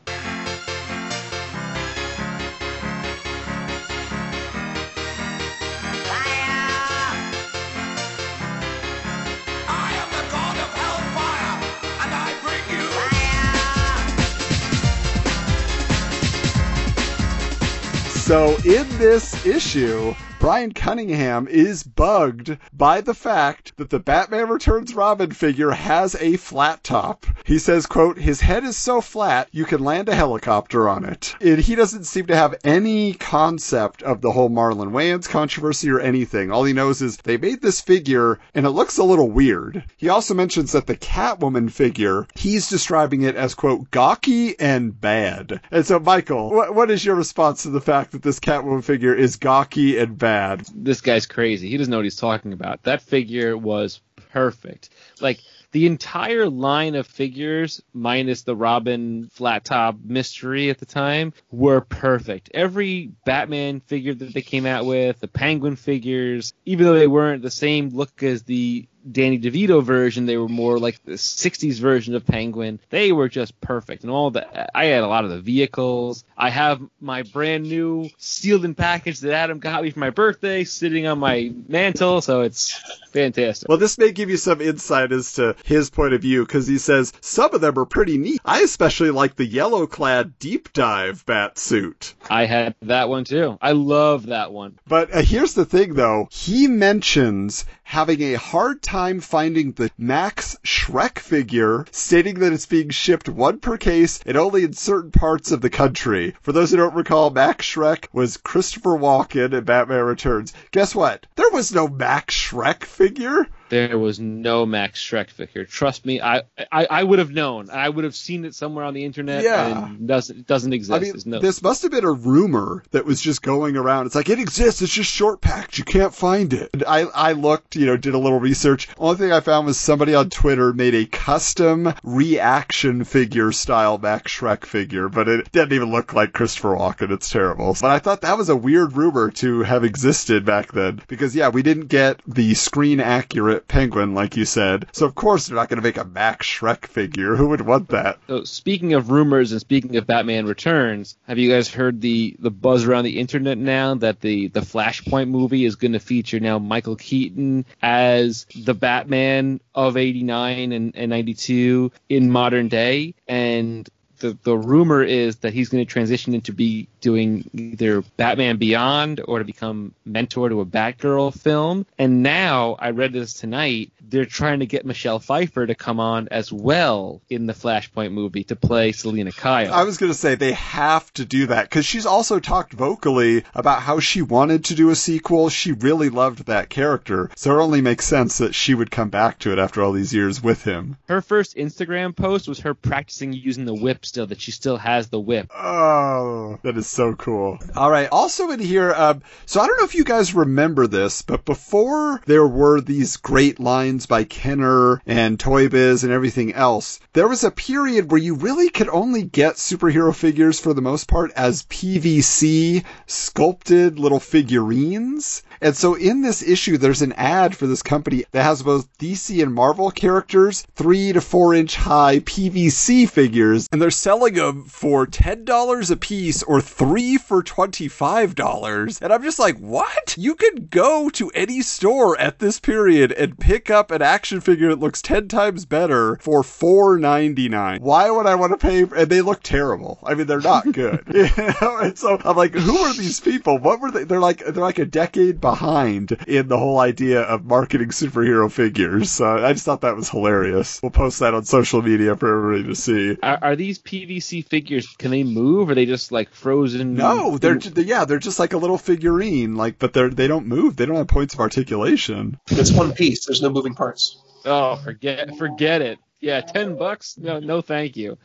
So 18.29 18.59
in 18.59 18.87
this 18.99 19.47
issue, 19.47 20.15
Brian 20.41 20.73
Cunningham 20.73 21.49
is 21.49 21.83
bugged 21.83 22.57
by 22.73 23.01
the 23.01 23.13
fact 23.13 23.77
that 23.77 23.91
the 23.91 23.99
Batman 23.99 24.49
Returns 24.49 24.95
Robin 24.95 25.33
figure 25.33 25.73
has 25.73 26.15
a 26.15 26.37
flat 26.37 26.85
top. 26.85 27.27
He 27.45 27.59
says, 27.59 27.87
quote, 27.87 28.19
his 28.19 28.41
head 28.41 28.63
is 28.63 28.77
so 28.77 29.01
flat 29.01 29.49
you 29.51 29.65
can 29.65 29.83
land 29.83 30.09
a 30.09 30.15
helicopter 30.15 30.89
on 30.89 31.05
it. 31.05 31.35
And 31.41 31.59
he 31.59 31.75
doesn't 31.75 32.05
seem 32.05 32.27
to 32.27 32.37
have 32.37 32.55
any 32.63 33.15
concept 33.15 34.05
of 34.05 34.21
the 34.21 34.31
whole 34.31 34.49
Marlon 34.49 34.93
Wayans 34.93 35.29
controversy 35.29 35.91
or 35.91 35.99
anything. 35.99 36.53
All 36.53 36.63
he 36.63 36.73
knows 36.73 37.03
is 37.03 37.17
they 37.17 37.37
made 37.37 37.61
this 37.61 37.81
figure 37.81 38.39
and 38.55 38.65
it 38.65 38.71
looks 38.71 38.97
a 38.97 39.05
little 39.05 39.31
weird. 39.31 39.83
He 39.97 40.09
also 40.09 40.35
mentions 40.35 40.71
that 40.71 40.87
the 40.87 40.97
Catwoman 40.97 41.71
figure, 41.71 42.29
he's 42.37 42.69
describing 42.69 43.23
it 43.23 43.35
as, 43.35 43.57
quote, 43.57 43.91
gawky 43.91 44.59
and 44.61 44.99
bad. 44.99 45.61
And 45.73 45.85
so, 45.85 45.99
Michael, 45.99 46.51
what, 46.51 46.77
what 46.77 46.93
is 46.93 47.05
your 47.05 47.17
response 47.17 47.65
to 47.65 47.71
the 47.71 47.81
fact 47.81 48.13
that 48.13 48.23
this 48.23 48.39
Catwoman 48.39 48.85
figure 48.85 49.15
is 49.15 49.35
gawky 49.35 49.99
and 49.99 50.17
bad? 50.17 50.28
This 50.75 51.01
guy's 51.01 51.27
crazy. 51.27 51.69
He 51.69 51.77
doesn't 51.77 51.91
know 51.91 51.99
what 51.99 52.05
he's 52.05 52.17
talking 52.17 52.53
about. 52.53 52.83
That 52.85 53.03
figure 53.03 53.57
was 53.57 54.01
perfect. 54.31 54.91
Like 55.21 55.41
the 55.73 55.87
entire 55.87 56.49
line 56.49 56.95
of 56.95 57.07
figures, 57.07 57.83
minus 57.93 58.43
the 58.43 58.57
Robin 58.57 59.29
flat 59.33 59.65
top 59.65 59.97
mystery 60.03 60.71
at 60.71 60.79
the 60.79 60.87
time, 60.87 61.33
were 61.51 61.81
perfect. 61.81 62.51
Every 62.55 63.13
Batman 63.25 63.81
figure 63.81 64.15
that 64.15 64.33
they 64.33 64.43
came 64.43 64.67
out 64.67 64.87
with, 64.87 65.21
the 65.21 65.29
Penguin 65.29 65.77
figures, 65.77 66.55
even 66.65 66.87
though 66.87 66.99
they 66.99 67.07
weren't 67.07 67.43
the 67.43 67.51
same 67.51 67.91
look 67.91 68.23
as 68.23 68.45
the 68.45 68.89
Danny 69.11 69.39
DeVito 69.39 69.83
version, 69.83 70.27
they 70.27 70.37
were 70.37 70.49
more 70.49 70.79
like 70.79 71.03
the 71.05 71.13
60s 71.13 71.79
version 71.79 72.15
of 72.15 72.27
Penguin. 72.27 72.81
They 72.91 73.13
were 73.13 73.29
just 73.29 73.61
perfect. 73.61 74.03
And 74.03 74.11
all 74.11 74.31
the, 74.31 74.77
I 74.77 74.87
had 74.87 75.03
a 75.03 75.09
lot 75.09 75.25
of 75.25 75.31
the 75.31 75.41
vehicles. 75.41 76.25
I 76.37 76.51
have 76.51 76.81
my 77.01 77.23
brand 77.23 77.65
new 77.65 78.11
sealed 78.19 78.65
and 78.65 78.77
packaged 78.77 79.23
that 79.23 79.33
Adam 79.33 79.59
got 79.59 79.83
me 79.83 79.91
for 79.91 79.99
my 79.99 80.11
birthday 80.11 80.65
sitting 80.65 81.07
on 81.07 81.19
my 81.19 81.53
mantle. 81.69 82.21
So 82.21 82.43
it's 82.43 82.79
fantastic. 83.11 83.69
Well, 83.69 83.79
this 83.79 83.99
may 83.99 84.13
give 84.13 84.31
you 84.31 84.37
some 84.37 84.61
insight 84.61 85.13
as 85.13 85.33
to 85.35 85.57
his 85.65 85.91
point 85.91 86.15
of 86.15 86.23
view 86.23 86.45
because 86.45 86.67
he 86.67 86.79
says 86.79 87.13
some 87.21 87.55
of 87.55 87.61
them 87.61 87.79
are 87.79 87.87
pretty 87.87 88.19
neat. 88.19 88.41
I 88.45 88.63
especially 88.63 89.11
like 89.11 89.37
the 89.37 89.47
yellow 89.47 89.87
clad 89.87 90.39
deep 90.39 90.73
dive 90.73 91.25
bat 91.27 91.59
suit. 91.59 92.15
I 92.31 92.47
had 92.47 92.75
that 92.83 93.09
one 93.09 93.25
too. 93.25 93.59
I 93.61 93.73
love 93.73 94.27
that 94.27 94.53
one. 94.53 94.79
But 94.87 95.15
uh, 95.15 95.23
here's 95.23 95.55
the 95.55 95.65
thing 95.65 95.95
though. 95.95 96.29
He 96.31 96.67
mentions 96.67 97.65
having 97.89 98.21
a 98.21 98.35
hard 98.35 98.83
time 98.83 99.19
finding 99.19 99.73
the 99.73 99.91
Max 99.97 100.59
Shreck 100.63 101.19
figure, 101.19 101.87
stating 101.91 102.39
that 102.41 102.53
it's 102.53 102.67
being 102.67 102.91
shipped 102.91 103.31
one 103.31 103.59
per 103.61 103.79
case 103.79 104.21
and 104.27 104.37
only 104.37 104.63
in 104.63 104.75
certain 104.75 105.11
parts 105.11 105.51
of 105.53 105.63
the 105.63 105.71
country. 105.71 106.35
For 106.43 106.53
those 106.53 106.71
who 106.71 106.77
don't 106.77 106.95
recall, 106.95 107.31
Max 107.31 107.65
Shreck 107.65 108.07
was 108.13 108.37
Christopher 108.37 108.99
Walken 108.99 109.55
in 109.55 109.65
Batman 109.65 110.05
Returns. 110.05 110.53
Guess 110.71 110.95
what? 110.95 111.25
There 111.37 111.51
was 111.51 111.73
no 111.73 111.89
Max 111.89 112.35
Shreck 112.35 112.85
figure. 112.85 113.47
There 113.69 113.99
was 113.99 114.19
no 114.19 114.67
Max 114.67 115.01
Shreck 115.01 115.31
figure. 115.31 115.65
Trust 115.65 116.07
me, 116.07 116.21
I 116.21 116.43
I, 116.73 116.87
I 116.87 117.03
would 117.03 117.19
have 117.19 117.31
known. 117.31 117.71
I 117.71 117.89
would 117.89 118.05
have 118.05 118.17
seen 118.17 118.45
it 118.45 118.55
somewhere 118.55 118.85
on 118.85 118.95
the 118.95 119.05
internet. 119.05 119.43
Yeah. 119.43 119.87
and 119.87 120.01
it 120.01 120.07
doesn't 120.07 120.47
doesn't 120.47 120.73
exist. 120.73 120.97
I 120.97 121.01
mean, 121.01 121.15
no, 121.27 121.39
this 121.39 121.63
must 121.63 121.83
have 121.83 121.91
been 121.91 122.05
a 122.05 122.13
rumor 122.13 122.83
that 122.91 123.05
was 123.05 123.21
just 123.21 123.43
going 123.43 123.77
around. 123.77 124.07
It's 124.07 124.15
like 124.15 124.29
it 124.31 124.39
exists. 124.39 124.83
It's 124.83 124.93
just 124.93 125.11
short 125.11 125.41
packed. 125.41 125.79
You 125.79 125.85
can't 125.85 126.15
find 126.15 126.53
it. 126.53 126.71
And 126.73 126.85
I 126.87 127.01
I 127.03 127.33
looked, 127.33 127.77
you 127.77 127.87
know, 127.87 127.97
did 127.97 128.15
a 128.15 128.19
little 128.19 128.41
research. 128.41 128.89
Only 128.99 129.17
thing 129.17 129.33
I 129.33 129.41
found 129.41 129.67
was 129.67 129.79
somebody 129.79 130.15
on 130.15 130.31
Twitter 130.31 130.73
made 130.73 130.95
a 130.95 131.07
custom 131.07 131.93
reaction 132.03 133.05
figure 133.05 133.53
style 133.53 133.99
Max 133.99 134.33
Shreck 134.33 134.65
figure, 134.65 135.09
but 135.09 135.29
it 135.29 135.53
didn't 135.53 135.73
even 135.73 135.91
look 135.91 136.13
like 136.13 136.33
Christopher 136.33 136.77
Walken. 136.77 137.11
It's 137.11 137.31
terrible. 137.31 137.77
But 137.81 137.91
I 137.91 137.99
thought 137.99 138.23
that 138.23 138.39
was 138.39 138.49
a 138.49 138.57
weird 138.57 138.97
rumor 138.97 139.31
to 139.33 139.63
have 139.63 139.85
existed 139.85 140.45
back 140.45 140.73
then 140.73 141.01
because 141.09 141.35
yeah, 141.35 141.49
we 141.49 141.63
didn't 141.63 141.87
get 141.87 142.21
the 142.27 142.55
screen 142.55 143.01
accurate 143.01 143.58
penguin 143.67 144.15
like 144.15 144.37
you 144.37 144.45
said. 144.45 144.87
So 144.93 145.07
of 145.07 145.15
course 145.15 145.47
they're 145.47 145.57
not 145.57 145.69
going 145.69 145.79
to 145.81 145.83
make 145.83 145.97
a 145.97 146.05
Max 146.05 146.47
Shreck 146.47 146.87
figure. 146.87 147.35
Who 147.35 147.49
would 147.49 147.61
want 147.61 147.89
that? 147.89 148.19
So 148.27 148.45
speaking 148.45 148.95
of 148.95 149.11
rumors 149.11 149.53
and 149.53 149.61
speaking 149.61 149.97
of 149.97 150.07
Batman 150.07 150.47
Returns, 150.47 151.17
have 151.27 151.39
you 151.39 151.51
guys 151.51 151.69
heard 151.69 152.01
the 152.01 152.37
the 152.39 152.51
buzz 152.51 152.85
around 152.85 153.05
the 153.05 153.19
internet 153.19 153.59
now 153.59 153.95
that 153.97 154.21
the 154.21 154.49
the 154.49 154.61
Flashpoint 154.61 155.29
movie 155.29 155.65
is 155.65 155.77
going 155.77 155.93
to 155.93 156.01
feature 156.01 156.41
now 156.41 156.59
Michael 156.59 156.97
Keaton 156.97 157.65
as 157.83 158.47
the 158.55 158.75
Batman 158.75 159.61
of 159.75 159.97
89 159.97 160.73
and, 160.73 160.97
and 160.97 161.11
92 161.11 161.93
in 162.09 162.31
modern 162.31 162.69
day 162.69 163.15
and 163.27 163.89
the, 164.19 164.37
the 164.43 164.57
rumor 164.57 165.03
is 165.03 165.37
that 165.39 165.53
he's 165.53 165.69
going 165.69 165.85
to 165.85 165.91
transition 165.91 166.35
into 166.35 166.53
be 166.53 166.89
doing 167.01 167.49
either 167.53 168.03
Batman 168.17 168.57
Beyond 168.57 169.21
or 169.27 169.39
to 169.39 169.45
become 169.45 169.95
mentor 170.05 170.49
to 170.49 170.61
a 170.61 170.67
Batgirl 170.67 171.39
film. 171.39 171.87
And 171.99 172.23
now 172.23 172.77
I 172.79 172.91
read 172.91 173.13
this 173.13 173.35
tonight. 173.35 173.93
They're 174.01 174.25
trying 174.25 174.61
to 174.61 174.67
get 174.67 174.87
Michelle 174.87 175.19
Pfeiffer 175.19 175.67
to 175.67 175.75
come 175.75 176.01
on 176.01 176.29
as 176.31 176.53
well 176.53 177.21
in 177.29 177.47
the 177.47 177.53
Flashpoint 177.53 178.13
movie 178.13 178.45
to 178.45 178.57
play 178.57 178.93
Selina 178.93 179.33
Kyle. 179.33 179.73
I 179.73 179.85
was 179.85 179.99
going 179.99 180.13
to 180.13 180.19
say 180.19 180.35
they 180.35 180.53
have 180.53 181.13
to 181.15 181.25
do 181.25 181.47
that 181.47 181.65
because 181.65 181.85
she's 181.85 182.07
also 182.07 182.41
talked 182.41 182.73
vocally 182.73 183.45
about 183.55 183.83
how 183.83 184.01
she 184.01 184.23
wanted 184.23 184.65
to 184.67 184.75
do 184.75 184.91
a 184.91 184.95
sequel. 184.95 185.49
She 185.51 185.73
really 185.73 186.09
loved 186.09 186.47
that 186.47 186.71
character. 186.71 187.31
So 187.37 187.59
it 187.59 187.63
only 187.63 187.81
makes 187.81 188.07
sense 188.07 188.39
that 188.39 188.55
she 188.55 188.75
would 188.75 188.91
come 188.91 189.11
back 189.11 189.39
to 189.41 189.53
it 189.53 189.59
after 189.59 189.83
all 189.83 189.93
these 189.93 190.15
years 190.15 190.43
with 190.43 190.65
him. 190.65 190.97
her 191.09 191.21
first 191.21 191.57
Instagram 191.57 192.17
post 192.17 192.49
was 192.49 192.61
her 192.61 192.75
practicing 192.75 193.33
using 193.33 193.65
the 193.65 193.75
whip 193.75 194.05
still, 194.09 194.27
that 194.27 194.41
she 194.41 194.51
still 194.51 194.77
has 194.79 195.09
the 195.09 195.21
whip. 195.21 195.51
Oh, 195.55 196.59
that 196.63 196.77
is 196.77 196.89
so 196.89 197.15
cool. 197.15 197.59
All 197.77 197.91
right. 197.91 198.09
Also 198.11 198.51
in 198.51 198.61
here, 198.61 198.93
um, 198.95 199.23
so 199.47 199.61
I 199.61 199.67
don't 199.67 199.79
know 199.79 199.85
if 199.85 199.95
you 199.95 200.05
guys 200.05 200.35
remember 200.35 200.87
this, 200.87 201.23
but 201.23 201.45
before 201.45 202.21
there 202.27 202.47
were 202.47 202.81
these 202.81 203.17
great 203.17 203.61
lines 203.61 204.07
by 204.07 204.25
Kenner 204.25 205.01
and 205.07 205.39
Toy 205.39 205.69
Biz 205.69 206.05
and 206.05 206.13
everything 206.13 206.53
else, 206.55 207.01
there 207.13 207.29
was 207.29 207.45
a 207.45 207.51
period 207.51 208.11
where 208.11 208.21
you 208.21 208.35
really 208.35 208.71
could 208.71 208.89
only 208.89 209.23
get 209.23 209.55
superhero 209.57 210.15
figures 210.15 210.59
for 210.59 210.75
the 210.75 210.83
most 210.83 211.09
part 211.09 211.31
as 211.37 211.63
PVC 211.65 212.85
sculpted 213.07 213.99
little 213.99 214.21
figurines. 214.21 215.43
And 215.61 215.77
so 215.77 215.95
in 215.95 216.23
this 216.23 216.43
issue, 216.43 216.79
there's 216.79 217.03
an 217.03 217.13
ad 217.15 217.57
for 217.57 217.67
this 217.67 217.83
company 217.83 218.25
that 218.33 218.43
has 218.43 218.63
both 218.63 218.89
DC 218.99 219.43
and 219.43 219.53
Marvel 219.53 219.91
characters, 219.91 220.67
three 220.75 221.13
to 221.13 221.21
four 221.21 221.55
inch 221.55 221.77
high 221.77 222.21
PVC 222.21 223.09
figures, 223.09 223.69
and 223.73 223.81
they're 223.81 223.91
selling 223.91 224.35
them 224.35 224.65
for 224.65 225.07
$10 225.07 225.91
a 225.91 225.97
piece 225.97 226.43
or 226.43 226.61
three 226.61 227.17
for 227.17 227.43
$25. 227.43 229.03
And 229.03 229.13
I'm 229.13 229.23
just 229.23 229.39
like, 229.39 229.59
what? 229.59 230.15
You 230.17 230.35
could 230.35 230.71
go 230.71 231.09
to 231.11 231.31
any 231.31 231.63
store 231.63 232.19
at 232.21 232.39
this 232.39 232.61
period 232.61 233.13
and 233.13 233.39
pick 233.39 233.71
up 233.71 233.91
an 233.91 234.03
action 234.03 234.41
figure 234.41 234.69
that 234.69 234.81
looks 234.81 235.03
10 235.03 235.29
times 235.29 235.65
better 235.65 236.17
for 236.21 236.43
$4.99. 236.43 237.81
Why 237.81 238.11
would 238.11 238.27
I 238.27 238.35
want 238.35 238.53
to 238.53 238.59
pay? 238.59 238.81
And 238.83 239.11
they 239.11 239.21
look 239.21 239.43
terrible. 239.43 239.99
I 240.03 240.15
mean, 240.15 240.27
they're 240.27 240.41
not 240.41 240.71
good. 240.73 241.05
you 241.13 241.29
know? 241.37 241.79
And 241.79 241.99
so 241.99 242.19
I'm 242.25 242.37
like, 242.37 242.55
who 242.55 242.79
are 242.79 242.95
these 242.95 243.21
people? 243.21 243.59
What 243.59 243.81
were 243.81 243.91
they? 243.91 244.05
They're 244.05 244.21
like, 244.21 244.45
they're 244.45 244.55
like 244.55 244.79
a 244.79 244.87
decade 244.87 245.41
behind 245.51 246.13
in 246.27 246.49
the 246.49 246.59
whole 246.59 246.79
idea 246.79 247.23
of 247.23 247.45
marketing 247.45 247.89
superhero 247.89 248.51
figures. 248.51 249.11
So 249.11 249.27
I 249.27 249.53
just 249.53 249.65
thought 249.65 249.83
that 249.83 249.97
was 249.97 250.09
hilarious. 250.09 250.81
We'll 250.83 250.91
post 250.91 251.21
that 251.21 251.35
on 251.35 251.45
social 251.45 251.83
media 251.83 252.17
for 252.17 252.29
everybody 252.29 252.69
to 252.69 252.75
see. 252.75 253.17
Are, 253.23 253.39
are 253.43 253.57
these 253.57 253.79
PVC 253.79 254.47
figures? 254.47 254.87
Can 254.99 255.11
they 255.11 255.25
move? 255.25 255.69
Or 255.69 255.73
are 255.73 255.75
they 255.75 255.87
just 255.87 256.13
like 256.13 256.31
frozen? 256.31 256.95
No, 256.95 257.39
they're 257.39 257.57
ju- 257.57 257.83
yeah, 257.83 258.05
they're 258.05 258.19
just 258.19 258.39
like 258.39 258.53
a 258.53 258.59
little 258.59 258.79
figurine, 258.79 259.57
like, 259.57 259.79
but 259.79 259.93
they're 259.93 260.11
they 260.11 260.27
don't 260.29 260.47
move. 260.47 260.77
They 260.77 260.87
don't 260.87 260.97
have 260.97 261.09
points 261.09 261.35
of 261.35 261.41
articulation. 261.41 262.39
It's 262.51 262.73
one 262.73 262.93
piece. 262.93 263.27
There's 263.27 263.43
no 263.43 263.51
moving 263.51 263.75
parts. 263.75 264.21
Oh, 264.45 264.77
forget 264.77 265.37
forget 265.37 265.83
it. 265.83 265.99
Yeah, 266.21 266.41
ten 266.41 266.77
bucks? 266.77 267.17
No, 267.19 267.39
no, 267.39 267.61
thank 267.61 267.97
you. 267.97 268.19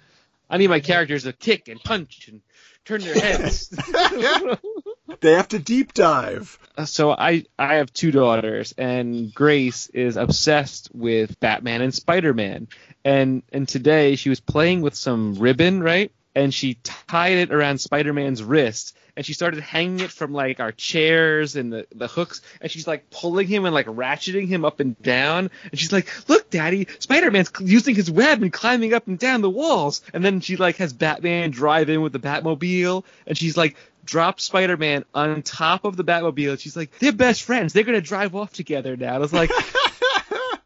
I 0.49 0.57
need 0.57 0.69
my 0.69 0.79
characters 0.79 1.23
to 1.23 1.33
kick 1.33 1.67
and 1.67 1.79
punch 1.79 2.27
and 2.27 2.41
turn 2.85 3.01
their 3.01 3.13
heads. 3.15 3.69
They 5.23 5.31
have 5.31 5.47
to 5.49 5.59
deep 5.59 5.93
dive. 5.93 6.59
Uh, 6.77 6.83
so 6.83 7.11
I 7.11 7.45
I 7.57 7.75
have 7.75 7.93
two 7.93 8.11
daughters, 8.11 8.73
and 8.77 9.33
Grace 9.33 9.87
is 9.87 10.17
obsessed 10.17 10.89
with 10.93 11.39
Batman 11.39 11.81
and 11.81 11.93
Spider 11.93 12.33
Man, 12.33 12.67
and 13.05 13.41
and 13.53 13.65
today 13.65 14.17
she 14.17 14.27
was 14.27 14.41
playing 14.41 14.81
with 14.81 14.95
some 14.95 15.35
ribbon, 15.35 15.81
right? 15.81 16.11
And 16.35 16.53
she 16.53 16.73
tied 16.83 17.37
it 17.37 17.53
around 17.53 17.77
Spider 17.77 18.11
Man's 18.11 18.43
wrist, 18.43 18.97
and 19.15 19.25
she 19.25 19.33
started 19.33 19.61
hanging 19.61 20.01
it 20.01 20.11
from 20.11 20.33
like 20.33 20.59
our 20.59 20.73
chairs 20.73 21.55
and 21.55 21.71
the, 21.71 21.87
the 21.95 22.07
hooks, 22.07 22.41
and 22.59 22.69
she's 22.69 22.87
like 22.87 23.09
pulling 23.09 23.47
him 23.47 23.63
and 23.63 23.73
like 23.73 23.85
ratcheting 23.85 24.49
him 24.49 24.65
up 24.65 24.81
and 24.81 25.01
down, 25.01 25.51
and 25.71 25.79
she's 25.79 25.93
like, 25.93 26.09
"Look, 26.27 26.49
Daddy, 26.49 26.87
Spider 26.99 27.31
Man's 27.31 27.51
using 27.61 27.95
his 27.95 28.11
web 28.11 28.41
and 28.41 28.51
climbing 28.51 28.93
up 28.93 29.07
and 29.07 29.17
down 29.17 29.41
the 29.41 29.49
walls." 29.49 30.01
And 30.13 30.25
then 30.25 30.41
she 30.41 30.57
like 30.57 30.77
has 30.77 30.91
Batman 30.91 31.51
drive 31.51 31.87
in 31.87 32.01
with 32.01 32.11
the 32.11 32.19
Batmobile, 32.19 33.05
and 33.25 33.37
she's 33.37 33.55
like 33.55 33.77
drops 34.05 34.43
Spider 34.43 34.77
Man 34.77 35.05
on 35.13 35.41
top 35.41 35.85
of 35.85 35.95
the 35.95 36.03
Batmobile. 36.03 36.51
And 36.51 36.59
she's 36.59 36.75
like, 36.75 36.97
"They're 36.99 37.11
best 37.11 37.43
friends. 37.43 37.73
They're 37.73 37.83
gonna 37.83 38.01
drive 38.01 38.35
off 38.35 38.53
together 38.53 38.95
now." 38.97 39.07
And 39.07 39.15
I 39.15 39.19
was 39.19 39.33
like. 39.33 39.49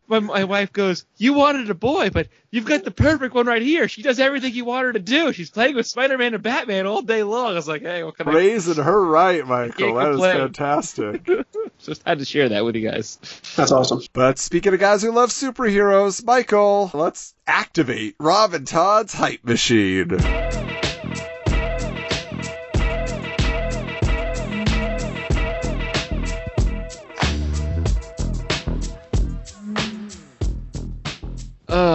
My, 0.09 0.19
my 0.19 0.43
wife 0.45 0.71
goes, 0.71 1.05
You 1.17 1.33
wanted 1.33 1.69
a 1.69 1.73
boy, 1.73 2.09
but 2.09 2.29
you've 2.49 2.65
got 2.65 2.85
the 2.85 2.91
perfect 2.91 3.35
one 3.35 3.45
right 3.45 3.61
here. 3.61 3.89
She 3.89 4.01
does 4.01 4.19
everything 4.19 4.53
you 4.53 4.63
want 4.63 4.85
her 4.85 4.93
to 4.93 4.99
do. 4.99 5.33
She's 5.33 5.49
playing 5.49 5.75
with 5.75 5.85
Spider 5.85 6.17
Man 6.17 6.33
and 6.33 6.41
Batman 6.41 6.85
all 6.85 7.01
day 7.01 7.23
long. 7.23 7.51
I 7.51 7.55
was 7.55 7.67
like, 7.67 7.81
Hey, 7.81 8.03
what 8.03 8.17
can 8.17 8.29
I 8.29 8.31
Raising 8.31 8.81
her 8.81 9.05
right, 9.05 9.45
Michael. 9.47 9.93
Can't 9.93 9.95
That 9.95 10.11
is 10.11 10.21
fantastic. 10.21 11.29
just 11.83 12.03
had 12.03 12.19
to 12.19 12.25
share 12.25 12.49
that 12.49 12.63
with 12.63 12.75
you 12.75 12.89
guys? 12.89 13.19
That's 13.57 13.71
awesome. 13.71 14.01
but 14.13 14.39
speaking 14.39 14.73
of 14.73 14.79
guys 14.79 15.01
who 15.01 15.11
love 15.11 15.29
superheroes, 15.29 16.23
Michael, 16.23 16.89
let's 16.93 17.35
activate 17.45 18.15
Robin 18.17 18.63
Todd's 18.63 19.13
hype 19.13 19.43
machine. 19.43 20.17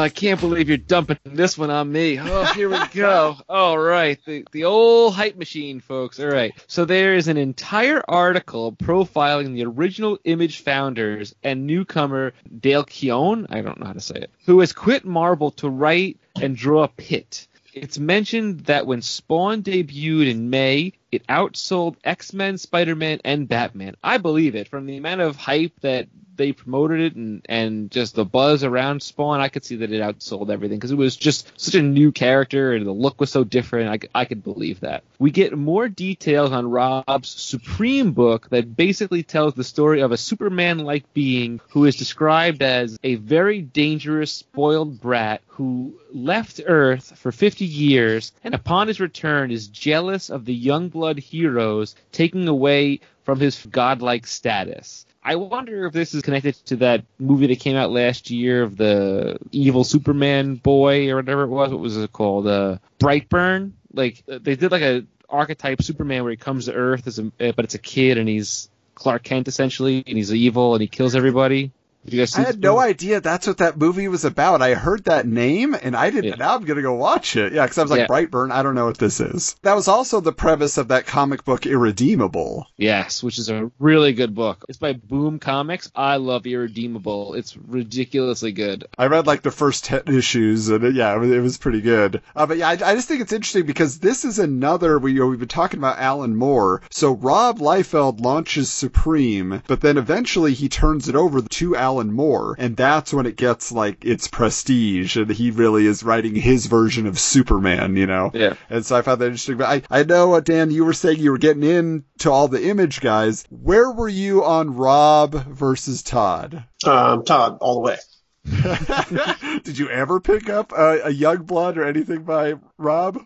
I 0.03 0.09
can't 0.09 0.41
believe 0.41 0.69
you're 0.69 0.79
dumping 0.79 1.19
this 1.25 1.57
one 1.57 1.71
on 1.71 1.91
me. 1.91 2.19
Oh, 2.21 2.45
here 2.45 2.69
we 2.69 2.79
go. 2.93 3.37
All 3.49 3.79
right, 3.79 4.19
the 4.27 4.45
the 4.51 4.65
old 4.65 5.15
hype 5.15 5.37
machine, 5.37 5.81
folks. 5.81 6.19
All 6.19 6.27
right. 6.27 6.53
So 6.67 6.85
there 6.85 7.15
is 7.15 7.29
an 7.29 7.37
entire 7.37 8.03
article 8.09 8.73
profiling 8.73 9.55
the 9.55 9.65
original 9.65 10.19
Image 10.25 10.61
founders 10.61 11.35
and 11.43 11.67
newcomer 11.67 12.33
Dale 12.61 12.85
Keown. 12.85 13.47
I 13.51 13.61
don't 13.61 13.79
know 13.79 13.87
how 13.87 13.93
to 13.93 14.01
say 14.01 14.17
it. 14.17 14.31
Who 14.47 14.61
has 14.61 14.73
quit 14.73 15.05
Marvel 15.05 15.53
to 15.53 15.69
write 15.69 16.19
and 16.41 16.57
draw 16.57 16.87
Pitt. 16.89 17.47
It's 17.73 17.99
mentioned 17.99 18.61
that 18.67 18.87
when 18.87 19.01
Spawn 19.01 19.63
debuted 19.63 20.31
in 20.31 20.51
May, 20.51 20.93
it 21.13 21.27
outsold 21.27 21.97
X 22.03 22.33
Men, 22.33 22.59
Spider 22.59 22.97
Man, 22.97 23.21
and 23.25 23.47
Batman. 23.47 23.97
I 24.03 24.19
believe 24.19 24.55
it 24.55 24.69
from 24.69 24.87
the 24.87 24.97
amount 24.97 25.21
of 25.21 25.37
hype 25.37 25.79
that 25.83 26.09
they 26.37 26.53
promoted 26.53 27.01
it 27.01 27.15
and 27.15 27.45
and 27.49 27.91
just 27.91 28.15
the 28.15 28.25
buzz 28.25 28.65
around 28.65 29.03
Spawn, 29.03 29.41
I 29.41 29.49
could 29.49 29.65
see 29.65 29.77
that 29.77 29.93
it 29.93 30.01
outsold 30.01 30.51
everything 30.51 30.79
because 30.79 30.91
it 30.91 30.97
was 30.97 31.17
just 31.17 31.53
such 31.61 31.75
a 31.75 31.83
new 31.83 32.13
character 32.13 32.73
and 32.73 32.87
the 32.87 32.93
look 32.93 33.21
was 33.21 33.31
so 33.31 33.45
different. 33.45 34.09
I, 34.15 34.21
I 34.21 34.25
could 34.25 34.43
believe 34.43 34.81
that. 34.81 35.05
We 35.19 35.31
get 35.31 35.57
more 35.57 35.89
details 35.89 36.53
on 36.53 36.71
Rob's 36.71 37.29
Supreme 37.29 38.13
book 38.13 38.49
that 38.51 38.77
basically 38.77 39.23
tells 39.23 39.55
the 39.55 39.65
story 39.65 40.01
of 40.01 40.13
a 40.13 40.17
Superman-like 40.17 41.13
being 41.13 41.61
who 41.71 41.85
is 41.85 41.97
described 41.97 42.63
as 42.63 42.99
a 43.03 43.17
very 43.17 43.61
dangerous, 43.61 44.33
spoiled 44.33 45.01
brat 45.01 45.43
who 45.49 45.95
left 46.13 46.61
Earth 46.65 47.17
for 47.19 47.31
50 47.31 47.65
years 47.65 48.33
and 48.43 48.55
upon 48.55 48.89
his 48.89 49.01
return 49.01 49.51
is 49.51 49.69
jealous 49.69 50.31
of 50.31 50.45
the 50.45 50.55
Youngblood 51.03 51.19
heroes 51.19 51.95
taking 52.11 52.49
away 52.49 53.01
from 53.25 53.41
his 53.41 53.65
godlike 53.67 54.27
status. 54.27 55.07
I 55.25 55.37
wonder 55.37 55.87
if 55.87 55.93
this 55.93 56.15
is 56.15 56.23
connected 56.23 56.55
to 56.67 56.77
that 56.77 57.05
movie 57.19 57.47
that 57.47 57.61
came 57.61 57.77
out 57.77 57.93
last 57.93 58.31
year 58.31 58.63
of 58.63 58.77
the 58.77 59.39
evil 59.53 59.85
Superman 59.85 60.57
boy 60.57 61.11
or 61.11 61.17
whatever 61.17 61.45
it 61.45 61.49
was. 61.49 61.71
What 61.71 61.81
was 61.81 61.97
it 61.97 62.13
called? 62.13 62.47
Uh, 62.49 62.79
Brightburn. 62.99 63.73
Like 63.95 64.25
uh, 64.31 64.39
they 64.43 64.57
did 64.57 64.73
like 64.73 64.83
a 64.83 65.05
archetype 65.29 65.83
Superman 65.83 66.25
where 66.25 66.33
he 66.33 66.37
comes 66.37 66.65
to 66.65 66.75
Earth 66.75 67.07
as 67.07 67.19
a, 67.19 67.27
uh, 67.41 67.53
but 67.53 67.65
it's 67.65 67.75
a 67.75 67.79
kid 67.79 68.19
and 68.19 68.29
he's 68.29 68.69
Clark 68.95 69.23
Kent 69.23 69.49
essentially, 69.49 70.03
and 70.07 70.17
he's 70.17 70.35
evil 70.35 70.75
and 70.75 70.83
he 70.83 70.89
kills 70.89 71.15
everybody. 71.15 71.71
Did 72.05 72.15
you 72.15 72.21
guys 72.21 72.37
I 72.37 72.43
had 72.43 72.61
no 72.61 72.79
idea 72.81 73.21
that's 73.21 73.47
what 73.47 73.59
that 73.59 73.77
movie 73.79 74.09
was 74.09 74.25
about. 74.25 74.61
I 74.61 74.75
heard 74.75 75.05
that 75.05 75.27
name 75.27 75.75
and 75.81 75.95
I 75.95 76.11
didn't. 76.11 76.31
Yeah. 76.31 76.35
Now 76.37 76.55
I'm 76.57 76.65
gonna 76.65 76.83
go 76.83 76.95
watch 76.95 77.37
it. 77.37 77.53
Yeah, 77.53 77.65
because 77.65 77.79
I 77.79 77.83
was 77.83 77.91
like 77.91 78.01
Yeah. 78.01 78.07
Brightburn. 78.07 78.51
I 78.51 78.63
don't 78.63 78.75
know 78.75 78.87
what 78.87 78.99
this 78.99 79.21
is. 79.21 79.55
That 79.63 79.75
was 79.77 79.87
also 79.87 80.21
the 80.21 80.33
premise 80.33 80.79
of 80.79 80.89
that 80.89 81.07
comic 81.07 81.45
book 81.45 81.65
Irredeemable. 81.67 82.67
Yes, 82.77 83.23
which 83.23 83.39
is 83.39 83.49
a 83.49 83.71
really 83.79 84.13
good 84.15 84.35
book. 84.35 84.65
It's 84.69 84.79
by 84.79 84.95
Boom 84.95 85.39
Comics. 85.39 85.93
I 85.95 86.17
love 86.17 86.45
Irredeemable. 86.47 87.35
It's 87.35 87.57
ridiculously 87.57 88.51
good. 88.53 88.85
I 88.99 89.07
read 89.07 89.27
like 89.29 89.43
the 89.43 89.51
first 89.53 89.85
ten 89.85 90.03
issues, 90.07 90.69
and 90.71 90.83
it, 90.83 90.95
yeah, 90.95 91.15
it 91.15 91.19
was, 91.19 91.31
it 91.31 91.41
was 91.41 91.59
pretty 91.59 91.81
good. 91.83 92.21
Uh, 92.35 92.47
but 92.47 92.57
yeah, 92.57 92.69
I, 92.69 92.73
I 92.73 92.95
just 92.95 93.07
think 93.07 93.21
it's 93.21 93.33
interesting 93.33 93.67
because 93.67 94.01
this 94.01 94.25
is 94.25 94.39
another. 94.41 94.99
We, 94.99 95.13
you 95.13 95.21
know, 95.21 95.27
we've 95.29 95.39
been 95.39 95.49
talking 95.49 95.79
about 95.79 95.99
Alan 95.99 96.35
Moore. 96.35 96.83
So 96.91 97.13
Rob 97.13 97.59
Liefeld 97.61 98.21
launches 98.21 98.71
Supreme, 98.71 99.63
but 99.69 99.81
then 99.81 99.99
eventually 99.99 100.55
he 100.55 100.69
turns 100.69 101.09
it 101.09 101.15
over 101.15 101.41
to 101.43 101.77
Alan 101.77 101.92
Moore, 102.01 102.55
and 102.59 102.77
that's 102.77 103.13
when 103.13 103.27
it 103.27 103.37
gets 103.37 103.73
like 103.73 104.05
its 104.05 104.29
prestige, 104.29 105.17
and 105.17 105.31
he 105.31 105.51
really 105.51 105.87
is 105.87 106.03
writing 106.03 106.35
his 106.35 106.67
version 106.67 107.07
of 107.07 107.19
Superman. 107.19 107.97
You 107.97 108.07
know. 108.07 108.31
Yeah. 108.35 108.55
And 108.71 108.85
so 108.85 108.97
I 108.97 109.03
found 109.03 109.21
that 109.21 109.27
interesting. 109.27 109.59
But 109.59 109.69
I, 109.91 110.01
I 110.01 110.03
know, 110.05 110.35
uh, 110.35 110.41
Dan, 110.41 110.71
you 110.71 110.85
were 110.85 110.93
saying 110.93 111.19
you 111.19 111.33
were 111.33 111.39
getting 111.39 111.63
into 111.63 112.31
all 112.31 112.49
the 112.49 112.69
image 112.69 113.01
guys. 113.01 113.45
Where 113.51 113.91
were 113.91 114.09
you 114.09 114.45
on 114.45 114.75
Rob 114.75 115.35
versus 115.47 116.03
Todd? 116.03 116.65
Um, 116.85 117.25
Todd, 117.25 117.59
all 117.61 117.75
the 117.75 117.81
way. 117.81 117.99
did 119.63 119.79
you 119.79 119.89
ever 119.89 120.21
pick 120.21 120.49
up 120.49 120.73
a, 120.73 121.03
a 121.03 121.13
Youngblood 121.13 121.77
or 121.77 121.85
anything 121.85 122.25
by 122.25 122.55
Rob? 122.77 123.19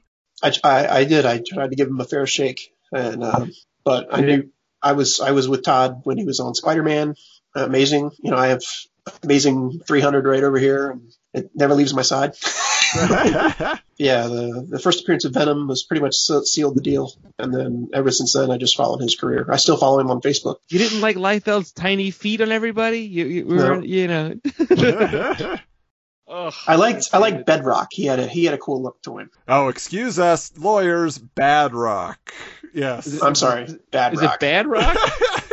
I, 0.43 0.53
I, 0.63 0.89
I 0.99 1.05
did. 1.05 1.25
I 1.25 1.41
tried 1.47 1.71
to 1.71 1.77
give 1.77 1.89
him 1.89 2.01
a 2.01 2.05
fair 2.05 2.27
shake, 2.27 2.71
and 2.93 3.25
um, 3.25 3.53
but 3.85 4.09
I 4.13 4.21
knew 4.21 4.51
I 4.83 4.93
was 4.93 5.21
I 5.21 5.33
was 5.33 5.49
with 5.49 5.65
Todd 5.65 6.03
when 6.05 6.19
he 6.19 6.25
was 6.25 6.41
on 6.41 6.55
Spider 6.55 6.83
Man. 6.83 7.15
Amazing, 7.57 8.11
you 8.23 8.31
know. 8.31 8.37
I 8.37 8.49
have 8.49 8.63
amazing 9.23 9.81
300 9.87 10.25
right 10.27 10.43
over 10.45 10.59
here, 10.59 10.91
and 10.91 11.11
it 11.35 11.51
never 11.55 11.75
leaves 11.75 11.95
my 11.95 12.03
side. 12.03 12.35
Yeah, 13.99 14.27
the 14.27 14.67
the 14.69 14.79
first 14.79 15.01
appearance 15.01 15.25
of 15.25 15.33
Venom 15.33 15.69
was 15.69 15.83
pretty 15.83 16.03
much 16.03 16.17
sealed 16.17 16.77
the 16.77 16.83
deal, 16.83 17.13
and 17.39 17.53
then 17.53 17.89
ever 17.95 18.11
since 18.11 18.35
then, 18.35 18.51
I 18.51 18.59
just 18.59 18.77
followed 18.77 19.01
his 19.01 19.17
career. 19.17 19.47
I 19.51 19.57
still 19.57 19.79
follow 19.79 19.99
him 20.01 20.11
on 20.11 20.21
Facebook. 20.21 20.57
You 20.69 20.79
didn't 20.79 21.01
like 21.01 21.17
Liefeld's 21.17 21.73
tiny 21.73 22.11
feet 22.11 22.43
on 22.43 22.53
everybody? 22.53 23.01
You, 23.01 23.25
you 23.27 23.47
were, 23.47 23.77
No. 23.79 23.83
you 23.83 24.07
know. 24.07 24.35
Ugh. 26.29 26.55
I 26.67 26.75
liked 26.77 27.09
I 27.15 27.19
liked 27.19 27.47
Bedrock. 27.47 27.89
He 27.93 28.05
had 28.05 28.19
a 28.19 28.27
he 28.27 28.45
had 28.45 28.53
a 28.55 28.59
cool 28.59 28.83
look 28.83 29.01
to 29.03 29.17
him. 29.19 29.31
oh, 29.49 29.69
excuse 29.69 30.19
us, 30.19 30.53
lawyers. 30.59 31.17
Bad 31.19 31.73
Rock. 31.73 32.35
Yes. 32.75 33.23
I'm 33.23 33.35
sorry, 33.35 33.67
Bad 33.93 34.13
Is 34.15 34.21
Rock. 34.21 34.35
it 34.35 34.41
Bad 34.41 34.67
Rock? 34.67 34.97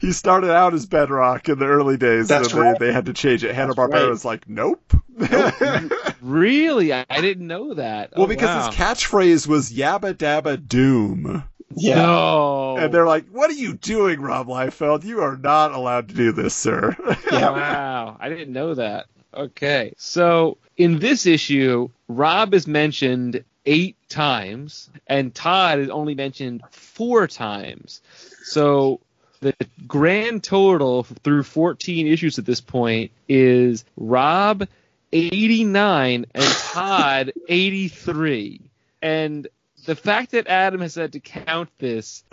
he 0.00 0.12
started 0.12 0.50
out 0.50 0.72
as 0.74 0.86
Bedrock 0.86 1.48
in 1.48 1.58
the 1.58 1.66
early 1.66 1.96
days, 1.96 2.28
That's 2.28 2.48
and 2.48 2.56
then 2.58 2.66
right. 2.72 2.78
they, 2.78 2.86
they 2.86 2.92
had 2.92 3.06
to 3.06 3.12
change 3.12 3.44
it. 3.44 3.54
Hanna 3.54 3.74
Barbera 3.74 3.92
right. 3.92 4.08
was 4.08 4.24
like, 4.24 4.48
nope. 4.48 4.94
really? 6.20 6.92
I, 6.92 7.04
I 7.08 7.20
didn't 7.20 7.46
know 7.46 7.74
that. 7.74 8.12
well, 8.16 8.24
Oh, 8.24 8.26
because 8.26 8.48
wow. 8.48 8.66
his 8.70 8.74
catchphrase 8.76 9.46
was 9.46 9.70
"Yabba 9.72 10.14
Dabba 10.14 10.66
Doom," 10.66 11.44
Yeah, 11.74 11.96
No. 11.96 12.76
and 12.78 12.92
they're 12.92 13.06
like, 13.06 13.28
"What 13.30 13.50
are 13.50 13.54
you 13.54 13.74
doing, 13.74 14.20
Rob 14.20 14.46
Liefeld? 14.48 15.04
You 15.04 15.20
are 15.20 15.36
not 15.36 15.72
allowed 15.72 16.08
to 16.08 16.14
do 16.14 16.32
this, 16.32 16.54
sir." 16.54 16.96
yeah. 17.30 17.50
Wow, 17.50 18.16
I 18.18 18.28
didn't 18.28 18.52
know 18.52 18.74
that. 18.74 19.06
Okay, 19.34 19.92
so 19.96 20.56
in 20.76 20.98
this 20.98 21.26
issue, 21.26 21.88
Rob 22.08 22.54
is 22.54 22.66
mentioned 22.66 23.44
eight 23.66 23.96
times, 24.08 24.90
and 25.06 25.34
Todd 25.34 25.78
is 25.78 25.90
only 25.90 26.14
mentioned 26.14 26.62
four 26.70 27.26
times. 27.28 28.00
So 28.42 29.00
the 29.40 29.54
grand 29.86 30.44
total 30.44 31.04
through 31.04 31.42
14 31.42 32.06
issues 32.06 32.38
at 32.38 32.44
this 32.44 32.60
point 32.60 33.10
is 33.28 33.84
Rob 33.96 34.68
89 35.12 36.26
and 36.34 36.44
Todd 36.44 37.32
83. 37.48 38.60
And 39.02 39.48
the 39.86 39.96
fact 39.96 40.32
that 40.32 40.46
Adam 40.46 40.82
has 40.82 40.94
had 40.94 41.12
to 41.12 41.20
count 41.20 41.70
this 41.78 42.22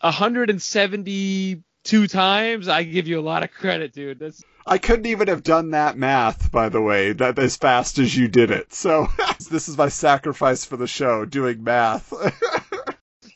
172 0.00 2.06
times, 2.06 2.68
I 2.68 2.82
give 2.82 3.08
you 3.08 3.18
a 3.18 3.22
lot 3.22 3.42
of 3.42 3.50
credit, 3.50 3.94
dude. 3.94 4.18
That's 4.18 4.44
I 4.68 4.78
couldn't 4.78 5.06
even 5.06 5.28
have 5.28 5.44
done 5.44 5.70
that 5.70 5.96
math, 5.96 6.50
by 6.50 6.70
the 6.70 6.80
way, 6.80 7.12
that 7.12 7.38
as 7.38 7.56
fast 7.56 7.98
as 7.98 8.16
you 8.16 8.26
did 8.26 8.50
it. 8.50 8.74
So 8.74 9.06
this 9.50 9.68
is 9.68 9.78
my 9.78 9.88
sacrifice 9.88 10.64
for 10.64 10.76
the 10.76 10.88
show, 10.88 11.24
doing 11.24 11.62
math. 11.62 12.12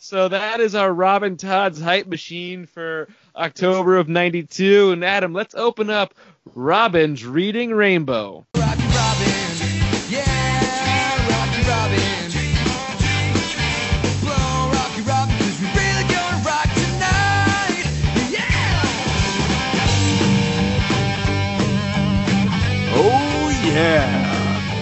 So 0.03 0.29
that 0.29 0.61
is 0.61 0.75
our 0.75 0.91
Robin 0.93 1.37
Todd's 1.37 1.79
hype 1.79 2.07
machine 2.07 2.65
for 2.65 3.07
October 3.37 3.99
of 3.99 4.09
92. 4.09 4.93
And 4.93 5.05
Adam, 5.05 5.35
let's 5.35 5.55
open 5.55 5.91
up 5.91 6.15
Robin's 6.55 7.23
Reading 7.25 7.71
Rainbow. 7.71 8.47
Rocky 8.57 8.81
Robin, 8.81 9.57
yeah, 10.09 11.29
Rocky 11.29 11.63
Robin. 11.69 12.31
Blow 14.23 14.71
Rocky 14.73 15.03
Robin, 15.03 15.37
'cause 15.37 15.61
we 15.61 15.67
really 15.69 16.05
gonna 16.09 16.43
rock 16.47 16.69
tonight, 16.75 17.85
yeah. 18.31 18.81
Oh, 22.97 23.51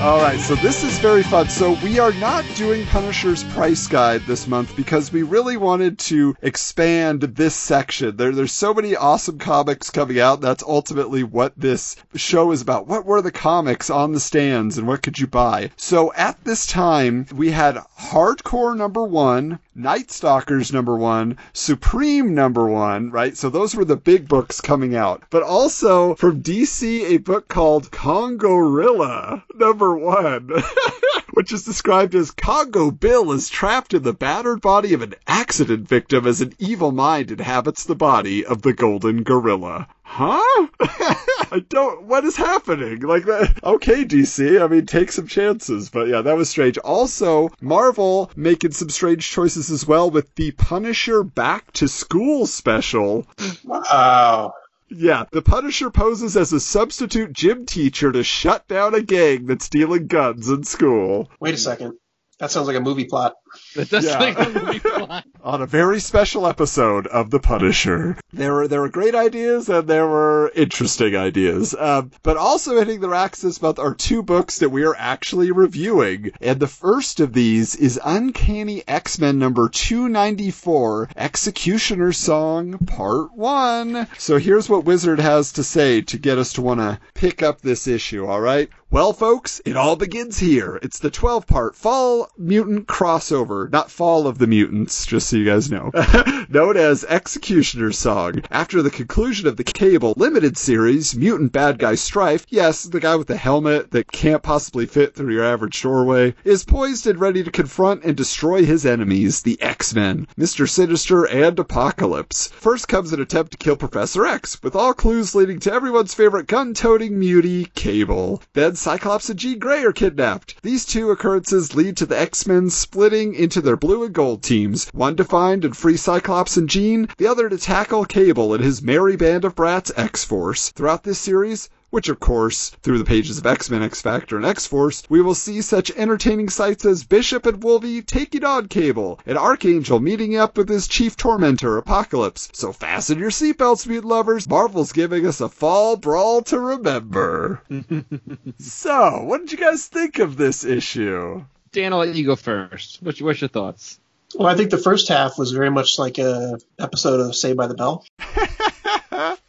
All 0.09 0.23
right, 0.23 0.41
so 0.41 0.55
this 0.55 0.85
is 0.85 0.99
very 1.01 1.23
fun. 1.23 1.51
So 1.51 1.73
we 1.85 1.99
are 1.99 2.15
not 2.15 2.43
doing 2.57 2.87
Punisher's 2.87 3.45
price 3.45 3.87
guide 3.87 4.23
this 4.23 4.47
month 4.47 4.75
because 4.75 5.13
we 5.13 5.23
really 5.23 5.59
wanted 5.59 5.99
to 5.99 6.35
expand 6.41 7.21
this 7.21 7.55
section. 7.55 8.17
There, 8.17 8.33
there's 8.33 8.53
so 8.53 8.73
many 8.73 8.97
awesome 8.97 9.39
comics 9.39 9.91
coming 9.91 10.19
out. 10.19 10.41
That's 10.41 10.63
ultimately 10.63 11.25
what 11.25 11.53
this 11.59 11.97
show 12.15 12.53
is 12.53 12.63
about. 12.63 12.87
What 12.87 13.05
were 13.05 13.21
the 13.21 13.31
comics 13.31 13.91
on 13.91 14.13
the 14.13 14.19
stands 14.19 14.79
and 14.79 14.89
what 14.89 15.03
could 15.03 15.19
you 15.19 15.27
buy? 15.27 15.73
So 15.77 16.11
at 16.15 16.43
this 16.43 16.65
time, 16.65 17.27
we 17.35 17.51
had 17.51 17.77
Hardcore 18.01 18.75
number 18.75 19.05
one, 19.05 19.59
Night 19.79 20.11
Stalkers 20.11 20.73
number 20.73 20.97
one, 20.97 21.39
Supreme 21.53 22.35
number 22.35 22.67
one, 22.67 23.13
right? 23.13 23.37
So 23.37 23.49
those 23.49 23.77
were 23.77 23.85
the 23.85 23.97
big 23.97 24.27
books 24.27 24.61
coming 24.61 24.97
out. 24.97 25.23
But 25.31 25.45
also 25.45 26.17
from 26.17 26.43
DC, 26.43 27.05
a 27.05 27.19
book 27.19 27.47
called 27.47 27.93
Congorilla 27.93 29.45
number 29.55 29.97
one. 29.97 30.51
Which 31.33 31.53
is 31.53 31.63
described 31.63 32.17
as 32.17 32.33
Congo 32.33 32.91
Bill 32.91 33.31
is 33.31 33.49
trapped 33.49 33.95
in 33.95 34.03
the 34.03 34.13
battered 34.13 34.61
body 34.61 34.95
of 34.95 35.03
an 35.03 35.15
accident 35.29 35.87
victim 35.87 36.27
as 36.27 36.41
an 36.41 36.55
evil 36.59 36.91
mind 36.91 37.31
inhabits 37.31 37.85
the 37.85 37.95
body 37.95 38.45
of 38.45 38.63
the 38.63 38.73
golden 38.73 39.23
gorilla. 39.23 39.87
Huh? 40.11 40.67
I 40.81 41.63
don't. 41.69 42.05
What 42.05 42.25
is 42.25 42.35
happening? 42.35 43.01
Like 43.01 43.27
that? 43.27 43.61
Okay, 43.63 44.05
DC. 44.07 44.61
I 44.61 44.67
mean, 44.67 44.87
take 44.87 45.13
some 45.13 45.27
chances. 45.29 45.91
But 45.91 46.09
yeah, 46.09 46.23
that 46.23 46.35
was 46.37 46.49
strange. 46.49 46.79
Also, 46.79 47.51
Marvel 47.61 48.31
making 48.35 48.73
some 48.73 48.89
strange 48.89 49.29
choices 49.29 49.71
as 49.71 49.87
well 49.87 50.11
with 50.11 50.35
the 50.35 50.53
Punisher 50.53 51.23
Back 51.23 51.71
to 51.73 51.89
School 51.89 52.47
special. 52.47 53.27
Wow. 53.65 54.55
Yeah, 54.89 55.25
the 55.31 55.43
Punisher 55.43 55.91
poses 55.91 56.39
as 56.39 56.55
a 56.55 56.61
substitute 56.61 57.35
gym 57.35 57.67
teacher 57.67 58.11
to 58.11 58.25
shut 58.25 58.67
down 58.67 58.95
a 58.95 59.03
gang 59.03 59.45
that's 59.45 59.67
stealing 59.67 60.07
guns 60.07 60.49
in 60.49 60.65
school. 60.65 61.31
Wait 61.39 61.53
a 61.53 61.59
second. 61.59 61.93
That 62.39 62.51
sounds 62.51 62.67
like 62.67 62.77
a 62.77 62.81
movie 62.81 63.05
plot. 63.05 63.35
That 63.75 63.91
does 63.91 64.07
Yeah. 64.07 64.19
like 64.19 64.39
a 64.39 64.49
movie 64.49 64.79
plot. 64.81 64.98
on. 65.43 65.63
a 65.63 65.67
very 65.67 66.01
special 66.01 66.47
episode 66.47 67.07
of 67.07 67.31
The 67.31 67.41
Punisher. 67.41 68.17
There 68.33 68.53
were 68.53 68.69
there 68.69 68.81
were 68.81 68.89
great 68.89 69.15
ideas 69.15 69.69
and 69.69 69.89
there 69.89 70.07
were 70.07 70.53
interesting 70.55 71.17
ideas. 71.17 71.75
Um, 71.79 72.11
but 72.23 72.37
also 72.37 72.79
hitting 72.79 73.01
the 73.01 73.09
racks 73.09 73.41
this 73.41 73.63
month 73.63 73.79
are 73.79 73.95
two 73.95 74.23
books 74.23 74.59
that 74.59 74.71
we 74.71 74.85
are 74.85 74.95
actually 74.97 75.51
reviewing. 75.51 76.33
And 76.41 76.61
the 76.61 76.67
first 76.67 77.21
of 77.21 77.33
these 77.33 77.75
is 77.75 78.01
Uncanny 78.05 78.83
X-Men 78.87 79.39
number 79.39 79.69
294, 79.69 81.11
Executioner 81.17 82.13
Song 82.13 82.79
Part 82.79 83.33
1. 83.35 84.09
So 84.19 84.39
here's 84.39 84.69
what 84.69 84.85
Wizard 84.85 85.21
has 85.21 85.53
to 85.53 85.65
say 85.65 86.03
to 86.03 86.19
get 86.19 86.39
us 86.39 86.53
to 86.55 86.63
want 86.63 86.81
to 86.81 86.99
pick 87.15 87.43
up 87.43 87.61
this 87.61 87.87
issue, 87.87 88.27
alright? 88.27 88.69
Well, 88.91 89.13
folks, 89.13 89.61
it 89.67 89.77
all 89.77 89.97
begins 89.97 90.39
here. 90.39 90.79
It's 90.83 90.99
the 90.99 91.11
12 91.11 91.47
part 91.47 91.77
Fall 91.77 92.31
Mutant 92.39 92.87
crossover, 92.89 93.71
not 93.71 93.91
Fall 93.91 94.27
of 94.27 94.39
the 94.39 94.47
Mutants, 94.47 95.05
just 95.05 95.29
so 95.29 95.37
you 95.37 95.45
guys 95.45 95.71
know, 95.71 95.91
known 96.49 96.79
as 96.79 97.05
Executioner's 97.05 97.99
Song. 97.99 98.41
After 98.51 98.81
the 98.81 98.89
conclusion 98.89 99.47
of 99.47 99.59
the 99.59 99.65
Cable 99.65 100.15
Limited 100.17 100.57
series, 100.57 101.15
Mutant 101.15 101.53
Bad 101.53 101.79
Guy 101.79 101.97
Strife, 101.97 102.47
yes, 102.49 102.85
the 102.85 102.99
guy 102.99 103.17
with 103.17 103.27
the 103.27 103.37
helmet 103.37 103.91
that 103.91 104.11
can't 104.11 104.43
possibly 104.43 104.87
fit 104.87 105.15
through 105.15 105.35
your 105.35 105.45
average 105.45 105.83
doorway, 105.83 106.35
is 106.43 106.65
poised 106.65 107.07
and 107.07 107.21
ready 107.21 107.45
to 107.45 107.51
confront 107.51 108.05
and 108.05 108.17
destroy 108.17 108.65
his 108.65 108.87
enemies, 108.87 109.43
the 109.43 109.61
X-Men, 109.61 110.29
Mr. 110.39 110.67
Sinister 110.67 111.27
and 111.29 111.59
Apocalypse. 111.59 112.49
First 112.49 112.89
comes 112.89 113.13
an 113.13 113.21
attempt 113.21 113.53
to 113.53 113.59
kill 113.59 113.77
Professor 113.77 114.25
X, 114.25 114.63
with 114.63 114.75
all 114.75 114.95
clues 114.95 115.35
leading 115.35 115.61
to 115.61 115.73
everyone's 115.75 116.15
favorite 116.15 116.47
gun-toting 116.47 117.19
mutie, 117.19 117.67
Cable. 117.75 118.41
Then 118.55 118.77
Cyclops 118.79 119.29
and 119.29 119.39
Jean 119.39 119.59
Grey 119.59 119.83
are 119.83 119.93
kidnapped. 119.93 120.55
These 120.63 120.85
two 120.85 121.11
occurrences 121.11 121.75
lead 121.75 121.97
to 121.97 122.07
the 122.07 122.17
X-Men 122.17 122.71
splitting 122.71 123.35
into 123.35 123.61
their 123.61 123.77
blue 123.77 124.05
and 124.05 124.15
gold 124.15 124.45
teams, 124.45 124.89
one 124.93 125.17
to 125.17 125.25
find 125.25 125.65
and 125.65 125.77
free 125.77 125.97
Cyclops 125.97 126.57
and 126.57 126.69
Jean, 126.69 127.09
the 127.17 127.27
other 127.27 127.49
to 127.49 127.59
tackle 127.59 128.05
Cable 128.05 128.55
and 128.55 128.63
his 128.63 128.81
merry 128.81 129.17
band 129.17 129.45
of 129.45 129.57
brats 129.57 129.91
X-Force. 129.97 130.71
Throughout 130.71 131.03
this 131.03 131.19
series, 131.19 131.69
which 131.91 132.09
of 132.09 132.21
course, 132.21 132.71
through 132.83 132.99
the 132.99 133.05
pages 133.05 133.39
of 133.39 133.47
X-Men, 133.47 133.83
X-Factor, 133.83 134.37
and 134.37 134.45
X-Force, 134.45 135.03
we 135.09 135.23
will 135.23 135.35
see 135.35 135.63
such 135.63 135.91
entertaining 135.93 136.49
sights 136.49 136.85
as 136.85 137.05
Bishop 137.05 137.47
and 137.47 137.63
Wolvie 137.63 138.03
taking 138.03 138.45
on 138.45 138.69
Cable, 138.69 139.19
and 139.27 139.39
Archangel 139.39 140.01
meeting 140.01 140.37
up 140.37 140.57
with 140.57 140.69
his 140.69 140.89
chief 140.89 141.17
tormentor, 141.17 141.79
Apocalypse. 141.79 142.51
So 142.53 142.73
fasten 142.73 143.19
your 143.19 143.31
seatbelts, 143.31 143.87
mutant 143.87 144.11
lovers. 144.11 144.49
Marvel's 144.49 144.93
giving 144.93 145.27
us 145.27 145.41
a 145.41 145.49
fall 145.49 145.97
brawl 145.97 146.43
to 146.43 146.59
remember. 146.59 147.63
so, 148.59 149.23
what 149.25 149.41
did 149.41 149.53
you 149.53 149.59
guys 149.59 149.87
think 149.87 150.19
of 150.19 150.37
this 150.37 150.65
issue? 150.65 151.45
Dan, 151.73 151.93
I'll 151.93 152.01
let 152.01 152.15
you 152.15 152.27
go 152.27 152.37
first. 152.37 152.99
What's, 153.03 153.21
what's 153.21 153.41
your 153.41 153.49
thoughts? 153.49 153.99
Well, 154.35 154.49
I 154.49 154.57
think 154.57 154.71
the 154.71 154.79
first 154.79 155.09
half 155.09 155.39
was 155.39 155.53
very 155.53 155.71
much 155.71 155.99
like 155.99 156.19
a 156.19 156.59
episode 156.79 157.21
of 157.21 157.35
Saved 157.35 157.57
by 157.57 157.67
the 157.67 157.75
Bell. 157.75 158.05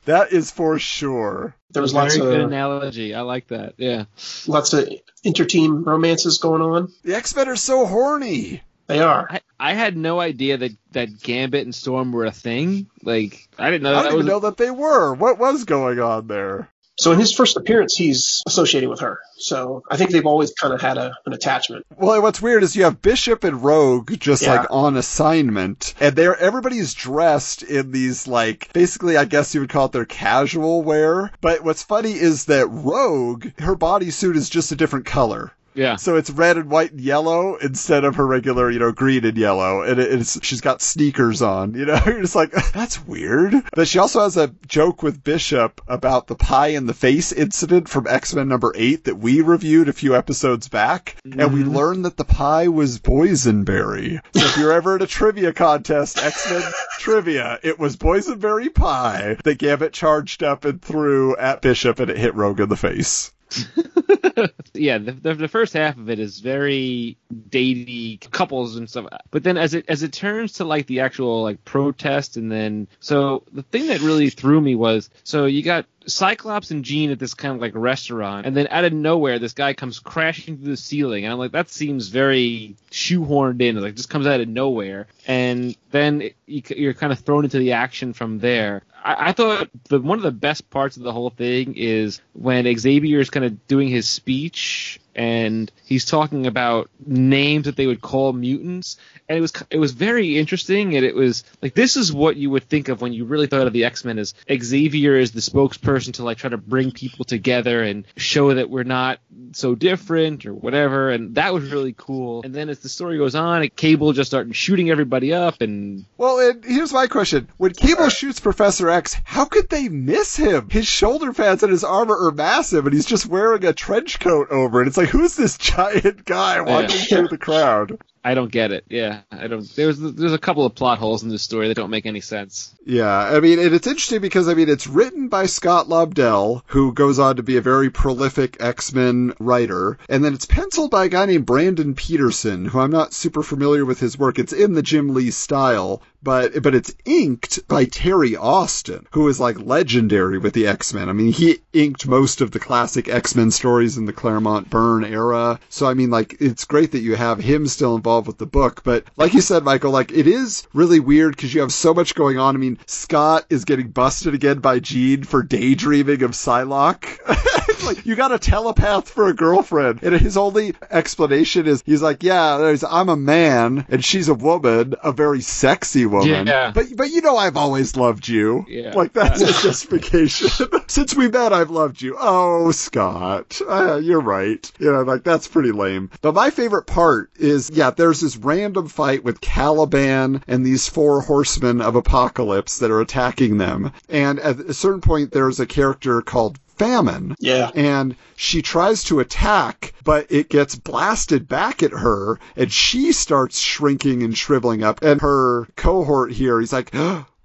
that 0.06 0.32
is 0.32 0.52
for 0.52 0.80
sure. 0.80 1.56
There 1.72 1.82
was 1.82 1.94
lots 1.94 2.16
Very 2.16 2.28
good 2.30 2.42
of 2.42 2.48
analogy. 2.48 3.14
I 3.14 3.22
like 3.22 3.48
that. 3.50 3.76
Yeah. 3.78 4.06
lots 4.48 4.74
of 4.74 4.90
inter-team 5.24 5.84
romances 5.84 6.40
going 6.40 6.62
on. 6.62 6.92
The 7.04 7.16
X-Men 7.16 7.48
are 7.48 7.56
so 7.56 7.86
horny. 7.86 8.62
They 8.88 9.02
are. 9.02 9.28
I, 9.30 9.42
I 9.60 9.74
had 9.74 9.96
no 9.96 10.20
idea 10.20 10.58
that, 10.58 10.72
that 10.94 11.22
Gambit 11.22 11.64
and 11.66 11.76
Storm 11.76 12.12
were 12.12 12.26
a 12.26 12.32
thing. 12.32 12.90
Like, 13.04 13.48
I 13.60 13.70
didn't 13.70 13.84
know 13.84 13.92
I 13.92 13.94
that 13.98 14.04
don't 14.04 14.14
even 14.14 14.18
was. 14.18 14.26
know 14.26 14.40
that 14.40 14.58
they 14.58 14.72
were. 14.72 15.14
What 15.14 15.38
was 15.38 15.66
going 15.66 16.00
on 16.00 16.26
there? 16.26 16.70
So 17.00 17.14
in 17.14 17.20
his 17.20 17.32
first 17.34 17.56
appearance, 17.56 17.96
he's 17.96 18.44
associating 18.46 18.90
with 18.90 19.00
her. 19.00 19.20
So 19.38 19.84
I 19.90 19.96
think 19.96 20.12
they've 20.12 20.26
always 20.26 20.52
kind 20.52 20.74
of 20.74 20.82
had 20.82 20.98
a, 20.98 21.14
an 21.26 21.32
attachment. 21.34 21.86
Well, 21.98 22.22
what's 22.22 22.42
weird 22.42 22.62
is 22.62 22.76
you 22.76 22.84
have 22.84 23.02
Bishop 23.02 23.46
and 23.46 23.64
Rogue 23.64 24.12
just 24.20 24.42
Yeah. 24.44 24.56
like 24.62 24.68
on 24.70 24.98
assignment, 24.98 25.94
and 26.02 26.14
they're 26.16 26.36
everybody's 26.38 26.94
dressed 26.94 27.64
in 27.64 27.92
these 27.94 28.28
like 28.28 28.70
basically, 28.74 29.16
I 29.16 29.24
guess 29.26 29.54
you 29.56 29.62
would 29.62 29.70
call 29.70 29.86
it 29.86 29.92
their 29.94 30.06
casual 30.06 30.82
wear. 30.84 31.32
But 31.40 31.64
what's 31.64 31.84
funny 31.84 32.12
is 32.14 32.46
that 32.46 32.68
Rogue, 32.68 33.48
her 33.60 33.76
bodysuit 33.76 34.36
is 34.36 34.50
just 34.50 34.72
a 34.72 34.76
different 34.76 35.06
color. 35.06 35.54
Yeah. 35.80 35.96
So 35.96 36.18
it's 36.18 36.30
red 36.30 36.58
and 36.58 36.70
white 36.70 36.92
and 36.92 37.00
yellow 37.00 37.56
instead 37.56 38.04
of 38.04 38.18
her 38.18 38.28
regular, 38.28 38.70
you 38.70 38.80
know, 38.80 38.92
green 38.92 39.24
and 39.24 39.38
yellow. 39.38 39.82
And 39.82 39.98
it- 39.98 40.20
it's, 40.20 40.38
she's 40.46 40.60
got 40.60 40.82
sneakers 40.82 41.42
on, 41.42 41.74
you 41.74 41.86
know, 41.86 42.00
you're 42.06 42.20
just 42.20 42.36
like, 42.36 42.52
that's 42.74 43.06
weird. 43.06 43.56
But 43.74 43.88
she 43.88 43.98
also 43.98 44.22
has 44.22 44.36
a 44.36 44.54
joke 44.68 45.02
with 45.02 45.24
Bishop 45.24 45.80
about 45.88 46.28
the 46.28 46.36
pie 46.36 46.70
in 46.70 46.86
the 46.86 46.94
face 46.94 47.32
incident 47.32 47.88
from 47.88 48.08
X-Men 48.08 48.50
number 48.50 48.74
eight 48.76 49.06
that 49.06 49.16
we 49.16 49.40
reviewed 49.40 49.88
a 49.88 49.94
few 49.94 50.16
episodes 50.16 50.68
back. 50.68 51.16
And 51.24 51.54
we 51.54 51.62
mm-hmm. 51.62 51.76
learned 51.76 52.06
that 52.06 52.18
the 52.18 52.26
pie 52.26 52.68
was 52.68 53.00
boysenberry. 53.00 54.20
So 54.36 54.46
if 54.46 54.58
you're 54.58 54.74
ever 54.74 54.96
at 54.96 55.02
a 55.02 55.08
trivia 55.08 55.54
contest, 55.54 56.18
X-Men 56.18 56.64
trivia, 57.00 57.58
it 57.64 57.80
was 57.80 57.96
boysenberry 57.96 58.74
pie 58.74 59.38
that 59.46 59.58
Gambit 59.58 59.94
charged 59.94 60.44
up 60.44 60.66
and 60.66 60.82
threw 60.82 61.38
at 61.38 61.62
Bishop 61.62 62.00
and 62.00 62.12
it 62.12 62.18
hit 62.18 62.36
Rogue 62.36 62.60
in 62.60 62.68
the 62.68 62.76
face. 62.76 63.32
yeah, 64.74 64.98
the, 64.98 65.12
the 65.12 65.34
the 65.34 65.48
first 65.48 65.74
half 65.74 65.98
of 65.98 66.10
it 66.10 66.20
is 66.20 66.40
very 66.40 67.18
datey 67.50 68.20
couples 68.32 68.76
and 68.76 68.90
stuff. 68.90 69.08
But 69.32 69.44
then 69.44 69.58
as 69.58 69.74
it 69.74 69.86
as 69.88 70.04
it 70.04 70.14
turns 70.14 70.54
to 70.54 70.66
like 70.66 70.88
the 70.88 71.02
actual 71.02 71.44
like 71.44 71.64
protest 71.66 72.38
and 72.38 72.52
then 72.52 72.88
so 73.00 73.44
the 73.52 73.64
thing 73.64 73.88
that 73.88 74.02
really 74.02 74.30
threw 74.30 74.62
me 74.62 74.76
was 74.76 75.10
so 75.24 75.46
you 75.46 75.64
got 75.64 75.86
Cyclops 76.10 76.72
and 76.72 76.84
Jean 76.84 77.12
at 77.12 77.20
this 77.20 77.34
kind 77.34 77.56
of 77.56 77.62
like 77.62 77.74
restaurant, 77.76 78.46
and 78.46 78.56
then 78.56 78.68
out 78.70 78.86
of 78.86 78.94
nowhere, 78.94 79.40
this 79.40 79.54
guy 79.54 79.74
comes 79.74 80.00
crashing 80.00 80.58
through 80.58 80.70
the 80.70 80.78
ceiling, 80.78 81.26
and 81.26 81.34
I'm 81.34 81.40
like, 81.40 81.52
that 81.52 81.70
seems 81.70 82.08
very 82.08 82.76
shoehorned 82.92 83.62
in. 83.62 83.80
Like, 83.80 83.96
just 83.96 84.10
comes 84.10 84.26
out 84.26 84.40
of 84.40 84.48
nowhere, 84.48 85.08
and 85.28 85.76
then 85.92 86.22
it, 86.22 86.36
you, 86.46 86.62
you're 86.76 86.94
kind 86.94 87.12
of 87.12 87.20
thrown 87.20 87.44
into 87.44 87.60
the 87.60 87.74
action 87.74 88.14
from 88.14 88.40
there. 88.40 88.84
I, 89.04 89.32
thought 89.32 89.70
the 89.90 90.00
one 90.00 90.18
of 90.20 90.24
the 90.24 90.32
best 90.32 90.70
parts 90.70 90.98
of 90.98 91.04
the 91.04 91.14
whole 91.14 91.30
thing 91.30 91.76
is 91.76 92.22
when 92.34 92.78
Xavier 92.78 93.20
is 93.20 93.30
kind 93.30 93.46
of 93.46 93.68
doing 93.68 93.88
his 93.88 94.08
speech 94.08 94.99
and 95.20 95.70
he's 95.84 96.06
talking 96.06 96.48
about 96.48 96.90
names 97.06 97.66
that 97.66 97.76
they 97.76 97.86
would 97.86 98.00
call 98.00 98.32
mutants 98.32 98.96
and 99.28 99.38
it 99.38 99.42
was 99.42 99.52
it 99.70 99.78
was 99.78 99.92
very 99.92 100.38
interesting 100.38 100.96
and 100.96 101.06
it 101.06 101.14
was 101.14 101.44
like 101.62 101.74
this 101.74 101.98
is 101.98 102.14
what 102.14 102.38
you 102.38 102.50
would 102.50 102.64
think 102.64 102.88
of 102.88 103.02
when 103.02 103.12
you 103.12 103.26
really 103.26 103.48
thought 103.48 103.68
of 103.68 103.74
the 103.74 103.84
X-Men 103.84 104.18
as 104.18 104.34
Xavier 104.50 105.18
is 105.18 105.34
the 105.34 105.42
spokesperson 105.42 106.14
to 106.14 106.24
like 106.24 106.38
try 106.38 106.50
to 106.50 106.58
bring 106.58 106.92
people 106.92 107.26
together 107.26 107.84
and 107.84 108.06
show 108.16 108.54
that 108.54 108.70
we're 108.70 108.84
not 108.84 109.20
so 109.52 109.76
different 109.76 110.46
or 110.46 110.54
whatever 110.54 111.10
and 111.10 111.36
that 111.36 111.54
was 111.54 111.70
really 111.70 111.94
cool 111.98 112.42
and 112.44 112.56
then 112.56 112.70
as 112.70 112.80
the 112.80 112.90
story 112.90 113.18
goes 113.18 113.36
on 113.36 113.68
Cable 113.76 114.14
just 114.14 114.30
started 114.30 114.56
shooting 114.56 114.90
everybody 114.90 115.34
up 115.34 115.62
and 115.62 116.06
Well, 116.18 116.40
and 116.40 116.64
here's 116.64 116.94
my 116.94 117.08
question. 117.08 117.50
When 117.58 117.74
Cable 117.74 118.10
shoots 118.10 118.40
Professor 118.40 118.90
X, 118.90 119.16
how 119.24 119.46
could 119.46 119.70
they 119.70 119.90
miss 119.90 120.36
him? 120.36 120.70
His 120.70 120.88
shoulder 120.88 121.34
pads 121.34 121.64
and 121.64 121.72
his 121.72 121.84
armor 121.84 122.28
are 122.28 122.32
massive, 122.32 122.86
and 122.86 122.94
he's 122.94 123.06
just 123.06 123.26
wearing 123.26 123.66
a 123.66 123.74
trench 123.74 124.20
coat 124.20 124.50
over 124.52 124.82
it. 124.82 124.88
It's 124.88 124.98
like, 124.98 125.09
who's 125.10 125.36
this 125.36 125.58
giant 125.58 126.26
guy 126.26 126.62
walking 126.62 126.90
Yeah. 126.90 127.18
through 127.18 127.28
the 127.30 127.38
crowd? 127.38 127.98
I 128.24 128.34
don't 128.34 128.52
get 128.52 128.72
it. 128.72 128.84
Yeah, 128.90 129.22
I 129.32 129.48
don't. 129.48 129.64
There's 129.76 129.98
there's 129.98 130.34
a 130.34 130.38
couple 130.38 130.66
of 130.66 130.76
plot 130.76 130.98
holes 130.98 131.24
in 131.24 131.30
this 131.30 131.42
story 131.42 131.70
that 131.70 131.78
don't 131.78 131.90
make 131.90 132.06
any 132.06 132.20
sense. 132.20 132.76
Yeah, 132.86 133.08
I 133.08 133.40
mean, 133.40 133.60
and 133.60 133.74
it's 133.74 133.88
interesting 133.88 134.20
because, 134.20 134.50
I 134.50 134.56
mean, 134.56 134.68
it's 134.68 134.88
written 134.88 135.30
by 135.30 135.46
Scott 135.46 135.88
Lobdell, 135.88 136.64
who 136.68 136.92
goes 136.92 137.18
on 137.18 137.38
to 137.38 137.44
be 137.44 137.56
a 137.56 137.62
very 137.62 137.90
prolific 137.90 138.58
X-Men 138.60 139.34
writer, 139.40 139.98
and 140.10 140.24
then 140.24 140.34
it's 140.34 140.46
penciled 140.46 140.92
by 140.92 141.06
a 141.06 141.10
guy 141.10 141.26
named 141.28 141.46
Brandon 141.46 141.96
Peterson, 141.96 142.66
who 142.66 142.80
I'm 142.80 142.92
not 142.92 143.14
super 143.14 143.44
familiar 143.44 143.86
with 143.86 144.00
his 144.00 144.18
work. 144.18 144.38
It's 144.38 144.54
in 144.54 144.74
the 144.74 144.82
Jim 144.82 145.14
Lee 145.14 145.32
style, 145.32 146.02
but, 146.22 146.62
but 146.62 146.76
it's 146.76 146.94
inked 147.06 147.68
by 147.68 147.86
Terry 147.86 148.36
Austin, 148.36 149.08
who 149.12 149.28
is 149.30 149.40
like 149.40 149.60
legendary 149.62 150.40
with 150.40 150.54
the 150.54 150.68
X-Men. 150.68 151.08
I 151.10 151.14
mean, 151.14 151.32
he 151.32 151.60
inked 151.72 152.08
most 152.08 152.42
of 152.42 152.52
the 152.52 152.60
classic 152.60 153.08
X-Men 153.08 153.52
stories 153.52 153.98
in 153.98 154.06
the 154.06 154.14
Claremont 154.14 154.70
Byrne 154.70 155.06
era. 155.06 155.60
So, 155.70 155.88
I 155.88 155.94
mean, 155.94 156.10
like, 156.10 156.38
it's 156.42 156.66
great 156.66 156.92
that 156.92 157.00
you 157.00 157.16
have 157.16 157.40
him 157.40 157.68
still 157.68 157.96
involved 157.96 158.09
with 158.18 158.38
the 158.38 158.46
book, 158.46 158.84
but 158.84 159.06
like 159.16 159.34
you 159.34 159.42
said, 159.42 159.64
Michael, 159.64 159.92
like, 159.92 160.12
it 160.12 160.28
is 160.28 160.68
really 160.74 161.00
weird 161.00 161.36
because 161.36 161.54
you 161.54 161.62
have 161.62 161.74
so 161.74 161.94
much 161.94 162.16
going 162.16 162.38
on. 162.38 162.56
I 162.56 162.60
mean, 162.60 162.80
Scott 162.86 163.46
is 163.50 163.66
getting 163.66 163.90
busted 163.90 164.34
again 164.34 164.60
by 164.60 164.80
Jean 164.80 165.24
for 165.24 165.44
daydreaming 165.44 166.24
of 166.24 166.32
Psylocke. 166.32 167.20
Like, 167.84 168.06
you 168.06 168.16
got 168.16 168.32
a 168.32 168.40
telepath 168.40 169.10
for 169.10 169.28
a 169.28 169.34
girlfriend. 169.34 170.04
And 170.04 170.14
his 170.16 170.38
only 170.38 170.76
explanation 170.92 171.66
is 171.66 171.82
he's 171.86 172.02
like, 172.02 172.24
yeah, 172.24 172.76
I'm 172.90 173.10
a 173.10 173.16
man 173.16 173.86
and 173.90 174.04
she's 174.04 174.28
a 174.28 174.34
woman, 174.34 174.96
a 175.04 175.12
very 175.12 175.42
sexy 175.42 176.06
woman. 176.06 176.48
Yeah. 176.48 176.72
But, 176.72 176.88
but 176.96 177.10
you 177.10 177.22
know, 177.22 177.38
I've 177.38 177.58
always 177.58 177.96
loved 177.96 178.28
you. 178.28 178.66
Yeah. 178.68 178.94
Like, 178.94 179.14
that's 179.14 179.42
his 179.42 179.62
justification. 179.62 180.68
Since 180.88 181.16
we 181.16 181.30
met, 181.30 181.54
I've 181.54 181.70
loved 181.70 182.02
you. 182.02 182.16
Oh, 182.20 182.72
Scott. 182.72 183.60
Uh, 183.68 183.98
you're 183.98 184.22
right. 184.22 184.72
You 184.80 184.92
know, 184.92 185.02
like, 185.04 185.24
that's 185.24 185.48
pretty 185.48 185.72
lame. 185.72 186.12
But 186.22 186.34
my 186.34 186.50
favorite 186.50 186.86
part 186.86 187.32
is, 187.38 187.70
yeah, 187.74 187.92
there's 188.00 188.22
this 188.22 188.38
random 188.38 188.88
fight 188.88 189.26
with 189.26 189.42
Caliban 189.42 190.42
and 190.48 190.66
these 190.66 190.88
four 190.88 191.20
horsemen 191.20 191.82
of 191.82 191.98
apocalypse 191.98 192.80
that 192.80 192.92
are 192.92 193.02
attacking 193.02 193.58
them. 193.58 193.92
And 194.08 194.40
at 194.40 194.58
a 194.62 194.74
certain 194.74 195.02
point, 195.02 195.32
there's 195.32 195.60
a 195.60 195.66
character 195.66 196.22
called 196.22 196.58
famine. 196.78 197.36
Yeah. 197.40 197.72
And 197.76 198.16
she 198.38 198.62
tries 198.62 199.04
to 199.06 199.20
attack, 199.20 199.94
but 200.06 200.28
it 200.30 200.50
gets 200.50 200.76
blasted 200.76 201.50
back 201.50 201.84
at 201.84 201.92
her, 201.92 202.40
and 202.56 202.72
she 202.72 203.12
starts 203.12 203.60
shrinking 203.60 204.24
and 204.24 204.36
shriveling 204.36 204.82
up. 204.82 205.04
And 205.04 205.20
her 205.20 205.68
cohort 205.76 206.32
here, 206.32 206.62
he's 206.62 206.72
like, 206.72 206.94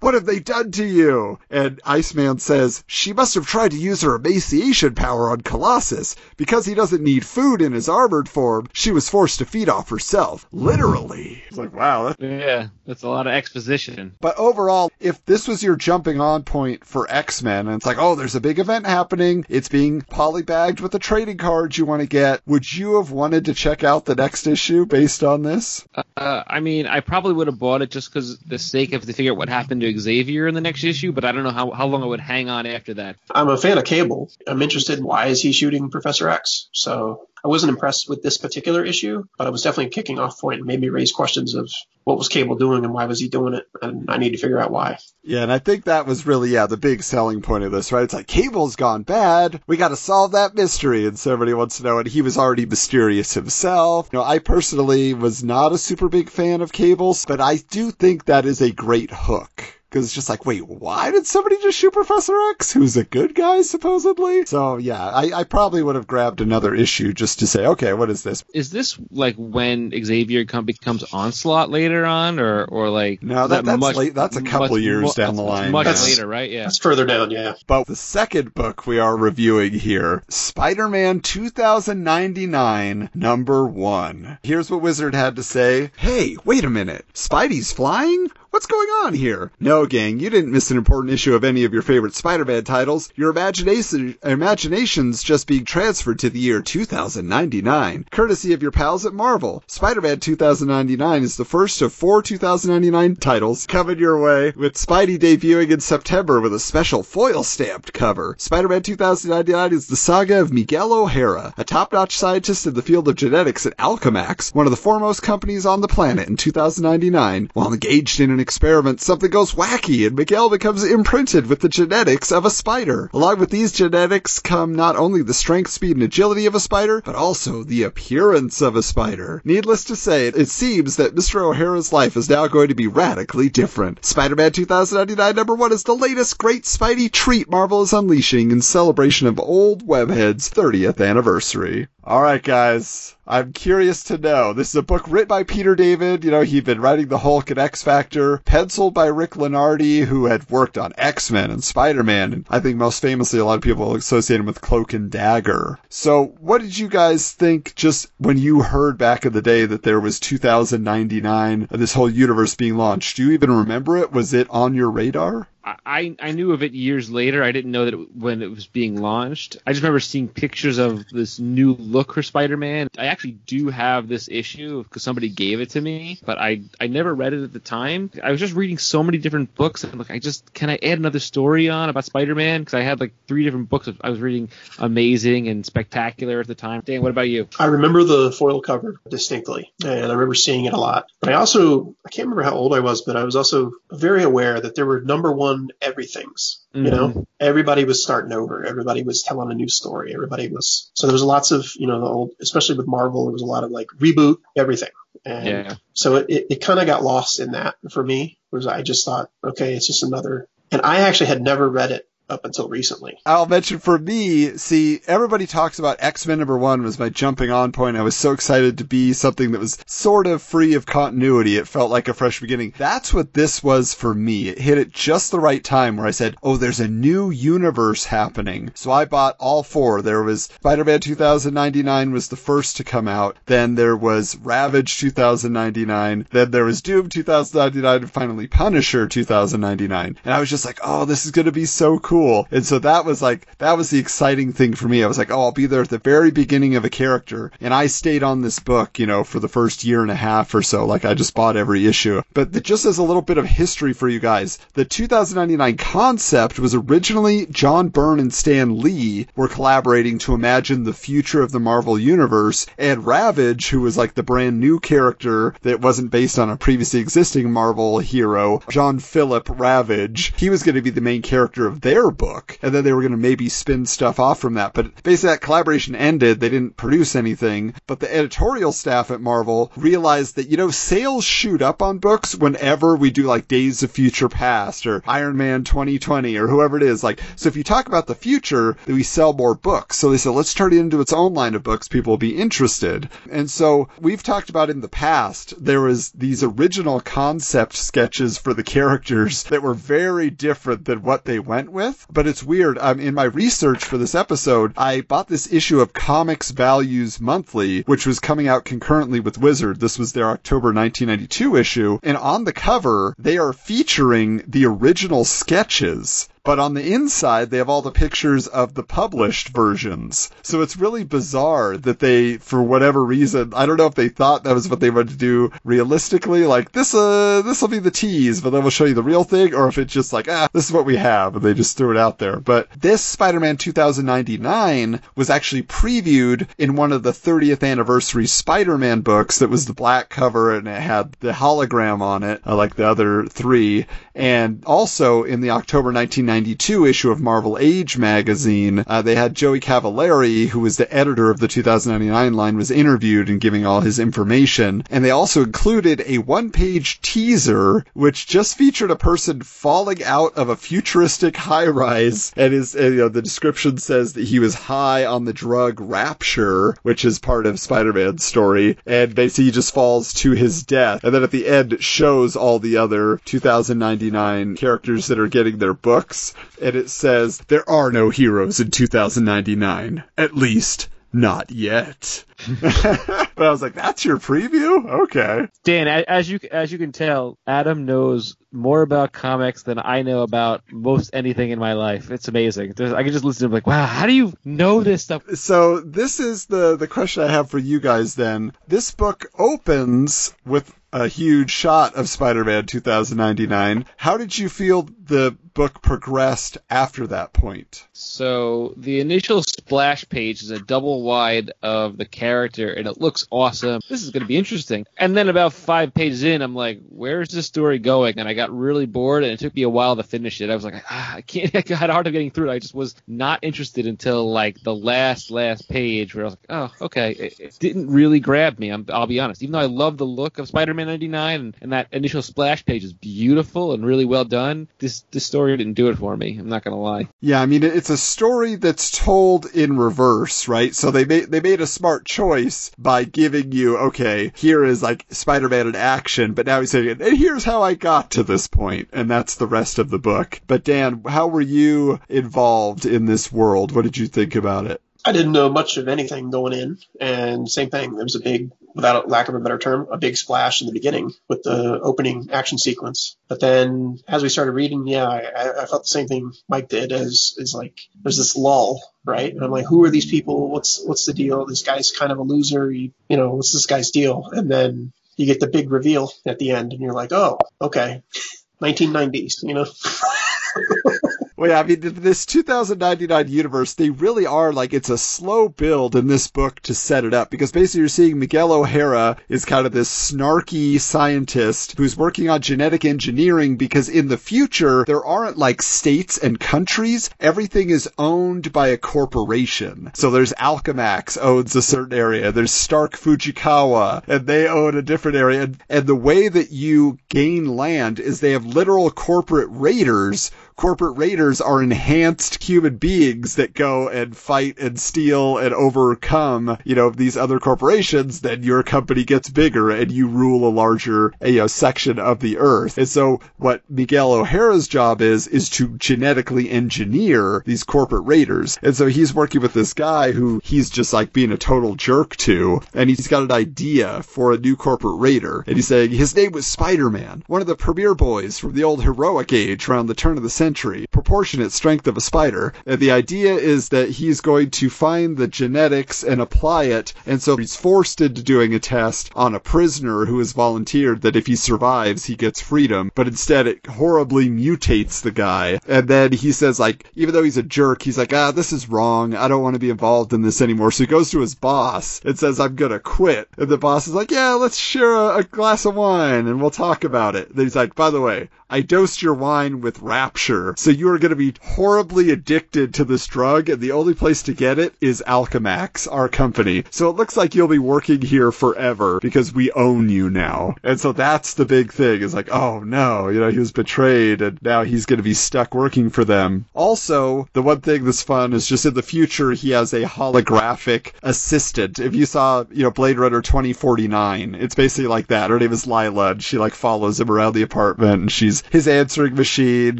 what 0.05 0.13
have 0.13 0.25
they 0.27 0.39
done 0.39 0.69
to 0.69 0.85
you? 0.85 1.39
And 1.49 1.81
Iceman 1.83 2.37
says 2.37 2.83
she 2.85 3.11
must 3.11 3.33
have 3.33 3.47
tried 3.47 3.71
to 3.71 3.77
use 3.77 4.03
her 4.03 4.15
emaciation 4.15 4.93
power 4.93 5.31
on 5.31 5.41
Colossus. 5.41 6.15
Because 6.37 6.63
he 6.63 6.75
doesn't 6.75 7.03
need 7.03 7.25
food 7.25 7.59
in 7.59 7.73
his 7.73 7.89
armored 7.89 8.29
form, 8.29 8.67
she 8.71 8.91
was 8.91 9.09
forced 9.09 9.39
to 9.39 9.45
feed 9.45 9.67
off 9.67 9.89
herself. 9.89 10.45
Literally. 10.51 11.43
It's 11.47 11.57
like, 11.57 11.73
wow. 11.73 12.09
That... 12.09 12.21
Yeah, 12.21 12.67
that's 12.85 13.01
a 13.01 13.09
lot 13.09 13.25
of 13.25 13.33
exposition. 13.33 14.13
But 14.21 14.37
overall, 14.37 14.91
if 14.99 15.25
this 15.25 15.47
was 15.47 15.63
your 15.63 15.75
jumping 15.75 16.21
on 16.21 16.43
point 16.43 16.85
for 16.85 17.09
X-Men, 17.09 17.65
and 17.65 17.77
it's 17.77 17.87
like, 17.87 17.97
oh, 17.97 18.13
there's 18.13 18.35
a 18.35 18.41
big 18.41 18.59
event 18.59 18.85
happening, 18.85 19.43
it's 19.49 19.69
being 19.69 20.03
polybagged 20.03 20.81
with 20.81 20.91
the 20.91 20.99
trading 20.99 21.37
cards 21.37 21.79
you 21.79 21.85
want 21.85 22.01
to 22.01 22.07
get, 22.07 22.41
would 22.45 22.71
you 22.71 22.97
have 22.97 23.09
wanted 23.09 23.45
to 23.45 23.55
check 23.55 23.83
out 23.83 24.05
the 24.05 24.13
next 24.13 24.45
issue 24.45 24.85
based 24.85 25.23
on 25.23 25.41
this? 25.41 25.83
Uh, 26.15 26.43
I 26.45 26.59
mean, 26.59 26.85
I 26.85 26.99
probably 26.99 27.33
would 27.33 27.47
have 27.47 27.57
bought 27.57 27.81
it 27.81 27.89
just 27.89 28.13
because 28.13 28.37
the 28.37 28.59
sake 28.59 28.93
of 28.93 29.03
to 29.03 29.13
figure 29.13 29.31
out 29.31 29.37
what 29.37 29.49
happened 29.49 29.81
to 29.81 29.94
Xavier 29.99 30.47
in 30.47 30.55
the 30.55 30.61
next 30.61 30.83
issue, 30.83 31.11
but 31.11 31.25
I 31.25 31.31
don't 31.31 31.43
know 31.43 31.51
how, 31.51 31.71
how 31.71 31.87
long 31.87 32.03
I 32.03 32.07
would 32.07 32.19
hang 32.19 32.49
on 32.49 32.65
after 32.65 32.95
that. 32.95 33.17
I'm 33.29 33.49
a 33.49 33.57
fan 33.57 33.77
of 33.77 33.83
Cable. 33.83 34.31
I'm 34.47 34.61
interested 34.61 35.03
why 35.03 35.27
is 35.27 35.41
he 35.41 35.51
shooting 35.51 35.89
Professor 35.89 36.29
X. 36.29 36.69
So 36.73 37.27
I 37.43 37.47
wasn't 37.47 37.69
impressed 37.69 38.09
with 38.09 38.23
this 38.23 38.39
particular 38.39 38.83
issue, 38.83 39.25
but 39.37 39.45
it 39.45 39.51
was 39.51 39.61
definitely 39.61 39.85
a 39.85 39.89
kicking 39.89 40.17
off 40.17 40.39
point 40.39 40.57
and 40.57 40.65
made 40.65 40.81
me 40.81 40.89
raise 40.89 41.11
questions 41.11 41.53
of 41.53 41.69
what 42.03 42.17
was 42.17 42.27
Cable 42.27 42.55
doing 42.55 42.83
and 42.83 42.91
why 42.91 43.05
was 43.05 43.19
he 43.19 43.29
doing 43.29 43.53
it, 43.53 43.67
and 43.83 44.05
I 44.09 44.17
need 44.17 44.31
to 44.31 44.37
figure 44.37 44.59
out 44.59 44.71
why. 44.71 44.97
Yeah, 45.23 45.43
and 45.43 45.51
I 45.51 45.59
think 45.59 45.83
that 45.83 46.07
was 46.07 46.25
really, 46.25 46.49
yeah, 46.49 46.65
the 46.65 46.75
big 46.75 47.03
selling 47.03 47.41
point 47.41 47.63
of 47.63 47.71
this, 47.71 47.91
right? 47.91 48.03
It's 48.03 48.15
like, 48.15 48.25
Cable's 48.25 48.75
gone 48.75 49.03
bad. 49.03 49.61
We 49.67 49.77
gotta 49.77 49.95
solve 49.95 50.31
that 50.31 50.55
mystery. 50.55 51.05
And 51.05 51.19
so 51.19 51.33
everybody 51.33 51.53
wants 51.53 51.77
to 51.77 51.83
know, 51.83 51.99
and 51.99 52.07
he 52.07 52.23
was 52.23 52.37
already 52.37 52.65
mysterious 52.65 53.33
himself. 53.35 54.09
You 54.11 54.19
know, 54.19 54.25
I 54.25 54.39
personally 54.39 55.13
was 55.13 55.43
not 55.43 55.71
a 55.71 55.77
super 55.77 56.09
big 56.09 56.31
fan 56.31 56.61
of 56.61 56.73
Cables, 56.73 57.25
but 57.27 57.41
I 57.41 57.57
do 57.57 57.91
think 57.91 58.25
that 58.25 58.45
is 58.45 58.61
a 58.61 58.71
great 58.71 59.11
hook. 59.11 59.63
Because 59.95 60.07
it's 60.07 60.13
just 60.13 60.27
like, 60.27 60.45
wait, 60.45 60.67
why 60.67 61.09
did 61.11 61.25
somebody 61.25 61.55
just 61.61 61.77
shoot 61.77 61.93
Professor 61.93 62.35
X, 62.49 62.73
who's 62.73 62.97
a 62.97 63.05
good 63.05 63.33
guy, 63.33 63.61
supposedly? 63.61 64.45
So, 64.45 64.75
yeah, 64.75 65.01
I, 65.01 65.31
I 65.33 65.43
probably 65.45 65.81
would 65.81 65.95
have 65.95 66.05
grabbed 66.05 66.41
another 66.41 66.75
issue 66.75 67.13
just 67.13 67.39
to 67.39 67.47
say, 67.47 67.65
okay, 67.65 67.93
what 67.93 68.09
is 68.09 68.21
this? 68.21 68.43
Is 68.53 68.71
this 68.71 68.97
like 69.09 69.35
when 69.37 69.93
Xavier 70.03 70.43
come, 70.43 70.65
becomes 70.65 71.05
Onslaught 71.13 71.69
later 71.69 72.05
on, 72.05 72.41
or 72.41 72.65
or 72.65 72.89
like 72.89 73.23
No, 73.23 73.45
is 73.45 73.51
that, 73.51 73.63
that's 73.63 73.79
much- 73.79 73.95
late. 73.95 74.13
That's 74.13 74.35
a 74.35 74.41
couple 74.41 74.67
much- 74.75 74.81
years 74.81 75.03
mu- 75.03 75.13
down 75.13 75.37
the 75.37 75.43
line. 75.43 75.71
Much 75.71 75.85
That's- 75.85 76.09
later, 76.09 76.27
right? 76.27 76.51
Yeah. 76.51 76.63
That's 76.63 76.79
further 76.79 77.05
down, 77.05 77.31
yeah. 77.31 77.53
But 77.65 77.87
the 77.87 77.95
second 77.95 78.53
book 78.53 78.85
we 78.85 78.99
are 78.99 79.15
reviewing 79.15 79.71
here, 79.71 80.23
Spider-Man 80.27 81.21
2099, 81.21 83.11
number 83.13 83.65
one. 83.65 84.39
Here's 84.43 84.69
what 84.69 84.81
Wizard 84.81 85.15
had 85.15 85.37
to 85.37 85.43
say. 85.43 85.91
Hey, 85.95 86.35
wait 86.43 86.65
a 86.65 86.69
minute. 86.69 87.05
Spidey's 87.13 87.71
flying? 87.71 88.27
What's 88.55 88.67
going 88.67 88.87
on 89.03 89.13
here? 89.13 89.51
No, 89.59 89.85
gang, 89.85 90.21
you 90.21 90.29
didn't 90.29 90.53
miss 90.53 90.71
an 90.71 90.77
important 90.77 91.13
issue 91.13 91.35
of 91.35 91.43
any 91.43 91.65
of 91.65 91.73
your 91.73 91.81
favorite 91.81 92.15
Spider-Man 92.15 92.63
titles. 92.63 93.09
Your 93.13 93.29
imagination, 93.29 94.17
imagination's 94.23 95.21
just 95.21 95.45
being 95.45 95.65
transferred 95.65 96.19
to 96.19 96.29
the 96.29 96.39
year 96.39 96.61
2099, 96.61 98.05
courtesy 98.09 98.53
of 98.53 98.61
your 98.61 98.71
pals 98.71 99.05
at 99.05 99.13
Marvel. 99.13 99.61
Spider-Man 99.67 100.21
2099 100.21 101.23
is 101.23 101.35
the 101.35 101.43
first 101.43 101.81
of 101.81 101.91
four 101.91 102.21
2099 102.21 103.17
titles 103.17 103.65
coming 103.65 103.99
your 103.99 104.21
way, 104.21 104.53
with 104.55 104.75
Spidey 104.75 105.19
debuting 105.19 105.71
in 105.71 105.81
September 105.81 106.39
with 106.39 106.53
a 106.53 106.59
special 106.59 107.03
foil-stamped 107.03 107.91
cover. 107.91 108.37
Spider-Man 108.39 108.83
2099 108.83 109.73
is 109.73 109.87
the 109.87 109.97
saga 109.97 110.39
of 110.39 110.53
Miguel 110.53 110.93
O'Hara, 110.93 111.53
a 111.57 111.65
top-notch 111.65 112.15
scientist 112.15 112.65
in 112.65 112.73
the 112.73 112.81
field 112.81 113.09
of 113.09 113.17
genetics 113.17 113.65
at 113.65 113.77
Alchemax, 113.77 114.55
one 114.55 114.65
of 114.65 114.71
the 114.71 114.77
foremost 114.77 115.21
companies 115.21 115.65
on 115.65 115.81
the 115.81 115.89
planet 115.89 116.29
in 116.29 116.37
2099. 116.37 117.51
While 117.53 117.73
engaged 117.73 118.21
in 118.21 118.31
an 118.31 118.44
experiment, 118.45 119.01
something 119.01 119.31
goes 119.31 119.55
wacky 119.55 120.05
and 120.05 120.15
Miguel 120.15 120.51
becomes 120.51 120.83
imprinted 120.83 121.47
with 121.47 121.61
the 121.61 121.67
genetics 121.67 122.31
of 122.31 122.45
a 122.45 122.51
spider. 122.51 123.09
Along 123.11 123.39
with 123.39 123.49
these 123.49 123.71
genetics 123.71 124.37
come 124.37 124.75
not 124.75 124.95
only 124.95 125.23
the 125.23 125.33
strength, 125.33 125.71
speed, 125.71 125.95
and 125.95 126.03
agility 126.03 126.45
of 126.45 126.53
a 126.53 126.59
spider, 126.59 127.01
but 127.03 127.15
also 127.15 127.63
the 127.63 127.81
appearance 127.81 128.61
of 128.61 128.75
a 128.75 128.83
spider. 128.83 129.41
Needless 129.43 129.85
to 129.85 129.95
say, 129.95 130.27
it 130.27 130.49
seems 130.49 130.97
that 130.97 131.15
Mr. 131.15 131.41
O'Hara's 131.41 131.91
life 131.91 132.15
is 132.15 132.29
now 132.29 132.45
going 132.45 132.67
to 132.67 132.75
be 132.75 132.85
radically 132.85 133.49
different. 133.49 134.05
Spider-Man 134.05 134.51
2099 134.51 135.35
number 135.35 135.55
one 135.55 135.73
is 135.73 135.81
the 135.81 135.95
latest 135.95 136.37
great 136.37 136.65
Spidey 136.65 137.11
treat 137.11 137.49
Marvel 137.49 137.81
is 137.81 137.93
unleashing 137.93 138.51
in 138.51 138.61
celebration 138.61 139.25
of 139.25 139.39
old 139.39 139.87
Webhead's 139.87 140.51
30th 140.51 141.03
anniversary. 141.03 141.87
Alright 142.07 142.43
guys, 142.43 143.15
I'm 143.25 143.51
curious 143.51 144.03
to 144.03 144.19
know. 144.19 144.53
This 144.53 144.69
is 144.69 144.75
a 144.75 144.83
book 144.83 145.09
written 145.09 145.27
by 145.27 145.41
Peter 145.41 145.75
David. 145.75 146.23
You 146.23 146.29
know, 146.29 146.41
he'd 146.41 146.63
been 146.63 146.79
writing 146.79 147.07
The 147.07 147.17
Hulk 147.17 147.49
and 147.49 147.57
X 147.57 147.81
Factor, 147.81 148.43
penciled 148.45 148.93
by 148.93 149.07
Rick 149.07 149.31
Leonardi, 149.31 150.05
who 150.05 150.25
had 150.25 150.47
worked 150.47 150.77
on 150.77 150.93
X-Men 150.99 151.49
and 151.49 151.63
Spider-Man, 151.63 152.31
and 152.31 152.45
I 152.47 152.59
think 152.59 152.77
most 152.77 153.01
famously 153.01 153.39
a 153.39 153.45
lot 153.45 153.55
of 153.55 153.63
people 153.63 153.95
associate 153.95 154.39
him 154.39 154.45
with 154.45 154.61
Cloak 154.61 154.93
and 154.93 155.09
Dagger. 155.09 155.79
So, 155.89 156.35
what 156.39 156.61
did 156.61 156.77
you 156.77 156.89
guys 156.89 157.31
think 157.31 157.73
just 157.73 158.11
when 158.19 158.37
you 158.37 158.61
heard 158.61 158.99
back 158.99 159.25
in 159.25 159.33
the 159.33 159.41
day 159.41 159.65
that 159.65 159.81
there 159.81 159.99
was 159.99 160.19
2099, 160.19 161.69
this 161.71 161.95
whole 161.95 162.07
universe 162.07 162.53
being 162.53 162.77
launched? 162.77 163.17
Do 163.17 163.25
you 163.25 163.31
even 163.31 163.49
remember 163.49 163.97
it? 163.97 164.11
Was 164.11 164.31
it 164.31 164.47
on 164.51 164.75
your 164.75 164.91
radar? 164.91 165.47
I, 165.65 166.15
I 166.19 166.31
knew 166.31 166.51
of 166.51 166.61
it 166.61 166.73
years 166.73 167.09
later. 167.09 167.43
I 167.43 167.51
didn't 167.51 167.71
know 167.71 167.85
that 167.85 167.93
it, 167.95 168.15
when 168.15 168.43
it 168.43 168.51
was 168.51 168.67
being 168.67 169.01
launched. 169.01 169.57
I 169.65 169.71
just 169.71 169.81
remember 169.81 169.99
seeing 169.99 170.27
pictures 170.27 170.77
of 170.77 171.07
this 171.09 171.39
new 171.39 171.73
look 171.73 172.13
for 172.13 172.21
Spider-Man. 172.21 172.89
I 172.97 173.07
actually 173.07 173.37
do 173.47 173.69
have 173.69 174.07
this 174.07 174.29
issue 174.29 174.83
because 174.83 175.01
somebody 175.01 175.29
gave 175.29 175.61
it 175.61 175.71
to 175.71 175.81
me, 175.81 176.19
but 176.23 176.37
I 176.37 176.61
I 176.79 176.87
never 176.87 177.13
read 177.13 177.33
it 177.33 177.43
at 177.43 177.53
the 177.53 177.59
time. 177.59 178.11
I 178.23 178.31
was 178.31 178.39
just 178.39 178.53
reading 178.53 178.77
so 178.77 179.01
many 179.01 179.17
different 179.17 179.55
books 179.55 179.83
and 179.83 179.97
like 179.97 180.11
I 180.11 180.19
just 180.19 180.53
can 180.53 180.69
I 180.69 180.75
add 180.75 180.99
another 180.99 181.19
story 181.19 181.69
on 181.69 181.89
about 181.89 182.05
Spider-Man 182.05 182.61
because 182.61 182.75
I 182.75 182.81
had 182.81 182.99
like 182.99 183.13
three 183.27 183.43
different 183.43 183.69
books 183.69 183.89
I 184.01 184.09
was 184.09 184.19
reading, 184.19 184.49
Amazing 184.77 185.47
and 185.47 185.65
Spectacular 185.65 186.39
at 186.39 186.47
the 186.47 186.55
time. 186.55 186.81
Dan, 186.85 187.01
what 187.01 187.11
about 187.11 187.29
you? 187.29 187.47
I 187.59 187.65
remember 187.65 188.03
the 188.03 188.31
foil 188.31 188.61
cover 188.61 189.01
distinctly, 189.09 189.73
and 189.83 190.05
I 190.05 190.13
remember 190.13 190.35
seeing 190.35 190.65
it 190.65 190.73
a 190.73 190.77
lot. 190.77 191.07
But 191.21 191.29
I 191.31 191.33
also, 191.33 191.95
I 192.05 192.09
can't 192.09 192.27
remember 192.27 192.43
how 192.43 192.55
old 192.55 192.73
I 192.73 192.79
was, 192.81 193.01
but 193.01 193.15
I 193.15 193.23
was 193.23 193.35
also 193.35 193.71
very 193.91 194.23
aware 194.23 194.59
that 194.59 194.75
there 194.75 194.85
were 194.85 195.01
number 195.01 195.31
one 195.31 195.54
everythings. 195.81 196.65
You 196.73 196.91
know, 196.91 197.07
mm-hmm. 197.09 197.21
everybody 197.39 197.85
was 197.85 198.03
starting 198.03 198.33
over. 198.33 198.65
Everybody 198.65 199.03
was 199.03 199.23
telling 199.23 199.51
a 199.51 199.55
new 199.55 199.69
story. 199.69 200.13
Everybody 200.13 200.49
was, 200.49 200.91
so 200.93 201.07
there 201.07 201.13
was 201.13 201.23
lots 201.23 201.51
of, 201.51 201.65
you 201.75 201.87
know, 201.87 201.99
the 201.99 202.05
old, 202.05 202.31
especially 202.41 202.77
with 202.77 202.87
Marvel, 202.87 203.25
there 203.25 203.33
was 203.33 203.41
a 203.41 203.45
lot 203.45 203.63
of 203.63 203.71
like 203.71 203.87
reboot 203.97 204.37
everything. 204.57 204.89
And 205.23 205.47
Yeah. 205.47 205.75
so 205.93 206.17
it, 206.17 206.25
it, 206.29 206.47
it 206.49 206.61
kind 206.61 206.79
of 206.79 206.85
got 206.85 207.03
lost 207.03 207.39
in 207.39 207.51
that 207.51 207.75
for 207.91 208.03
me, 208.03 208.37
was 208.51 208.67
I 208.67 208.81
just 208.81 209.05
thought, 209.05 209.29
okay, 209.43 209.73
it's 209.73 209.87
just 209.87 210.03
another, 210.03 210.47
and 210.71 210.81
I 210.83 211.01
actually 211.01 211.27
had 211.27 211.41
never 211.41 211.69
read 211.69 211.91
it 211.91 212.07
up 212.29 212.45
until 212.45 212.67
recently. 212.67 213.17
I'll 213.25 213.45
mention 213.45 213.79
for 213.79 213.97
me, 213.97 214.57
see, 214.57 215.01
everybody 215.07 215.45
talks 215.45 215.79
about 215.79 215.97
X-Men 215.99 216.39
number 216.39 216.57
one 216.57 216.83
was 216.83 216.99
my 216.99 217.09
jumping 217.09 217.51
on 217.51 217.71
point. 217.71 217.97
I 217.97 218.01
was 218.01 218.15
so 218.15 218.31
excited 218.31 218.79
to 218.79 218.83
be 218.83 219.13
something 219.13 219.51
that 219.51 219.59
was 219.59 219.77
sort 219.85 220.27
of 220.27 220.41
free 220.41 220.73
of 220.73 220.85
continuity. 220.85 221.57
It 221.57 221.67
felt 221.67 221.91
like 221.91 222.07
a 222.07 222.13
fresh 222.13 222.39
beginning. 222.39 222.73
That's 222.77 223.13
what 223.13 223.33
this 223.33 223.63
was 223.63 223.93
for 223.93 224.13
me. 224.13 224.49
It 224.49 224.59
hit 224.59 224.77
at 224.77 224.91
just 224.91 225.31
the 225.31 225.39
right 225.39 225.63
time 225.63 225.97
where 225.97 226.07
I 226.07 226.11
said, 226.11 226.35
oh, 226.41 226.57
there's 226.57 226.79
a 226.79 226.87
new 226.87 227.29
universe 227.29 228.05
happening. 228.05 228.71
So 228.75 228.91
I 228.91 229.05
bought 229.05 229.35
all 229.39 229.63
four. 229.63 230.01
There 230.01 230.23
was 230.23 230.45
Spider-Man 230.45 231.01
2099 231.01 232.11
was 232.11 232.27
the 232.29 232.35
first 232.35 232.77
to 232.77 232.83
come 232.83 233.07
out. 233.07 233.37
Then 233.45 233.75
there 233.75 233.95
was 233.95 234.35
Ravage 234.37 234.97
2099. 234.97 236.27
Then 236.31 236.51
there 236.51 236.65
was 236.65 236.81
Doom 236.81 237.09
2099 237.09 238.01
and 238.01 238.11
finally 238.11 238.47
Punisher 238.47 239.07
2099. 239.07 240.17
And 240.23 240.33
I 240.33 240.39
was 240.39 240.49
just 240.49 240.65
like, 240.65 240.79
oh, 240.83 241.05
this 241.05 241.25
is 241.25 241.31
going 241.31 241.45
to 241.45 241.51
be 241.51 241.65
so 241.65 241.99
cool. 241.99 242.14
And 242.51 242.65
so 242.65 242.79
that 242.79 243.05
was 243.05 243.21
like, 243.21 243.47
that 243.57 243.77
was 243.77 243.89
the 243.89 243.99
exciting 243.99 244.53
thing 244.53 244.73
for 244.73 244.87
me. 244.87 245.03
I 245.03 245.07
was 245.07 245.17
like, 245.17 245.31
oh, 245.31 245.41
I'll 245.41 245.51
be 245.51 245.65
there 245.65 245.81
at 245.81 245.89
the 245.89 245.97
very 245.97 246.31
beginning 246.31 246.75
of 246.75 246.85
a 246.85 246.89
character. 246.89 247.51
And 247.59 247.73
I 247.73 247.87
stayed 247.87 248.23
on 248.23 248.41
this 248.41 248.59
book, 248.59 248.99
you 248.99 249.05
know, 249.05 249.23
for 249.23 249.39
the 249.39 249.47
first 249.47 249.83
year 249.83 250.01
and 250.01 250.11
a 250.11 250.15
half 250.15 250.53
or 250.55 250.61
so. 250.61 250.85
Like 250.85 251.05
I 251.05 251.13
just 251.13 251.33
bought 251.33 251.57
every 251.57 251.87
issue. 251.87 252.21
But 252.33 252.53
the, 252.53 252.61
just 252.61 252.85
as 252.85 252.97
a 252.97 253.03
little 253.03 253.21
bit 253.21 253.37
of 253.37 253.45
history 253.45 253.93
for 253.93 254.07
you 254.07 254.19
guys, 254.19 254.59
the 254.73 254.85
2099 254.85 255.77
concept 255.77 256.59
was 256.59 256.73
originally 256.73 257.47
John 257.47 257.89
Byrne 257.89 258.19
and 258.19 258.33
Stan 258.33 258.79
Lee 258.79 259.27
were 259.35 259.47
collaborating 259.47 260.19
to 260.19 260.33
imagine 260.33 260.83
the 260.83 260.93
future 260.93 261.41
of 261.41 261.51
the 261.51 261.59
Marvel 261.59 261.99
Universe. 261.99 262.65
And 262.77 263.05
Ravage, 263.05 263.69
who 263.69 263.81
was 263.81 263.97
like 263.97 264.13
the 264.13 264.23
brand 264.23 264.59
new 264.59 264.79
character 264.79 265.53
that 265.63 265.81
wasn't 265.81 266.11
based 266.11 266.39
on 266.39 266.49
a 266.49 266.57
previously 266.57 266.99
existing 266.99 267.51
Marvel 267.51 267.99
hero, 267.99 268.61
John 268.69 268.99
Philip 268.99 269.49
Ravage, 269.49 270.33
he 270.37 270.49
was 270.49 270.63
going 270.63 270.75
to 270.75 270.81
be 270.81 270.89
the 270.89 271.01
main 271.01 271.21
character 271.21 271.67
of 271.67 271.81
their 271.81 272.04
their 272.05 272.11
book, 272.11 272.57
and 272.61 272.73
then 272.73 272.83
they 272.83 272.93
were 272.93 273.01
going 273.01 273.11
to 273.11 273.17
maybe 273.17 273.49
spin 273.49 273.85
stuff 273.85 274.19
off 274.19 274.39
from 274.39 274.55
that. 274.55 274.73
But 274.73 275.03
basically, 275.03 275.33
that 275.33 275.41
collaboration 275.41 275.95
ended. 275.95 276.39
They 276.39 276.49
didn't 276.49 276.77
produce 276.77 277.15
anything. 277.15 277.73
But 277.87 277.99
the 277.99 278.13
editorial 278.13 278.71
staff 278.71 279.11
at 279.11 279.21
Marvel 279.21 279.71
realized 279.75 280.35
that, 280.35 280.49
you 280.49 280.57
know, 280.57 280.69
sales 280.71 281.25
shoot 281.25 281.61
up 281.61 281.81
on 281.81 281.97
books 281.97 282.35
whenever 282.35 282.95
we 282.95 283.09
do 283.09 283.23
like 283.23 283.47
Days 283.47 283.83
of 283.83 283.91
Future 283.91 284.29
Past 284.29 284.85
or 284.85 285.01
Iron 285.07 285.37
Man 285.37 285.63
2020 285.63 286.37
or 286.37 286.47
whoever 286.47 286.77
it 286.77 286.83
is. 286.83 287.03
Like, 287.03 287.19
so 287.35 287.47
if 287.47 287.55
you 287.55 287.63
talk 287.63 287.87
about 287.87 288.07
the 288.07 288.15
future, 288.15 288.77
we 288.87 289.03
sell 289.03 289.33
more 289.33 289.55
books. 289.55 289.97
So 289.97 290.11
they 290.11 290.17
said, 290.17 290.31
let's 290.31 290.53
turn 290.53 290.73
it 290.73 290.79
into 290.79 291.01
its 291.01 291.13
own 291.13 291.33
line 291.33 291.55
of 291.55 291.63
books. 291.63 291.87
People 291.87 292.11
will 292.11 292.17
be 292.17 292.37
interested. 292.37 293.09
And 293.31 293.49
so 293.49 293.89
we've 293.99 294.23
talked 294.23 294.49
about 294.49 294.69
in 294.69 294.81
the 294.81 294.87
past, 294.87 295.53
there 295.63 295.81
was 295.81 296.11
these 296.11 296.43
original 296.43 296.99
concept 296.99 297.75
sketches 297.75 298.37
for 298.37 298.53
the 298.53 298.63
characters 298.63 299.43
that 299.43 299.63
were 299.63 299.73
very 299.73 300.29
different 300.29 300.85
than 300.85 301.01
what 301.01 301.25
they 301.25 301.39
went 301.39 301.71
with. 301.71 301.94
But 302.11 302.27
it's 302.27 302.43
weird. 302.43 302.77
Um, 302.79 302.99
in 302.99 303.13
my 303.13 303.23
research 303.23 303.85
for 303.85 303.97
this 303.97 304.15
episode, 304.15 304.73
I 304.77 305.01
bought 305.01 305.27
this 305.27 305.51
issue 305.51 305.79
of 305.79 305.93
Comics 305.93 306.51
Values 306.51 307.21
Monthly, 307.21 307.81
which 307.83 308.05
was 308.05 308.19
coming 308.19 308.47
out 308.47 308.65
concurrently 308.65 309.19
with 309.19 309.37
Wizard. 309.37 309.79
This 309.79 309.97
was 309.97 310.11
their 310.11 310.29
October 310.29 310.73
1992 310.73 311.55
issue. 311.55 311.99
And 312.03 312.17
on 312.17 312.43
the 312.43 312.53
cover, 312.53 313.15
they 313.17 313.37
are 313.37 313.53
featuring 313.53 314.43
the 314.47 314.65
original 314.65 315.23
sketches 315.25 316.27
but 316.45 316.59
on 316.59 316.75
the 316.75 316.93
inside 316.93 317.49
they 317.49 317.57
have 317.57 317.67
all 317.67 317.81
the 317.81 317.91
pictures 317.91 318.47
of 318.47 318.75
the 318.75 318.83
published 318.83 319.49
versions. 319.49 320.29
So 320.43 320.61
it's 320.61 320.77
really 320.77 321.03
bizarre 321.03 321.75
that 321.77 321.99
they, 321.99 322.37
for 322.37 322.61
whatever 322.61 323.03
reason, 323.03 323.53
I 323.55 323.65
don't 323.65 323.77
know 323.77 323.87
if 323.87 323.95
they 323.95 324.09
thought 324.09 324.43
that 324.43 324.53
was 324.53 324.69
what 324.69 324.79
they 324.79 324.91
wanted 324.91 325.09
to 325.09 325.17
do 325.17 325.51
realistically, 325.63 326.45
like 326.45 326.71
this, 326.71 326.93
uh, 326.93 327.41
this 327.43 327.61
will 327.61 327.69
be 327.69 327.79
the 327.79 327.91
tease, 327.91 328.41
but 328.41 328.51
then 328.51 328.61
we'll 328.61 328.69
show 328.69 328.85
you 328.85 328.93
the 328.93 329.03
real 329.03 329.23
thing, 329.23 329.55
or 329.55 329.67
if 329.67 329.79
it's 329.79 329.91
just 329.91 330.13
like, 330.13 330.29
ah, 330.29 330.47
this 330.53 330.65
is 330.65 330.71
what 330.71 330.85
we 330.85 330.97
have, 330.97 331.35
and 331.35 331.43
they 331.43 331.55
just 331.55 331.77
threw 331.77 331.91
it 331.91 331.97
out 331.97 332.19
there. 332.19 332.39
But 332.39 332.69
this 332.79 333.03
Spider-Man 333.03 333.57
2099 333.57 335.01
was 335.15 335.31
actually 335.31 335.63
previewed 335.63 336.47
in 336.59 336.75
one 336.75 336.91
of 336.91 337.01
the 337.01 337.11
30th 337.11 337.67
anniversary 337.67 338.27
Spider-Man 338.27 339.01
books 339.01 339.39
that 339.39 339.49
was 339.49 339.65
the 339.65 339.73
black 339.73 340.09
cover 340.09 340.55
and 340.55 340.67
it 340.67 340.79
had 340.79 341.13
the 341.21 341.31
hologram 341.31 342.01
on 342.01 342.21
it, 342.21 342.41
uh, 342.45 342.55
like 342.55 342.75
the 342.75 342.87
other 342.87 343.25
three, 343.25 343.87
and 344.13 344.63
also 344.65 345.23
in 345.23 345.41
the 345.41 345.49
October 345.49 345.91
1990 345.91 346.34
1992 346.35 346.85
issue 346.85 347.11
of 347.11 347.21
Marvel 347.21 347.57
Age 347.57 347.97
magazine, 347.97 348.83
uh, 348.87 349.01
they 349.01 349.15
had 349.15 349.33
Joey 349.33 349.61
Cavalieri, 349.61 350.47
who 350.47 350.59
was 350.59 350.75
the 350.75 350.93
editor 350.93 351.29
of 351.29 351.39
the 351.39 351.47
2099 351.47 352.33
line, 352.33 352.57
was 352.57 352.71
interviewed 352.71 353.29
and 353.29 353.39
giving 353.39 353.65
all 353.65 353.79
his 353.79 353.99
information. 353.99 354.83
And 354.89 355.05
they 355.05 355.11
also 355.11 355.43
included 355.43 356.03
a 356.05 356.17
one-page 356.17 356.99
teaser, 356.99 357.85
which 357.93 358.27
just 358.27 358.57
featured 358.57 358.91
a 358.91 358.97
person 358.97 359.43
falling 359.43 360.03
out 360.03 360.33
of 360.35 360.49
a 360.49 360.57
futuristic 360.57 361.37
high-rise. 361.37 362.33
And 362.35 362.51
his, 362.51 362.75
and, 362.75 362.95
you 362.95 362.99
know, 363.01 363.09
the 363.09 363.21
description 363.21 363.77
says 363.77 364.11
that 364.13 364.25
he 364.25 364.39
was 364.39 364.55
high 364.55 365.05
on 365.05 365.23
the 365.23 365.31
drug 365.31 365.79
Rapture, 365.79 366.75
which 366.83 367.05
is 367.05 367.17
part 367.17 367.45
of 367.45 367.61
Spider-Man's 367.61 368.25
story. 368.25 368.77
And 368.85 369.15
basically 369.15 369.45
he 369.45 369.51
just 369.51 369.73
falls 369.73 370.13
to 370.15 370.31
his 370.31 370.63
death. 370.63 371.01
And 371.05 371.15
then 371.15 371.23
at 371.23 371.31
the 371.31 371.47
end 371.47 371.77
shows 371.79 372.35
all 372.35 372.59
the 372.59 372.75
other 372.75 373.21
2099 373.23 374.57
characters 374.57 375.07
that 375.07 375.19
are 375.19 375.27
getting 375.27 375.59
their 375.59 375.73
books 375.73 376.24
and 376.61 376.75
it 376.75 376.89
says 376.89 377.39
there 377.47 377.69
are 377.69 377.91
no 377.91 378.09
heroes 378.09 378.59
in 378.59 378.71
2099. 378.71 380.03
At 380.17 380.35
least 380.35 380.89
not 381.15 381.49
yet. 381.49 382.25
but 382.61 383.29
I 383.37 383.49
was 383.49 383.61
like, 383.61 383.73
that's 383.73 384.03
your 384.03 384.17
preview? 384.17 385.03
Okay. 385.03 385.47
Dan, 385.63 385.87
as 385.87 386.29
you 386.29 386.39
as 386.51 386.71
you 386.71 386.77
can 386.77 386.91
tell, 386.91 387.37
Adam 387.47 387.85
knows 387.85 388.35
more 388.51 388.81
about 388.81 389.13
comics 389.13 389.63
than 389.63 389.79
I 389.79 390.01
know 390.01 390.21
about 390.21 390.63
most 390.71 391.11
anything 391.13 391.51
in 391.51 391.59
my 391.59 391.73
life. 391.73 392.11
It's 392.11 392.27
amazing. 392.27 392.73
There's, 392.75 392.91
I 392.91 393.03
can 393.03 393.13
just 393.13 393.23
listen 393.23 393.39
to 393.39 393.45
him 393.45 393.51
like, 393.53 393.67
wow, 393.67 393.85
how 393.85 394.05
do 394.05 394.13
you 394.13 394.33
know 394.43 394.83
this 394.83 395.03
stuff? 395.03 395.23
So 395.35 395.79
this 395.79 396.19
is 396.19 396.45
the 396.47 396.75
the 396.75 396.87
question 396.87 397.23
I 397.23 397.31
have 397.31 397.49
for 397.49 397.59
you 397.59 397.79
guys 397.79 398.15
then. 398.15 398.51
This 398.67 398.91
book 398.91 399.25
opens 399.37 400.35
with 400.45 400.73
a 400.91 401.07
huge 401.07 401.51
shot 401.51 401.95
of 401.95 402.07
Spider-Man 402.07 402.65
2099. 402.65 403.85
How 403.97 404.17
did 404.17 404.37
you 404.37 404.47
feel 404.47 404.87
the 405.05 405.37
book 405.53 405.81
progressed 405.81 406.57
after 406.69 407.07
that 407.07 407.33
point? 407.33 407.87
So 407.93 408.73
the 408.77 408.99
initial 408.99 409.41
splash 409.41 410.07
page 410.09 410.43
is 410.43 410.51
a 410.51 410.59
double 410.59 411.03
wide 411.03 411.51
of 411.61 411.97
the 411.97 412.05
character, 412.05 412.71
and 412.71 412.87
it 412.87 412.99
looks 412.99 413.27
awesome. 413.31 413.81
This 413.89 414.03
is 414.03 414.11
going 414.11 414.21
to 414.21 414.27
be 414.27 414.37
interesting. 414.37 414.85
And 414.97 415.15
then 415.15 415.29
about 415.29 415.53
five 415.53 415.93
pages 415.93 416.23
in, 416.23 416.41
I'm 416.41 416.55
like, 416.55 416.81
where 416.89 417.21
is 417.21 417.29
this 417.29 417.47
story 417.47 417.79
going? 417.79 418.19
And 418.19 418.27
I 418.27 418.33
got 418.33 418.55
really 418.55 418.85
bored, 418.85 419.23
and 419.23 419.31
it 419.31 419.39
took 419.39 419.55
me 419.55 419.63
a 419.63 419.69
while 419.69 419.95
to 419.95 420.03
finish 420.03 420.41
it. 420.41 420.49
I 420.49 420.55
was 420.55 420.65
like, 420.65 420.83
ah, 420.89 421.15
I 421.15 421.21
can't. 421.21 421.55
I 421.71 421.75
had 421.75 421.89
a 421.89 421.93
hard 421.93 422.05
time 422.05 422.13
getting 422.13 422.31
through 422.31 422.49
it. 422.49 422.53
I 422.53 422.59
just 422.59 422.75
was 422.75 422.95
not 423.07 423.39
interested 423.43 423.87
until 423.87 424.31
like 424.31 424.61
the 424.61 424.75
last 424.75 425.31
last 425.31 425.69
page, 425.69 426.13
where 426.13 426.25
I 426.25 426.27
was 426.27 426.33
like, 426.33 426.45
oh, 426.49 426.85
okay. 426.85 427.11
It, 427.11 427.39
it 427.39 427.57
didn't 427.59 427.89
really 427.89 428.19
grab 428.19 428.59
me. 428.59 428.69
I'm, 428.69 428.85
I'll 428.89 429.07
be 429.07 429.19
honest. 429.19 429.41
Even 429.43 429.53
though 429.53 429.59
I 429.59 429.65
love 429.65 429.97
the 429.97 430.05
look 430.05 430.39
of 430.39 430.47
Spider-Man 430.47 430.87
99 430.87 431.39
and, 431.39 431.57
and 431.61 431.71
that 431.73 431.87
initial 431.91 432.21
splash 432.21 432.65
page 432.65 432.83
is 432.83 432.93
beautiful 432.93 433.73
and 433.73 433.85
really 433.85 434.05
well 434.05 434.25
done, 434.25 434.67
this 434.79 434.94
this 435.11 435.25
story 435.25 435.55
didn't 435.57 435.73
do 435.73 435.89
it 435.89 435.97
for 435.97 436.15
me. 436.15 436.37
I'm 436.37 436.49
not 436.49 436.63
gonna 436.63 436.79
lie. 436.79 437.07
Yeah, 437.21 437.41
I 437.41 437.45
mean 437.45 437.63
it's 437.63 437.89
a 437.89 437.97
story 437.97 438.55
that's 438.55 438.91
told 438.91 439.45
in 439.45 439.77
reverse, 439.77 440.47
right? 440.47 440.73
So 440.73 440.91
they 440.91 441.05
made 441.05 441.31
they 441.31 441.41
made 441.41 441.61
a 441.61 441.67
smart 441.67 442.05
choice 442.05 442.71
by 442.77 443.03
giving 443.03 443.51
you 443.51 443.77
okay, 443.77 444.31
here 444.35 444.63
is 444.63 444.83
like 444.83 445.05
Spider-Man 445.09 445.67
in 445.67 445.75
action, 445.75 446.33
but 446.33 446.45
now 446.45 446.59
he's 446.59 446.71
saying, 446.71 447.01
and 447.01 447.17
here's 447.17 447.43
how 447.43 447.61
I 447.61 447.73
got 447.73 448.11
to 448.11 448.23
this 448.23 448.47
point, 448.47 448.89
and 448.93 449.09
that's 449.09 449.35
the 449.35 449.47
rest 449.47 449.79
of 449.79 449.89
the 449.89 449.99
book. 449.99 450.41
But 450.47 450.63
Dan, 450.63 451.03
how 451.07 451.27
were 451.27 451.41
you 451.41 451.99
involved 452.09 452.85
in 452.85 453.05
this 453.05 453.31
world? 453.31 453.71
What 453.71 453.83
did 453.83 453.97
you 453.97 454.07
think 454.07 454.35
about 454.35 454.67
it? 454.67 454.81
I 455.07 455.11
didn't 455.11 455.33
know 455.33 455.49
much 455.49 455.77
of 455.77 455.87
anything 455.87 456.31
going 456.31 456.53
in, 456.53 456.77
and 456.99 457.49
same 457.49 457.69
thing. 457.69 457.93
There 457.93 458.03
was 458.03 458.15
a 458.15 458.19
big, 458.19 458.51
without 458.75 459.07
lack 459.07 459.29
of 459.29 459.35
a 459.35 459.39
better 459.39 459.57
term, 459.57 459.87
a 459.89 459.97
big 459.97 460.17
splash 460.17 460.61
in 460.61 460.67
the 460.67 460.73
beginning 460.73 461.11
with 461.29 461.43
the 461.43 461.79
opening 461.81 462.29
action 462.31 462.57
sequence. 462.57 463.15
But 463.29 463.39
then, 463.39 463.99
as 464.07 464.21
we 464.21 464.29
started 464.29 464.51
reading, 464.51 464.85
yeah, 464.85 465.07
I, 465.07 465.63
I 465.63 465.65
felt 465.65 465.83
the 465.83 465.87
same 465.87 466.07
thing 466.07 466.33
Mike 466.49 466.67
did. 466.67 466.91
As 466.91 467.35
is 467.37 467.55
like, 467.55 467.79
there's 468.03 468.17
this 468.17 468.35
lull, 468.35 468.81
right? 469.05 469.33
And 469.33 469.43
I'm 469.43 469.51
like, 469.51 469.65
who 469.65 469.83
are 469.85 469.89
these 469.89 470.05
people? 470.05 470.49
What's 470.49 470.83
what's 470.85 471.05
the 471.05 471.13
deal? 471.13 471.45
This 471.45 471.63
guy's 471.63 471.91
kind 471.91 472.11
of 472.11 472.19
a 472.19 472.23
loser. 472.23 472.69
He, 472.69 472.93
you 473.09 473.17
know, 473.17 473.35
what's 473.35 473.53
this 473.53 473.65
guy's 473.65 473.91
deal? 473.91 474.29
And 474.31 474.51
then 474.51 474.91
you 475.15 475.25
get 475.25 475.39
the 475.39 475.47
big 475.47 475.71
reveal 475.71 476.11
at 476.25 476.37
the 476.37 476.51
end, 476.51 476.73
and 476.73 476.81
you're 476.81 476.93
like, 476.93 477.13
oh, 477.13 477.39
okay, 477.61 478.03
1990s, 478.61 479.41
you 479.43 479.53
know. 479.53 479.65
Well, 481.37 481.49
yeah, 481.49 481.59
I 481.59 481.63
mean, 481.63 481.81
this 481.81 482.25
2099 482.25 483.27
universe, 483.27 483.73
they 483.73 483.89
really 483.89 484.25
are 484.25 484.53
like, 484.53 484.73
it's 484.73 484.89
a 484.89 484.97
slow 484.97 485.49
build 485.49 485.97
in 485.97 486.07
this 486.07 486.29
book 486.29 486.61
to 486.61 486.73
set 486.73 487.03
it 487.03 487.13
up 487.13 487.29
because 487.29 487.51
basically 487.51 487.81
you're 487.81 487.89
seeing 487.89 488.19
Miguel 488.19 488.53
O'Hara 488.53 489.17
is 489.27 489.43
kind 489.43 489.65
of 489.65 489.73
this 489.73 489.89
snarky 489.89 490.79
scientist 490.79 491.77
who's 491.77 491.97
working 491.97 492.29
on 492.29 492.39
genetic 492.39 492.85
engineering 492.85 493.57
because 493.57 493.89
in 493.89 494.07
the 494.07 494.17
future, 494.17 494.85
there 494.87 495.03
aren't 495.03 495.37
like 495.37 495.61
states 495.61 496.17
and 496.17 496.39
countries. 496.39 497.09
Everything 497.19 497.69
is 497.69 497.89
owned 497.97 498.53
by 498.53 498.69
a 498.69 498.77
corporation. 498.77 499.91
So 499.93 500.11
there's 500.11 500.31
Alchemax 500.33 501.17
owns 501.21 501.53
a 501.57 501.61
certain 501.61 501.97
area. 501.97 502.31
There's 502.31 502.51
Stark 502.51 502.93
Fujikawa 502.93 504.07
and 504.07 504.25
they 504.25 504.47
own 504.47 504.77
a 504.77 504.81
different 504.81 505.17
area. 505.17 505.43
And, 505.43 505.61
and 505.67 505.85
the 505.85 505.95
way 505.95 506.29
that 506.29 506.53
you 506.53 506.97
gain 507.09 507.57
land 507.57 507.99
is 507.99 508.21
they 508.21 508.31
have 508.31 508.45
literal 508.45 508.89
corporate 508.89 509.49
raiders 509.51 510.31
corporate 510.55 510.97
raiders 510.97 511.41
are 511.41 511.61
enhanced 511.61 512.43
human 512.43 512.77
beings 512.77 513.35
that 513.35 513.53
go 513.53 513.89
and 513.89 514.15
fight 514.15 514.57
and 514.57 514.79
steal 514.79 515.37
and 515.37 515.53
overcome, 515.53 516.57
you 516.63 516.75
know, 516.75 516.89
these 516.89 517.17
other 517.17 517.39
corporations, 517.39 518.21
then 518.21 518.43
your 518.43 518.63
company 518.63 519.03
gets 519.03 519.29
bigger 519.29 519.69
and 519.69 519.91
you 519.91 520.07
rule 520.07 520.47
a 520.47 520.49
larger, 520.49 521.13
you 521.21 521.37
know, 521.37 521.47
section 521.47 521.99
of 521.99 522.19
the 522.19 522.37
earth. 522.37 522.77
And 522.77 522.87
so 522.87 523.19
what 523.37 523.61
Miguel 523.69 524.13
O'Hara's 524.13 524.67
job 524.67 525.01
is, 525.01 525.27
is 525.27 525.49
to 525.51 525.77
genetically 525.77 526.49
engineer 526.49 527.43
these 527.45 527.63
corporate 527.63 528.05
raiders. 528.05 528.57
And 528.61 528.75
so 528.75 528.87
he's 528.87 529.13
working 529.13 529.41
with 529.41 529.53
this 529.53 529.73
guy 529.73 530.11
who 530.11 530.41
he's 530.43 530.69
just 530.69 530.93
like 530.93 531.13
being 531.13 531.31
a 531.31 531.37
total 531.37 531.75
jerk 531.75 532.15
to, 532.17 532.61
and 532.73 532.89
he's 532.89 533.07
got 533.07 533.23
an 533.23 533.31
idea 533.31 534.03
for 534.03 534.31
a 534.31 534.37
new 534.37 534.55
corporate 534.55 534.99
raider. 534.99 535.43
And 535.47 535.55
he's 535.55 535.67
saying 535.67 535.91
his 535.91 536.15
name 536.15 536.31
was 536.31 536.47
Spider-Man, 536.47 537.23
one 537.27 537.41
of 537.41 537.47
the 537.47 537.55
premier 537.55 537.93
boys 537.93 538.39
from 538.39 538.53
the 538.53 538.63
old 538.63 538.83
heroic 538.83 539.33
age 539.33 539.67
around 539.67 539.87
the 539.87 539.93
turn 539.93 540.17
of 540.17 540.23
the 540.23 540.29
century, 540.29 540.44
proportionate 540.53 541.51
strength 541.51 541.87
of 541.87 541.97
a 541.97 542.01
spider. 542.01 542.53
And 542.65 542.79
the 542.79 542.91
idea 542.91 543.35
is 543.35 543.69
that 543.69 543.89
he's 543.89 544.21
going 544.21 544.51
to 544.51 544.69
find 544.69 545.17
the 545.17 545.27
genetics 545.27 546.03
and 546.03 546.21
apply 546.21 546.65
it, 546.65 546.93
and 547.05 547.21
so 547.21 547.37
he's 547.37 547.55
forced 547.55 548.01
into 548.01 548.23
doing 548.23 548.53
a 548.53 548.59
test 548.59 549.11
on 549.15 549.35
a 549.35 549.39
prisoner 549.39 550.05
who 550.05 550.19
has 550.19 550.33
volunteered 550.33 551.01
that 551.01 551.15
if 551.15 551.27
he 551.27 551.35
survives, 551.35 552.05
he 552.05 552.15
gets 552.15 552.41
freedom, 552.41 552.91
but 552.95 553.07
instead 553.07 553.47
it 553.47 553.65
horribly 553.65 554.29
mutates 554.29 555.01
the 555.01 555.11
guy. 555.11 555.59
And 555.67 555.87
then 555.87 556.11
he 556.11 556.31
says, 556.31 556.59
like, 556.59 556.89
even 556.95 557.13
though 557.13 557.23
he's 557.23 557.37
a 557.37 557.43
jerk, 557.43 557.81
he's 557.81 557.97
like, 557.97 558.13
ah, 558.13 558.31
this 558.31 558.51
is 558.51 558.69
wrong. 558.69 559.15
I 559.15 559.27
don't 559.27 559.43
want 559.43 559.55
to 559.55 559.59
be 559.59 559.69
involved 559.69 560.13
in 560.13 560.21
this 560.21 560.41
anymore. 560.41 560.71
So 560.71 560.83
he 560.83 560.87
goes 560.87 561.11
to 561.11 561.19
his 561.19 561.35
boss 561.35 562.01
and 562.03 562.17
says, 562.17 562.39
I'm 562.39 562.55
gonna 562.55 562.79
quit. 562.79 563.29
And 563.37 563.49
the 563.49 563.57
boss 563.57 563.87
is 563.87 563.93
like, 563.93 564.11
yeah, 564.11 564.33
let's 564.33 564.57
share 564.57 564.93
a, 564.93 565.17
a 565.17 565.23
glass 565.23 565.65
of 565.65 565.75
wine 565.75 566.27
and 566.27 566.41
we'll 566.41 566.51
talk 566.51 566.83
about 566.83 567.15
it. 567.15 567.35
Then 567.35 567.45
he's 567.45 567.55
like, 567.55 567.75
by 567.75 567.89
the 567.89 568.01
way, 568.01 568.29
I 568.55 568.61
dosed 568.61 569.01
your 569.01 569.15
wine 569.15 569.59
with 569.59 569.81
rapture. 569.81 570.53
So 570.57 570.69
you 570.69 570.87
are 570.87 570.97
going 570.97 571.09
to 571.09 571.17
be 571.17 571.33
horribly 571.41 572.11
addicted 572.11 572.75
to 572.75 572.85
this 572.85 573.05
drug, 573.05 573.49
and 573.49 573.59
the 573.59 573.73
only 573.73 573.93
place 573.93 574.23
to 574.23 574.33
get 574.33 574.59
it 574.59 574.73
is 574.79 575.03
Alchemax, 575.05 575.91
our 575.91 576.07
company. 576.07 576.63
So 576.71 576.89
it 576.89 576.95
looks 576.95 577.17
like 577.17 577.35
you'll 577.35 577.49
be 577.49 577.59
working 577.59 578.01
here 578.01 578.31
forever 578.31 579.01
because 579.01 579.33
we 579.33 579.51
own 579.51 579.89
you 579.89 580.09
now. 580.09 580.55
And 580.63 580.79
so 580.79 580.93
that's 580.93 581.33
the 581.33 581.43
big 581.43 581.73
thing 581.73 582.01
is 582.01 582.13
like, 582.13 582.31
oh 582.31 582.61
no, 582.61 583.09
you 583.09 583.19
know, 583.19 583.29
he 583.29 583.39
was 583.39 583.51
betrayed 583.51 584.21
and 584.21 584.41
now 584.41 584.63
he's 584.63 584.85
going 584.85 584.99
to 584.99 585.03
be 585.03 585.15
stuck 585.15 585.53
working 585.53 585.89
for 585.89 586.05
them. 586.05 586.45
Also, 586.53 587.27
the 587.33 587.41
one 587.41 587.59
thing 587.59 587.83
that's 587.83 588.03
fun 588.03 588.31
is 588.31 588.47
just 588.47 588.65
in 588.65 588.73
the 588.73 588.81
future, 588.81 589.31
he 589.31 589.49
has 589.49 589.73
a 589.73 589.81
holographic 589.81 590.93
assistant. 591.03 591.79
If 591.79 591.93
you 591.93 592.05
saw, 592.05 592.45
you 592.53 592.63
know, 592.63 592.71
Blade 592.71 592.99
Runner 592.99 593.21
2049, 593.21 594.33
it's 594.35 594.55
basically 594.55 594.87
like 594.87 595.07
that. 595.07 595.29
Her 595.29 595.39
name 595.39 595.51
is 595.51 595.67
Lyla 595.67 596.11
and 596.11 596.23
she 596.23 596.37
like 596.37 596.53
follows 596.53 597.01
him 597.01 597.11
around 597.11 597.33
the 597.33 597.41
apartment 597.41 598.03
and 598.03 598.11
she's 598.11 598.44
his 598.51 598.67
answering 598.67 599.15
machine. 599.15 599.79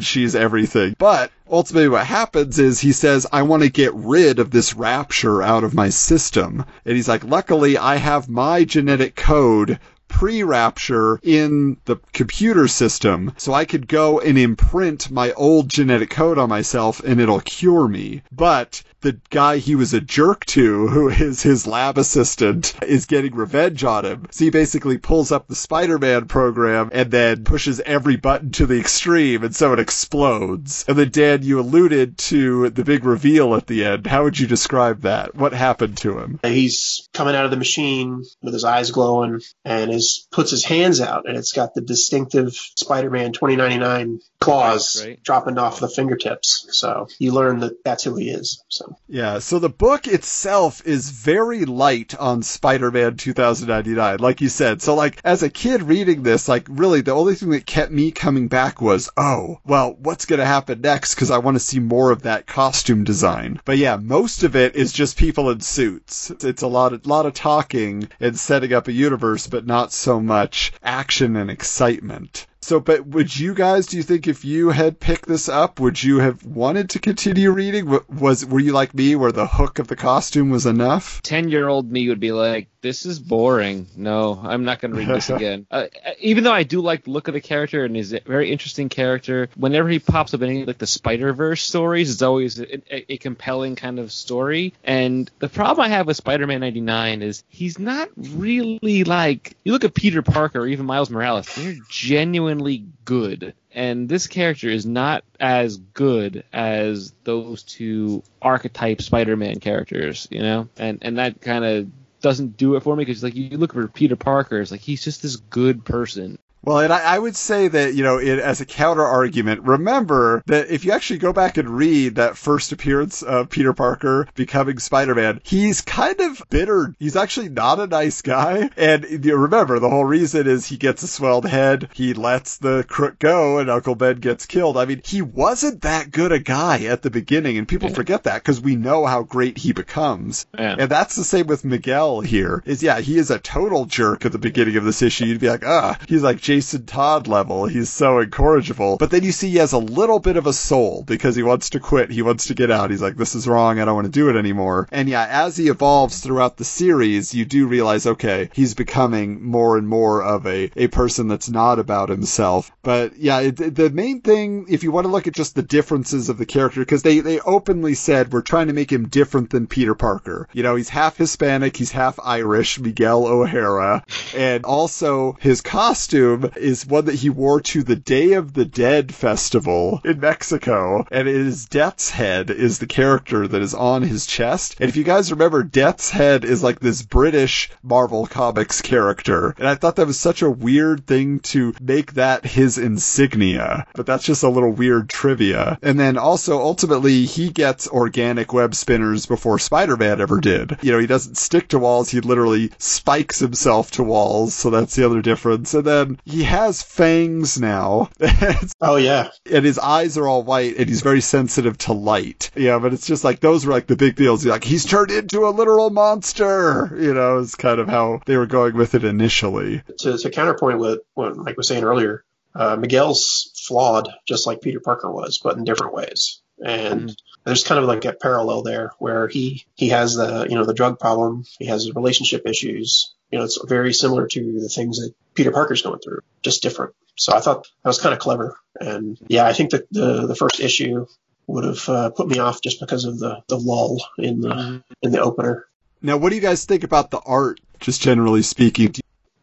She's 0.00 0.34
everything. 0.34 0.96
But 0.98 1.30
ultimately 1.50 1.88
what 1.88 2.06
happens 2.06 2.58
is 2.58 2.80
he 2.80 2.92
says, 2.92 3.26
I 3.32 3.42
want 3.42 3.62
to 3.62 3.70
get 3.70 3.94
rid 3.94 4.38
of 4.38 4.50
this 4.50 4.74
rapture 4.74 5.42
out 5.42 5.64
of 5.64 5.74
my 5.74 5.90
system. 5.90 6.64
And 6.84 6.96
he's 6.96 7.08
like, 7.08 7.24
luckily 7.24 7.78
I 7.78 7.96
have 7.96 8.28
my 8.28 8.64
genetic 8.64 9.16
code 9.16 9.78
pre-rapture 10.08 11.18
in 11.22 11.76
the 11.84 11.96
computer 12.12 12.68
system 12.68 13.32
so 13.36 13.52
I 13.52 13.64
could 13.64 13.88
go 13.88 14.20
and 14.20 14.38
imprint 14.38 15.10
my 15.10 15.32
old 15.32 15.68
genetic 15.68 16.10
code 16.10 16.38
on 16.38 16.48
myself 16.48 17.00
and 17.00 17.20
it'll 17.20 17.40
cure 17.40 17.88
me. 17.88 18.22
But 18.30 18.82
the 19.06 19.20
guy 19.30 19.58
he 19.58 19.76
was 19.76 19.94
a 19.94 20.00
jerk 20.00 20.44
to, 20.46 20.88
who 20.88 21.08
is 21.08 21.40
his 21.42 21.64
lab 21.64 21.96
assistant, 21.96 22.74
is 22.82 23.06
getting 23.06 23.36
revenge 23.36 23.84
on 23.84 24.04
him. 24.04 24.26
So 24.32 24.44
he 24.44 24.50
basically 24.50 24.98
pulls 24.98 25.30
up 25.30 25.46
the 25.46 25.54
Spider-Man 25.54 26.26
program 26.26 26.90
and 26.92 27.08
then 27.10 27.44
pushes 27.44 27.78
every 27.80 28.16
button 28.16 28.50
to 28.52 28.66
the 28.66 28.80
extreme 28.80 29.44
and 29.44 29.54
so 29.54 29.72
it 29.72 29.78
explodes. 29.78 30.84
And 30.88 30.98
then 30.98 31.10
Dan, 31.10 31.42
you 31.44 31.60
alluded 31.60 32.18
to 32.18 32.70
the 32.70 32.82
big 32.84 33.04
reveal 33.04 33.54
at 33.54 33.68
the 33.68 33.84
end. 33.84 34.06
How 34.08 34.24
would 34.24 34.38
you 34.38 34.48
describe 34.48 35.02
that? 35.02 35.36
What 35.36 35.52
happened 35.52 35.98
to 35.98 36.18
him? 36.18 36.40
He's 36.42 37.08
coming 37.12 37.36
out 37.36 37.44
of 37.44 37.52
the 37.52 37.56
machine 37.56 38.24
with 38.42 38.54
his 38.54 38.64
eyes 38.64 38.90
glowing 38.90 39.40
and 39.64 39.92
his 39.92 40.26
puts 40.32 40.50
his 40.50 40.64
hands 40.64 41.00
out 41.00 41.28
and 41.28 41.36
it's 41.36 41.52
got 41.52 41.74
the 41.74 41.80
distinctive 41.80 42.54
Spider-Man 42.54 43.32
2099 43.32 44.18
claws 44.40 45.04
Right. 45.04 45.22
dropping 45.22 45.58
off 45.58 45.80
the 45.80 45.88
fingertips. 45.88 46.66
So 46.70 47.08
you 47.18 47.32
learn 47.32 47.60
that 47.60 47.84
that's 47.84 48.04
who 48.04 48.16
he 48.16 48.30
is. 48.30 48.62
So 48.68 48.95
Yeah, 49.08 49.38
so 49.38 49.58
the 49.58 49.68
book 49.68 50.08
itself 50.08 50.84
is 50.84 51.10
very 51.10 51.64
light 51.64 52.14
on 52.16 52.42
Spider-Man 52.42 53.16
2099, 53.16 54.18
like 54.18 54.40
you 54.40 54.48
said. 54.48 54.82
So 54.82 54.94
like, 54.94 55.20
as 55.24 55.42
a 55.42 55.50
kid 55.50 55.82
reading 55.82 56.22
this, 56.22 56.48
like 56.48 56.66
really 56.68 57.02
the 57.02 57.12
only 57.12 57.34
thing 57.34 57.50
that 57.50 57.66
kept 57.66 57.92
me 57.92 58.10
coming 58.10 58.48
back 58.48 58.80
was, 58.80 59.08
oh, 59.16 59.60
well, 59.64 59.94
what's 60.00 60.26
gonna 60.26 60.44
happen 60.44 60.80
next? 60.80 61.14
Cause 61.14 61.30
I 61.30 61.38
want 61.38 61.54
to 61.54 61.60
see 61.60 61.78
more 61.78 62.10
of 62.10 62.22
that 62.22 62.46
costume 62.46 63.04
design. 63.04 63.60
But 63.64 63.78
yeah, 63.78 63.96
most 63.96 64.42
of 64.42 64.56
it 64.56 64.74
is 64.74 64.92
just 64.92 65.16
people 65.16 65.50
in 65.50 65.60
suits. 65.60 66.30
It's 66.30 66.62
a 66.62 66.66
lot 66.66 66.92
of, 66.92 67.06
lot 67.06 67.26
of 67.26 67.34
talking 67.34 68.08
and 68.18 68.38
setting 68.38 68.72
up 68.72 68.88
a 68.88 68.92
universe, 68.92 69.46
but 69.46 69.66
not 69.66 69.92
so 69.92 70.20
much 70.20 70.72
action 70.82 71.36
and 71.36 71.50
excitement. 71.50 72.46
So, 72.66 72.80
but 72.80 73.06
would 73.06 73.38
you 73.38 73.54
guys, 73.54 73.86
do 73.86 73.96
you 73.96 74.02
think 74.02 74.26
if 74.26 74.44
you 74.44 74.70
had 74.70 74.98
picked 74.98 75.28
this 75.28 75.48
up, 75.48 75.78
would 75.78 76.02
you 76.02 76.18
have 76.18 76.44
wanted 76.44 76.90
to 76.90 76.98
continue 76.98 77.52
reading? 77.52 78.00
Was, 78.08 78.44
were 78.44 78.58
you 78.58 78.72
like 78.72 78.92
me 78.92 79.14
where 79.14 79.30
the 79.30 79.46
hook 79.46 79.78
of 79.78 79.86
the 79.86 79.94
costume 79.94 80.50
was 80.50 80.66
enough? 80.66 81.22
10 81.22 81.48
year 81.48 81.68
old 81.68 81.92
me 81.92 82.08
would 82.08 82.18
be 82.18 82.32
like, 82.32 82.68
this 82.86 83.04
is 83.04 83.18
boring. 83.18 83.88
No, 83.96 84.40
I'm 84.40 84.64
not 84.64 84.80
going 84.80 84.92
to 84.92 84.96
read 84.96 85.08
this 85.08 85.28
again. 85.36 85.66
Uh, 85.72 85.86
even 86.20 86.44
though 86.44 86.52
I 86.52 86.62
do 86.62 86.80
like 86.80 87.02
the 87.04 87.10
look 87.10 87.26
of 87.26 87.34
the 87.34 87.40
character 87.40 87.84
and 87.84 87.96
he's 87.96 88.12
a 88.12 88.20
very 88.20 88.52
interesting 88.52 88.88
character, 88.88 89.48
whenever 89.56 89.88
he 89.88 89.98
pops 89.98 90.34
up 90.34 90.42
in 90.42 90.50
any 90.50 90.64
like 90.64 90.78
the 90.78 90.86
Spider 90.86 91.32
Verse 91.32 91.62
stories, 91.62 92.12
it's 92.12 92.22
always 92.22 92.60
a, 92.60 92.94
a, 92.94 93.14
a 93.14 93.16
compelling 93.18 93.74
kind 93.74 93.98
of 93.98 94.12
story. 94.12 94.72
And 94.84 95.28
the 95.40 95.48
problem 95.48 95.84
I 95.84 95.88
have 95.88 96.06
with 96.06 96.16
Spider 96.16 96.46
Man 96.46 96.60
99 96.60 97.22
is 97.22 97.42
he's 97.48 97.78
not 97.80 98.08
really 98.16 99.02
like, 99.02 99.56
you 99.64 99.72
look 99.72 99.84
at 99.84 99.92
Peter 99.92 100.22
Parker 100.22 100.60
or 100.60 100.68
even 100.68 100.86
Miles 100.86 101.10
Morales, 101.10 101.52
they're 101.56 101.74
genuinely 101.90 102.84
good. 103.04 103.54
And 103.72 104.08
this 104.08 104.26
character 104.26 104.70
is 104.70 104.86
not 104.86 105.22
as 105.38 105.76
good 105.76 106.44
as 106.50 107.12
those 107.24 107.62
two 107.62 108.22
archetype 108.40 109.02
Spider-Man 109.02 109.60
characters, 109.60 110.26
you 110.30 110.40
know, 110.40 110.68
and 110.78 111.00
and 111.02 111.18
that 111.18 111.42
kind 111.42 111.62
of 111.62 111.88
doesn't 112.20 112.56
do 112.56 112.76
it 112.76 112.82
for 112.82 112.96
me 112.96 113.04
because 113.04 113.22
like 113.22 113.34
you 113.34 113.56
look 113.58 113.72
for 113.72 113.88
Peter 113.88 114.16
Parker, 114.16 114.60
it's 114.60 114.70
like 114.70 114.80
he's 114.80 115.04
just 115.04 115.22
this 115.22 115.36
good 115.36 115.84
person. 115.84 116.38
Well, 116.66 116.80
and 116.80 116.92
I, 116.92 117.14
I 117.14 117.18
would 117.18 117.36
say 117.36 117.68
that, 117.68 117.94
you 117.94 118.02
know, 118.02 118.18
it, 118.18 118.40
as 118.40 118.60
a 118.60 118.66
counter 118.66 119.04
argument, 119.04 119.62
remember 119.62 120.42
that 120.46 120.68
if 120.68 120.84
you 120.84 120.90
actually 120.90 121.20
go 121.20 121.32
back 121.32 121.58
and 121.58 121.70
read 121.70 122.16
that 122.16 122.36
first 122.36 122.72
appearance 122.72 123.22
of 123.22 123.50
Peter 123.50 123.72
Parker 123.72 124.26
becoming 124.34 124.80
Spider-Man, 124.80 125.40
he's 125.44 125.80
kind 125.80 126.20
of 126.20 126.42
bitter. 126.50 126.92
He's 126.98 127.14
actually 127.14 127.50
not 127.50 127.78
a 127.78 127.86
nice 127.86 128.20
guy. 128.20 128.68
And 128.76 129.24
you 129.24 129.36
remember, 129.36 129.78
the 129.78 129.88
whole 129.88 130.04
reason 130.04 130.48
is 130.48 130.66
he 130.66 130.76
gets 130.76 131.04
a 131.04 131.06
swelled 131.06 131.46
head, 131.46 131.88
he 131.94 132.14
lets 132.14 132.56
the 132.56 132.84
crook 132.88 133.20
go, 133.20 133.58
and 133.58 133.70
Uncle 133.70 133.94
Ben 133.94 134.16
gets 134.16 134.46
killed. 134.46 134.76
I 134.76 134.86
mean, 134.86 135.02
he 135.04 135.22
wasn't 135.22 135.82
that 135.82 136.10
good 136.10 136.32
a 136.32 136.40
guy 136.40 136.84
at 136.86 137.02
the 137.02 137.10
beginning, 137.10 137.58
and 137.58 137.68
people 137.68 137.90
forget 137.90 138.24
that 138.24 138.42
because 138.42 138.60
we 138.60 138.74
know 138.74 139.06
how 139.06 139.22
great 139.22 139.56
he 139.56 139.72
becomes. 139.72 140.46
Yeah. 140.58 140.74
And 140.80 140.90
that's 140.90 141.14
the 141.14 141.22
same 141.22 141.46
with 141.46 141.64
Miguel 141.64 142.22
here. 142.22 142.64
Is 142.66 142.82
yeah, 142.82 142.98
he 142.98 143.18
is 143.18 143.30
a 143.30 143.38
total 143.38 143.84
jerk 143.84 144.26
at 144.26 144.32
the 144.32 144.38
beginning 144.38 144.76
of 144.76 144.84
this 144.84 145.00
issue. 145.00 145.26
You'd 145.26 145.40
be 145.40 145.48
like, 145.48 145.64
ah, 145.64 145.96
he's 146.08 146.24
like 146.24 146.40
Jason 146.56 146.86
Todd 146.86 147.28
level. 147.28 147.66
He's 147.66 147.90
so 147.90 148.18
incorrigible. 148.20 148.96
But 148.96 149.10
then 149.10 149.22
you 149.22 149.30
see 149.30 149.50
he 149.50 149.58
has 149.58 149.74
a 149.74 149.78
little 149.78 150.20
bit 150.20 150.38
of 150.38 150.46
a 150.46 150.54
soul 150.54 151.04
because 151.06 151.36
he 151.36 151.42
wants 151.42 151.68
to 151.70 151.80
quit. 151.80 152.10
He 152.10 152.22
wants 152.22 152.46
to 152.46 152.54
get 152.54 152.70
out. 152.70 152.90
He's 152.90 153.02
like, 153.02 153.18
this 153.18 153.34
is 153.34 153.46
wrong. 153.46 153.78
I 153.78 153.84
don't 153.84 153.94
want 153.94 154.06
to 154.06 154.10
do 154.10 154.30
it 154.30 154.36
anymore. 154.36 154.88
And 154.90 155.06
yeah, 155.06 155.26
as 155.28 155.58
he 155.58 155.68
evolves 155.68 156.20
throughout 156.20 156.56
the 156.56 156.64
series, 156.64 157.34
you 157.34 157.44
do 157.44 157.66
realize, 157.66 158.06
okay, 158.06 158.48
he's 158.54 158.72
becoming 158.72 159.44
more 159.44 159.76
and 159.76 159.86
more 159.86 160.22
of 160.22 160.46
a, 160.46 160.70
a 160.76 160.86
person 160.86 161.28
that's 161.28 161.50
not 161.50 161.78
about 161.78 162.08
himself. 162.08 162.72
But 162.82 163.18
yeah, 163.18 163.40
it, 163.40 163.56
the 163.56 163.90
main 163.90 164.22
thing, 164.22 164.64
if 164.70 164.82
you 164.82 164.90
want 164.90 165.04
to 165.04 165.12
look 165.12 165.26
at 165.26 165.34
just 165.34 165.54
the 165.54 165.62
differences 165.62 166.30
of 166.30 166.38
the 166.38 166.46
character, 166.46 166.80
because 166.80 167.02
they, 167.02 167.20
they 167.20 167.38
openly 167.40 167.92
said 167.92 168.32
we're 168.32 168.40
trying 168.40 168.68
to 168.68 168.72
make 168.72 168.90
him 168.90 169.08
different 169.08 169.50
than 169.50 169.66
Peter 169.66 169.94
Parker. 169.94 170.48
You 170.54 170.62
know, 170.62 170.74
he's 170.74 170.88
half 170.88 171.18
Hispanic, 171.18 171.76
he's 171.76 171.92
half 171.92 172.18
Irish, 172.24 172.80
Miguel 172.80 173.26
O'Hara, 173.26 174.06
and 174.34 174.64
also 174.64 175.36
his 175.38 175.60
costume 175.60 176.35
is 176.56 176.86
one 176.86 177.06
that 177.06 177.16
he 177.16 177.30
wore 177.30 177.60
to 177.60 177.82
the 177.82 177.96
Day 177.96 178.32
of 178.34 178.52
the 178.52 178.64
Dead 178.64 179.14
festival 179.14 180.00
in 180.04 180.20
Mexico, 180.20 181.06
and 181.10 181.28
it 181.28 181.34
is 181.34 181.66
Death's 181.66 182.10
Head 182.10 182.50
is 182.50 182.78
the 182.78 182.86
character 182.86 183.46
that 183.48 183.62
is 183.62 183.74
on 183.74 184.02
his 184.02 184.26
chest. 184.26 184.76
And 184.80 184.88
if 184.88 184.96
you 184.96 185.04
guys 185.04 185.30
remember, 185.30 185.62
Death's 185.62 186.10
Head 186.10 186.44
is 186.44 186.62
like 186.62 186.80
this 186.80 187.02
British 187.02 187.70
Marvel 187.82 188.26
Comics 188.26 188.82
character, 188.82 189.54
and 189.58 189.68
I 189.68 189.74
thought 189.74 189.96
that 189.96 190.06
was 190.06 190.18
such 190.18 190.42
a 190.42 190.50
weird 190.50 191.06
thing 191.06 191.40
to 191.40 191.74
make 191.80 192.14
that 192.14 192.44
his 192.44 192.78
insignia. 192.78 193.86
But 193.94 194.06
that's 194.06 194.24
just 194.24 194.42
a 194.42 194.48
little 194.48 194.72
weird 194.72 195.08
trivia. 195.08 195.78
And 195.82 195.98
then 195.98 196.18
also, 196.18 196.58
ultimately, 196.58 197.24
he 197.24 197.50
gets 197.50 197.88
organic 197.88 198.52
web 198.52 198.74
spinners 198.74 199.26
before 199.26 199.58
Spider-Man 199.58 200.20
ever 200.20 200.40
did. 200.40 200.78
You 200.82 200.92
know, 200.92 200.98
he 200.98 201.06
doesn't 201.06 201.36
stick 201.36 201.68
to 201.68 201.78
walls, 201.78 202.10
he 202.10 202.20
literally 202.20 202.72
spikes 202.78 203.38
himself 203.38 203.90
to 203.92 204.02
walls, 204.02 204.54
so 204.54 204.70
that's 204.70 204.94
the 204.96 205.06
other 205.06 205.22
difference. 205.22 205.74
And 205.74 205.84
then 205.84 206.18
he 206.26 206.42
has 206.42 206.82
fangs 206.82 207.58
now. 207.58 208.10
oh 208.80 208.96
yeah, 208.96 209.30
and 209.50 209.64
his 209.64 209.78
eyes 209.78 210.18
are 210.18 210.26
all 210.26 210.42
white 210.42 210.76
and 210.76 210.88
he's 210.88 211.00
very 211.00 211.20
sensitive 211.20 211.78
to 211.78 211.92
light. 211.92 212.50
Yeah, 212.56 212.80
but 212.80 212.92
it's 212.92 213.06
just 213.06 213.24
like 213.24 213.40
those 213.40 213.64
were 213.64 213.72
like 213.72 213.86
the 213.86 213.96
big 213.96 214.16
deals. 214.16 214.44
You're 214.44 214.52
like 214.52 214.64
he's 214.64 214.84
turned 214.84 215.12
into 215.12 215.46
a 215.46 215.50
literal 215.50 215.90
monster. 215.90 216.94
You 216.98 217.14
know, 217.14 217.38
is 217.38 217.54
kind 217.54 217.80
of 217.80 217.88
how 217.88 218.20
they 218.26 218.36
were 218.36 218.46
going 218.46 218.74
with 218.74 218.94
it 218.96 219.04
initially. 219.04 219.82
to, 220.00 220.18
to 220.18 220.30
counterpoint 220.30 220.80
with 220.80 221.00
what 221.14 221.36
Mike 221.36 221.56
was 221.56 221.68
saying 221.68 221.84
earlier, 221.84 222.24
uh, 222.56 222.74
Miguel's 222.76 223.52
flawed 223.54 224.08
just 224.26 224.46
like 224.46 224.60
Peter 224.60 224.80
Parker 224.80 225.10
was, 225.10 225.38
but 225.38 225.56
in 225.56 225.64
different 225.64 225.94
ways. 225.94 226.42
And 226.64 227.14
there's 227.44 227.64
kind 227.64 227.78
of 227.78 227.86
like 227.86 228.04
a 228.04 228.12
parallel 228.12 228.62
there 228.62 228.92
where 228.98 229.28
he 229.28 229.64
he 229.74 229.90
has 229.90 230.16
the 230.16 230.46
you 230.48 230.56
know 230.56 230.64
the 230.64 230.74
drug 230.74 230.98
problem, 230.98 231.44
he 231.58 231.66
has 231.66 231.92
relationship 231.94 232.46
issues. 232.46 233.14
You 233.30 233.38
know, 233.38 233.44
it's 233.44 233.58
very 233.66 233.92
similar 233.92 234.26
to 234.28 234.60
the 234.60 234.68
things 234.68 234.98
that 234.98 235.12
Peter 235.34 235.50
Parker's 235.50 235.82
going 235.82 235.98
through, 235.98 236.20
just 236.42 236.62
different. 236.62 236.94
So 237.16 237.34
I 237.34 237.40
thought 237.40 237.66
that 237.82 237.88
was 237.88 237.98
kind 237.98 238.12
of 238.12 238.18
clever. 238.20 238.56
And 238.80 239.18
yeah, 239.28 239.46
I 239.46 239.52
think 239.52 239.70
that 239.70 239.86
the 239.90 240.26
the 240.26 240.36
first 240.36 240.60
issue 240.60 241.06
would 241.48 241.64
have 241.64 241.88
uh, 241.88 242.10
put 242.10 242.28
me 242.28 242.38
off 242.38 242.60
just 242.62 242.80
because 242.80 243.04
of 243.04 243.18
the 243.18 243.42
the 243.48 243.58
lull 243.58 243.98
in 244.18 244.40
the 244.40 244.82
in 245.02 245.10
the 245.12 245.20
opener. 245.20 245.66
Now, 246.02 246.18
what 246.18 246.28
do 246.30 246.36
you 246.36 246.42
guys 246.42 246.64
think 246.64 246.84
about 246.84 247.10
the 247.10 247.18
art, 247.20 247.58
just 247.80 248.00
generally 248.02 248.42
speaking? 248.42 248.94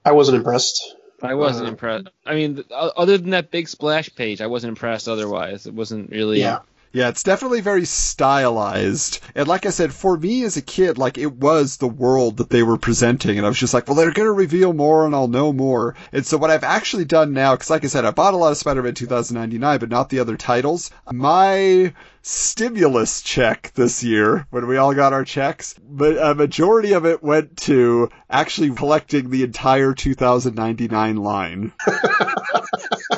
I 0.06 0.12
wasn't 0.12 0.38
impressed. 0.38 0.96
I 1.22 1.34
wasn't 1.36 1.68
Uh, 1.68 1.72
impressed. 1.72 2.10
I 2.26 2.36
mean, 2.36 2.56
th- 2.56 2.68
other 2.70 3.18
than 3.18 3.32
that 3.32 3.50
big 3.50 3.68
splash 3.70 4.14
page, 4.14 4.40
I 4.42 4.48
wasn't 4.48 4.70
impressed. 4.70 5.08
Otherwise, 5.08 5.66
it 5.66 5.74
wasn't 5.74 6.10
really. 6.12 6.40
Yeah. 6.42 6.60
Yeah, 6.94 7.10
it's 7.10 7.24
definitely 7.24 7.62
very 7.62 7.86
stylized. 7.86 9.20
And 9.34 9.48
like 9.48 9.66
I 9.66 9.72
said, 9.72 9.92
for 9.92 10.16
me 10.16 10.44
as 10.44 10.58
a 10.58 10.62
kid, 10.62 11.00
like 11.00 11.18
it 11.18 11.34
was 11.34 11.78
the 11.78 11.88
world 11.88 12.38
that 12.38 12.52
they 12.52 12.62
were 12.62 12.78
presenting. 12.78 13.36
And 13.38 13.48
I 13.48 13.50
was 13.50 13.58
just 13.58 13.74
like, 13.74 13.88
well, 13.88 13.96
they're 13.96 14.12
going 14.12 14.28
to 14.28 14.32
reveal 14.32 14.74
more 14.74 15.08
and 15.08 15.16
I'll 15.16 15.28
know 15.28 15.52
more. 15.52 15.96
And 16.12 16.24
so 16.24 16.38
what 16.38 16.52
I've 16.52 16.64
actually 16.64 17.06
done 17.06 17.34
now, 17.34 17.56
because 17.56 17.72
like 17.72 17.84
I 17.84 17.88
said, 17.88 18.06
I 18.06 18.12
bought 18.12 18.36
a 18.36 18.38
lot 18.38 18.52
of 18.52 18.58
Spider-Man 18.58 18.94
2099, 18.94 19.80
but 19.80 19.90
not 19.90 20.10
the 20.10 20.20
other 20.20 20.38
titles. 20.38 20.92
My 21.12 21.94
stimulus 22.22 23.24
check 23.24 23.72
this 23.74 24.04
year 24.04 24.46
when 24.52 24.68
we 24.68 24.78
all 24.78 24.94
got 24.94 25.14
our 25.14 25.26
checks, 25.26 25.74
but 25.84 26.16
a 26.18 26.36
majority 26.36 26.94
of 26.94 27.08
it 27.08 27.24
went 27.24 27.58
to 27.58 28.12
actually 28.30 28.70
collecting 28.70 29.32
the 29.32 29.44
entire 29.44 29.96
2099 29.96 31.18
line. 31.18 31.74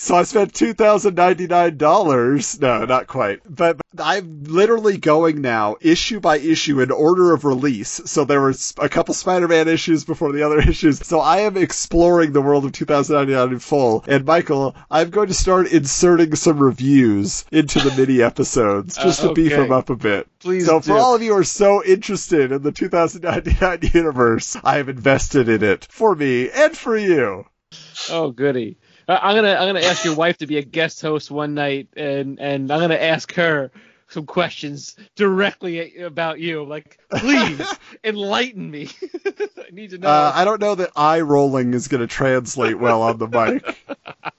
So 0.00 0.14
I 0.14 0.22
spent 0.22 0.54
two 0.54 0.74
thousand 0.74 1.16
ninety 1.16 1.48
nine 1.48 1.76
dollars. 1.76 2.60
No, 2.60 2.84
not 2.84 3.08
quite. 3.08 3.40
But, 3.48 3.80
I'm 3.98 4.44
literally 4.44 4.96
going 4.96 5.40
now, 5.40 5.76
issue 5.80 6.20
by 6.20 6.38
issue, 6.38 6.80
in 6.80 6.92
order 6.92 7.34
of 7.34 7.44
release. 7.44 8.00
So 8.04 8.24
there 8.24 8.40
were 8.40 8.54
a 8.78 8.88
couple 8.88 9.12
Spider 9.12 9.48
Man 9.48 9.66
issues 9.66 10.04
before 10.04 10.30
the 10.30 10.44
other 10.44 10.60
issues. 10.68 11.04
So 11.04 11.18
I 11.18 11.38
am 11.40 11.56
exploring 11.56 12.32
the 12.32 12.40
world 12.40 12.64
of 12.64 12.70
2099 12.70 13.52
in 13.54 13.58
full. 13.58 14.04
And 14.06 14.24
Michael, 14.24 14.76
I'm 14.88 15.10
going 15.10 15.28
to 15.28 15.34
start 15.34 15.72
inserting 15.72 16.36
some 16.36 16.60
reviews 16.60 17.44
into 17.50 17.80
the 17.80 17.92
mini 17.96 18.22
episodes 18.22 18.96
just 19.02 19.24
Uh, 19.24 19.28
to 19.28 19.34
beef 19.34 19.50
them 19.50 19.72
up 19.72 19.90
a 19.90 19.96
bit. 19.96 20.28
Please 20.38 20.66
so 20.66 20.78
do. 20.78 20.92
for 20.92 20.96
all 20.96 21.16
of 21.16 21.22
you 21.22 21.32
who 21.32 21.38
are 21.40 21.44
so 21.44 21.82
interested 21.84 22.52
in 22.52 22.62
the 22.62 22.70
2099 22.70 23.80
universe, 23.94 24.56
I 24.62 24.76
have 24.76 24.88
invested 24.88 25.48
in 25.48 25.64
it 25.64 25.88
for 25.90 26.14
me 26.14 26.50
and 26.50 26.76
for 26.76 26.96
you. 26.96 27.46
Oh, 28.10 28.30
goody. 28.30 28.78
I- 29.08 29.16
I'm 29.16 29.34
gonna 29.34 29.54
I'm 29.54 29.68
gonna 29.68 29.86
ask 29.86 30.04
your 30.04 30.14
wife 30.14 30.38
to 30.38 30.46
be 30.46 30.58
a 30.58 30.62
guest 30.62 31.00
host 31.02 31.30
one 31.30 31.54
night, 31.54 31.88
and 31.96 32.38
and 32.38 32.70
I'm 32.70 32.80
gonna 32.80 32.94
ask 32.94 33.32
her 33.34 33.70
some 34.10 34.24
questions 34.26 34.96
directly 35.16 35.98
about 35.98 36.40
you. 36.40 36.64
Like, 36.64 36.98
please 37.10 37.60
enlighten 38.04 38.70
me. 38.70 38.88
I 39.26 39.70
need 39.70 39.90
to 39.90 39.98
know. 39.98 40.08
Uh, 40.08 40.32
I 40.34 40.44
don't 40.44 40.60
know 40.60 40.74
that 40.76 40.90
eye 40.96 41.20
rolling 41.20 41.74
is 41.74 41.88
going 41.88 42.00
to 42.00 42.06
translate 42.06 42.78
well 42.78 43.02
on 43.02 43.18
the 43.18 43.28
mic. 43.28 43.84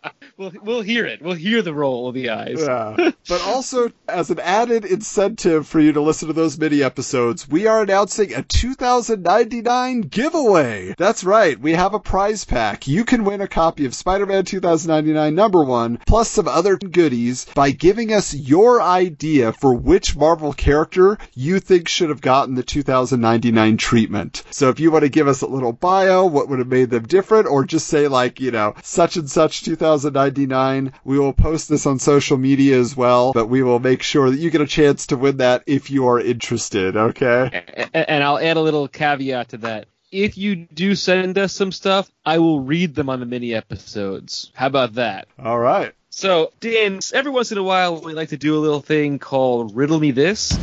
we'll 0.40 0.53
we'll 0.64 0.82
hear 0.82 1.06
it. 1.06 1.22
We'll 1.22 1.36
hear 1.36 1.61
the 1.61 1.74
roll 1.74 2.07
of 2.07 2.16
the 2.16 2.30
eyes. 2.30 2.64
Yeah. 2.66 3.11
But 3.28 3.41
also, 3.44 3.91
as 4.07 4.32
an 4.32 4.40
added 4.40 4.86
incentive 4.86 5.68
for 5.68 5.80
you 5.80 5.94
to 5.94 6.02
listen 6.02 6.30
to 6.30 6.34
those 6.34 6.57
mini 6.57 6.82
episodes, 6.82 7.48
we 7.48 7.68
are 7.68 7.84
announcing 7.84 8.34
a 8.34 8.41
2099 8.41 10.02
giveaway. 10.02 10.95
That's 10.98 11.24
right. 11.24 11.60
We 11.60 11.74
have 11.74 11.94
a 11.94 11.99
prize 11.99 12.44
pack. 12.44 12.88
You 12.88 13.06
can 13.06 13.26
win 13.26 13.41
a 13.41 13.48
copy 13.48 13.86
of 13.86 13.94
Spider-Man 13.94 14.45
2099 14.45 15.36
number 15.36 15.64
one, 15.64 15.99
plus 16.07 16.32
some 16.32 16.48
other 16.48 16.76
goodies 16.78 17.45
by 17.53 17.70
giving 17.70 18.11
us 18.11 18.34
your 18.34 18.82
idea 18.82 19.53
for 19.53 19.76
which 19.76 20.16
Marvel 20.16 20.53
character 20.53 21.20
you 21.36 21.60
think 21.60 21.88
should 21.88 22.10
have 22.10 22.22
gotten 22.22 22.56
the 22.56 22.64
2099 22.64 23.78
treatment. 23.78 24.41
So 24.49 24.70
if 24.70 24.80
you 24.80 24.90
want 24.90 25.03
to 25.03 25.10
give 25.10 25.28
us 25.28 25.41
a 25.41 25.48
little 25.48 25.74
bio, 25.74 26.26
what 26.26 26.49
would 26.49 26.57
have 26.57 26.68
made 26.68 26.90
them 26.90 27.06
different, 27.06 27.45
or 27.45 27.64
just 27.64 27.86
say 27.88 28.07
like, 28.07 28.40
you 28.40 28.49
know, 28.49 28.74
such 28.82 29.18
and 29.18 29.30
such 29.30 29.61
2099, 29.61 30.29
we 30.38 31.20
will 31.20 31.34
post 31.34 31.70
this 31.70 31.86
on 31.86 32.00
social 32.00 32.38
media 32.38 32.80
as 32.80 32.96
well, 32.96 33.34
but 33.34 33.48
we 33.48 33.64
will 33.64 33.80
make 33.80 34.04
sure 34.04 34.30
that 34.30 34.38
you 34.38 34.50
get 34.50 34.62
a 34.62 34.68
chance 34.68 35.08
to 35.08 35.18
win 35.18 35.38
that 35.38 35.64
if 35.66 35.90
you 35.90 36.08
are 36.08 36.20
interested, 36.20 36.96
okay? 36.96 37.64
And 37.94 38.24
I'll 38.24 38.40
add 38.40 38.58
a 38.58 38.62
little 38.62 38.88
caveat 38.88 39.50
to 39.50 39.58
that. 39.58 39.88
If 40.12 40.38
you 40.38 40.56
do 40.56 40.96
send 40.96 41.38
us 41.38 41.54
some 41.54 41.72
stuff, 41.72 42.10
I 42.26 42.40
will 42.40 42.62
read 42.62 42.96
them 42.96 43.10
on 43.10 43.20
the 43.20 43.28
mini 43.28 43.54
episodes. 43.54 44.52
How 44.56 44.68
about 44.68 44.96
that? 44.96 45.28
All 45.38 45.60
right. 45.60 45.94
So, 46.10 46.52
Dan, 46.60 47.00
every 47.14 47.32
once 47.32 47.52
in 47.52 47.60
a 47.60 47.64
while 47.64 48.02
we 48.02 48.14
like 48.14 48.30
to 48.30 48.38
do 48.38 48.58
a 48.58 48.60
little 48.60 48.82
thing 48.82 49.20
called 49.20 49.76
Riddle 49.76 50.00
Me 50.00 50.12
This. 50.12 50.58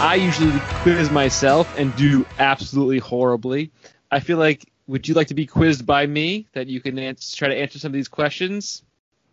I 0.00 0.14
usually 0.14 0.60
quiz 0.82 1.10
myself 1.10 1.76
and 1.76 1.94
do 1.96 2.24
absolutely 2.38 2.98
horribly. 2.98 3.72
I 4.10 4.20
feel 4.20 4.38
like, 4.38 4.70
would 4.86 5.08
you 5.08 5.14
like 5.14 5.26
to 5.28 5.34
be 5.34 5.44
quizzed 5.44 5.84
by 5.84 6.06
me? 6.06 6.46
That 6.52 6.68
you 6.68 6.80
can 6.80 7.00
answer, 7.00 7.36
try 7.36 7.48
to 7.48 7.56
answer 7.56 7.80
some 7.80 7.88
of 7.88 7.94
these 7.94 8.06
questions? 8.06 8.84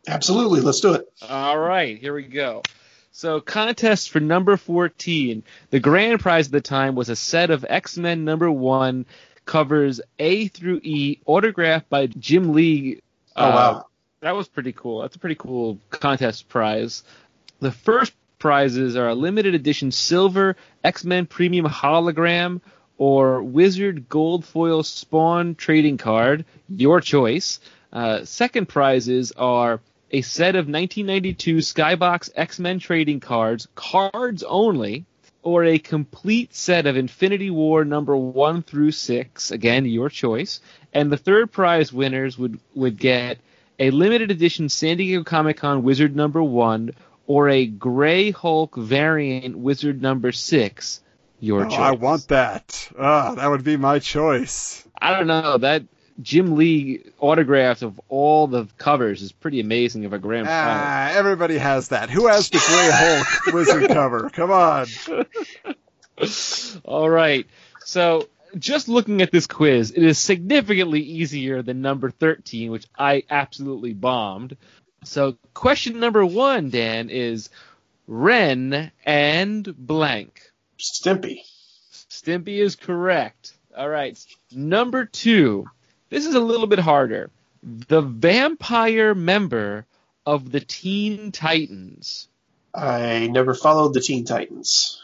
Absolutely. 0.07 0.61
Let's 0.61 0.79
do 0.79 0.93
it. 0.93 1.07
All 1.29 1.57
right, 1.57 1.99
here 1.99 2.15
we 2.15 2.23
go. 2.23 2.63
So, 3.11 3.41
contest 3.41 4.09
for 4.09 4.19
number 4.19 4.57
14. 4.57 5.43
The 5.69 5.79
grand 5.79 6.19
prize 6.19 6.47
at 6.47 6.51
the 6.51 6.61
time 6.61 6.95
was 6.95 7.09
a 7.09 7.15
set 7.15 7.51
of 7.51 7.63
X 7.69 7.95
Men 7.95 8.25
number 8.25 8.49
one 8.51 9.05
covers 9.45 10.01
A 10.17 10.47
through 10.47 10.81
E, 10.83 11.19
autographed 11.27 11.89
by 11.89 12.07
Jim 12.07 12.53
Lee. 12.53 13.01
Oh, 13.35 13.49
wow. 13.49 13.71
Uh, 13.71 13.83
that 14.21 14.35
was 14.35 14.47
pretty 14.47 14.73
cool. 14.73 15.03
That's 15.03 15.15
a 15.15 15.19
pretty 15.19 15.35
cool 15.35 15.79
contest 15.91 16.49
prize. 16.49 17.03
The 17.59 17.71
first 17.71 18.13
prizes 18.45 18.95
are 18.95 19.09
a 19.09 19.15
limited 19.15 19.55
edition 19.55 19.89
silver 19.89 20.55
X 20.84 21.03
Men 21.03 21.26
premium 21.26 21.65
hologram 21.65 22.61
or 22.95 23.41
Wizard 23.41 24.07
gold 24.07 24.45
foil 24.45 24.84
spawn 24.84 25.55
trading 25.55 25.97
card, 25.97 26.45
your 26.69 27.01
choice. 27.01 27.59
Uh, 27.91 28.23
second 28.23 28.67
prizes 28.67 29.31
are 29.31 29.81
a 30.11 30.22
set 30.22 30.49
of 30.49 30.67
1992 30.67 31.57
Skybox 31.57 32.30
X 32.35 32.59
Men 32.59 32.77
trading 32.77 33.19
cards, 33.19 33.67
cards 33.73 34.43
only, 34.43 35.05
or 35.41 35.63
a 35.63 35.80
complete 35.80 36.53
set 36.53 36.85
of 36.85 36.97
Infinity 36.97 37.49
War 37.49 37.84
number 37.84 38.15
one 38.15 38.61
through 38.61 38.91
six, 38.91 39.49
again 39.49 39.85
your 39.85 40.07
choice. 40.07 40.61
And 40.93 41.11
the 41.11 41.17
third 41.17 41.51
prize 41.51 41.91
winners 41.91 42.38
would 42.38 42.59
would 42.76 42.99
get 42.99 43.39
a 43.80 43.89
limited 43.89 44.30
edition 44.30 44.69
San 44.69 44.97
Diego 44.97 45.23
Comic 45.23 45.57
Con 45.57 45.81
Wizard 45.81 46.15
number 46.15 46.43
one 46.43 46.91
or 47.27 47.49
a 47.49 47.65
Gray 47.65 48.31
Hulk 48.31 48.76
variant 48.76 49.57
Wizard 49.57 50.02
number 50.02 50.31
six. 50.31 51.02
Your 51.39 51.65
Oh, 51.65 51.69
choice. 51.69 51.80
I 51.80 51.91
want 51.91 52.27
that. 52.30 52.89
Ah, 52.97 53.35
that 53.35 53.47
would 53.49 53.64
be 53.64 53.77
my 53.77 53.99
choice. 53.99 54.88
I 55.02 55.11
don't 55.11 55.27
know 55.27 55.57
that 55.57 55.84
Jim 56.22 56.56
Lee 56.56 57.03
autograph 57.19 57.81
of 57.81 57.99
all 58.07 58.47
the 58.47 58.68
covers 58.77 59.22
is 59.22 59.34
pretty 59.34 59.60
amazing 59.60 60.06
of 60.06 60.14
a 60.14 60.19
prize. 60.19 60.45
Ah, 60.47 61.10
everybody 61.11 61.57
has 61.57 61.89
that. 61.89 62.10
Who 62.10 62.27
has 62.27 62.49
the 62.49 62.57
Gray 62.65 62.89
Hulk 62.91 63.45
wizard 63.53 63.89
cover? 63.89 64.30
Come 64.30 64.52
on. 64.52 64.85
All 66.85 67.10
right. 67.10 67.45
So, 67.84 68.27
just 68.57 68.88
looking 68.88 69.22
at 69.22 69.31
this 69.31 69.47
quiz, 69.47 69.91
it 69.91 70.02
is 70.03 70.18
significantly 70.18 71.02
easier 71.02 71.61
than 71.61 71.81
number 71.81 72.10
13, 72.10 72.72
which 72.72 72.85
I 72.97 73.23
absolutely 73.30 73.93
bombed. 73.93 74.56
So, 75.06 75.38
question 75.53 75.99
number 75.99 76.26
one, 76.26 76.69
Dan, 76.69 77.10
is 77.10 77.49
Ren 78.07 78.91
and 79.06 79.76
blank. 79.77 80.52
Stimpy. 80.80 81.41
Stimpy 82.10 82.60
is 82.60 82.76
correct. 82.76 83.53
All 83.76 83.90
right. 83.90 84.18
Number 84.52 85.06
two. 85.06 85.69
This 86.10 86.26
is 86.26 86.36
a 86.36 86.40
little 86.40 86.68
bit 86.68 86.80
harder. 86.80 87.30
The 87.64 88.02
vampire 88.02 89.15
member 89.15 89.86
of 90.26 90.52
the 90.52 90.60
Teen 90.60 91.32
Titans. 91.32 92.27
I 92.73 93.27
never 93.27 93.53
followed 93.53 93.94
the 93.94 94.02
Teen 94.02 94.26
Titans. 94.26 95.02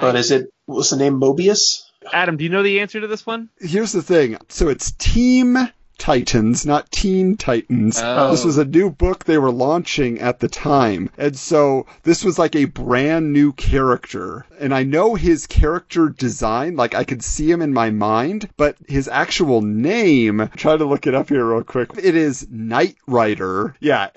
But 0.00 0.16
is 0.16 0.30
it, 0.30 0.52
what's 0.66 0.90
the 0.90 0.96
name, 0.96 1.20
Mobius? 1.20 1.82
Adam, 2.12 2.36
do 2.36 2.44
you 2.44 2.50
know 2.50 2.62
the 2.62 2.80
answer 2.80 3.00
to 3.00 3.06
this 3.06 3.26
one? 3.26 3.50
Here's 3.58 3.92
the 3.92 4.02
thing. 4.02 4.36
So 4.48 4.68
it's 4.68 4.92
Team 4.92 5.56
Titans, 5.98 6.64
not 6.64 6.90
Teen 6.90 7.36
Titans. 7.36 8.00
Oh. 8.02 8.30
This 8.30 8.44
was 8.44 8.56
a 8.58 8.64
new 8.64 8.88
book 8.90 9.24
they 9.24 9.36
were 9.38 9.50
launching 9.50 10.20
at 10.20 10.40
the 10.40 10.48
time. 10.48 11.10
And 11.18 11.36
so 11.36 11.86
this 12.04 12.24
was 12.24 12.38
like 12.38 12.56
a 12.56 12.64
brand 12.66 13.32
new 13.32 13.52
character. 13.52 14.46
And 14.60 14.72
I 14.74 14.84
know 14.84 15.14
his 15.14 15.46
character 15.46 16.08
design, 16.08 16.76
like 16.76 16.94
I 16.94 17.04
could 17.04 17.22
see 17.22 17.50
him 17.50 17.60
in 17.62 17.72
my 17.72 17.90
mind, 17.90 18.48
but 18.56 18.76
his 18.88 19.08
actual 19.08 19.60
name, 19.62 20.48
try 20.56 20.76
to 20.76 20.84
look 20.84 21.06
it 21.06 21.14
up 21.14 21.28
here 21.28 21.44
real 21.44 21.62
quick. 21.64 21.90
It 21.98 22.14
is 22.16 22.46
Knight 22.50 22.96
Rider. 23.06 23.74
Yeah, 23.80 24.08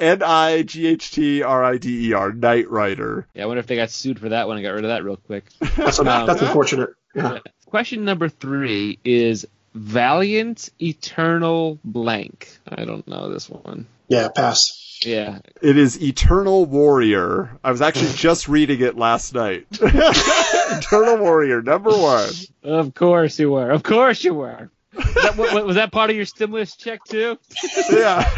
N-I-G-H-T-R-I-D-E-R, 1.02 2.32
Nightrider. 2.32 3.26
Yeah, 3.34 3.44
I 3.44 3.46
wonder 3.46 3.60
if 3.60 3.68
they 3.68 3.76
got 3.76 3.90
sued 3.92 4.20
for 4.20 4.30
that 4.30 4.48
one 4.48 4.58
and 4.58 4.64
got 4.66 4.72
rid 4.74 4.86
of 4.86 4.90
that 4.90 5.04
real 5.04 5.18
quick. 5.18 5.46
That's, 5.76 6.00
Um, 6.00 6.06
that's 6.06 6.42
unfortunate. 6.42 6.90
Yeah. 7.16 7.40
Question 7.66 8.04
number 8.06 8.28
three 8.30 9.00
is 9.06 9.48
Valiant 9.74 10.70
Eternal 10.82 11.80
Blank. 11.84 12.50
I 12.68 12.86
don't 12.86 13.08
know 13.08 13.30
this 13.32 13.50
one. 13.50 13.88
Yeah, 14.08 14.28
pass. 14.36 15.00
Yeah. 15.06 15.40
It 15.62 15.78
is 15.78 16.02
Eternal 16.02 16.66
Warrior. 16.66 17.58
I 17.64 17.72
was 17.72 17.82
actually 17.82 18.12
just 18.16 18.48
reading 18.50 18.82
it 18.82 18.98
last 18.98 19.34
night. 19.34 19.66
Eternal 19.72 21.18
Warrior, 21.18 21.62
number 21.62 21.90
one. 21.92 22.30
Of 22.64 22.94
course 22.94 23.40
you 23.40 23.52
were. 23.52 23.72
Of 23.72 23.84
course 23.84 24.24
you 24.24 24.34
were. 24.34 24.70
That, 24.94 25.38
wa- 25.38 25.54
wa- 25.54 25.64
was 25.64 25.78
that 25.78 25.94
part 25.94 26.10
of 26.10 26.18
your 26.18 26.26
stimulus 26.26 26.76
check 26.76 27.04
too? 27.06 27.38
Yeah. 27.90 28.30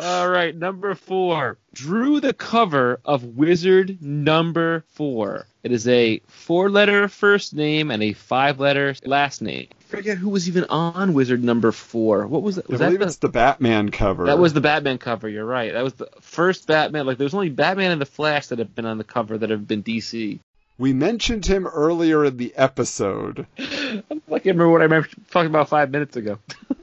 All 0.00 0.28
right, 0.30 0.56
number 0.56 0.94
four. 0.94 1.58
Drew 1.74 2.20
the 2.20 2.32
cover 2.32 3.00
of 3.04 3.22
Wizard 3.24 4.00
number 4.02 4.84
four. 4.94 5.46
It 5.62 5.72
is 5.72 5.86
a 5.86 6.22
four-letter 6.26 7.08
first 7.08 7.52
name 7.54 7.90
and 7.90 8.02
a 8.02 8.14
five-letter 8.14 8.94
last 9.04 9.42
name. 9.42 9.68
Forget 9.90 10.18
who 10.18 10.28
was 10.30 10.48
even 10.48 10.64
on 10.64 11.12
Wizard 11.14 11.42
number 11.44 11.72
four. 11.72 12.26
What 12.26 12.42
was? 12.42 12.58
I 12.58 12.62
Was 12.68 12.78
that 12.80 12.86
believe 12.86 13.00
the, 13.00 13.06
it's 13.06 13.16
the 13.16 13.28
Batman 13.28 13.90
cover. 13.90 14.26
that 14.26 14.38
was 14.38 14.52
the 14.52 14.60
Batman 14.60 14.98
cover. 14.98 15.28
You're 15.28 15.44
right. 15.44 15.72
That 15.72 15.84
was 15.84 15.94
the 15.94 16.08
first 16.20 16.66
Batman. 16.66 17.06
Like 17.06 17.18
there's 17.18 17.34
only 17.34 17.50
Batman 17.50 17.90
and 17.90 18.00
the 18.00 18.06
Flash 18.06 18.48
that 18.48 18.58
have 18.58 18.74
been 18.74 18.86
on 18.86 18.98
the 18.98 19.04
cover 19.04 19.36
that 19.38 19.50
have 19.50 19.66
been 19.68 19.82
DC. 19.82 20.40
We 20.78 20.94
mentioned 20.94 21.44
him 21.44 21.66
earlier 21.66 22.24
in 22.24 22.38
the 22.38 22.54
episode. 22.56 23.46
I 23.58 24.02
can't 24.06 24.44
remember 24.44 24.70
what 24.70 24.80
I 24.80 24.84
remember 24.84 25.08
talking 25.30 25.50
about 25.50 25.68
five 25.68 25.90
minutes 25.90 26.16
ago. 26.16 26.38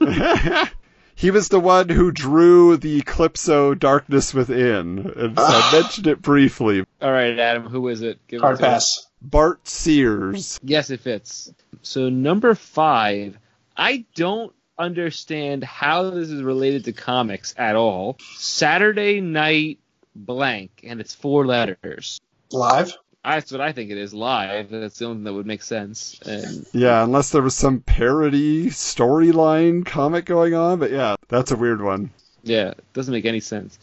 he 1.18 1.32
was 1.32 1.48
the 1.48 1.58
one 1.58 1.88
who 1.88 2.12
drew 2.12 2.76
the 2.76 3.02
Calypso 3.02 3.74
Darkness 3.74 4.32
Within, 4.32 5.12
and 5.16 5.36
so 5.36 5.42
I 5.42 5.60
ah. 5.64 5.70
mentioned 5.72 6.06
it 6.06 6.22
briefly. 6.22 6.84
All 7.02 7.10
right, 7.10 7.36
Adam, 7.36 7.64
who 7.64 7.88
is 7.88 8.02
it? 8.02 8.20
Give 8.28 8.38
it 8.38 8.42
Hard 8.42 8.54
us. 8.54 8.60
pass. 8.60 9.06
Bart 9.20 9.66
Sears. 9.66 10.60
Yes, 10.62 10.90
it 10.90 11.00
fits. 11.00 11.52
So 11.82 12.08
number 12.08 12.54
five, 12.54 13.36
I 13.76 14.04
don't 14.14 14.54
understand 14.78 15.64
how 15.64 16.10
this 16.10 16.30
is 16.30 16.40
related 16.40 16.84
to 16.84 16.92
comics 16.92 17.52
at 17.58 17.74
all. 17.74 18.16
Saturday 18.36 19.20
Night 19.20 19.80
Blank, 20.14 20.82
and 20.84 21.00
it's 21.00 21.16
four 21.16 21.44
letters. 21.44 22.20
Live. 22.52 22.96
That's 23.34 23.52
what 23.52 23.60
I 23.60 23.72
think 23.72 23.90
it 23.90 23.98
is. 23.98 24.12
Live. 24.14 24.70
That's 24.70 24.98
the 24.98 25.04
only 25.06 25.16
thing 25.16 25.24
that 25.24 25.34
would 25.34 25.46
make 25.46 25.62
sense. 25.62 26.18
And 26.24 26.66
Yeah, 26.72 27.02
unless 27.04 27.30
there 27.30 27.42
was 27.42 27.54
some 27.54 27.80
parody 27.80 28.66
storyline 28.66 29.84
comic 29.86 30.24
going 30.24 30.54
on, 30.54 30.78
but 30.78 30.90
yeah, 30.90 31.16
that's 31.28 31.50
a 31.50 31.56
weird 31.56 31.82
one. 31.82 32.10
yeah, 32.42 32.68
it 32.70 32.92
doesn't 32.92 33.12
make 33.12 33.24
any 33.26 33.40
sense. 33.40 33.78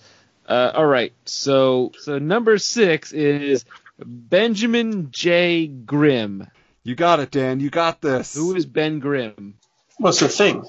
Uh, 0.48 0.72
all 0.76 0.86
right. 0.86 1.14
So 1.26 1.92
so 2.00 2.20
number 2.20 2.58
six 2.58 3.12
is 3.14 3.66
Benjamin 4.00 5.10
J. 5.12 5.68
Grimm. 5.68 6.48
You 6.84 6.94
got 6.96 7.20
it, 7.20 7.32
Dan. 7.32 7.60
You 7.60 7.70
got 7.70 8.02
this. 8.02 8.36
Who 8.36 8.56
is 8.56 8.66
Ben 8.66 9.00
Grimm? 9.00 9.56
What's 9.98 10.20
the 10.20 10.28
thing? 10.30 10.64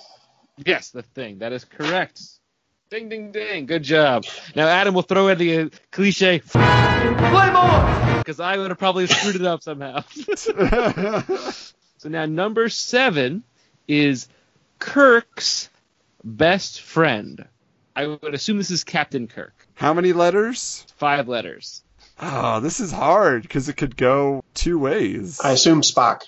Yes, 0.64 0.90
the 0.90 1.02
thing. 1.02 1.40
That 1.40 1.52
is 1.52 1.64
correct. 1.64 2.22
Ding, 2.96 3.10
ding, 3.10 3.30
ding. 3.30 3.66
Good 3.66 3.82
job. 3.82 4.24
Now, 4.54 4.68
Adam 4.68 4.94
will 4.94 5.02
throw 5.02 5.28
in 5.28 5.36
the 5.36 5.58
uh, 5.58 5.68
cliche. 5.90 6.38
Play 6.38 7.50
more! 7.52 8.18
Because 8.20 8.40
I 8.40 8.56
would 8.56 8.70
have 8.70 8.78
probably 8.78 9.06
screwed 9.06 9.36
it 9.36 9.44
up 9.44 9.62
somehow. 9.62 10.00
so 10.34 12.08
now, 12.08 12.24
number 12.24 12.70
seven 12.70 13.44
is 13.86 14.28
Kirk's 14.78 15.68
best 16.24 16.80
friend. 16.80 17.46
I 17.94 18.06
would 18.06 18.32
assume 18.32 18.56
this 18.56 18.70
is 18.70 18.82
Captain 18.82 19.28
Kirk. 19.28 19.52
How 19.74 19.92
many 19.92 20.14
letters? 20.14 20.86
Five 20.96 21.28
letters. 21.28 21.82
Oh, 22.18 22.60
this 22.60 22.80
is 22.80 22.92
hard 22.92 23.42
because 23.42 23.68
it 23.68 23.76
could 23.76 23.98
go 23.98 24.42
two 24.54 24.78
ways. 24.78 25.38
I 25.44 25.50
assume 25.50 25.82
Spock. 25.82 26.22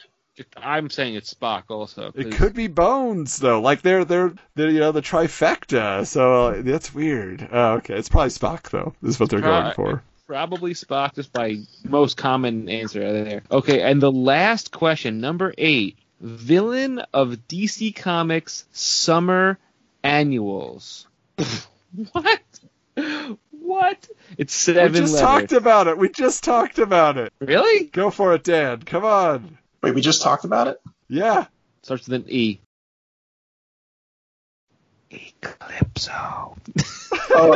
I'm 0.56 0.90
saying 0.90 1.14
it's 1.14 1.32
Spock 1.32 1.64
also. 1.68 2.12
It 2.14 2.32
could 2.32 2.54
be 2.54 2.66
Bones 2.66 3.38
though, 3.38 3.60
like 3.60 3.82
they're 3.82 4.04
they're 4.04 4.34
they're 4.54 4.70
you 4.70 4.80
know 4.80 4.92
the 4.92 5.02
trifecta. 5.02 6.06
So 6.06 6.48
uh, 6.48 6.62
that's 6.62 6.94
weird. 6.94 7.48
Oh, 7.50 7.74
okay, 7.74 7.94
it's 7.94 8.08
probably 8.08 8.30
Spock 8.30 8.70
though. 8.70 8.94
Is 9.02 9.18
what 9.18 9.30
they're 9.30 9.40
going 9.40 9.74
for. 9.74 10.02
Probably 10.26 10.74
Spock, 10.74 11.14
just 11.14 11.32
by 11.32 11.56
most 11.84 12.16
common 12.16 12.68
answer 12.68 13.00
there. 13.24 13.42
Okay, 13.50 13.80
and 13.80 14.00
the 14.00 14.12
last 14.12 14.72
question, 14.72 15.20
number 15.20 15.54
eight, 15.56 15.96
villain 16.20 17.00
of 17.14 17.36
DC 17.48 17.96
Comics 17.96 18.66
summer 18.72 19.58
annuals. 20.02 21.06
what? 22.12 22.42
What? 23.68 24.08
It's 24.36 24.54
seven 24.54 24.92
we 24.92 24.98
just 25.00 25.14
letters. 25.14 25.20
talked 25.20 25.52
about 25.52 25.88
it. 25.88 25.98
We 25.98 26.08
just 26.08 26.42
talked 26.42 26.78
about 26.78 27.16
it. 27.18 27.32
really? 27.38 27.84
Go 27.86 28.10
for 28.10 28.34
it, 28.34 28.44
Dan. 28.44 28.82
Come 28.82 29.04
on. 29.04 29.58
Wait, 29.82 29.94
we 29.94 30.00
just 30.00 30.22
talked 30.22 30.44
about 30.44 30.66
it. 30.68 30.80
Yeah. 31.08 31.46
Starts 31.82 32.08
with 32.08 32.22
an 32.22 32.30
E. 32.30 32.60
Eclipso. 35.10 36.56
Oh, 37.30 37.52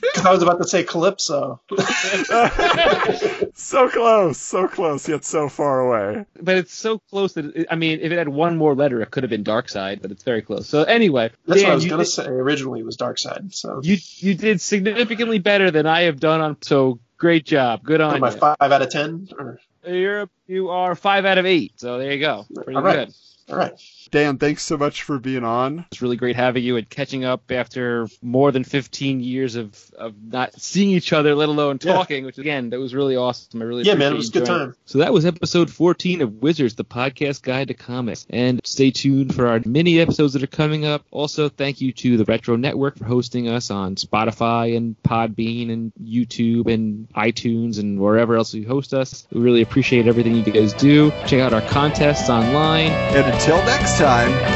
because 0.00 0.24
I 0.26 0.30
was 0.32 0.42
about 0.42 0.58
to 0.58 0.68
say 0.68 0.84
Calypso. 0.84 1.60
so 3.54 3.88
close, 3.90 4.38
so 4.38 4.68
close, 4.68 5.08
yet 5.08 5.24
so 5.24 5.48
far 5.48 5.80
away. 5.80 6.24
But 6.40 6.56
it's 6.56 6.72
so 6.72 6.98
close 7.10 7.34
that 7.34 7.44
it, 7.56 7.66
I 7.70 7.74
mean, 7.74 8.00
if 8.00 8.10
it 8.12 8.16
had 8.18 8.28
one 8.28 8.56
more 8.56 8.74
letter, 8.74 9.02
it 9.02 9.10
could 9.10 9.22
have 9.22 9.30
been 9.30 9.44
Darkseid, 9.44 10.00
but 10.00 10.10
it's 10.12 10.22
very 10.22 10.40
close. 10.42 10.66
So 10.68 10.82
anyway, 10.84 11.30
That's 11.46 11.60
Dan, 11.60 11.68
what 11.68 11.72
I 11.72 11.74
was 11.74 11.84
gonna 11.86 12.04
did- 12.04 12.10
say. 12.10 12.26
Originally, 12.26 12.80
it 12.80 12.86
was 12.86 12.96
Darkseid. 12.96 13.54
So 13.54 13.80
You 13.82 13.96
you 14.16 14.34
did 14.34 14.60
significantly 14.60 15.38
better 15.40 15.70
than 15.70 15.86
I 15.86 16.02
have 16.02 16.20
done 16.20 16.40
on. 16.40 16.56
So 16.62 17.00
great 17.18 17.44
job, 17.44 17.82
good 17.82 18.00
on 18.00 18.14
am 18.16 18.24
I 18.24 18.30
you. 18.30 18.36
five 18.38 18.56
out 18.60 18.82
of 18.82 18.90
ten? 18.90 19.28
Or 19.38 19.58
You're 19.86 20.28
you 20.46 20.70
are 20.70 20.94
five 20.94 21.24
out 21.24 21.38
of 21.38 21.46
eight. 21.46 21.72
So 21.76 21.98
there 21.98 22.12
you 22.12 22.20
go, 22.20 22.46
pretty 22.54 22.74
All 22.74 22.82
right. 22.82 23.08
good. 23.08 23.14
all 23.52 23.56
right. 23.58 23.72
Dan, 24.14 24.38
thanks 24.38 24.62
so 24.62 24.76
much 24.76 25.02
for 25.02 25.18
being 25.18 25.42
on. 25.42 25.86
It's 25.90 26.00
really 26.00 26.14
great 26.14 26.36
having 26.36 26.62
you 26.62 26.76
and 26.76 26.88
catching 26.88 27.24
up 27.24 27.50
after 27.50 28.06
more 28.22 28.52
than 28.52 28.62
15 28.62 29.18
years 29.20 29.56
of, 29.56 29.76
of 29.98 30.14
not 30.22 30.54
seeing 30.54 30.90
each 30.90 31.12
other, 31.12 31.34
let 31.34 31.48
alone 31.48 31.80
Yeah. 31.82 31.94
talking. 31.94 32.24
Which 32.24 32.38
again, 32.38 32.70
that 32.70 32.78
was 32.78 32.94
really 32.94 33.16
awesome. 33.16 33.60
I 33.60 33.64
really 33.64 33.82
Yeah, 33.82 33.94
man, 33.94 34.12
it 34.12 34.16
was 34.16 34.28
a 34.28 34.32
good 34.32 34.46
joining. 34.46 34.66
time. 34.66 34.76
So 34.84 34.98
that 34.98 35.12
was 35.12 35.26
episode 35.26 35.68
14 35.68 36.22
of 36.22 36.34
Wizards, 36.34 36.76
the 36.76 36.84
podcast 36.84 37.42
guide 37.42 37.66
to 37.68 37.74
comics. 37.74 38.24
And 38.30 38.60
stay 38.64 38.92
tuned 38.92 39.34
for 39.34 39.48
our 39.48 39.60
mini 39.66 39.98
episodes 39.98 40.34
that 40.34 40.44
are 40.44 40.46
coming 40.46 40.84
up. 40.84 41.04
Also, 41.10 41.48
thank 41.48 41.80
you 41.80 41.90
to 41.94 42.16
the 42.16 42.24
Retro 42.24 42.54
Network 42.54 42.96
for 42.96 43.06
hosting 43.06 43.48
us 43.48 43.72
on 43.72 43.96
Spotify 43.96 44.76
and 44.76 44.94
Podbean 45.02 45.72
and 45.72 45.92
YouTube 46.00 46.72
and 46.72 47.08
iTunes 47.16 47.80
and 47.80 47.98
wherever 47.98 48.36
else 48.36 48.54
you 48.54 48.64
host 48.64 48.94
us. 48.94 49.26
We 49.32 49.40
really 49.40 49.62
appreciate 49.62 50.06
everything 50.06 50.36
you 50.36 50.44
guys 50.44 50.72
do. 50.74 51.10
Check 51.26 51.40
out 51.40 51.52
our 51.52 51.62
contests 51.62 52.30
online. 52.30 52.92
And 52.92 53.26
until 53.34 53.56
next 53.64 53.98
time, 53.98 54.03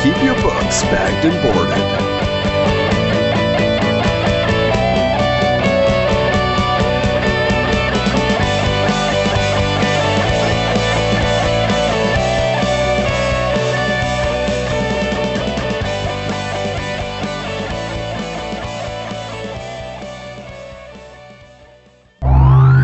keep 0.03 0.23
your 0.23 0.35
books 0.43 0.83
bagged 0.83 1.25
and 1.25 1.43
boarded. 1.43 1.79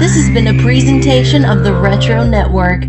This 0.01 0.15
has 0.15 0.33
been 0.33 0.47
a 0.47 0.63
presentation 0.63 1.45
of 1.45 1.63
the 1.63 1.75
Retro 1.75 2.25
Network. 2.25 2.85